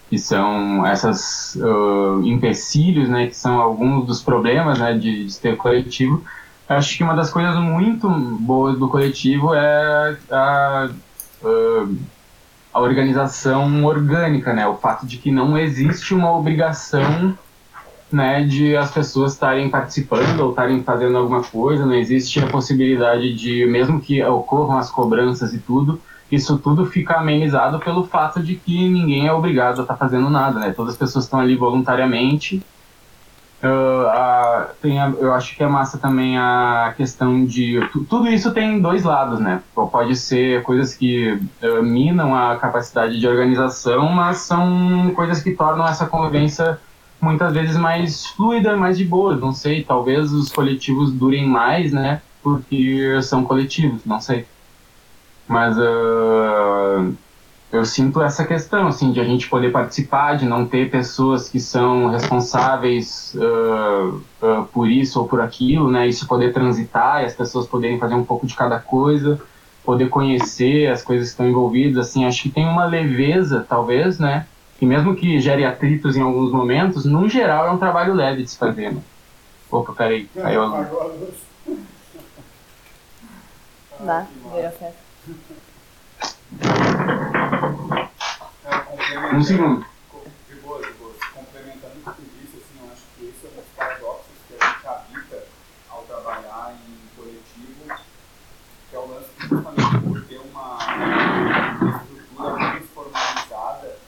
que 0.08 0.18
são 0.18 0.84
essas 0.86 1.56
uh, 1.56 2.20
empecilhos, 2.22 3.08
né, 3.08 3.28
que 3.28 3.36
são 3.36 3.58
alguns 3.58 4.06
dos 4.06 4.22
problemas 4.22 4.78
né, 4.78 4.92
de, 4.92 5.24
de 5.24 5.38
ter 5.38 5.56
coletivo, 5.56 6.22
acho 6.68 6.96
que 6.96 7.02
uma 7.02 7.14
das 7.14 7.30
coisas 7.30 7.56
muito 7.56 8.08
boas 8.10 8.78
do 8.78 8.88
coletivo 8.88 9.54
é 9.54 10.16
a, 10.30 10.90
uh, 11.42 11.96
a 12.72 12.80
organização 12.80 13.84
orgânica, 13.84 14.52
né? 14.52 14.66
O 14.66 14.76
fato 14.76 15.06
de 15.06 15.18
que 15.18 15.30
não 15.30 15.58
existe 15.58 16.14
uma 16.14 16.32
obrigação, 16.32 17.36
né, 18.12 18.44
de 18.44 18.76
as 18.76 18.90
pessoas 18.90 19.32
estarem 19.32 19.68
participando 19.70 20.40
ou 20.40 20.50
estarem 20.50 20.82
fazendo 20.82 21.16
alguma 21.16 21.42
coisa, 21.42 21.86
não 21.86 21.94
existe 21.94 22.38
a 22.40 22.46
possibilidade 22.46 23.34
de, 23.34 23.66
mesmo 23.66 24.00
que 24.00 24.22
ocorram 24.22 24.78
as 24.78 24.90
cobranças 24.90 25.52
e 25.54 25.58
tudo, 25.58 26.00
isso 26.30 26.58
tudo 26.58 26.86
fica 26.86 27.16
amenizado 27.18 27.78
pelo 27.78 28.04
fato 28.04 28.42
de 28.42 28.54
que 28.54 28.88
ninguém 28.88 29.26
é 29.26 29.32
obrigado 29.32 29.80
a 29.80 29.82
estar 29.82 29.96
fazendo 29.96 30.30
nada, 30.30 30.60
né? 30.60 30.72
Todas 30.72 30.94
as 30.94 30.98
pessoas 30.98 31.24
estão 31.24 31.40
ali 31.40 31.56
voluntariamente 31.56 32.62
Uh, 33.62 34.08
a, 34.08 34.70
tem 34.82 35.00
a, 35.00 35.08
eu 35.20 35.32
acho 35.32 35.54
que 35.54 35.62
é 35.62 35.68
massa 35.68 35.96
também 35.96 36.36
a 36.36 36.92
questão 36.96 37.44
de. 37.44 37.78
Tudo 38.10 38.28
isso 38.28 38.50
tem 38.50 38.80
dois 38.80 39.04
lados, 39.04 39.38
né? 39.38 39.62
Pode 39.72 40.16
ser 40.16 40.64
coisas 40.64 40.96
que 40.96 41.40
uh, 41.62 41.80
minam 41.80 42.34
a 42.34 42.56
capacidade 42.56 43.20
de 43.20 43.28
organização, 43.28 44.08
mas 44.08 44.38
são 44.38 45.12
coisas 45.14 45.40
que 45.40 45.52
tornam 45.52 45.86
essa 45.86 46.06
convivência 46.06 46.80
muitas 47.22 47.54
vezes 47.54 47.76
mais 47.76 48.26
fluida, 48.26 48.76
mais 48.76 48.98
de 48.98 49.04
boa. 49.04 49.36
Não 49.36 49.52
sei, 49.52 49.84
talvez 49.84 50.32
os 50.32 50.50
coletivos 50.50 51.12
durem 51.12 51.46
mais, 51.46 51.92
né? 51.92 52.20
Porque 52.42 53.22
são 53.22 53.44
coletivos, 53.44 54.04
não 54.04 54.20
sei. 54.20 54.44
Mas. 55.46 55.76
Uh, 55.78 57.14
eu 57.72 57.86
sinto 57.86 58.20
essa 58.20 58.44
questão, 58.44 58.86
assim, 58.86 59.12
de 59.12 59.20
a 59.20 59.24
gente 59.24 59.48
poder 59.48 59.72
participar, 59.72 60.36
de 60.36 60.44
não 60.44 60.66
ter 60.66 60.90
pessoas 60.90 61.48
que 61.48 61.58
são 61.58 62.10
responsáveis 62.10 63.34
uh, 63.34 64.20
uh, 64.42 64.64
por 64.70 64.90
isso 64.90 65.18
ou 65.18 65.26
por 65.26 65.40
aquilo, 65.40 65.90
né? 65.90 66.06
Isso 66.06 66.26
poder 66.26 66.52
transitar 66.52 67.22
e 67.22 67.24
as 67.24 67.34
pessoas 67.34 67.66
poderem 67.66 67.98
fazer 67.98 68.14
um 68.14 68.24
pouco 68.24 68.46
de 68.46 68.54
cada 68.54 68.78
coisa, 68.78 69.40
poder 69.82 70.10
conhecer 70.10 70.88
as 70.88 71.02
coisas 71.02 71.28
que 71.28 71.32
estão 71.32 71.48
envolvidas, 71.48 72.08
assim, 72.08 72.26
acho 72.26 72.42
que 72.42 72.50
tem 72.50 72.66
uma 72.66 72.84
leveza, 72.84 73.64
talvez, 73.66 74.18
né? 74.18 74.46
Que 74.82 74.86
mesmo 74.86 75.14
que 75.14 75.38
gere 75.38 75.64
atritos 75.64 76.16
em 76.16 76.22
alguns 76.22 76.50
momentos, 76.50 77.04
no 77.04 77.28
geral 77.28 77.68
é 77.68 77.70
um 77.70 77.78
trabalho 77.78 78.14
leve 78.14 78.42
de 78.42 78.50
se 78.50 78.58
fazer, 78.58 78.92
né? 78.92 79.00
Opa, 79.70 79.92
peraí. 79.92 80.28
Vá, 84.00 84.26
vira 84.52 84.72
festa. 84.72 84.98
Um 89.32 89.42
segundo. 89.44 89.86
De 90.48 90.56
boa, 90.56 90.82
de 90.84 90.92
boa. 90.94 91.12
Complementando 91.32 91.94
o 91.94 92.00
que 92.00 92.10
tu 92.10 92.22
disse, 92.40 92.56
assim, 92.56 92.84
eu 92.84 92.90
acho 92.92 93.02
que 93.16 93.26
esse 93.26 93.46
é 93.46 93.50
um 93.50 93.54
dos 93.54 93.70
paradoxos 93.76 94.34
que 94.48 94.54
a 94.60 94.66
gente 94.66 94.84
habita 94.88 95.44
ao 95.90 96.02
trabalhar 96.02 96.74
em 96.74 97.06
coletivo, 97.16 97.86
que 98.90 98.96
é 98.96 98.98
o 98.98 99.06
lance 99.06 99.28
que 99.38 99.46
justamente 99.46 100.00
por 100.00 100.24
ter 100.24 100.40
uma 100.40 100.76
estrutura 102.00 102.50
mais 102.56 102.84
formalizada, 102.92 104.02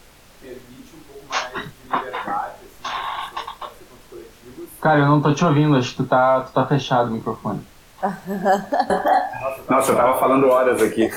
permite 0.45 0.93
um 0.95 1.01
pouco 1.11 1.25
mais 1.27 1.55
de 1.55 1.71
liberdade, 1.85 2.57
assim, 2.61 2.83
para 2.83 2.91
as 3.01 3.31
pessoas 3.33 3.47
que 3.49 3.59
participam 3.59 3.97
dos 3.97 4.05
coletivos. 4.11 4.69
Cara, 4.85 4.99
eu 5.01 5.07
não 5.07 5.19
tô 5.19 5.33
te 5.33 5.43
ouvindo, 5.43 5.77
acho 5.77 5.93
que 5.93 5.97
tu 5.97 6.05
tá, 6.05 6.43
tu 6.43 6.53
tá 6.53 6.67
fechado 6.67 7.09
o 7.09 7.13
microfone. 7.13 7.59
Nossa, 9.67 9.93
eu 9.93 9.97
tava 9.97 10.19
falando 10.19 10.47
horas 10.47 10.83
aqui. 10.83 11.11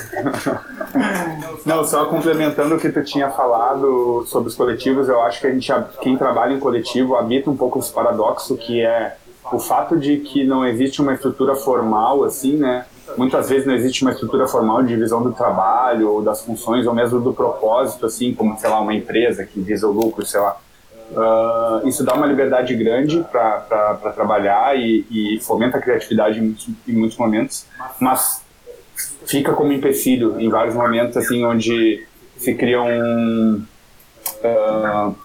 Não, 1.68 1.84
só 1.84 2.06
complementando 2.06 2.76
o 2.76 2.80
que 2.80 2.88
tu 2.90 3.04
tinha 3.04 3.30
falado 3.30 4.24
sobre 4.28 4.48
os 4.48 4.56
coletivos, 4.56 5.10
eu 5.10 5.22
acho 5.22 5.42
que 5.42 5.48
a 5.48 5.52
gente, 5.52 5.70
quem 6.02 6.16
trabalha 6.16 6.54
em 6.54 6.62
coletivo 6.62 7.18
habita 7.18 7.50
um 7.50 7.58
pouco 7.58 7.78
esse 7.80 7.92
paradoxo 7.92 8.56
que 8.56 8.82
é 8.82 9.18
o 9.52 9.60
fato 9.60 9.98
de 9.98 10.16
que 10.20 10.46
não 10.46 10.66
existe 10.66 11.02
uma 11.02 11.14
estrutura 11.14 11.54
formal, 11.54 12.24
assim, 12.24 12.56
né? 12.56 12.86
Muitas 13.18 13.50
vezes 13.50 13.68
não 13.68 13.74
existe 13.74 14.02
uma 14.04 14.12
estrutura 14.12 14.48
formal 14.48 14.82
de 14.82 14.88
divisão 14.88 15.22
do 15.22 15.34
trabalho, 15.34 16.10
ou 16.10 16.22
das 16.22 16.42
funções, 16.42 16.88
ou 16.88 16.94
mesmo 16.94 17.20
do 17.20 17.34
propósito, 17.34 18.06
assim, 18.06 18.34
como, 18.34 18.58
sei 18.58 18.70
lá, 18.70 18.80
uma 18.80 18.94
empresa 18.94 19.44
que 19.46 19.60
visa 19.60 19.86
o 19.90 19.92
lucro, 19.92 20.26
sei 20.26 20.40
lá. 20.40 20.56
Uh, 21.12 21.88
isso 21.88 22.04
dá 22.04 22.14
uma 22.14 22.26
liberdade 22.26 22.76
grande 22.76 23.26
para 23.32 24.12
trabalhar 24.14 24.78
e, 24.78 25.06
e, 25.10 25.40
fomenta 25.40 25.78
a 25.78 25.82
criatividade 25.82 26.40
em 26.40 26.42
muitos, 26.42 26.70
em 26.86 26.92
muitos, 26.92 27.18
momentos, 27.18 27.66
mas 27.98 28.44
fica 29.26 29.54
como 29.54 29.72
empecilho 29.72 30.38
em 30.38 30.50
vários 30.50 30.76
momentos, 30.76 31.16
assim, 31.16 31.46
onde 31.46 32.06
se 32.36 32.54
criam 32.56 32.86
uh, 34.44 35.16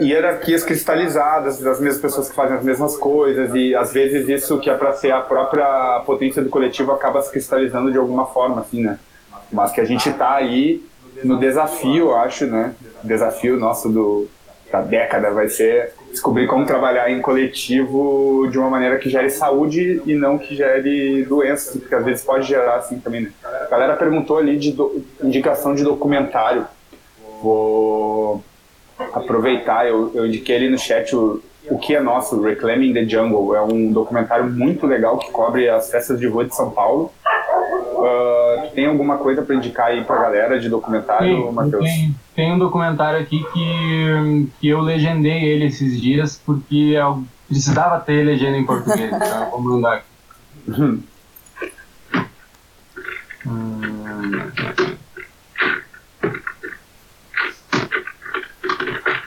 hierarquias 0.00 0.64
cristalizadas 0.64 1.60
das 1.60 1.80
mesmas 1.80 2.00
pessoas 2.00 2.30
que 2.30 2.34
fazem 2.34 2.56
as 2.56 2.64
mesmas 2.64 2.96
coisas 2.96 3.54
e 3.54 3.74
às 3.74 3.92
vezes 3.92 4.26
isso 4.26 4.58
que 4.58 4.70
é 4.70 4.74
para 4.74 4.94
ser 4.94 5.12
a 5.12 5.20
própria 5.20 6.02
potência 6.06 6.42
do 6.42 6.48
coletivo 6.48 6.92
acaba 6.92 7.20
se 7.20 7.30
cristalizando 7.30 7.92
de 7.92 7.98
alguma 7.98 8.26
forma, 8.26 8.62
assim, 8.62 8.82
né? 8.82 8.98
Mas 9.52 9.70
que 9.70 9.80
a 9.82 9.84
gente 9.84 10.08
está 10.08 10.34
aí 10.34 10.82
no 11.22 11.38
desafio, 11.38 12.14
acho, 12.14 12.46
né? 12.46 12.74
Desafio 13.04 13.58
nosso 13.58 13.88
do 13.90 14.28
da 14.70 14.80
década 14.80 15.30
vai 15.30 15.48
ser 15.48 15.92
descobrir 16.10 16.46
como 16.46 16.66
trabalhar 16.66 17.10
em 17.10 17.20
coletivo 17.20 18.48
de 18.50 18.58
uma 18.58 18.68
maneira 18.68 18.98
que 18.98 19.08
gere 19.08 19.30
saúde 19.30 20.02
e 20.04 20.14
não 20.14 20.38
que 20.38 20.54
gere 20.54 21.24
doenças, 21.24 21.76
porque 21.76 21.94
às 21.94 22.04
vezes 22.04 22.24
pode 22.24 22.46
gerar 22.46 22.76
assim 22.76 22.98
também, 22.98 23.22
né? 23.22 23.32
A 23.42 23.70
galera 23.70 23.96
perguntou 23.96 24.38
ali 24.38 24.56
de 24.56 24.72
do, 24.72 25.04
indicação 25.22 25.74
de 25.74 25.84
documentário. 25.84 26.66
Vou 27.42 28.42
aproveitar, 29.12 29.86
eu, 29.86 30.10
eu 30.14 30.26
indiquei 30.26 30.56
ali 30.56 30.68
no 30.68 30.78
chat 30.78 31.14
o, 31.14 31.42
o 31.70 31.78
que 31.78 31.94
é 31.94 32.00
nosso, 32.00 32.40
Reclaiming 32.40 32.92
the 32.94 33.04
Jungle. 33.04 33.54
É 33.54 33.62
um 33.62 33.92
documentário 33.92 34.46
muito 34.46 34.86
legal 34.86 35.18
que 35.18 35.30
cobre 35.30 35.68
as 35.68 35.90
festas 35.90 36.18
de 36.18 36.26
rua 36.26 36.44
de 36.44 36.54
São 36.54 36.70
Paulo. 36.70 37.12
Uh, 37.58 38.70
tem 38.74 38.86
alguma 38.86 39.18
coisa 39.18 39.42
para 39.42 39.54
indicar 39.54 39.86
aí 39.86 40.04
para 40.04 40.16
a 40.16 40.22
galera 40.22 40.60
de 40.60 40.68
documentário, 40.68 41.52
Matheus? 41.52 41.84
Tem, 41.84 42.14
tem, 42.34 42.52
um 42.52 42.58
documentário 42.58 43.20
aqui 43.20 43.44
que, 43.52 44.48
que 44.60 44.68
eu 44.68 44.80
legendei 44.80 45.44
ele 45.44 45.66
esses 45.66 46.00
dias 46.00 46.40
porque 46.44 46.92
eu 46.94 47.24
precisava 47.48 47.98
ter 48.00 48.24
legenda 48.24 48.56
em 48.56 48.64
português, 48.64 49.12
então 49.12 49.44
eu 49.44 49.50
vou 49.50 49.60
mandar 49.62 49.94
aqui. 49.94 50.06
Uhum. 50.68 51.02
hum. 53.46 53.78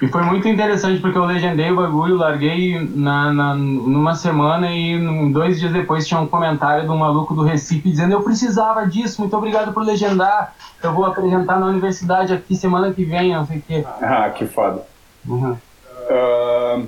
E 0.01 0.07
foi 0.07 0.23
muito 0.23 0.47
interessante 0.47 0.99
porque 0.99 1.17
eu 1.17 1.25
legendei 1.25 1.69
o 1.69 1.75
bagulho, 1.75 2.17
larguei 2.17 2.79
na, 2.95 3.31
na, 3.31 3.53
numa 3.53 4.15
semana 4.15 4.71
e 4.71 4.97
dois 5.31 5.59
dias 5.59 5.71
depois 5.71 6.07
tinha 6.07 6.19
um 6.19 6.25
comentário 6.25 6.85
de 6.85 6.89
um 6.89 6.97
maluco 6.97 7.35
do 7.35 7.43
Recife 7.43 7.87
dizendo 7.87 8.13
eu 8.13 8.23
precisava 8.23 8.87
disso, 8.87 9.21
muito 9.21 9.37
obrigado 9.37 9.71
por 9.71 9.83
legendar, 9.83 10.55
eu 10.81 10.91
vou 10.91 11.05
apresentar 11.05 11.59
na 11.59 11.67
universidade 11.67 12.33
aqui 12.33 12.55
semana 12.55 12.91
que 12.91 13.05
vem, 13.05 13.31
não 13.31 13.45
sei 13.45 13.57
o 13.57 13.61
quê. 13.61 13.85
Ah, 14.01 14.29
que 14.31 14.47
foda. 14.47 14.81
Uhum. 15.27 15.55
Uh... 16.09 16.87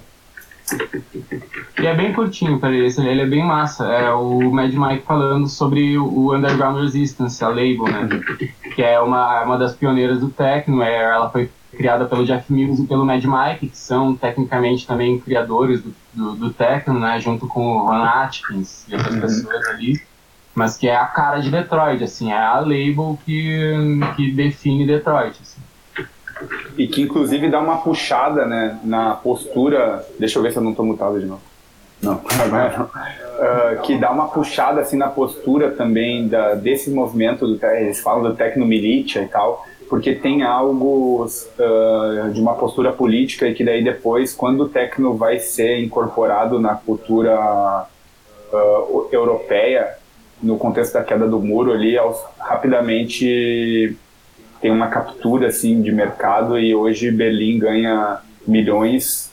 E 1.80 1.86
é 1.86 1.94
bem 1.94 2.14
curtinho, 2.14 2.60
peraí, 2.60 2.86
esse 2.86 3.06
ele 3.06 3.22
é 3.22 3.26
bem 3.28 3.46
massa. 3.46 3.86
É 3.86 4.12
o 4.12 4.50
Mad 4.50 4.74
Mike 4.74 5.06
falando 5.06 5.48
sobre 5.48 5.98
o 5.98 6.34
Underground 6.34 6.82
Resistance, 6.82 7.44
a 7.44 7.50
label, 7.50 7.84
né? 7.84 8.02
Uhum. 8.02 8.72
Que 8.74 8.82
é 8.82 9.00
uma, 9.00 9.44
uma 9.44 9.58
das 9.58 9.76
pioneiras 9.76 10.20
do 10.20 10.30
techno, 10.30 10.82
é, 10.82 11.04
ela 11.04 11.30
foi 11.30 11.50
criada 11.76 12.06
pelo 12.06 12.26
Jeff 12.26 12.52
Mills 12.52 12.82
e 12.82 12.88
pelo 12.88 13.06
Mad 13.06 13.24
Mike, 13.24 13.68
que 13.68 13.78
são 13.78 14.16
tecnicamente 14.16 14.86
também 14.88 15.20
criadores 15.20 15.82
do, 15.82 15.94
do, 16.14 16.36
do 16.36 16.54
techno, 16.54 17.00
né, 17.00 17.20
junto 17.20 17.48
com 17.48 17.78
o 17.78 17.86
Ron 17.86 18.04
Atkins 18.04 18.86
e 18.88 18.96
outras 18.96 19.16
uhum. 19.16 19.22
pessoas 19.22 19.68
ali, 19.68 20.02
mas 20.56 20.78
que 20.78 20.88
é 20.88 20.96
a 20.96 21.06
cara 21.06 21.40
de 21.40 21.50
Detroit, 21.50 22.04
assim, 22.04 22.32
é 22.32 22.38
a 22.38 22.60
label 22.60 23.18
que, 23.26 23.74
que 24.16 24.32
define 24.32 24.86
Detroit, 24.86 25.40
assim. 25.42 25.62
E 26.78 26.88
que 26.88 27.02
inclusive 27.02 27.50
dá 27.50 27.60
uma 27.60 27.78
puxada, 27.78 28.46
né, 28.46 28.80
na 28.84 29.16
postura, 29.16 30.06
deixa 30.20 30.38
eu 30.38 30.44
ver 30.44 30.52
se 30.52 30.58
eu 30.58 30.64
não 30.64 30.72
estou 30.72 30.86
mutado 30.86 31.20
de 31.20 31.26
novo. 31.26 31.42
Não, 32.02 32.22
agora 32.40 32.78
não. 32.78 32.86
Uh, 33.34 33.82
que 33.82 33.98
dá 33.98 34.12
uma 34.12 34.28
puxada 34.28 34.82
assim 34.82 34.96
na 34.96 35.08
postura 35.08 35.72
também 35.72 36.28
da, 36.28 36.54
desse 36.54 36.92
movimento 36.92 37.48
do 37.48 37.66
eles 37.66 38.00
falam 38.00 38.22
do 38.22 38.36
tecnomilitia 38.36 39.24
e 39.24 39.28
tal 39.28 39.66
porque 39.90 40.16
tem 40.16 40.44
algo 40.44 41.26
uh, 41.26 42.32
de 42.32 42.42
uma 42.42 42.56
postura 42.56 42.92
política 42.92 43.48
e 43.48 43.54
que 43.54 43.64
daí 43.64 43.84
depois, 43.84 44.34
quando 44.34 44.62
o 44.62 44.70
techno 44.70 45.16
vai 45.16 45.40
ser 45.40 45.80
incorporado 45.80 46.60
na 46.60 46.76
cultura 46.76 47.86
uh, 48.52 49.08
europeia, 49.12 49.98
no 50.42 50.58
contexto 50.58 50.94
da 50.94 51.04
queda 51.04 51.28
do 51.28 51.40
muro 51.40 51.72
ali, 51.72 51.96
rapidamente 52.40 53.98
tem 54.62 54.72
uma 54.72 54.88
captura 54.88 55.48
assim 55.48 55.82
de 55.82 55.92
mercado 55.92 56.58
e 56.58 56.74
hoje 56.74 57.12
Berlim 57.12 57.60
ganha 57.60 58.20
milhões 58.48 59.32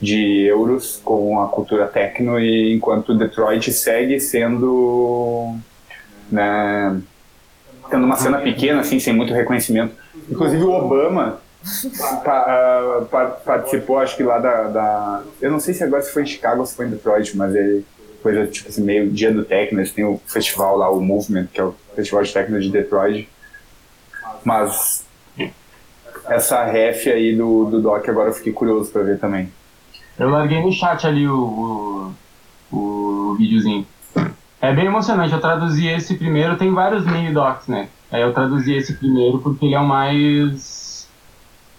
de 0.00 0.42
euros 0.46 1.00
com 1.04 1.40
a 1.40 1.48
cultura 1.48 1.86
techno 1.86 2.40
e 2.40 2.74
enquanto 2.74 3.14
Detroit 3.14 3.70
segue 3.70 4.18
sendo 4.18 5.54
né, 6.30 7.00
tendo 7.92 8.06
uma 8.06 8.16
cena 8.16 8.38
pequena, 8.38 8.80
assim, 8.80 8.98
sem 8.98 9.12
muito 9.12 9.34
reconhecimento. 9.34 9.94
Inclusive 10.30 10.64
o 10.64 10.72
Obama 10.72 11.40
pa, 12.24 12.46
uh, 13.02 13.04
pa, 13.04 13.26
participou, 13.26 13.98
acho 13.98 14.16
que 14.16 14.22
lá 14.22 14.38
da, 14.38 14.62
da, 14.68 15.22
Eu 15.40 15.50
não 15.50 15.60
sei 15.60 15.74
se 15.74 15.84
agora 15.84 16.02
se 16.02 16.10
foi 16.10 16.22
em 16.22 16.26
Chicago 16.26 16.60
ou 16.60 16.66
se 16.66 16.74
foi 16.74 16.86
em 16.86 16.90
Detroit, 16.90 17.36
mas 17.36 17.54
ele 17.54 17.84
coisa 18.22 18.46
tipo 18.46 18.68
assim, 18.68 18.82
meio 18.82 19.10
dia 19.10 19.32
do 19.32 19.44
techno, 19.44 19.80
eles 19.80 19.92
têm 19.92 20.04
o 20.04 20.20
festival 20.26 20.76
lá, 20.76 20.88
o 20.88 21.00
Movement, 21.00 21.48
que 21.52 21.60
é 21.60 21.64
o 21.64 21.74
festival 21.94 22.22
de 22.22 22.32
techno 22.32 22.60
de 22.60 22.70
Detroit. 22.70 23.28
Mas 24.42 25.04
essa 26.26 26.64
ref 26.64 27.08
aí 27.08 27.36
do, 27.36 27.64
do 27.66 27.82
Doc 27.82 28.08
agora 28.08 28.30
eu 28.30 28.34
fiquei 28.34 28.52
curioso 28.52 28.90
para 28.90 29.02
ver 29.02 29.18
também. 29.18 29.52
Eu 30.18 30.30
larguei 30.30 30.62
no 30.62 30.72
chat 30.72 31.06
ali 31.06 31.26
o, 31.28 32.12
o, 32.70 32.78
o 32.78 33.36
videozinho. 33.38 33.86
É 34.62 34.72
bem 34.72 34.86
emocionante. 34.86 35.34
Eu 35.34 35.40
traduzi 35.40 35.88
esse 35.88 36.14
primeiro, 36.14 36.56
tem 36.56 36.72
vários 36.72 37.04
mini 37.04 37.32
docs, 37.32 37.66
né? 37.66 37.88
Aí 38.12 38.22
eu 38.22 38.32
traduzi 38.32 38.72
esse 38.72 38.94
primeiro 38.94 39.40
porque 39.40 39.66
ele 39.66 39.74
é 39.74 39.80
o 39.80 39.84
mais. 39.84 41.08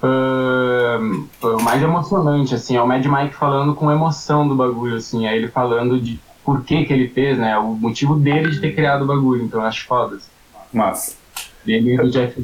Uh, 0.03 1.61
mais 1.61 1.81
emocionante, 1.81 2.53
assim. 2.53 2.76
É 2.76 2.81
o 2.81 2.85
Mad 2.85 3.05
Mike 3.05 3.35
falando 3.35 3.73
com 3.73 3.89
emoção 3.89 4.45
do 4.45 4.53
bagulho, 4.53 4.97
assim. 4.97 5.26
É 5.26 5.34
ele 5.34 5.47
falando 5.47 5.97
de 5.97 6.19
por 6.43 6.61
que 6.65 6.84
que 6.84 6.91
ele 6.91 7.07
fez, 7.07 7.38
né? 7.38 7.57
O 7.57 7.69
motivo 7.69 8.18
dele 8.18 8.51
de 8.51 8.60
ter 8.60 8.76
criado 8.76 9.03
o 9.03 9.07
bagulho. 9.07 9.45
Então 9.45 9.61
eu 9.61 9.65
acho 9.65 9.88
foda. 9.88 10.18
Assim. 10.18 10.30
Mas. 10.73 11.18
Dele 11.65 11.93
e 11.93 11.97
do 11.97 12.11
Jeff. 12.11 12.35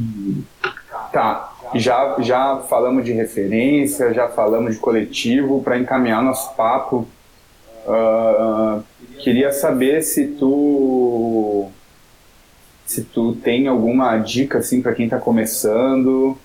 Tá. 1.11 1.52
Já, 1.76 2.16
já 2.20 2.56
falamos 2.70 3.03
de 3.03 3.11
referência, 3.11 4.14
já 4.14 4.30
falamos 4.30 4.76
de 4.76 4.80
coletivo. 4.80 5.61
Para 5.61 5.78
encaminhar 5.78 6.24
nosso 6.24 6.56
papo. 6.56 7.06
Uh, 7.86 8.82
Queria 9.20 9.52
saber 9.52 10.02
se 10.02 10.28
tu 10.28 11.70
se 12.86 13.04
tu 13.04 13.36
tem 13.36 13.68
alguma 13.68 14.18
dica 14.18 14.58
assim 14.58 14.82
para 14.82 14.96
quem 14.96 15.06
está 15.06 15.20
começando, 15.20 16.32
o 16.32 16.38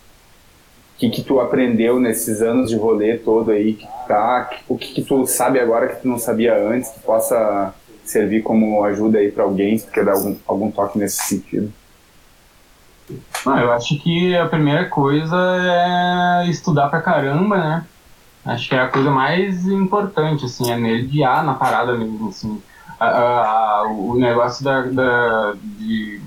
que 0.98 1.08
que 1.08 1.22
tu 1.22 1.40
aprendeu 1.40 1.98
nesses 1.98 2.42
anos 2.42 2.68
de 2.68 2.76
rolê 2.76 3.16
todo 3.16 3.50
aí 3.50 3.72
que 3.72 3.86
tá, 4.06 4.50
o 4.68 4.76
que 4.76 4.92
que 4.92 5.02
tu 5.02 5.26
sabe 5.26 5.58
agora 5.58 5.88
que 5.88 6.02
tu 6.02 6.08
não 6.08 6.18
sabia 6.18 6.54
antes, 6.54 6.90
que 6.90 7.00
possa 7.00 7.74
servir 8.04 8.42
como 8.42 8.84
ajuda 8.84 9.18
aí 9.18 9.32
para 9.32 9.44
alguém, 9.44 9.78
se 9.78 9.86
tu 9.86 9.92
quer 9.92 10.04
dar 10.04 10.12
algum, 10.12 10.36
algum 10.46 10.70
toque 10.70 10.98
nesse 10.98 11.22
sentido. 11.22 11.72
Ah, 13.46 13.60
eu 13.60 13.72
acho 13.72 13.98
que 14.02 14.36
a 14.36 14.46
primeira 14.46 14.86
coisa 14.88 15.36
é 16.44 16.50
estudar 16.50 16.88
pra 16.88 17.00
caramba, 17.00 17.56
né? 17.56 17.86
Acho 18.44 18.68
que 18.68 18.74
é 18.74 18.80
a 18.80 18.88
coisa 18.88 19.10
mais 19.10 19.66
importante, 19.66 20.44
assim, 20.44 20.70
é 20.70 20.76
nerdear 20.76 21.44
na 21.44 21.54
parada 21.54 21.96
mesmo, 21.96 22.28
assim. 22.28 22.62
A, 23.00 23.06
a, 23.06 23.82
o 23.88 24.16
negócio 24.16 24.62
da, 24.64 24.82
da, 24.82 25.54
de 25.62 26.20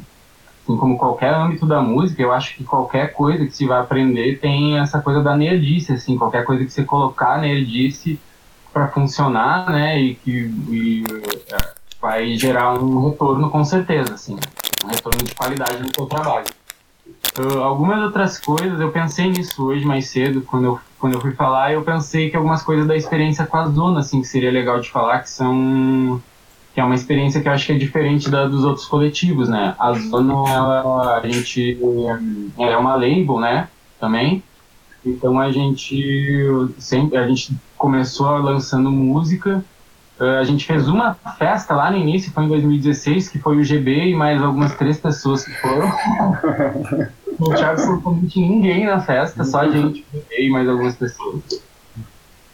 Assim 0.67 0.75
como 0.75 0.97
qualquer 0.97 1.33
âmbito 1.33 1.65
da 1.65 1.81
música, 1.81 2.21
eu 2.21 2.33
acho 2.33 2.53
que 2.57 2.63
qualquer 2.65 3.13
coisa 3.13 3.45
que 3.45 3.55
se 3.55 3.65
vai 3.65 3.79
aprender 3.79 4.37
tem 4.37 4.77
essa 4.77 4.99
coisa 5.01 5.23
da 5.23 5.35
nerdice, 5.35 5.93
assim, 5.93 6.17
qualquer 6.17 6.43
coisa 6.43 6.65
que 6.65 6.69
você 6.69 6.83
colocar 6.83 7.39
nerdice 7.39 8.19
para 8.73 8.89
funcionar, 8.89 9.69
né, 9.71 9.97
e 9.97 10.15
que 10.15 10.31
e, 10.69 11.03
é, 11.53 11.73
vai 12.01 12.35
gerar 12.35 12.73
um 12.73 13.09
retorno 13.09 13.49
com 13.49 13.63
certeza, 13.63 14.15
assim, 14.15 14.37
um 14.83 14.87
retorno 14.89 15.23
de 15.23 15.33
qualidade 15.33 15.81
no 15.81 15.95
seu 15.95 16.05
trabalho. 16.05 16.47
Uh, 17.39 17.59
algumas 17.59 18.03
outras 18.03 18.37
coisas, 18.37 18.77
eu 18.81 18.91
pensei 18.91 19.29
nisso 19.29 19.67
hoje 19.67 19.85
mais 19.85 20.09
cedo, 20.09 20.41
quando 20.41 20.65
eu, 20.65 20.79
quando 20.99 21.13
eu 21.13 21.21
fui 21.21 21.31
falar, 21.31 21.73
eu 21.73 21.83
pensei 21.83 22.29
que 22.29 22.35
algumas 22.35 22.63
coisas 22.63 22.87
da 22.87 22.95
experiência 22.95 23.45
com 23.45 23.57
a 23.57 23.67
Zona, 23.67 23.99
assim, 23.99 24.21
que 24.21 24.27
seria 24.27 24.51
legal 24.51 24.79
de 24.79 24.89
falar, 24.89 25.19
que 25.19 25.29
são 25.29 26.21
que 26.73 26.81
é 26.81 26.83
uma 26.83 26.93
experiência 26.93 27.41
que 27.41 27.47
eu 27.47 27.51
acho 27.51 27.65
que 27.65 27.71
é 27.71 27.75
diferente 27.75 28.29
da 28.29 28.47
dos 28.47 28.63
outros 28.63 28.85
coletivos, 28.85 29.49
né? 29.49 29.73
A 29.79 29.93
Zona, 29.93 30.33
ela, 30.47 31.17
a 31.17 31.27
gente, 31.27 31.75
ela 32.55 32.71
é 32.71 32.77
uma 32.77 32.93
label, 32.93 33.39
né? 33.39 33.67
Também. 33.99 34.43
Então 35.03 35.39
a 35.39 35.51
gente 35.51 36.45
sempre, 36.77 37.17
a 37.17 37.27
gente 37.27 37.57
começou 37.75 38.27
lançando 38.37 38.91
música. 38.91 39.65
A 40.19 40.43
gente 40.43 40.65
fez 40.65 40.87
uma 40.87 41.15
festa 41.15 41.75
lá 41.75 41.89
no 41.89 41.97
início, 41.97 42.31
foi 42.31 42.43
em 42.43 42.47
2016, 42.47 43.29
que 43.29 43.39
foi 43.39 43.57
o 43.57 43.63
GB 43.63 44.09
e 44.09 44.15
mais 44.15 44.41
algumas 44.43 44.75
três 44.75 44.99
pessoas 44.99 45.43
que 45.43 45.51
foram. 45.53 45.91
o 47.39 47.53
Thiago 47.53 48.01
não 48.03 48.27
tinha 48.27 48.49
ninguém 48.49 48.85
na 48.85 48.99
festa, 48.99 49.43
só 49.43 49.61
a 49.61 49.69
gente 49.69 50.05
e 50.31 50.49
mais 50.49 50.67
algumas 50.67 50.95
pessoas. 50.95 51.41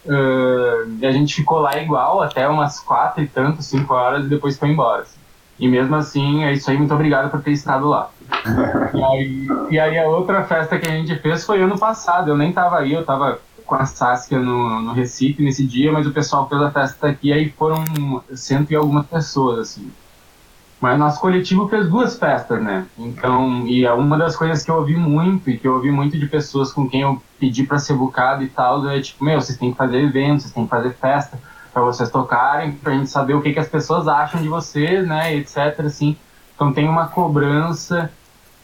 Uh, 0.05 1.05
a 1.05 1.11
gente 1.11 1.35
ficou 1.35 1.59
lá 1.59 1.77
igual 1.77 2.21
até 2.21 2.47
umas 2.47 2.79
quatro 2.79 3.23
e 3.23 3.27
tanto, 3.27 3.63
cinco 3.63 3.93
horas, 3.93 4.25
e 4.25 4.29
depois 4.29 4.57
foi 4.57 4.69
embora. 4.69 5.03
Assim. 5.03 5.19
E 5.59 5.67
mesmo 5.67 5.95
assim, 5.95 6.43
é 6.43 6.53
isso 6.53 6.69
aí, 6.69 6.77
muito 6.77 6.93
obrigado 6.93 7.31
por 7.31 7.41
ter 7.41 7.51
estado 7.51 7.87
lá. 7.87 8.09
e, 8.93 9.03
aí, 9.03 9.47
e 9.71 9.79
aí 9.79 9.97
a 9.97 10.07
outra 10.07 10.43
festa 10.43 10.77
que 10.77 10.87
a 10.87 10.91
gente 10.91 11.15
fez 11.19 11.45
foi 11.45 11.61
ano 11.61 11.77
passado, 11.77 12.29
eu 12.29 12.37
nem 12.37 12.51
tava 12.51 12.79
aí, 12.79 12.93
eu 12.93 13.05
tava 13.05 13.39
com 13.65 13.75
a 13.75 13.85
Saskia 13.85 14.39
no, 14.39 14.81
no 14.81 14.91
Recife 14.91 15.41
nesse 15.41 15.65
dia, 15.65 15.91
mas 15.91 16.05
o 16.05 16.11
pessoal 16.11 16.49
fez 16.49 16.61
a 16.61 16.71
festa 16.71 17.07
aqui, 17.07 17.31
aí 17.31 17.49
foram 17.51 18.21
cento 18.33 18.71
e 18.71 18.75
algumas 18.75 19.05
pessoas, 19.05 19.59
assim. 19.59 19.89
Mas 20.83 20.99
nosso 20.99 21.21
coletivo 21.21 21.69
fez 21.69 21.89
duas 21.89 22.19
festas, 22.19 22.61
né? 22.61 22.85
Então, 22.97 23.65
e 23.65 23.85
é 23.85 23.93
uma 23.93 24.17
das 24.17 24.35
coisas 24.35 24.63
que 24.63 24.69
eu 24.69 24.75
ouvi 24.75 24.97
muito, 24.97 25.49
e 25.49 25.57
que 25.57 25.65
eu 25.65 25.75
ouvi 25.75 25.89
muito 25.89 26.19
de 26.19 26.25
pessoas 26.25 26.73
com 26.73 26.89
quem 26.89 26.99
eu 26.99 27.23
pedi 27.39 27.63
para 27.63 27.79
ser 27.79 27.93
bucado 27.93 28.43
e 28.43 28.49
tal, 28.49 28.85
é 28.89 28.99
tipo, 28.99 29.23
meu, 29.23 29.39
vocês 29.39 29.57
têm 29.57 29.71
que 29.71 29.77
fazer 29.77 30.03
eventos, 30.03 30.41
vocês 30.41 30.53
têm 30.53 30.65
que 30.65 30.69
fazer 30.69 30.93
festa 30.95 31.39
para 31.71 31.81
vocês 31.83 32.11
tocarem, 32.11 32.73
pra 32.73 32.91
gente 32.91 33.09
saber 33.09 33.33
o 33.33 33.41
que, 33.41 33.53
que 33.53 33.59
as 33.59 33.69
pessoas 33.69 34.09
acham 34.09 34.41
de 34.41 34.49
vocês, 34.49 35.07
né, 35.07 35.33
etc, 35.33 35.79
assim. 35.85 36.17
Então 36.53 36.73
tem 36.73 36.89
uma 36.89 37.07
cobrança 37.07 38.11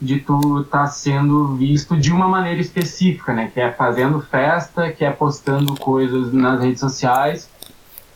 de 0.01 0.19
tu 0.19 0.59
estar 0.59 0.79
tá 0.79 0.87
sendo 0.87 1.55
visto 1.55 1.95
de 1.95 2.11
uma 2.11 2.27
maneira 2.27 2.59
específica, 2.59 3.31
né, 3.31 3.49
que 3.53 3.61
é 3.61 3.71
fazendo 3.71 4.19
festa, 4.19 4.91
que 4.91 5.05
é 5.05 5.09
postando 5.09 5.73
coisas 5.77 6.33
nas 6.33 6.59
redes 6.59 6.81
sociais, 6.81 7.49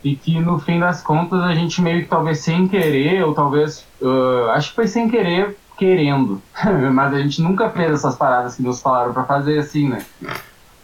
e 0.03 0.15
que 0.15 0.39
no 0.39 0.59
fim 0.59 0.79
das 0.79 1.01
contas 1.01 1.41
a 1.41 1.53
gente 1.53 1.81
meio 1.81 2.01
que 2.01 2.09
talvez 2.09 2.39
sem 2.39 2.67
querer, 2.67 3.23
ou 3.23 3.33
talvez, 3.33 3.85
uh, 4.01 4.49
acho 4.51 4.69
que 4.69 4.75
foi 4.75 4.87
sem 4.87 5.09
querer, 5.09 5.57
querendo, 5.77 6.41
mas 6.91 7.13
a 7.13 7.19
gente 7.19 7.41
nunca 7.41 7.69
fez 7.69 7.91
essas 7.91 8.15
paradas 8.15 8.55
que 8.55 8.63
nos 8.63 8.81
falaram 8.81 9.13
para 9.13 9.23
fazer 9.23 9.59
assim, 9.59 9.87
né? 9.89 10.05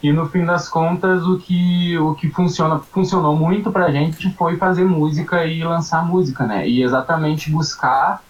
E 0.02 0.10
no 0.12 0.26
fim 0.26 0.46
das 0.46 0.68
contas 0.68 1.26
o 1.26 1.38
que 1.38 1.98
o 1.98 2.14
que 2.14 2.30
funciona 2.30 2.78
funcionou 2.78 3.36
muito 3.36 3.70
pra 3.70 3.90
gente 3.90 4.30
foi 4.32 4.56
fazer 4.56 4.84
música 4.84 5.44
e 5.44 5.62
lançar 5.62 6.06
música, 6.06 6.46
né? 6.46 6.66
E 6.66 6.82
exatamente 6.82 7.50
buscar 7.50 8.22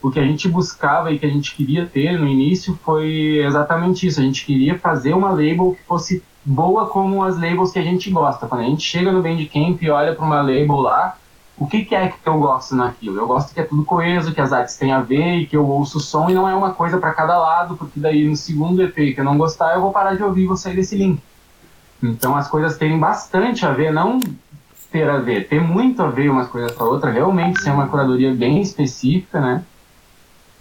o 0.00 0.10
que 0.10 0.18
a 0.18 0.24
gente 0.24 0.48
buscava 0.48 1.12
e 1.12 1.18
que 1.18 1.26
a 1.26 1.28
gente 1.28 1.54
queria 1.54 1.84
ter 1.84 2.18
no 2.18 2.26
início 2.26 2.78
foi 2.82 3.44
exatamente 3.44 4.06
isso. 4.06 4.20
A 4.20 4.22
gente 4.22 4.46
queria 4.46 4.78
fazer 4.78 5.12
uma 5.12 5.30
label 5.30 5.76
que 5.78 5.86
fosse 5.86 6.22
boa 6.48 6.86
como 6.86 7.22
as 7.22 7.36
labels 7.36 7.70
que 7.70 7.78
a 7.78 7.82
gente 7.82 8.10
gosta. 8.10 8.46
Quando 8.46 8.62
a 8.62 8.64
gente 8.64 8.82
chega 8.82 9.12
no 9.12 9.22
Bandcamp 9.22 9.82
e 9.82 9.90
olha 9.90 10.14
para 10.14 10.24
uma 10.24 10.40
label 10.40 10.76
lá, 10.76 11.16
o 11.58 11.66
que, 11.66 11.84
que, 11.84 11.94
é 11.94 12.08
que 12.08 12.26
eu 12.26 12.38
gosto 12.38 12.74
naquilo? 12.74 13.18
Eu 13.18 13.26
gosto 13.26 13.52
que 13.52 13.60
é 13.60 13.64
tudo 13.64 13.84
coeso, 13.84 14.32
que 14.32 14.40
as 14.40 14.52
artes 14.52 14.76
têm 14.76 14.92
a 14.92 15.00
ver 15.00 15.40
e 15.40 15.46
que 15.46 15.56
eu 15.56 15.66
ouço 15.66 15.98
o 15.98 16.00
som 16.00 16.30
e 16.30 16.34
não 16.34 16.48
é 16.48 16.54
uma 16.54 16.72
coisa 16.72 16.98
para 16.98 17.12
cada 17.12 17.36
lado, 17.38 17.76
porque 17.76 18.00
daí 18.00 18.26
no 18.26 18.36
segundo 18.36 18.82
EP 18.82 18.94
que 18.94 19.16
eu 19.18 19.24
não 19.24 19.36
gostar, 19.36 19.74
eu 19.74 19.82
vou 19.82 19.92
parar 19.92 20.14
de 20.14 20.22
ouvir 20.22 20.44
e 20.44 20.46
vou 20.46 20.56
sair 20.56 20.74
desse 20.74 20.96
link. 20.96 21.20
Então 22.02 22.36
as 22.36 22.48
coisas 22.48 22.78
têm 22.78 22.98
bastante 22.98 23.66
a 23.66 23.72
ver, 23.72 23.92
não 23.92 24.20
ter 24.90 25.10
a 25.10 25.18
ver, 25.18 25.48
ter 25.48 25.60
muito 25.60 26.00
a 26.02 26.08
ver 26.08 26.30
umas 26.30 26.48
coisas 26.48 26.72
com 26.72 26.84
a 26.84 26.88
outra, 26.88 27.10
realmente 27.10 27.60
ser 27.60 27.70
uma 27.70 27.88
curadoria 27.88 28.32
bem 28.32 28.62
específica, 28.62 29.40
né? 29.40 29.62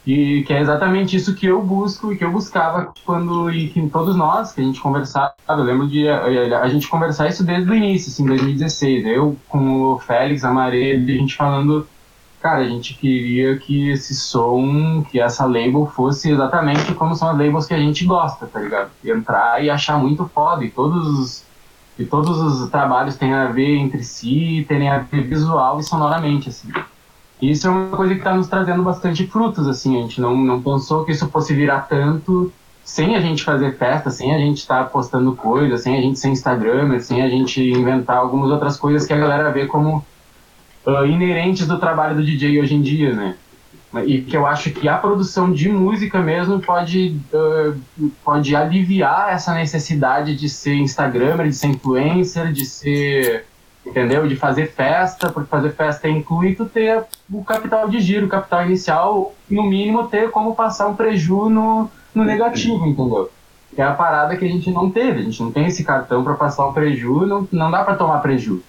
E 0.07 0.41
que 0.43 0.53
é 0.53 0.61
exatamente 0.61 1.17
isso 1.17 1.35
que 1.35 1.47
eu 1.47 1.61
busco 1.61 2.13
e 2.13 2.17
que 2.17 2.23
eu 2.23 2.31
buscava 2.31 2.93
quando, 3.05 3.51
e 3.51 3.67
que 3.67 3.89
todos 3.89 4.15
nós, 4.15 4.53
que 4.53 4.61
a 4.61 4.63
gente 4.63 4.79
conversava, 4.79 5.33
eu 5.49 5.57
lembro 5.57 5.85
de 5.85 6.07
a, 6.07 6.31
eh, 6.31 6.55
a 6.55 6.69
gente 6.69 6.87
conversar 6.87 7.27
isso 7.27 7.43
desde 7.43 7.69
o 7.69 7.75
início, 7.75 8.09
assim, 8.09 8.25
2016. 8.25 9.05
Eu 9.05 9.35
com 9.49 9.81
o 9.81 9.99
Félix, 9.99 10.45
a 10.45 10.49
Maré, 10.49 10.93
a 10.93 10.97
gente 10.97 11.35
falando, 11.35 11.85
cara, 12.41 12.61
a 12.61 12.65
gente 12.69 12.93
queria 12.93 13.57
que 13.57 13.89
esse 13.89 14.15
som, 14.15 15.03
que 15.03 15.19
essa 15.19 15.45
label 15.45 15.85
fosse 15.87 16.31
exatamente 16.31 16.93
como 16.93 17.13
são 17.13 17.29
as 17.29 17.37
labels 17.37 17.65
que 17.65 17.73
a 17.73 17.79
gente 17.79 18.05
gosta, 18.05 18.47
tá 18.47 18.61
ligado? 18.61 18.89
Entrar 19.03 19.61
e 19.61 19.69
achar 19.69 19.97
muito 19.97 20.25
foda, 20.33 20.63
e 20.63 20.71
todos 20.71 21.05
os, 21.05 21.43
e 21.99 22.05
todos 22.05 22.39
os 22.39 22.69
trabalhos 22.69 23.17
têm 23.17 23.33
a 23.33 23.47
ver 23.47 23.75
entre 23.75 24.01
si, 24.05 24.65
terem 24.69 24.89
a 24.89 24.99
ver 24.99 25.23
visual 25.23 25.81
e 25.81 25.83
sonoramente, 25.83 26.47
assim. 26.47 26.69
Isso 27.41 27.67
é 27.67 27.69
uma 27.69 27.95
coisa 27.95 28.13
que 28.13 28.19
está 28.19 28.33
nos 28.33 28.47
trazendo 28.47 28.81
bastante 28.81 29.27
frutos, 29.27 29.67
assim, 29.67 29.97
a 29.97 30.01
gente 30.01 30.19
não, 30.19 30.35
não 30.35 30.61
pensou 30.61 31.05
que 31.05 31.11
isso 31.11 31.27
fosse 31.29 31.53
virar 31.53 31.81
tanto 31.81 32.51
sem 32.83 33.15
a 33.15 33.19
gente 33.19 33.43
fazer 33.43 33.77
festa, 33.77 34.09
sem 34.09 34.33
a 34.33 34.39
gente 34.39 34.59
estar 34.59 34.85
tá 34.85 34.89
postando 34.89 35.35
coisas, 35.35 35.81
sem 35.81 35.97
a 35.97 36.01
gente 36.01 36.17
ser 36.17 36.29
Instagram, 36.29 36.97
sem 36.99 37.21
a 37.21 37.29
gente 37.29 37.61
inventar 37.61 38.17
algumas 38.17 38.49
outras 38.49 38.77
coisas 38.77 39.05
que 39.05 39.11
a 39.11 39.17
galera 39.17 39.51
vê 39.51 39.67
como 39.67 40.05
uh, 40.85 41.05
inerentes 41.05 41.67
do 41.67 41.77
trabalho 41.77 42.15
do 42.15 42.23
DJ 42.23 42.61
hoje 42.61 42.75
em 42.75 42.81
dia, 42.81 43.13
né? 43.13 43.35
E 44.05 44.21
que 44.21 44.35
eu 44.35 44.45
acho 44.45 44.71
que 44.71 44.87
a 44.87 44.97
produção 44.97 45.51
de 45.51 45.69
música 45.69 46.19
mesmo 46.21 46.59
pode, 46.61 47.19
uh, 47.33 48.09
pode 48.23 48.55
aliviar 48.55 49.33
essa 49.33 49.53
necessidade 49.53 50.35
de 50.35 50.47
ser 50.47 50.75
Instagramer, 50.75 51.47
de 51.47 51.55
ser 51.55 51.67
influencer, 51.67 52.53
de 52.53 52.65
ser 52.65 53.45
entendeu? 53.87 54.27
De 54.27 54.35
fazer 54.35 54.67
festa, 54.67 55.29
porque 55.29 55.49
fazer 55.49 55.71
festa 55.71 56.07
inclui 56.07 56.55
tu 56.55 56.65
ter 56.65 57.03
o 57.31 57.43
capital 57.43 57.89
de 57.89 57.99
giro, 57.99 58.25
o 58.25 58.29
capital 58.29 58.65
inicial, 58.65 59.33
no 59.49 59.63
mínimo 59.63 60.07
ter 60.07 60.29
como 60.29 60.55
passar 60.55 60.87
um 60.87 60.95
prejuízo 60.95 61.49
no, 61.49 61.89
no 62.13 62.23
negativo, 62.23 62.85
entendeu? 62.85 63.29
Que 63.73 63.81
é 63.81 63.85
a 63.85 63.93
parada 63.93 64.35
que 64.35 64.45
a 64.45 64.49
gente 64.49 64.71
não 64.71 64.89
teve, 64.89 65.19
a 65.19 65.23
gente 65.23 65.41
não 65.41 65.51
tem 65.51 65.67
esse 65.67 65.83
cartão 65.83 66.23
para 66.23 66.33
passar 66.33 66.67
um 66.67 66.73
prejuízo, 66.73 67.25
não, 67.25 67.47
não 67.51 67.71
dá 67.71 67.83
para 67.83 67.95
tomar 67.95 68.19
prejuízo. 68.19 68.63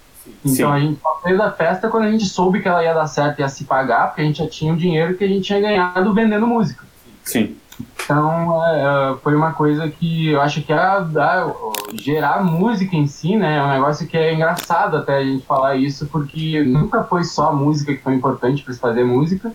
Então 0.45 0.55
Sim. 0.55 0.65
a 0.65 0.79
gente 0.79 1.01
só 1.01 1.21
fez 1.23 1.41
a 1.41 1.51
festa 1.51 1.89
quando 1.89 2.05
a 2.05 2.11
gente 2.11 2.27
soube 2.27 2.61
que 2.61 2.69
ela 2.69 2.83
ia 2.83 2.93
dar 2.93 3.07
certo 3.07 3.39
e 3.39 3.43
ia 3.43 3.49
se 3.49 3.65
pagar, 3.65 4.09
porque 4.09 4.21
a 4.21 4.25
gente 4.25 4.39
já 4.39 4.49
tinha 4.49 4.73
o 4.73 4.77
dinheiro 4.77 5.15
que 5.15 5.25
a 5.25 5.29
gente 5.29 5.43
tinha 5.43 5.61
ganhado 5.61 6.13
vendendo 6.13 6.47
música. 6.47 6.85
Sim. 7.25 7.57
Então, 7.81 8.65
é, 8.65 8.81
é, 8.81 9.17
foi 9.23 9.37
uma 9.37 9.53
coisa 9.53 9.89
que 9.89 10.31
eu 10.31 10.41
acho 10.41 10.63
que 10.63 10.73
a, 10.73 10.99
a, 10.99 11.55
gerar 11.95 12.43
música 12.43 12.97
em 12.97 13.07
si, 13.07 13.37
né, 13.37 13.59
é 13.59 13.63
um 13.63 13.69
negócio 13.69 14.07
que 14.07 14.17
é 14.17 14.35
engraçado 14.35 14.97
até 14.97 15.19
a 15.19 15.25
gente 15.25 15.45
falar 15.45 15.77
isso, 15.77 16.07
porque 16.07 16.63
nunca 16.65 17.05
foi 17.05 17.23
só 17.25 17.51
a 17.51 17.53
música 17.53 17.95
que 17.95 18.03
foi 18.03 18.15
importante 18.15 18.63
para 18.63 18.73
se 18.73 18.81
fazer 18.81 19.05
música, 19.05 19.53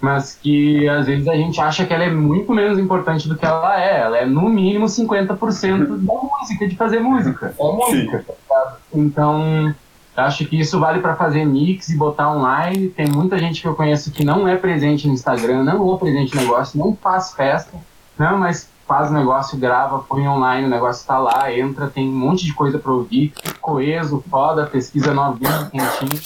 mas 0.00 0.34
que 0.34 0.88
às 0.88 1.06
vezes 1.06 1.28
a 1.28 1.34
gente 1.34 1.60
acha 1.60 1.86
que 1.86 1.92
ela 1.92 2.04
é 2.04 2.10
muito 2.10 2.52
menos 2.52 2.78
importante 2.78 3.28
do 3.28 3.36
que 3.36 3.44
ela 3.44 3.80
é. 3.80 4.00
Ela 4.00 4.18
é 4.18 4.26
no 4.26 4.48
mínimo 4.48 4.86
50% 4.86 5.86
da 5.86 6.14
música, 6.14 6.66
de 6.66 6.74
fazer 6.74 7.00
música. 7.00 7.54
É 7.58 7.62
música. 7.62 8.24
Tá 8.48 8.76
então, 8.94 9.74
acho 10.16 10.44
que 10.46 10.58
isso 10.60 10.78
vale 10.78 11.00
para 11.00 11.16
fazer 11.16 11.44
mix 11.44 11.88
e 11.88 11.96
botar 11.96 12.30
online. 12.30 12.88
Tem 12.88 13.06
muita 13.06 13.38
gente 13.38 13.60
que 13.60 13.68
eu 13.68 13.74
conheço 13.74 14.10
que 14.10 14.24
não 14.24 14.46
é 14.46 14.56
presente 14.56 15.06
no 15.06 15.14
Instagram, 15.14 15.62
não 15.64 15.94
é 15.94 15.98
presente 15.98 16.34
no 16.34 16.42
negócio, 16.42 16.78
não 16.78 16.94
faz 16.94 17.32
festa, 17.32 17.76
não, 18.18 18.38
mas 18.38 18.68
faz 18.86 19.10
o 19.10 19.14
negócio, 19.14 19.56
grava, 19.56 20.00
põe 20.00 20.26
online, 20.26 20.66
o 20.66 20.70
negócio 20.70 21.06
tá 21.06 21.16
lá, 21.16 21.52
entra, 21.56 21.88
tem 21.88 22.08
um 22.08 22.12
monte 22.12 22.44
de 22.44 22.52
coisa 22.52 22.78
para 22.78 22.90
ouvir, 22.90 23.32
coeso, 23.60 24.22
foda, 24.28 24.66
pesquisa 24.66 25.14
novinha, 25.14 25.70
quentinho. 25.70 26.20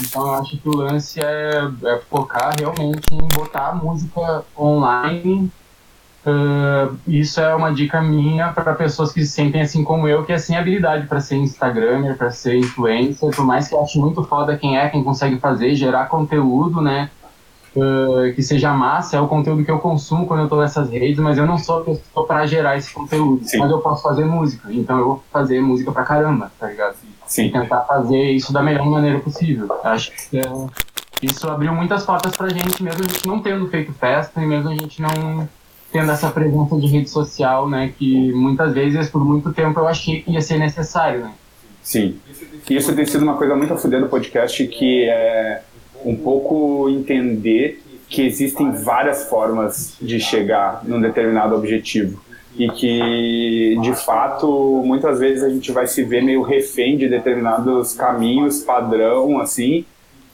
Então 0.00 0.26
eu 0.26 0.34
acho 0.34 0.58
que 0.58 0.68
o 0.68 0.76
lance 0.76 1.20
é, 1.20 1.70
é 1.84 2.00
focar 2.10 2.54
realmente 2.58 3.06
em 3.12 3.28
botar 3.36 3.68
a 3.68 3.74
música 3.74 4.44
online 4.58 5.50
Uh, 6.26 6.98
isso 7.08 7.40
é 7.40 7.54
uma 7.54 7.72
dica 7.72 8.00
minha 8.02 8.52
para 8.52 8.74
pessoas 8.74 9.10
que 9.10 9.24
se 9.24 9.32
sentem 9.32 9.62
assim 9.62 9.82
como 9.82 10.06
eu, 10.06 10.22
que 10.22 10.32
é 10.32 10.38
sem 10.38 10.56
habilidade 10.56 11.06
para 11.06 11.18
ser 11.18 11.36
Instagramer, 11.36 12.16
para 12.16 12.30
ser 12.30 12.56
influencer, 12.56 13.34
por 13.34 13.44
mais 13.44 13.68
que 13.68 13.74
eu 13.74 13.82
ache 13.82 13.98
muito 13.98 14.22
foda 14.24 14.56
quem 14.56 14.78
é, 14.78 14.88
quem 14.90 15.02
consegue 15.02 15.38
fazer, 15.38 15.74
gerar 15.74 16.06
conteúdo, 16.06 16.82
né? 16.82 17.10
Uh, 17.74 18.34
que 18.34 18.42
seja 18.42 18.72
massa, 18.72 19.16
é 19.16 19.20
o 19.20 19.28
conteúdo 19.28 19.64
que 19.64 19.70
eu 19.70 19.78
consumo 19.78 20.26
quando 20.26 20.40
eu 20.40 20.48
tô 20.48 20.60
nessas 20.60 20.90
redes, 20.90 21.20
mas 21.20 21.38
eu 21.38 21.46
não 21.46 21.56
sou 21.56 21.78
a 21.78 21.84
pessoa 21.84 22.26
para 22.26 22.44
gerar 22.44 22.76
esse 22.76 22.92
conteúdo, 22.92 23.44
Sim. 23.44 23.58
mas 23.58 23.70
eu 23.70 23.78
posso 23.78 24.02
fazer 24.02 24.24
música, 24.24 24.68
então 24.72 24.98
eu 24.98 25.04
vou 25.04 25.24
fazer 25.32 25.60
música 25.62 25.92
pra 25.92 26.02
caramba, 26.02 26.50
tá 26.58 26.66
ligado? 26.66 26.96
Sim. 27.26 27.46
E 27.46 27.52
tentar 27.52 27.82
fazer 27.82 28.32
isso 28.32 28.52
da 28.52 28.60
melhor 28.60 28.84
maneira 28.86 29.20
possível. 29.20 29.68
Acho 29.84 30.10
que 30.10 30.38
é 30.38 30.42
isso 31.22 31.48
abriu 31.48 31.74
muitas 31.74 32.04
portas 32.04 32.34
pra 32.36 32.48
gente, 32.48 32.82
mesmo 32.82 33.04
a 33.04 33.08
gente 33.08 33.26
não 33.26 33.40
tendo 33.40 33.68
feito 33.68 33.92
festa 33.92 34.42
e 34.42 34.46
mesmo 34.46 34.70
a 34.70 34.74
gente 34.74 35.00
não 35.02 35.48
tendo 35.92 36.10
essa 36.10 36.30
presença 36.30 36.76
de 36.76 36.86
rede 36.86 37.10
social, 37.10 37.68
né, 37.68 37.92
que 37.98 38.32
muitas 38.32 38.72
vezes, 38.72 39.08
por 39.08 39.24
muito 39.24 39.52
tempo, 39.52 39.80
eu 39.80 39.88
achei 39.88 40.22
que 40.22 40.30
ia 40.30 40.40
ser 40.40 40.58
necessário, 40.58 41.20
né. 41.20 41.32
Sim. 41.82 42.16
Isso 42.68 42.94
tem 42.94 43.06
sido 43.06 43.22
uma 43.22 43.36
coisa 43.36 43.56
muito 43.56 43.72
a 43.72 43.76
fuder 43.76 44.00
do 44.00 44.08
podcast, 44.08 44.66
que 44.66 45.04
é 45.04 45.62
um 46.04 46.14
pouco 46.14 46.88
entender 46.88 47.82
que 48.08 48.22
existem 48.22 48.72
várias 48.72 49.28
formas 49.28 49.96
de 50.00 50.18
chegar 50.18 50.82
num 50.84 51.00
determinado 51.00 51.54
objetivo 51.54 52.20
e 52.58 52.68
que 52.68 53.78
de 53.80 53.94
fato 53.94 54.82
muitas 54.84 55.20
vezes 55.20 55.44
a 55.44 55.48
gente 55.48 55.70
vai 55.70 55.86
se 55.86 56.02
ver 56.02 56.22
meio 56.22 56.42
refém 56.42 56.96
de 56.96 57.08
determinados 57.08 57.94
caminhos 57.94 58.60
padrão 58.60 59.38
assim 59.38 59.84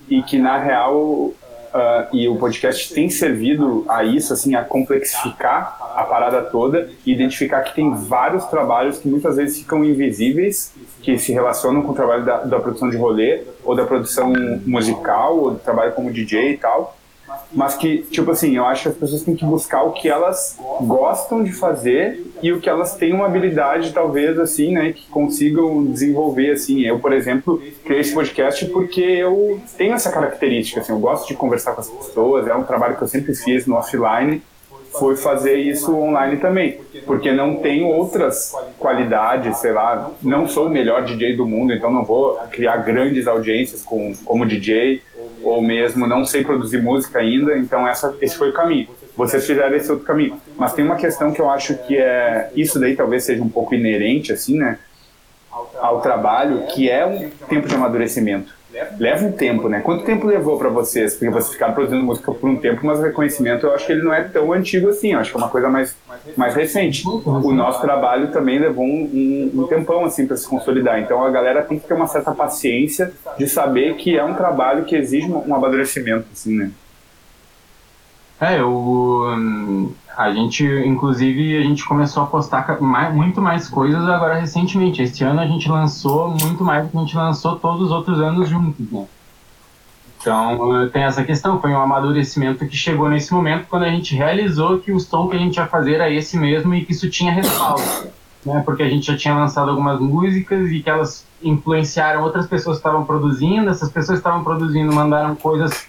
e 0.08 0.22
que 0.22 0.38
na 0.38 0.58
real 0.58 1.34
Uh, 1.77 2.16
e 2.16 2.27
o 2.27 2.36
podcast 2.36 2.94
tem 2.94 3.11
servido 3.11 3.85
a 3.86 4.03
isso, 4.03 4.32
assim, 4.32 4.55
a 4.55 4.65
complexificar 4.65 5.77
a 5.94 6.05
parada 6.05 6.40
toda 6.40 6.89
e 7.05 7.12
identificar 7.12 7.61
que 7.61 7.74
tem 7.74 7.94
vários 7.94 8.47
trabalhos 8.47 8.97
que 8.97 9.07
muitas 9.07 9.36
vezes 9.36 9.59
ficam 9.59 9.85
invisíveis, 9.85 10.73
que 11.03 11.19
se 11.19 11.32
relacionam 11.32 11.82
com 11.82 11.93
o 11.93 11.94
trabalho 11.94 12.24
da, 12.24 12.39
da 12.44 12.59
produção 12.61 12.89
de 12.89 12.97
rolê, 12.97 13.43
ou 13.62 13.77
da 13.77 13.85
produção 13.85 14.32
musical, 14.65 15.36
ou 15.36 15.51
do 15.51 15.59
trabalho 15.59 15.93
como 15.93 16.11
DJ 16.11 16.53
e 16.53 16.57
tal, 16.57 16.97
mas 17.53 17.74
que, 17.74 17.98
tipo 18.11 18.31
assim, 18.31 18.57
eu 18.57 18.65
acho 18.65 18.82
que 18.82 18.89
as 18.89 18.94
pessoas 18.97 19.23
têm 19.23 19.35
que 19.35 19.44
buscar 19.44 19.82
o 19.82 19.93
que 19.93 20.09
elas 20.09 20.59
gostam 20.82 21.43
de 21.43 21.53
fazer 21.53 22.23
e 22.43 22.53
o 22.53 22.61
que 22.61 22.69
elas 22.69 22.97
têm 22.97 23.12
uma 23.12 23.27
habilidade, 23.27 23.93
talvez, 23.93 24.39
assim, 24.39 24.73
né, 24.73 24.93
que 24.93 25.07
consigam 25.09 25.85
desenvolver, 25.85 26.53
assim. 26.53 26.82
Eu, 26.82 26.98
por 26.98 27.12
exemplo, 27.12 27.62
criei 27.85 28.01
esse 28.01 28.15
podcast 28.15 28.65
porque 28.66 29.01
eu 29.01 29.61
tenho 29.77 29.94
essa 29.94 30.11
característica, 30.11 30.81
assim, 30.81 30.93
eu 30.93 30.98
gosto 30.98 31.28
de 31.28 31.35
conversar 31.35 31.73
com 31.73 31.81
as 31.81 31.89
pessoas, 31.89 32.47
é 32.47 32.55
um 32.55 32.65
trabalho 32.65 32.97
que 32.97 33.03
eu 33.03 33.09
sempre 33.09 33.35
fiz 33.35 33.66
no 33.66 33.77
offline, 33.77 34.43
foi 34.98 35.16
fazer 35.16 35.57
isso 35.57 35.94
online 35.94 36.39
também, 36.39 36.81
porque 37.05 37.31
não 37.32 37.57
tenho 37.57 37.89
outras 37.89 38.53
qualidades, 38.78 39.59
sei 39.59 39.73
lá, 39.73 40.11
não 40.23 40.48
sou 40.48 40.66
o 40.66 40.70
melhor 40.70 41.05
DJ 41.05 41.36
do 41.36 41.47
mundo, 41.47 41.73
então 41.73 41.90
não 41.90 42.05
vou 42.05 42.36
criar 42.51 42.78
grandes 42.78 43.27
audiências 43.27 43.82
com, 43.82 44.15
como 44.24 44.47
DJ, 44.47 45.03
ou 45.43 45.62
mesmo 45.62 46.07
não 46.07 46.24
sei 46.24 46.44
produzir 46.44 46.82
música 46.82 47.19
ainda, 47.19 47.57
então 47.57 47.86
essa, 47.86 48.16
esse 48.20 48.36
foi 48.36 48.51
o 48.51 48.53
caminho. 48.53 48.89
Vocês 49.16 49.47
fizeram 49.47 49.74
esse 49.74 49.90
outro 49.90 50.07
caminho. 50.07 50.40
Mas 50.57 50.74
tem 50.74 50.85
uma 50.85 50.97
questão 50.97 51.32
que 51.32 51.40
eu 51.40 51.48
acho 51.48 51.74
que 51.86 51.97
é. 51.97 52.51
Isso 52.55 52.78
daí 52.78 52.94
talvez 52.94 53.24
seja 53.24 53.43
um 53.43 53.48
pouco 53.48 53.74
inerente, 53.74 54.32
assim, 54.32 54.59
né? 54.59 54.78
Ao 55.78 56.01
trabalho, 56.03 56.66
que 56.66 56.90
é 56.90 57.07
um 57.07 57.31
tempo 57.48 57.66
de 57.66 57.74
amadurecimento 57.74 58.55
leva 58.98 59.24
um 59.24 59.32
tempo, 59.32 59.69
né? 59.69 59.81
Quanto 59.81 60.05
tempo 60.05 60.27
levou 60.27 60.59
para 60.59 60.69
vocês? 60.69 61.15
Porque 61.15 61.31
vocês 61.31 61.53
ficaram 61.53 61.74
produzindo 61.74 62.03
música 62.03 62.32
por 62.32 62.48
um 62.48 62.57
tempo, 62.57 62.85
mas 62.85 62.98
o 62.98 63.03
reconhecimento 63.03 63.66
eu 63.66 63.74
acho 63.74 63.86
que 63.86 63.93
ele 63.93 64.03
não 64.03 64.12
é 64.12 64.23
tão 64.23 64.53
antigo 64.53 64.89
assim, 64.89 65.12
eu 65.12 65.20
acho 65.20 65.31
que 65.31 65.36
é 65.36 65.40
uma 65.40 65.48
coisa 65.48 65.69
mais, 65.69 65.97
mais 66.36 66.55
recente. 66.55 67.07
O 67.07 67.53
nosso 67.53 67.81
trabalho 67.81 68.28
também 68.28 68.59
levou 68.59 68.85
um, 68.85 69.51
um, 69.55 69.62
um 69.62 69.66
tempão 69.66 70.05
assim 70.05 70.27
para 70.27 70.36
se 70.36 70.48
consolidar, 70.48 71.01
então 71.01 71.24
a 71.24 71.31
galera 71.31 71.62
tem 71.62 71.78
que 71.78 71.86
ter 71.86 71.94
uma 71.94 72.07
certa 72.07 72.32
paciência 72.32 73.12
de 73.39 73.48
saber 73.48 73.97
que 73.97 74.16
é 74.16 74.24
um 74.24 74.35
trabalho 74.35 74.85
que 74.85 74.97
exige 74.97 75.31
um 75.31 75.55
amadurecimento, 75.55 76.27
assim, 76.32 76.57
né? 76.57 76.70
É, 78.39 78.61
eu 78.61 79.94
a 80.16 80.32
gente, 80.32 80.64
inclusive, 80.64 81.59
a 81.59 81.62
gente 81.62 81.84
começou 81.84 82.22
a 82.22 82.26
postar 82.26 82.80
mais, 82.80 83.14
muito 83.14 83.40
mais 83.43 83.68
coisas 83.68 84.09
agora 84.09 84.40
recentemente. 84.40 85.02
Este 85.02 85.22
ano 85.22 85.40
a 85.40 85.47
gente 85.47 85.68
lançou 85.68 86.30
muito 86.30 86.64
mais 86.64 86.84
do 86.84 86.90
que 86.90 86.97
a 86.97 87.01
gente 87.01 87.16
lançou 87.16 87.56
todos 87.56 87.82
os 87.82 87.90
outros 87.90 88.18
anos 88.18 88.48
juntos, 88.48 88.90
né? 88.90 89.05
Então, 90.18 90.88
tem 90.90 91.02
essa 91.05 91.22
questão, 91.22 91.60
foi 91.60 91.70
um 91.70 91.80
amadurecimento 91.80 92.66
que 92.66 92.76
chegou 92.76 93.09
nesse 93.09 93.32
momento 93.32 93.66
quando 93.68 93.84
a 93.84 93.90
gente 93.90 94.16
realizou 94.16 94.78
que 94.78 94.90
o 94.90 94.98
som 94.98 95.28
que 95.28 95.36
a 95.36 95.38
gente 95.38 95.56
ia 95.56 95.66
fazer 95.66 95.94
era 95.94 96.10
esse 96.10 96.36
mesmo 96.36 96.74
e 96.74 96.84
que 96.84 96.93
isso 96.93 97.09
tinha 97.10 97.30
respaldo, 97.30 97.82
né? 98.44 98.62
Porque 98.64 98.82
a 98.82 98.88
gente 98.88 99.06
já 99.06 99.16
tinha 99.16 99.34
lançado 99.34 99.70
algumas 99.70 100.01
músicas 100.01 100.70
e 100.70 100.80
que 100.80 100.88
elas 100.88 101.26
influenciaram 101.43 102.22
outras 102.22 102.47
pessoas 102.47 102.78
que 102.78 102.80
estavam 102.80 103.05
produzindo, 103.05 103.68
essas 103.68 103.90
pessoas 103.90 104.18
que 104.18 104.26
estavam 104.26 104.43
produzindo 104.43 104.93
mandaram 104.93 105.36
coisas 105.36 105.86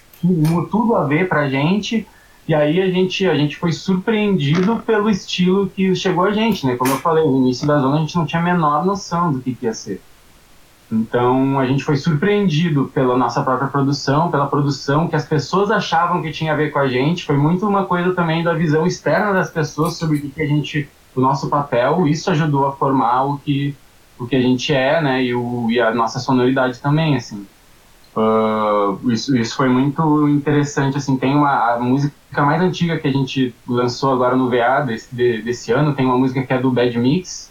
tudo 0.70 0.94
a 0.94 1.04
ver 1.04 1.28
pra 1.28 1.48
gente, 1.48 2.06
e 2.48 2.54
aí 2.54 2.80
a 2.80 2.90
gente, 2.90 3.26
a 3.28 3.34
gente 3.36 3.56
foi 3.56 3.72
surpreendido 3.72 4.76
pelo 4.78 5.10
estilo 5.10 5.68
que 5.68 5.94
chegou 5.94 6.24
a 6.24 6.32
gente, 6.32 6.66
né? 6.66 6.76
Como 6.76 6.90
eu 6.90 6.96
falei, 6.96 7.22
no 7.22 7.36
início 7.36 7.66
da 7.66 7.78
zona 7.78 7.96
a 7.96 8.00
gente 8.00 8.16
não 8.16 8.24
tinha 8.24 8.40
a 8.40 8.44
menor 8.44 8.86
noção 8.86 9.30
do 9.30 9.40
que, 9.40 9.54
que 9.54 9.66
ia 9.66 9.74
ser. 9.74 10.00
Então 10.90 11.60
a 11.60 11.66
gente 11.66 11.84
foi 11.84 11.96
surpreendido 11.96 12.90
pela 12.94 13.18
nossa 13.18 13.42
própria 13.42 13.68
produção, 13.68 14.30
pela 14.30 14.46
produção 14.46 15.06
que 15.06 15.14
as 15.14 15.26
pessoas 15.26 15.70
achavam 15.70 16.22
que 16.22 16.32
tinha 16.32 16.54
a 16.54 16.56
ver 16.56 16.72
com 16.72 16.78
a 16.78 16.88
gente. 16.88 17.26
Foi 17.26 17.36
muito 17.36 17.66
uma 17.66 17.84
coisa 17.84 18.14
também 18.14 18.42
da 18.42 18.54
visão 18.54 18.86
externa 18.86 19.32
das 19.34 19.50
pessoas 19.50 19.94
sobre 19.94 20.16
o 20.16 20.20
que, 20.22 20.30
que 20.30 20.42
a 20.42 20.46
gente, 20.46 20.88
o 21.14 21.20
nosso 21.20 21.50
papel. 21.50 22.08
Isso 22.08 22.30
ajudou 22.30 22.66
a 22.66 22.72
formar 22.72 23.24
o 23.24 23.38
que 23.38 23.76
o 24.18 24.26
que 24.26 24.34
a 24.34 24.40
gente 24.40 24.72
é, 24.72 25.00
né? 25.00 25.22
E, 25.22 25.34
o, 25.34 25.70
e 25.70 25.80
a 25.80 25.94
nossa 25.94 26.18
sonoridade 26.18 26.80
também, 26.80 27.16
assim. 27.16 27.46
Uh, 28.18 29.12
isso, 29.12 29.36
isso 29.36 29.54
foi 29.54 29.68
muito 29.68 30.28
interessante, 30.28 30.96
assim, 30.96 31.16
tem 31.16 31.36
uma 31.36 31.74
a 31.74 31.78
música 31.78 32.42
mais 32.42 32.60
antiga 32.60 32.98
que 32.98 33.06
a 33.06 33.12
gente 33.12 33.54
lançou 33.64 34.12
agora 34.12 34.34
no 34.34 34.50
VA 34.50 34.80
desse, 34.80 35.14
de, 35.14 35.40
desse 35.40 35.70
ano, 35.70 35.94
tem 35.94 36.04
uma 36.04 36.18
música 36.18 36.42
que 36.42 36.52
é 36.52 36.58
do 36.58 36.68
Bad 36.68 36.98
Mix, 36.98 37.48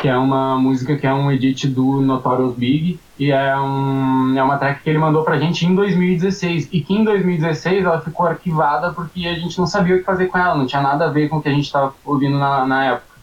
que 0.00 0.08
é 0.08 0.16
uma 0.16 0.58
música 0.58 0.96
que 0.96 1.06
é 1.06 1.12
um 1.12 1.30
edit 1.30 1.68
do 1.68 2.00
Notorious 2.00 2.54
Big, 2.54 2.98
e 3.18 3.30
é, 3.30 3.54
um, 3.58 4.38
é 4.38 4.42
uma 4.42 4.56
track 4.56 4.82
que 4.82 4.88
ele 4.88 4.98
mandou 4.98 5.22
pra 5.22 5.38
gente 5.38 5.66
em 5.66 5.74
2016, 5.74 6.70
e 6.72 6.80
que 6.80 6.94
em 6.94 7.04
2016 7.04 7.84
ela 7.84 8.00
ficou 8.00 8.26
arquivada 8.26 8.94
porque 8.94 9.26
a 9.26 9.34
gente 9.34 9.58
não 9.58 9.66
sabia 9.66 9.96
o 9.96 9.98
que 9.98 10.04
fazer 10.04 10.28
com 10.28 10.38
ela, 10.38 10.54
não 10.54 10.66
tinha 10.66 10.80
nada 10.80 11.04
a 11.04 11.10
ver 11.10 11.28
com 11.28 11.36
o 11.36 11.42
que 11.42 11.50
a 11.50 11.52
gente 11.52 11.66
estava 11.66 11.92
ouvindo 12.02 12.38
na, 12.38 12.64
na 12.64 12.84
época. 12.86 13.15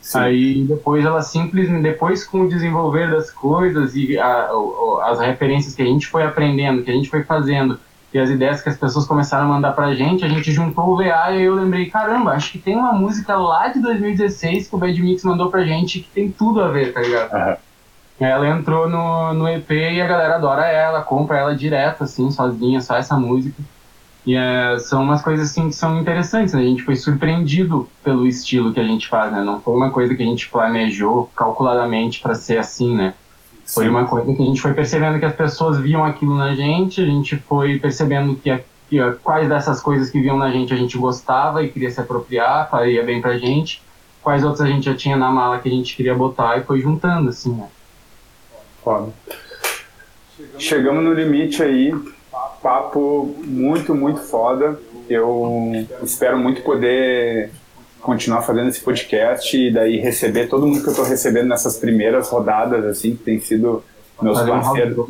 Sim. 0.00 0.18
Aí 0.18 0.64
depois 0.64 1.04
ela 1.04 1.22
simplesmente, 1.22 1.82
depois 1.82 2.24
com 2.24 2.42
o 2.42 2.48
desenvolver 2.48 3.10
das 3.10 3.30
coisas 3.30 3.94
e 3.94 4.18
a, 4.18 4.26
a, 4.26 5.10
as 5.10 5.20
referências 5.20 5.74
que 5.74 5.82
a 5.82 5.86
gente 5.86 6.06
foi 6.06 6.22
aprendendo, 6.22 6.82
que 6.82 6.90
a 6.90 6.94
gente 6.94 7.08
foi 7.08 7.22
fazendo, 7.24 7.78
e 8.12 8.18
as 8.18 8.28
ideias 8.28 8.60
que 8.60 8.68
as 8.68 8.76
pessoas 8.76 9.06
começaram 9.06 9.46
a 9.46 9.48
mandar 9.48 9.72
pra 9.72 9.94
gente, 9.94 10.24
a 10.24 10.28
gente 10.28 10.52
juntou 10.52 10.90
o 10.90 10.96
VA 10.96 11.32
e 11.32 11.42
eu 11.42 11.54
lembrei, 11.54 11.86
caramba, 11.88 12.32
acho 12.32 12.52
que 12.52 12.58
tem 12.58 12.76
uma 12.76 12.92
música 12.92 13.36
lá 13.36 13.68
de 13.68 13.80
2016 13.80 14.68
que 14.68 14.74
o 14.74 14.78
Bad 14.78 15.02
Mix 15.02 15.24
mandou 15.24 15.50
pra 15.50 15.64
gente 15.64 16.00
que 16.00 16.10
tem 16.10 16.30
tudo 16.30 16.60
a 16.60 16.68
ver, 16.68 16.92
tá 16.92 17.00
ligado? 17.00 17.32
Uhum. 17.32 17.56
Ela 18.20 18.48
entrou 18.50 18.88
no, 18.88 19.32
no 19.32 19.48
EP 19.48 19.70
e 19.70 20.00
a 20.00 20.06
galera 20.06 20.36
adora 20.36 20.66
ela, 20.66 21.02
compra 21.02 21.38
ela 21.38 21.56
direto, 21.56 22.04
assim, 22.04 22.30
sozinha, 22.30 22.80
só 22.80 22.96
essa 22.96 23.16
música. 23.16 23.60
E 24.24 24.36
é, 24.36 24.78
são 24.78 25.02
umas 25.02 25.20
coisas 25.20 25.50
assim 25.50 25.68
que 25.68 25.74
são 25.74 26.00
interessantes, 26.00 26.54
né? 26.54 26.60
A 26.60 26.64
gente 26.64 26.82
foi 26.82 26.94
surpreendido 26.94 27.88
pelo 28.04 28.26
estilo 28.26 28.72
que 28.72 28.78
a 28.78 28.84
gente 28.84 29.08
faz, 29.08 29.32
né? 29.32 29.42
Não 29.42 29.60
foi 29.60 29.74
uma 29.74 29.90
coisa 29.90 30.14
que 30.14 30.22
a 30.22 30.26
gente 30.26 30.48
planejou 30.48 31.28
calculadamente 31.34 32.20
para 32.20 32.34
ser 32.34 32.58
assim, 32.58 32.94
né? 32.94 33.14
Foi 33.66 33.88
uma 33.88 34.04
coisa 34.06 34.32
que 34.32 34.42
a 34.42 34.44
gente 34.44 34.60
foi 34.60 34.74
percebendo 34.74 35.18
que 35.18 35.24
as 35.24 35.34
pessoas 35.34 35.78
viam 35.78 36.04
aquilo 36.04 36.36
na 36.36 36.54
gente, 36.54 37.00
a 37.00 37.06
gente 37.06 37.36
foi 37.36 37.78
percebendo 37.78 38.36
que, 38.36 38.50
a, 38.50 38.60
que 38.88 39.00
a, 39.00 39.12
quais 39.12 39.48
dessas 39.48 39.80
coisas 39.80 40.10
que 40.10 40.20
viam 40.20 40.36
na 40.36 40.50
gente 40.52 40.72
a 40.72 40.76
gente 40.76 40.96
gostava 40.96 41.62
e 41.62 41.68
queria 41.68 41.90
se 41.90 42.00
apropriar, 42.00 42.70
faria 42.70 43.02
bem 43.02 43.20
pra 43.20 43.38
gente, 43.38 43.82
quais 44.22 44.44
outras 44.44 44.60
a 44.62 44.66
gente 44.66 44.84
já 44.84 44.94
tinha 44.94 45.16
na 45.16 45.30
mala 45.30 45.58
que 45.58 45.68
a 45.68 45.72
gente 45.72 45.96
queria 45.96 46.14
botar 46.14 46.58
e 46.58 46.62
foi 46.62 46.80
juntando, 46.80 47.28
assim, 47.28 47.52
né? 47.54 47.68
Foda. 48.84 49.12
Chegamos 50.58 51.02
no 51.02 51.12
limite 51.12 51.62
aí 51.62 51.92
papo 52.62 53.34
muito, 53.44 53.94
muito 53.94 54.20
foda. 54.20 54.78
Eu 55.08 55.86
espero 56.02 56.38
muito 56.38 56.62
poder 56.62 57.50
continuar 58.00 58.42
fazendo 58.42 58.68
esse 58.68 58.80
podcast 58.80 59.56
e 59.56 59.70
daí 59.70 59.98
receber 59.98 60.48
todo 60.48 60.66
mundo 60.66 60.82
que 60.82 60.88
eu 60.88 60.92
estou 60.92 61.04
recebendo 61.04 61.48
nessas 61.48 61.76
primeiras 61.76 62.28
rodadas, 62.28 62.84
assim, 62.84 63.16
que 63.16 63.22
tem 63.22 63.40
sido 63.40 63.82
meus 64.20 64.40
parceiros, 64.40 65.08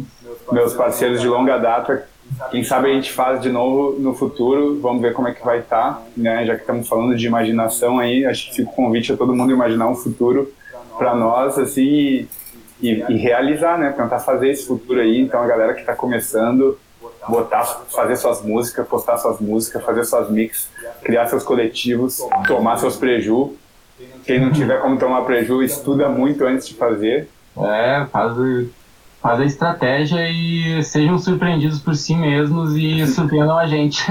meus 0.51 0.75
parceiros 0.75 1.21
de 1.21 1.29
longa 1.29 1.59
data. 1.59 2.07
Quem 2.51 2.65
sabe 2.65 2.91
a 2.91 2.95
gente 2.95 3.13
faz 3.13 3.41
de 3.43 3.51
novo 3.51 3.99
no 3.99 4.15
futuro, 4.15 4.81
vamos 4.81 5.03
ver 5.03 5.13
como 5.13 5.29
é 5.29 5.33
que 5.33 5.45
vai 5.45 5.59
estar, 5.59 5.95
tá, 5.95 6.03
né? 6.17 6.47
Já 6.47 6.55
que 6.55 6.63
estamos 6.63 6.89
falando 6.89 7.15
de 7.17 7.27
imaginação 7.27 7.99
aí, 7.99 8.25
acho 8.25 8.49
que 8.49 8.57
fica 8.57 8.71
o 8.71 8.75
convite 8.75 9.13
a 9.13 9.17
todo 9.17 9.35
mundo 9.35 9.53
imaginar 9.53 9.89
um 9.89 9.95
futuro 9.95 10.53
para 10.97 11.15
nós, 11.15 11.59
assim, 11.59 11.83
e, 11.83 12.29
e, 12.81 13.05
e, 13.09 13.17
realizar, 13.17 13.79
né? 13.79 13.91
Tentar 13.91 14.21
fazer 14.21 14.51
esse 14.51 14.67
futuro 14.67 15.01
aí. 15.01 15.21
Então, 15.21 15.43
a 15.43 15.47
galera 15.47 15.75
que 15.75 15.81
está 15.81 15.95
começando, 15.95 16.79
botar, 17.29 17.65
fazer 17.65 18.17
suas 18.17 18.43
músicas, 18.43 18.87
postar 18.87 19.19
suas 19.19 19.39
músicas, 19.41 19.83
fazer 19.85 20.05
suas 20.05 20.31
mix, 20.31 20.69
criar 21.03 21.27
seus 21.27 21.43
coletivos, 21.43 22.21
tomar 22.47 22.79
seus 22.79 22.97
preju. 22.97 23.55
Quem 24.25 24.41
não 24.41 24.51
tiver 24.51 24.81
como 24.81 24.99
tomar 24.99 25.23
preju, 25.23 25.63
estuda 25.63 26.09
muito 26.09 26.45
antes 26.45 26.69
de 26.69 26.75
fazer. 26.75 27.29
É, 27.57 28.07
faz, 28.11 28.37
faz 29.21 29.41
a 29.41 29.45
estratégia 29.45 30.29
e 30.29 30.83
sejam 30.83 31.19
surpreendidos 31.19 31.79
por 31.79 31.95
si 31.95 32.15
mesmos 32.17 32.75
e 32.75 33.07
surpreendam 33.07 33.57
a 33.57 33.67
gente. 33.67 34.05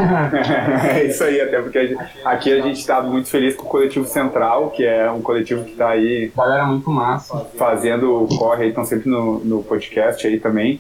é 0.90 1.06
isso 1.06 1.24
aí, 1.24 1.42
até 1.42 1.62
porque 1.62 1.78
a 1.78 1.88
gente, 1.88 2.04
aqui 2.24 2.54
a 2.54 2.62
gente 2.62 2.80
está 2.80 3.02
muito 3.02 3.28
feliz 3.28 3.56
com 3.56 3.66
o 3.66 3.70
Coletivo 3.70 4.06
Central, 4.06 4.70
que 4.70 4.86
é 4.86 5.12
um 5.12 5.22
coletivo 5.22 5.66
que 5.66 5.72
está 5.72 5.90
aí. 5.90 6.32
Galera 6.36 6.66
muito 6.66 6.90
massa. 6.90 7.46
Fazendo 7.58 8.24
o 8.24 8.28
corre 8.38 8.64
aí, 8.64 8.70
estão 8.70 8.86
sempre 8.86 9.10
no, 9.10 9.40
no 9.40 9.64
podcast 9.64 10.26
aí 10.26 10.40
também. 10.40 10.80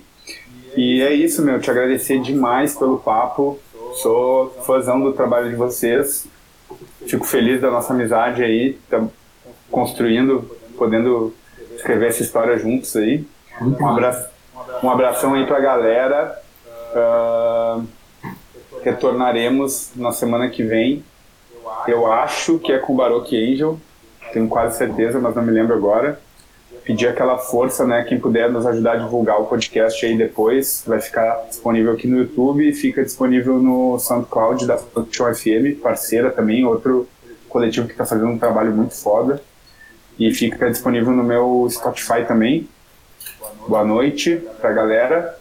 E 0.75 1.01
é 1.01 1.13
isso, 1.13 1.41
meu. 1.41 1.59
Te 1.59 1.69
agradecer 1.69 2.19
demais 2.19 2.75
pelo 2.75 2.99
papo. 2.99 3.59
Sou 3.95 4.49
fãzão 4.65 5.01
do 5.01 5.13
trabalho 5.13 5.49
de 5.49 5.55
vocês. 5.55 6.27
Fico 7.05 7.25
feliz 7.25 7.59
da 7.61 7.69
nossa 7.69 7.93
amizade 7.93 8.43
aí. 8.43 8.73
Tá 8.89 9.03
construindo, 9.69 10.49
podendo 10.77 11.33
escrever 11.75 12.07
essa 12.07 12.21
história 12.21 12.57
juntos 12.57 12.95
aí. 12.95 13.25
Um, 13.61 13.87
abraço, 13.87 14.29
um 14.83 14.89
abração 14.89 15.33
aí 15.33 15.45
pra 15.45 15.59
galera. 15.59 16.39
Uh, 16.93 17.85
retornaremos 18.83 19.91
na 19.95 20.11
semana 20.11 20.49
que 20.49 20.63
vem. 20.63 21.03
Eu 21.87 22.11
acho 22.11 22.59
que 22.59 22.71
é 22.71 22.77
com 22.77 22.95
Baroque 22.95 23.35
Angel. 23.35 23.79
Tenho 24.31 24.47
quase 24.47 24.77
certeza, 24.77 25.19
mas 25.19 25.35
não 25.35 25.43
me 25.43 25.51
lembro 25.51 25.75
agora 25.75 26.19
pedir 26.83 27.07
aquela 27.07 27.37
força, 27.37 27.85
né? 27.85 28.03
Quem 28.03 28.19
puder 28.19 28.51
nos 28.51 28.65
ajudar 28.65 28.93
a 28.93 28.97
divulgar 28.97 29.39
o 29.39 29.45
podcast 29.45 30.05
aí 30.05 30.17
depois, 30.17 30.83
vai 30.85 30.99
ficar 30.99 31.45
disponível 31.47 31.93
aqui 31.93 32.07
no 32.07 32.17
YouTube 32.17 32.67
e 32.67 32.73
fica 32.73 33.03
disponível 33.03 33.59
no 33.59 33.99
SoundCloud 33.99 34.65
da 34.65 34.77
Production 34.77 35.33
FM, 35.33 35.81
parceira 35.81 36.31
também, 36.31 36.65
outro 36.65 37.07
coletivo 37.47 37.87
que 37.87 37.93
está 37.93 38.05
fazendo 38.05 38.29
um 38.29 38.39
trabalho 38.39 38.71
muito 38.71 38.95
foda. 38.95 39.41
E 40.17 40.33
fica 40.33 40.69
disponível 40.69 41.11
no 41.11 41.23
meu 41.23 41.67
Spotify 41.69 42.25
também. 42.27 42.67
Boa 43.67 43.83
noite 43.83 44.41
pra 44.59 44.71
galera. 44.71 45.37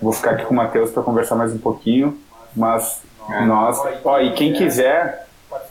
Vou 0.00 0.12
ficar 0.12 0.32
aqui 0.32 0.44
com 0.44 0.52
o 0.52 0.56
Matheus 0.56 0.90
para 0.90 1.02
conversar 1.02 1.34
mais 1.34 1.52
um 1.52 1.58
pouquinho, 1.58 2.18
mas 2.54 3.02
nós. 3.46 3.80
Ó, 4.04 4.20
e 4.20 4.32
quem 4.32 4.52
quiser 4.52 5.26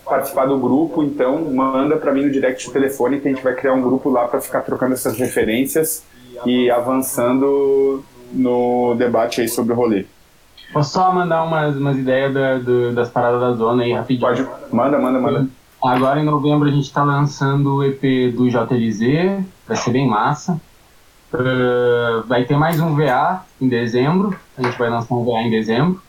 participar 0.05 0.45
do 0.45 0.57
grupo, 0.57 1.03
então 1.03 1.43
manda 1.51 1.97
para 1.97 2.11
mim 2.11 2.23
no 2.25 2.31
direct 2.31 2.67
do 2.67 2.73
telefone 2.73 3.19
que 3.19 3.27
a 3.27 3.31
gente 3.31 3.43
vai 3.43 3.53
criar 3.55 3.73
um 3.73 3.81
grupo 3.81 4.09
lá 4.09 4.27
para 4.27 4.41
ficar 4.41 4.61
trocando 4.61 4.93
essas 4.93 5.17
referências 5.17 6.03
e 6.45 6.69
avançando 6.69 8.03
no 8.31 8.95
debate 8.95 9.41
aí 9.41 9.47
sobre 9.47 9.73
o 9.73 9.75
rolê. 9.75 10.05
Posso 10.71 10.93
só 10.93 11.13
mandar 11.13 11.43
umas, 11.43 11.75
umas 11.75 11.97
ideias 11.97 12.33
da, 12.33 12.57
do, 12.57 12.93
das 12.93 13.09
paradas 13.09 13.39
da 13.39 13.53
zona 13.53 13.83
aí 13.83 13.93
rapidinho? 13.93 14.27
Pode, 14.27 14.47
manda, 14.71 14.97
manda, 14.97 15.19
manda. 15.19 15.47
Agora 15.83 16.19
em 16.19 16.25
novembro 16.25 16.67
a 16.67 16.71
gente 16.71 16.85
está 16.85 17.03
lançando 17.03 17.75
o 17.75 17.83
EP 17.83 18.33
do 18.33 18.49
JLZ, 18.49 19.45
vai 19.67 19.77
ser 19.77 19.91
bem 19.91 20.07
massa. 20.07 20.59
Uh, 21.33 22.25
vai 22.27 22.45
ter 22.45 22.55
mais 22.55 22.79
um 22.79 22.95
VA 22.95 23.43
em 23.59 23.67
dezembro, 23.67 24.35
a 24.57 24.63
gente 24.63 24.77
vai 24.77 24.89
lançar 24.89 25.13
um 25.13 25.25
VA 25.25 25.41
em 25.41 25.49
dezembro. 25.49 26.01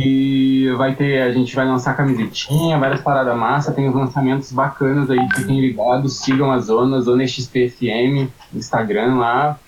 E 0.00 0.70
vai 0.76 0.94
ter, 0.94 1.22
a 1.22 1.32
gente 1.32 1.56
vai 1.56 1.66
lançar 1.66 1.96
camisetinha, 1.96 2.78
várias 2.78 3.00
paradas 3.00 3.36
massa, 3.36 3.72
tem 3.72 3.88
os 3.88 3.94
lançamentos 3.94 4.52
bacanas 4.52 5.10
aí, 5.10 5.18
fiquem 5.34 5.60
ligados, 5.60 6.20
sigam 6.20 6.52
a 6.52 6.58
Zona, 6.60 7.00
Zona 7.00 7.26
XPFM, 7.26 8.28
Instagram 8.54 9.16
lá, 9.16 9.58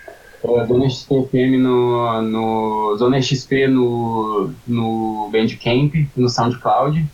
Zona 0.68 0.88
XPFM 0.88 1.58
no, 1.58 2.22
no 2.22 2.96
Zona 2.96 3.20
XP 3.20 3.66
no, 3.66 4.52
no 4.68 5.28
Bandcamp, 5.32 5.94
no 6.16 6.28
SoundCloud. 6.28 7.04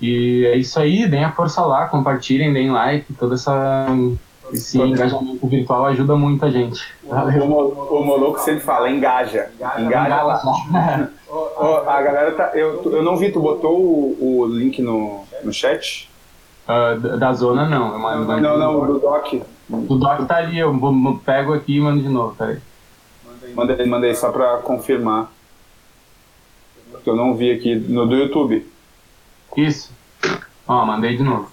E 0.00 0.44
é 0.46 0.56
isso 0.56 0.80
aí, 0.80 1.06
deem 1.06 1.22
a 1.22 1.30
força 1.30 1.62
lá, 1.62 1.86
compartilhem, 1.86 2.52
deem 2.52 2.72
like, 2.72 3.12
toda 3.14 3.36
essa 3.36 3.86
esse 4.52 4.78
engajamento 4.78 5.46
virtual 5.46 5.86
ajuda 5.86 6.14
muito 6.14 6.44
a 6.44 6.50
gente. 6.50 6.82
Valeu. 7.04 7.44
O, 7.44 8.00
o 8.00 8.04
Moloco 8.04 8.38
sempre 8.40 8.60
fala, 8.60 8.90
engaja. 8.90 9.50
Engaja 9.78 10.22
lá. 10.22 10.42
a 11.86 12.02
galera 12.02 12.32
tá. 12.32 12.50
Eu, 12.54 12.82
eu 12.92 13.02
não 13.02 13.16
vi, 13.16 13.32
tu 13.32 13.40
botou 13.40 13.78
o, 13.78 14.40
o 14.40 14.46
link 14.46 14.82
no, 14.82 15.24
no 15.42 15.52
chat? 15.52 16.10
Uh, 16.68 17.18
da 17.18 17.32
zona 17.32 17.68
não. 17.68 17.98
Mando, 17.98 18.26
mando 18.26 18.40
não, 18.40 18.58
não, 18.58 18.86
do 18.86 18.98
doc. 18.98 19.34
O 19.70 19.96
doc 19.96 20.26
tá 20.26 20.36
ali, 20.36 20.58
eu 20.58 20.72
pego 21.24 21.54
aqui 21.54 21.76
e 21.76 21.80
mando 21.80 22.02
de 22.02 22.08
novo, 22.08 22.36
peraí. 22.36 22.58
Mandei, 23.54 23.86
mandei 23.86 24.14
só 24.14 24.30
pra 24.30 24.58
confirmar. 24.58 25.30
Porque 26.90 27.08
eu 27.08 27.16
não 27.16 27.34
vi 27.34 27.50
aqui 27.50 27.74
no 27.74 28.06
do 28.06 28.14
YouTube. 28.14 28.66
Isso. 29.56 29.90
Ó, 30.68 30.84
mandei 30.84 31.16
de 31.16 31.22
novo. 31.22 31.50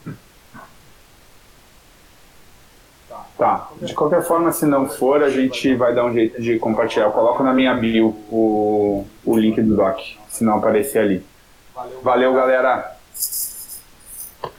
Tá. 3.39 3.69
De 3.81 3.93
qualquer 3.93 4.21
forma, 4.21 4.51
se 4.51 4.65
não 4.65 4.89
for, 4.89 5.23
a 5.23 5.29
gente 5.29 5.73
vai 5.73 5.95
dar 5.95 6.03
um 6.03 6.11
jeito 6.11 6.41
de 6.41 6.59
compartilhar. 6.59 7.05
Eu 7.05 7.11
coloco 7.11 7.41
na 7.41 7.53
minha 7.53 7.73
bio 7.73 8.07
o, 8.29 9.07
o 9.23 9.37
link 9.37 9.61
do 9.61 9.77
doc, 9.77 9.97
se 10.27 10.43
não 10.43 10.57
aparecer 10.57 10.99
ali. 10.99 11.25
Valeu, 12.03 12.33
galera. 12.33 12.97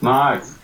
Nice. 0.01 0.60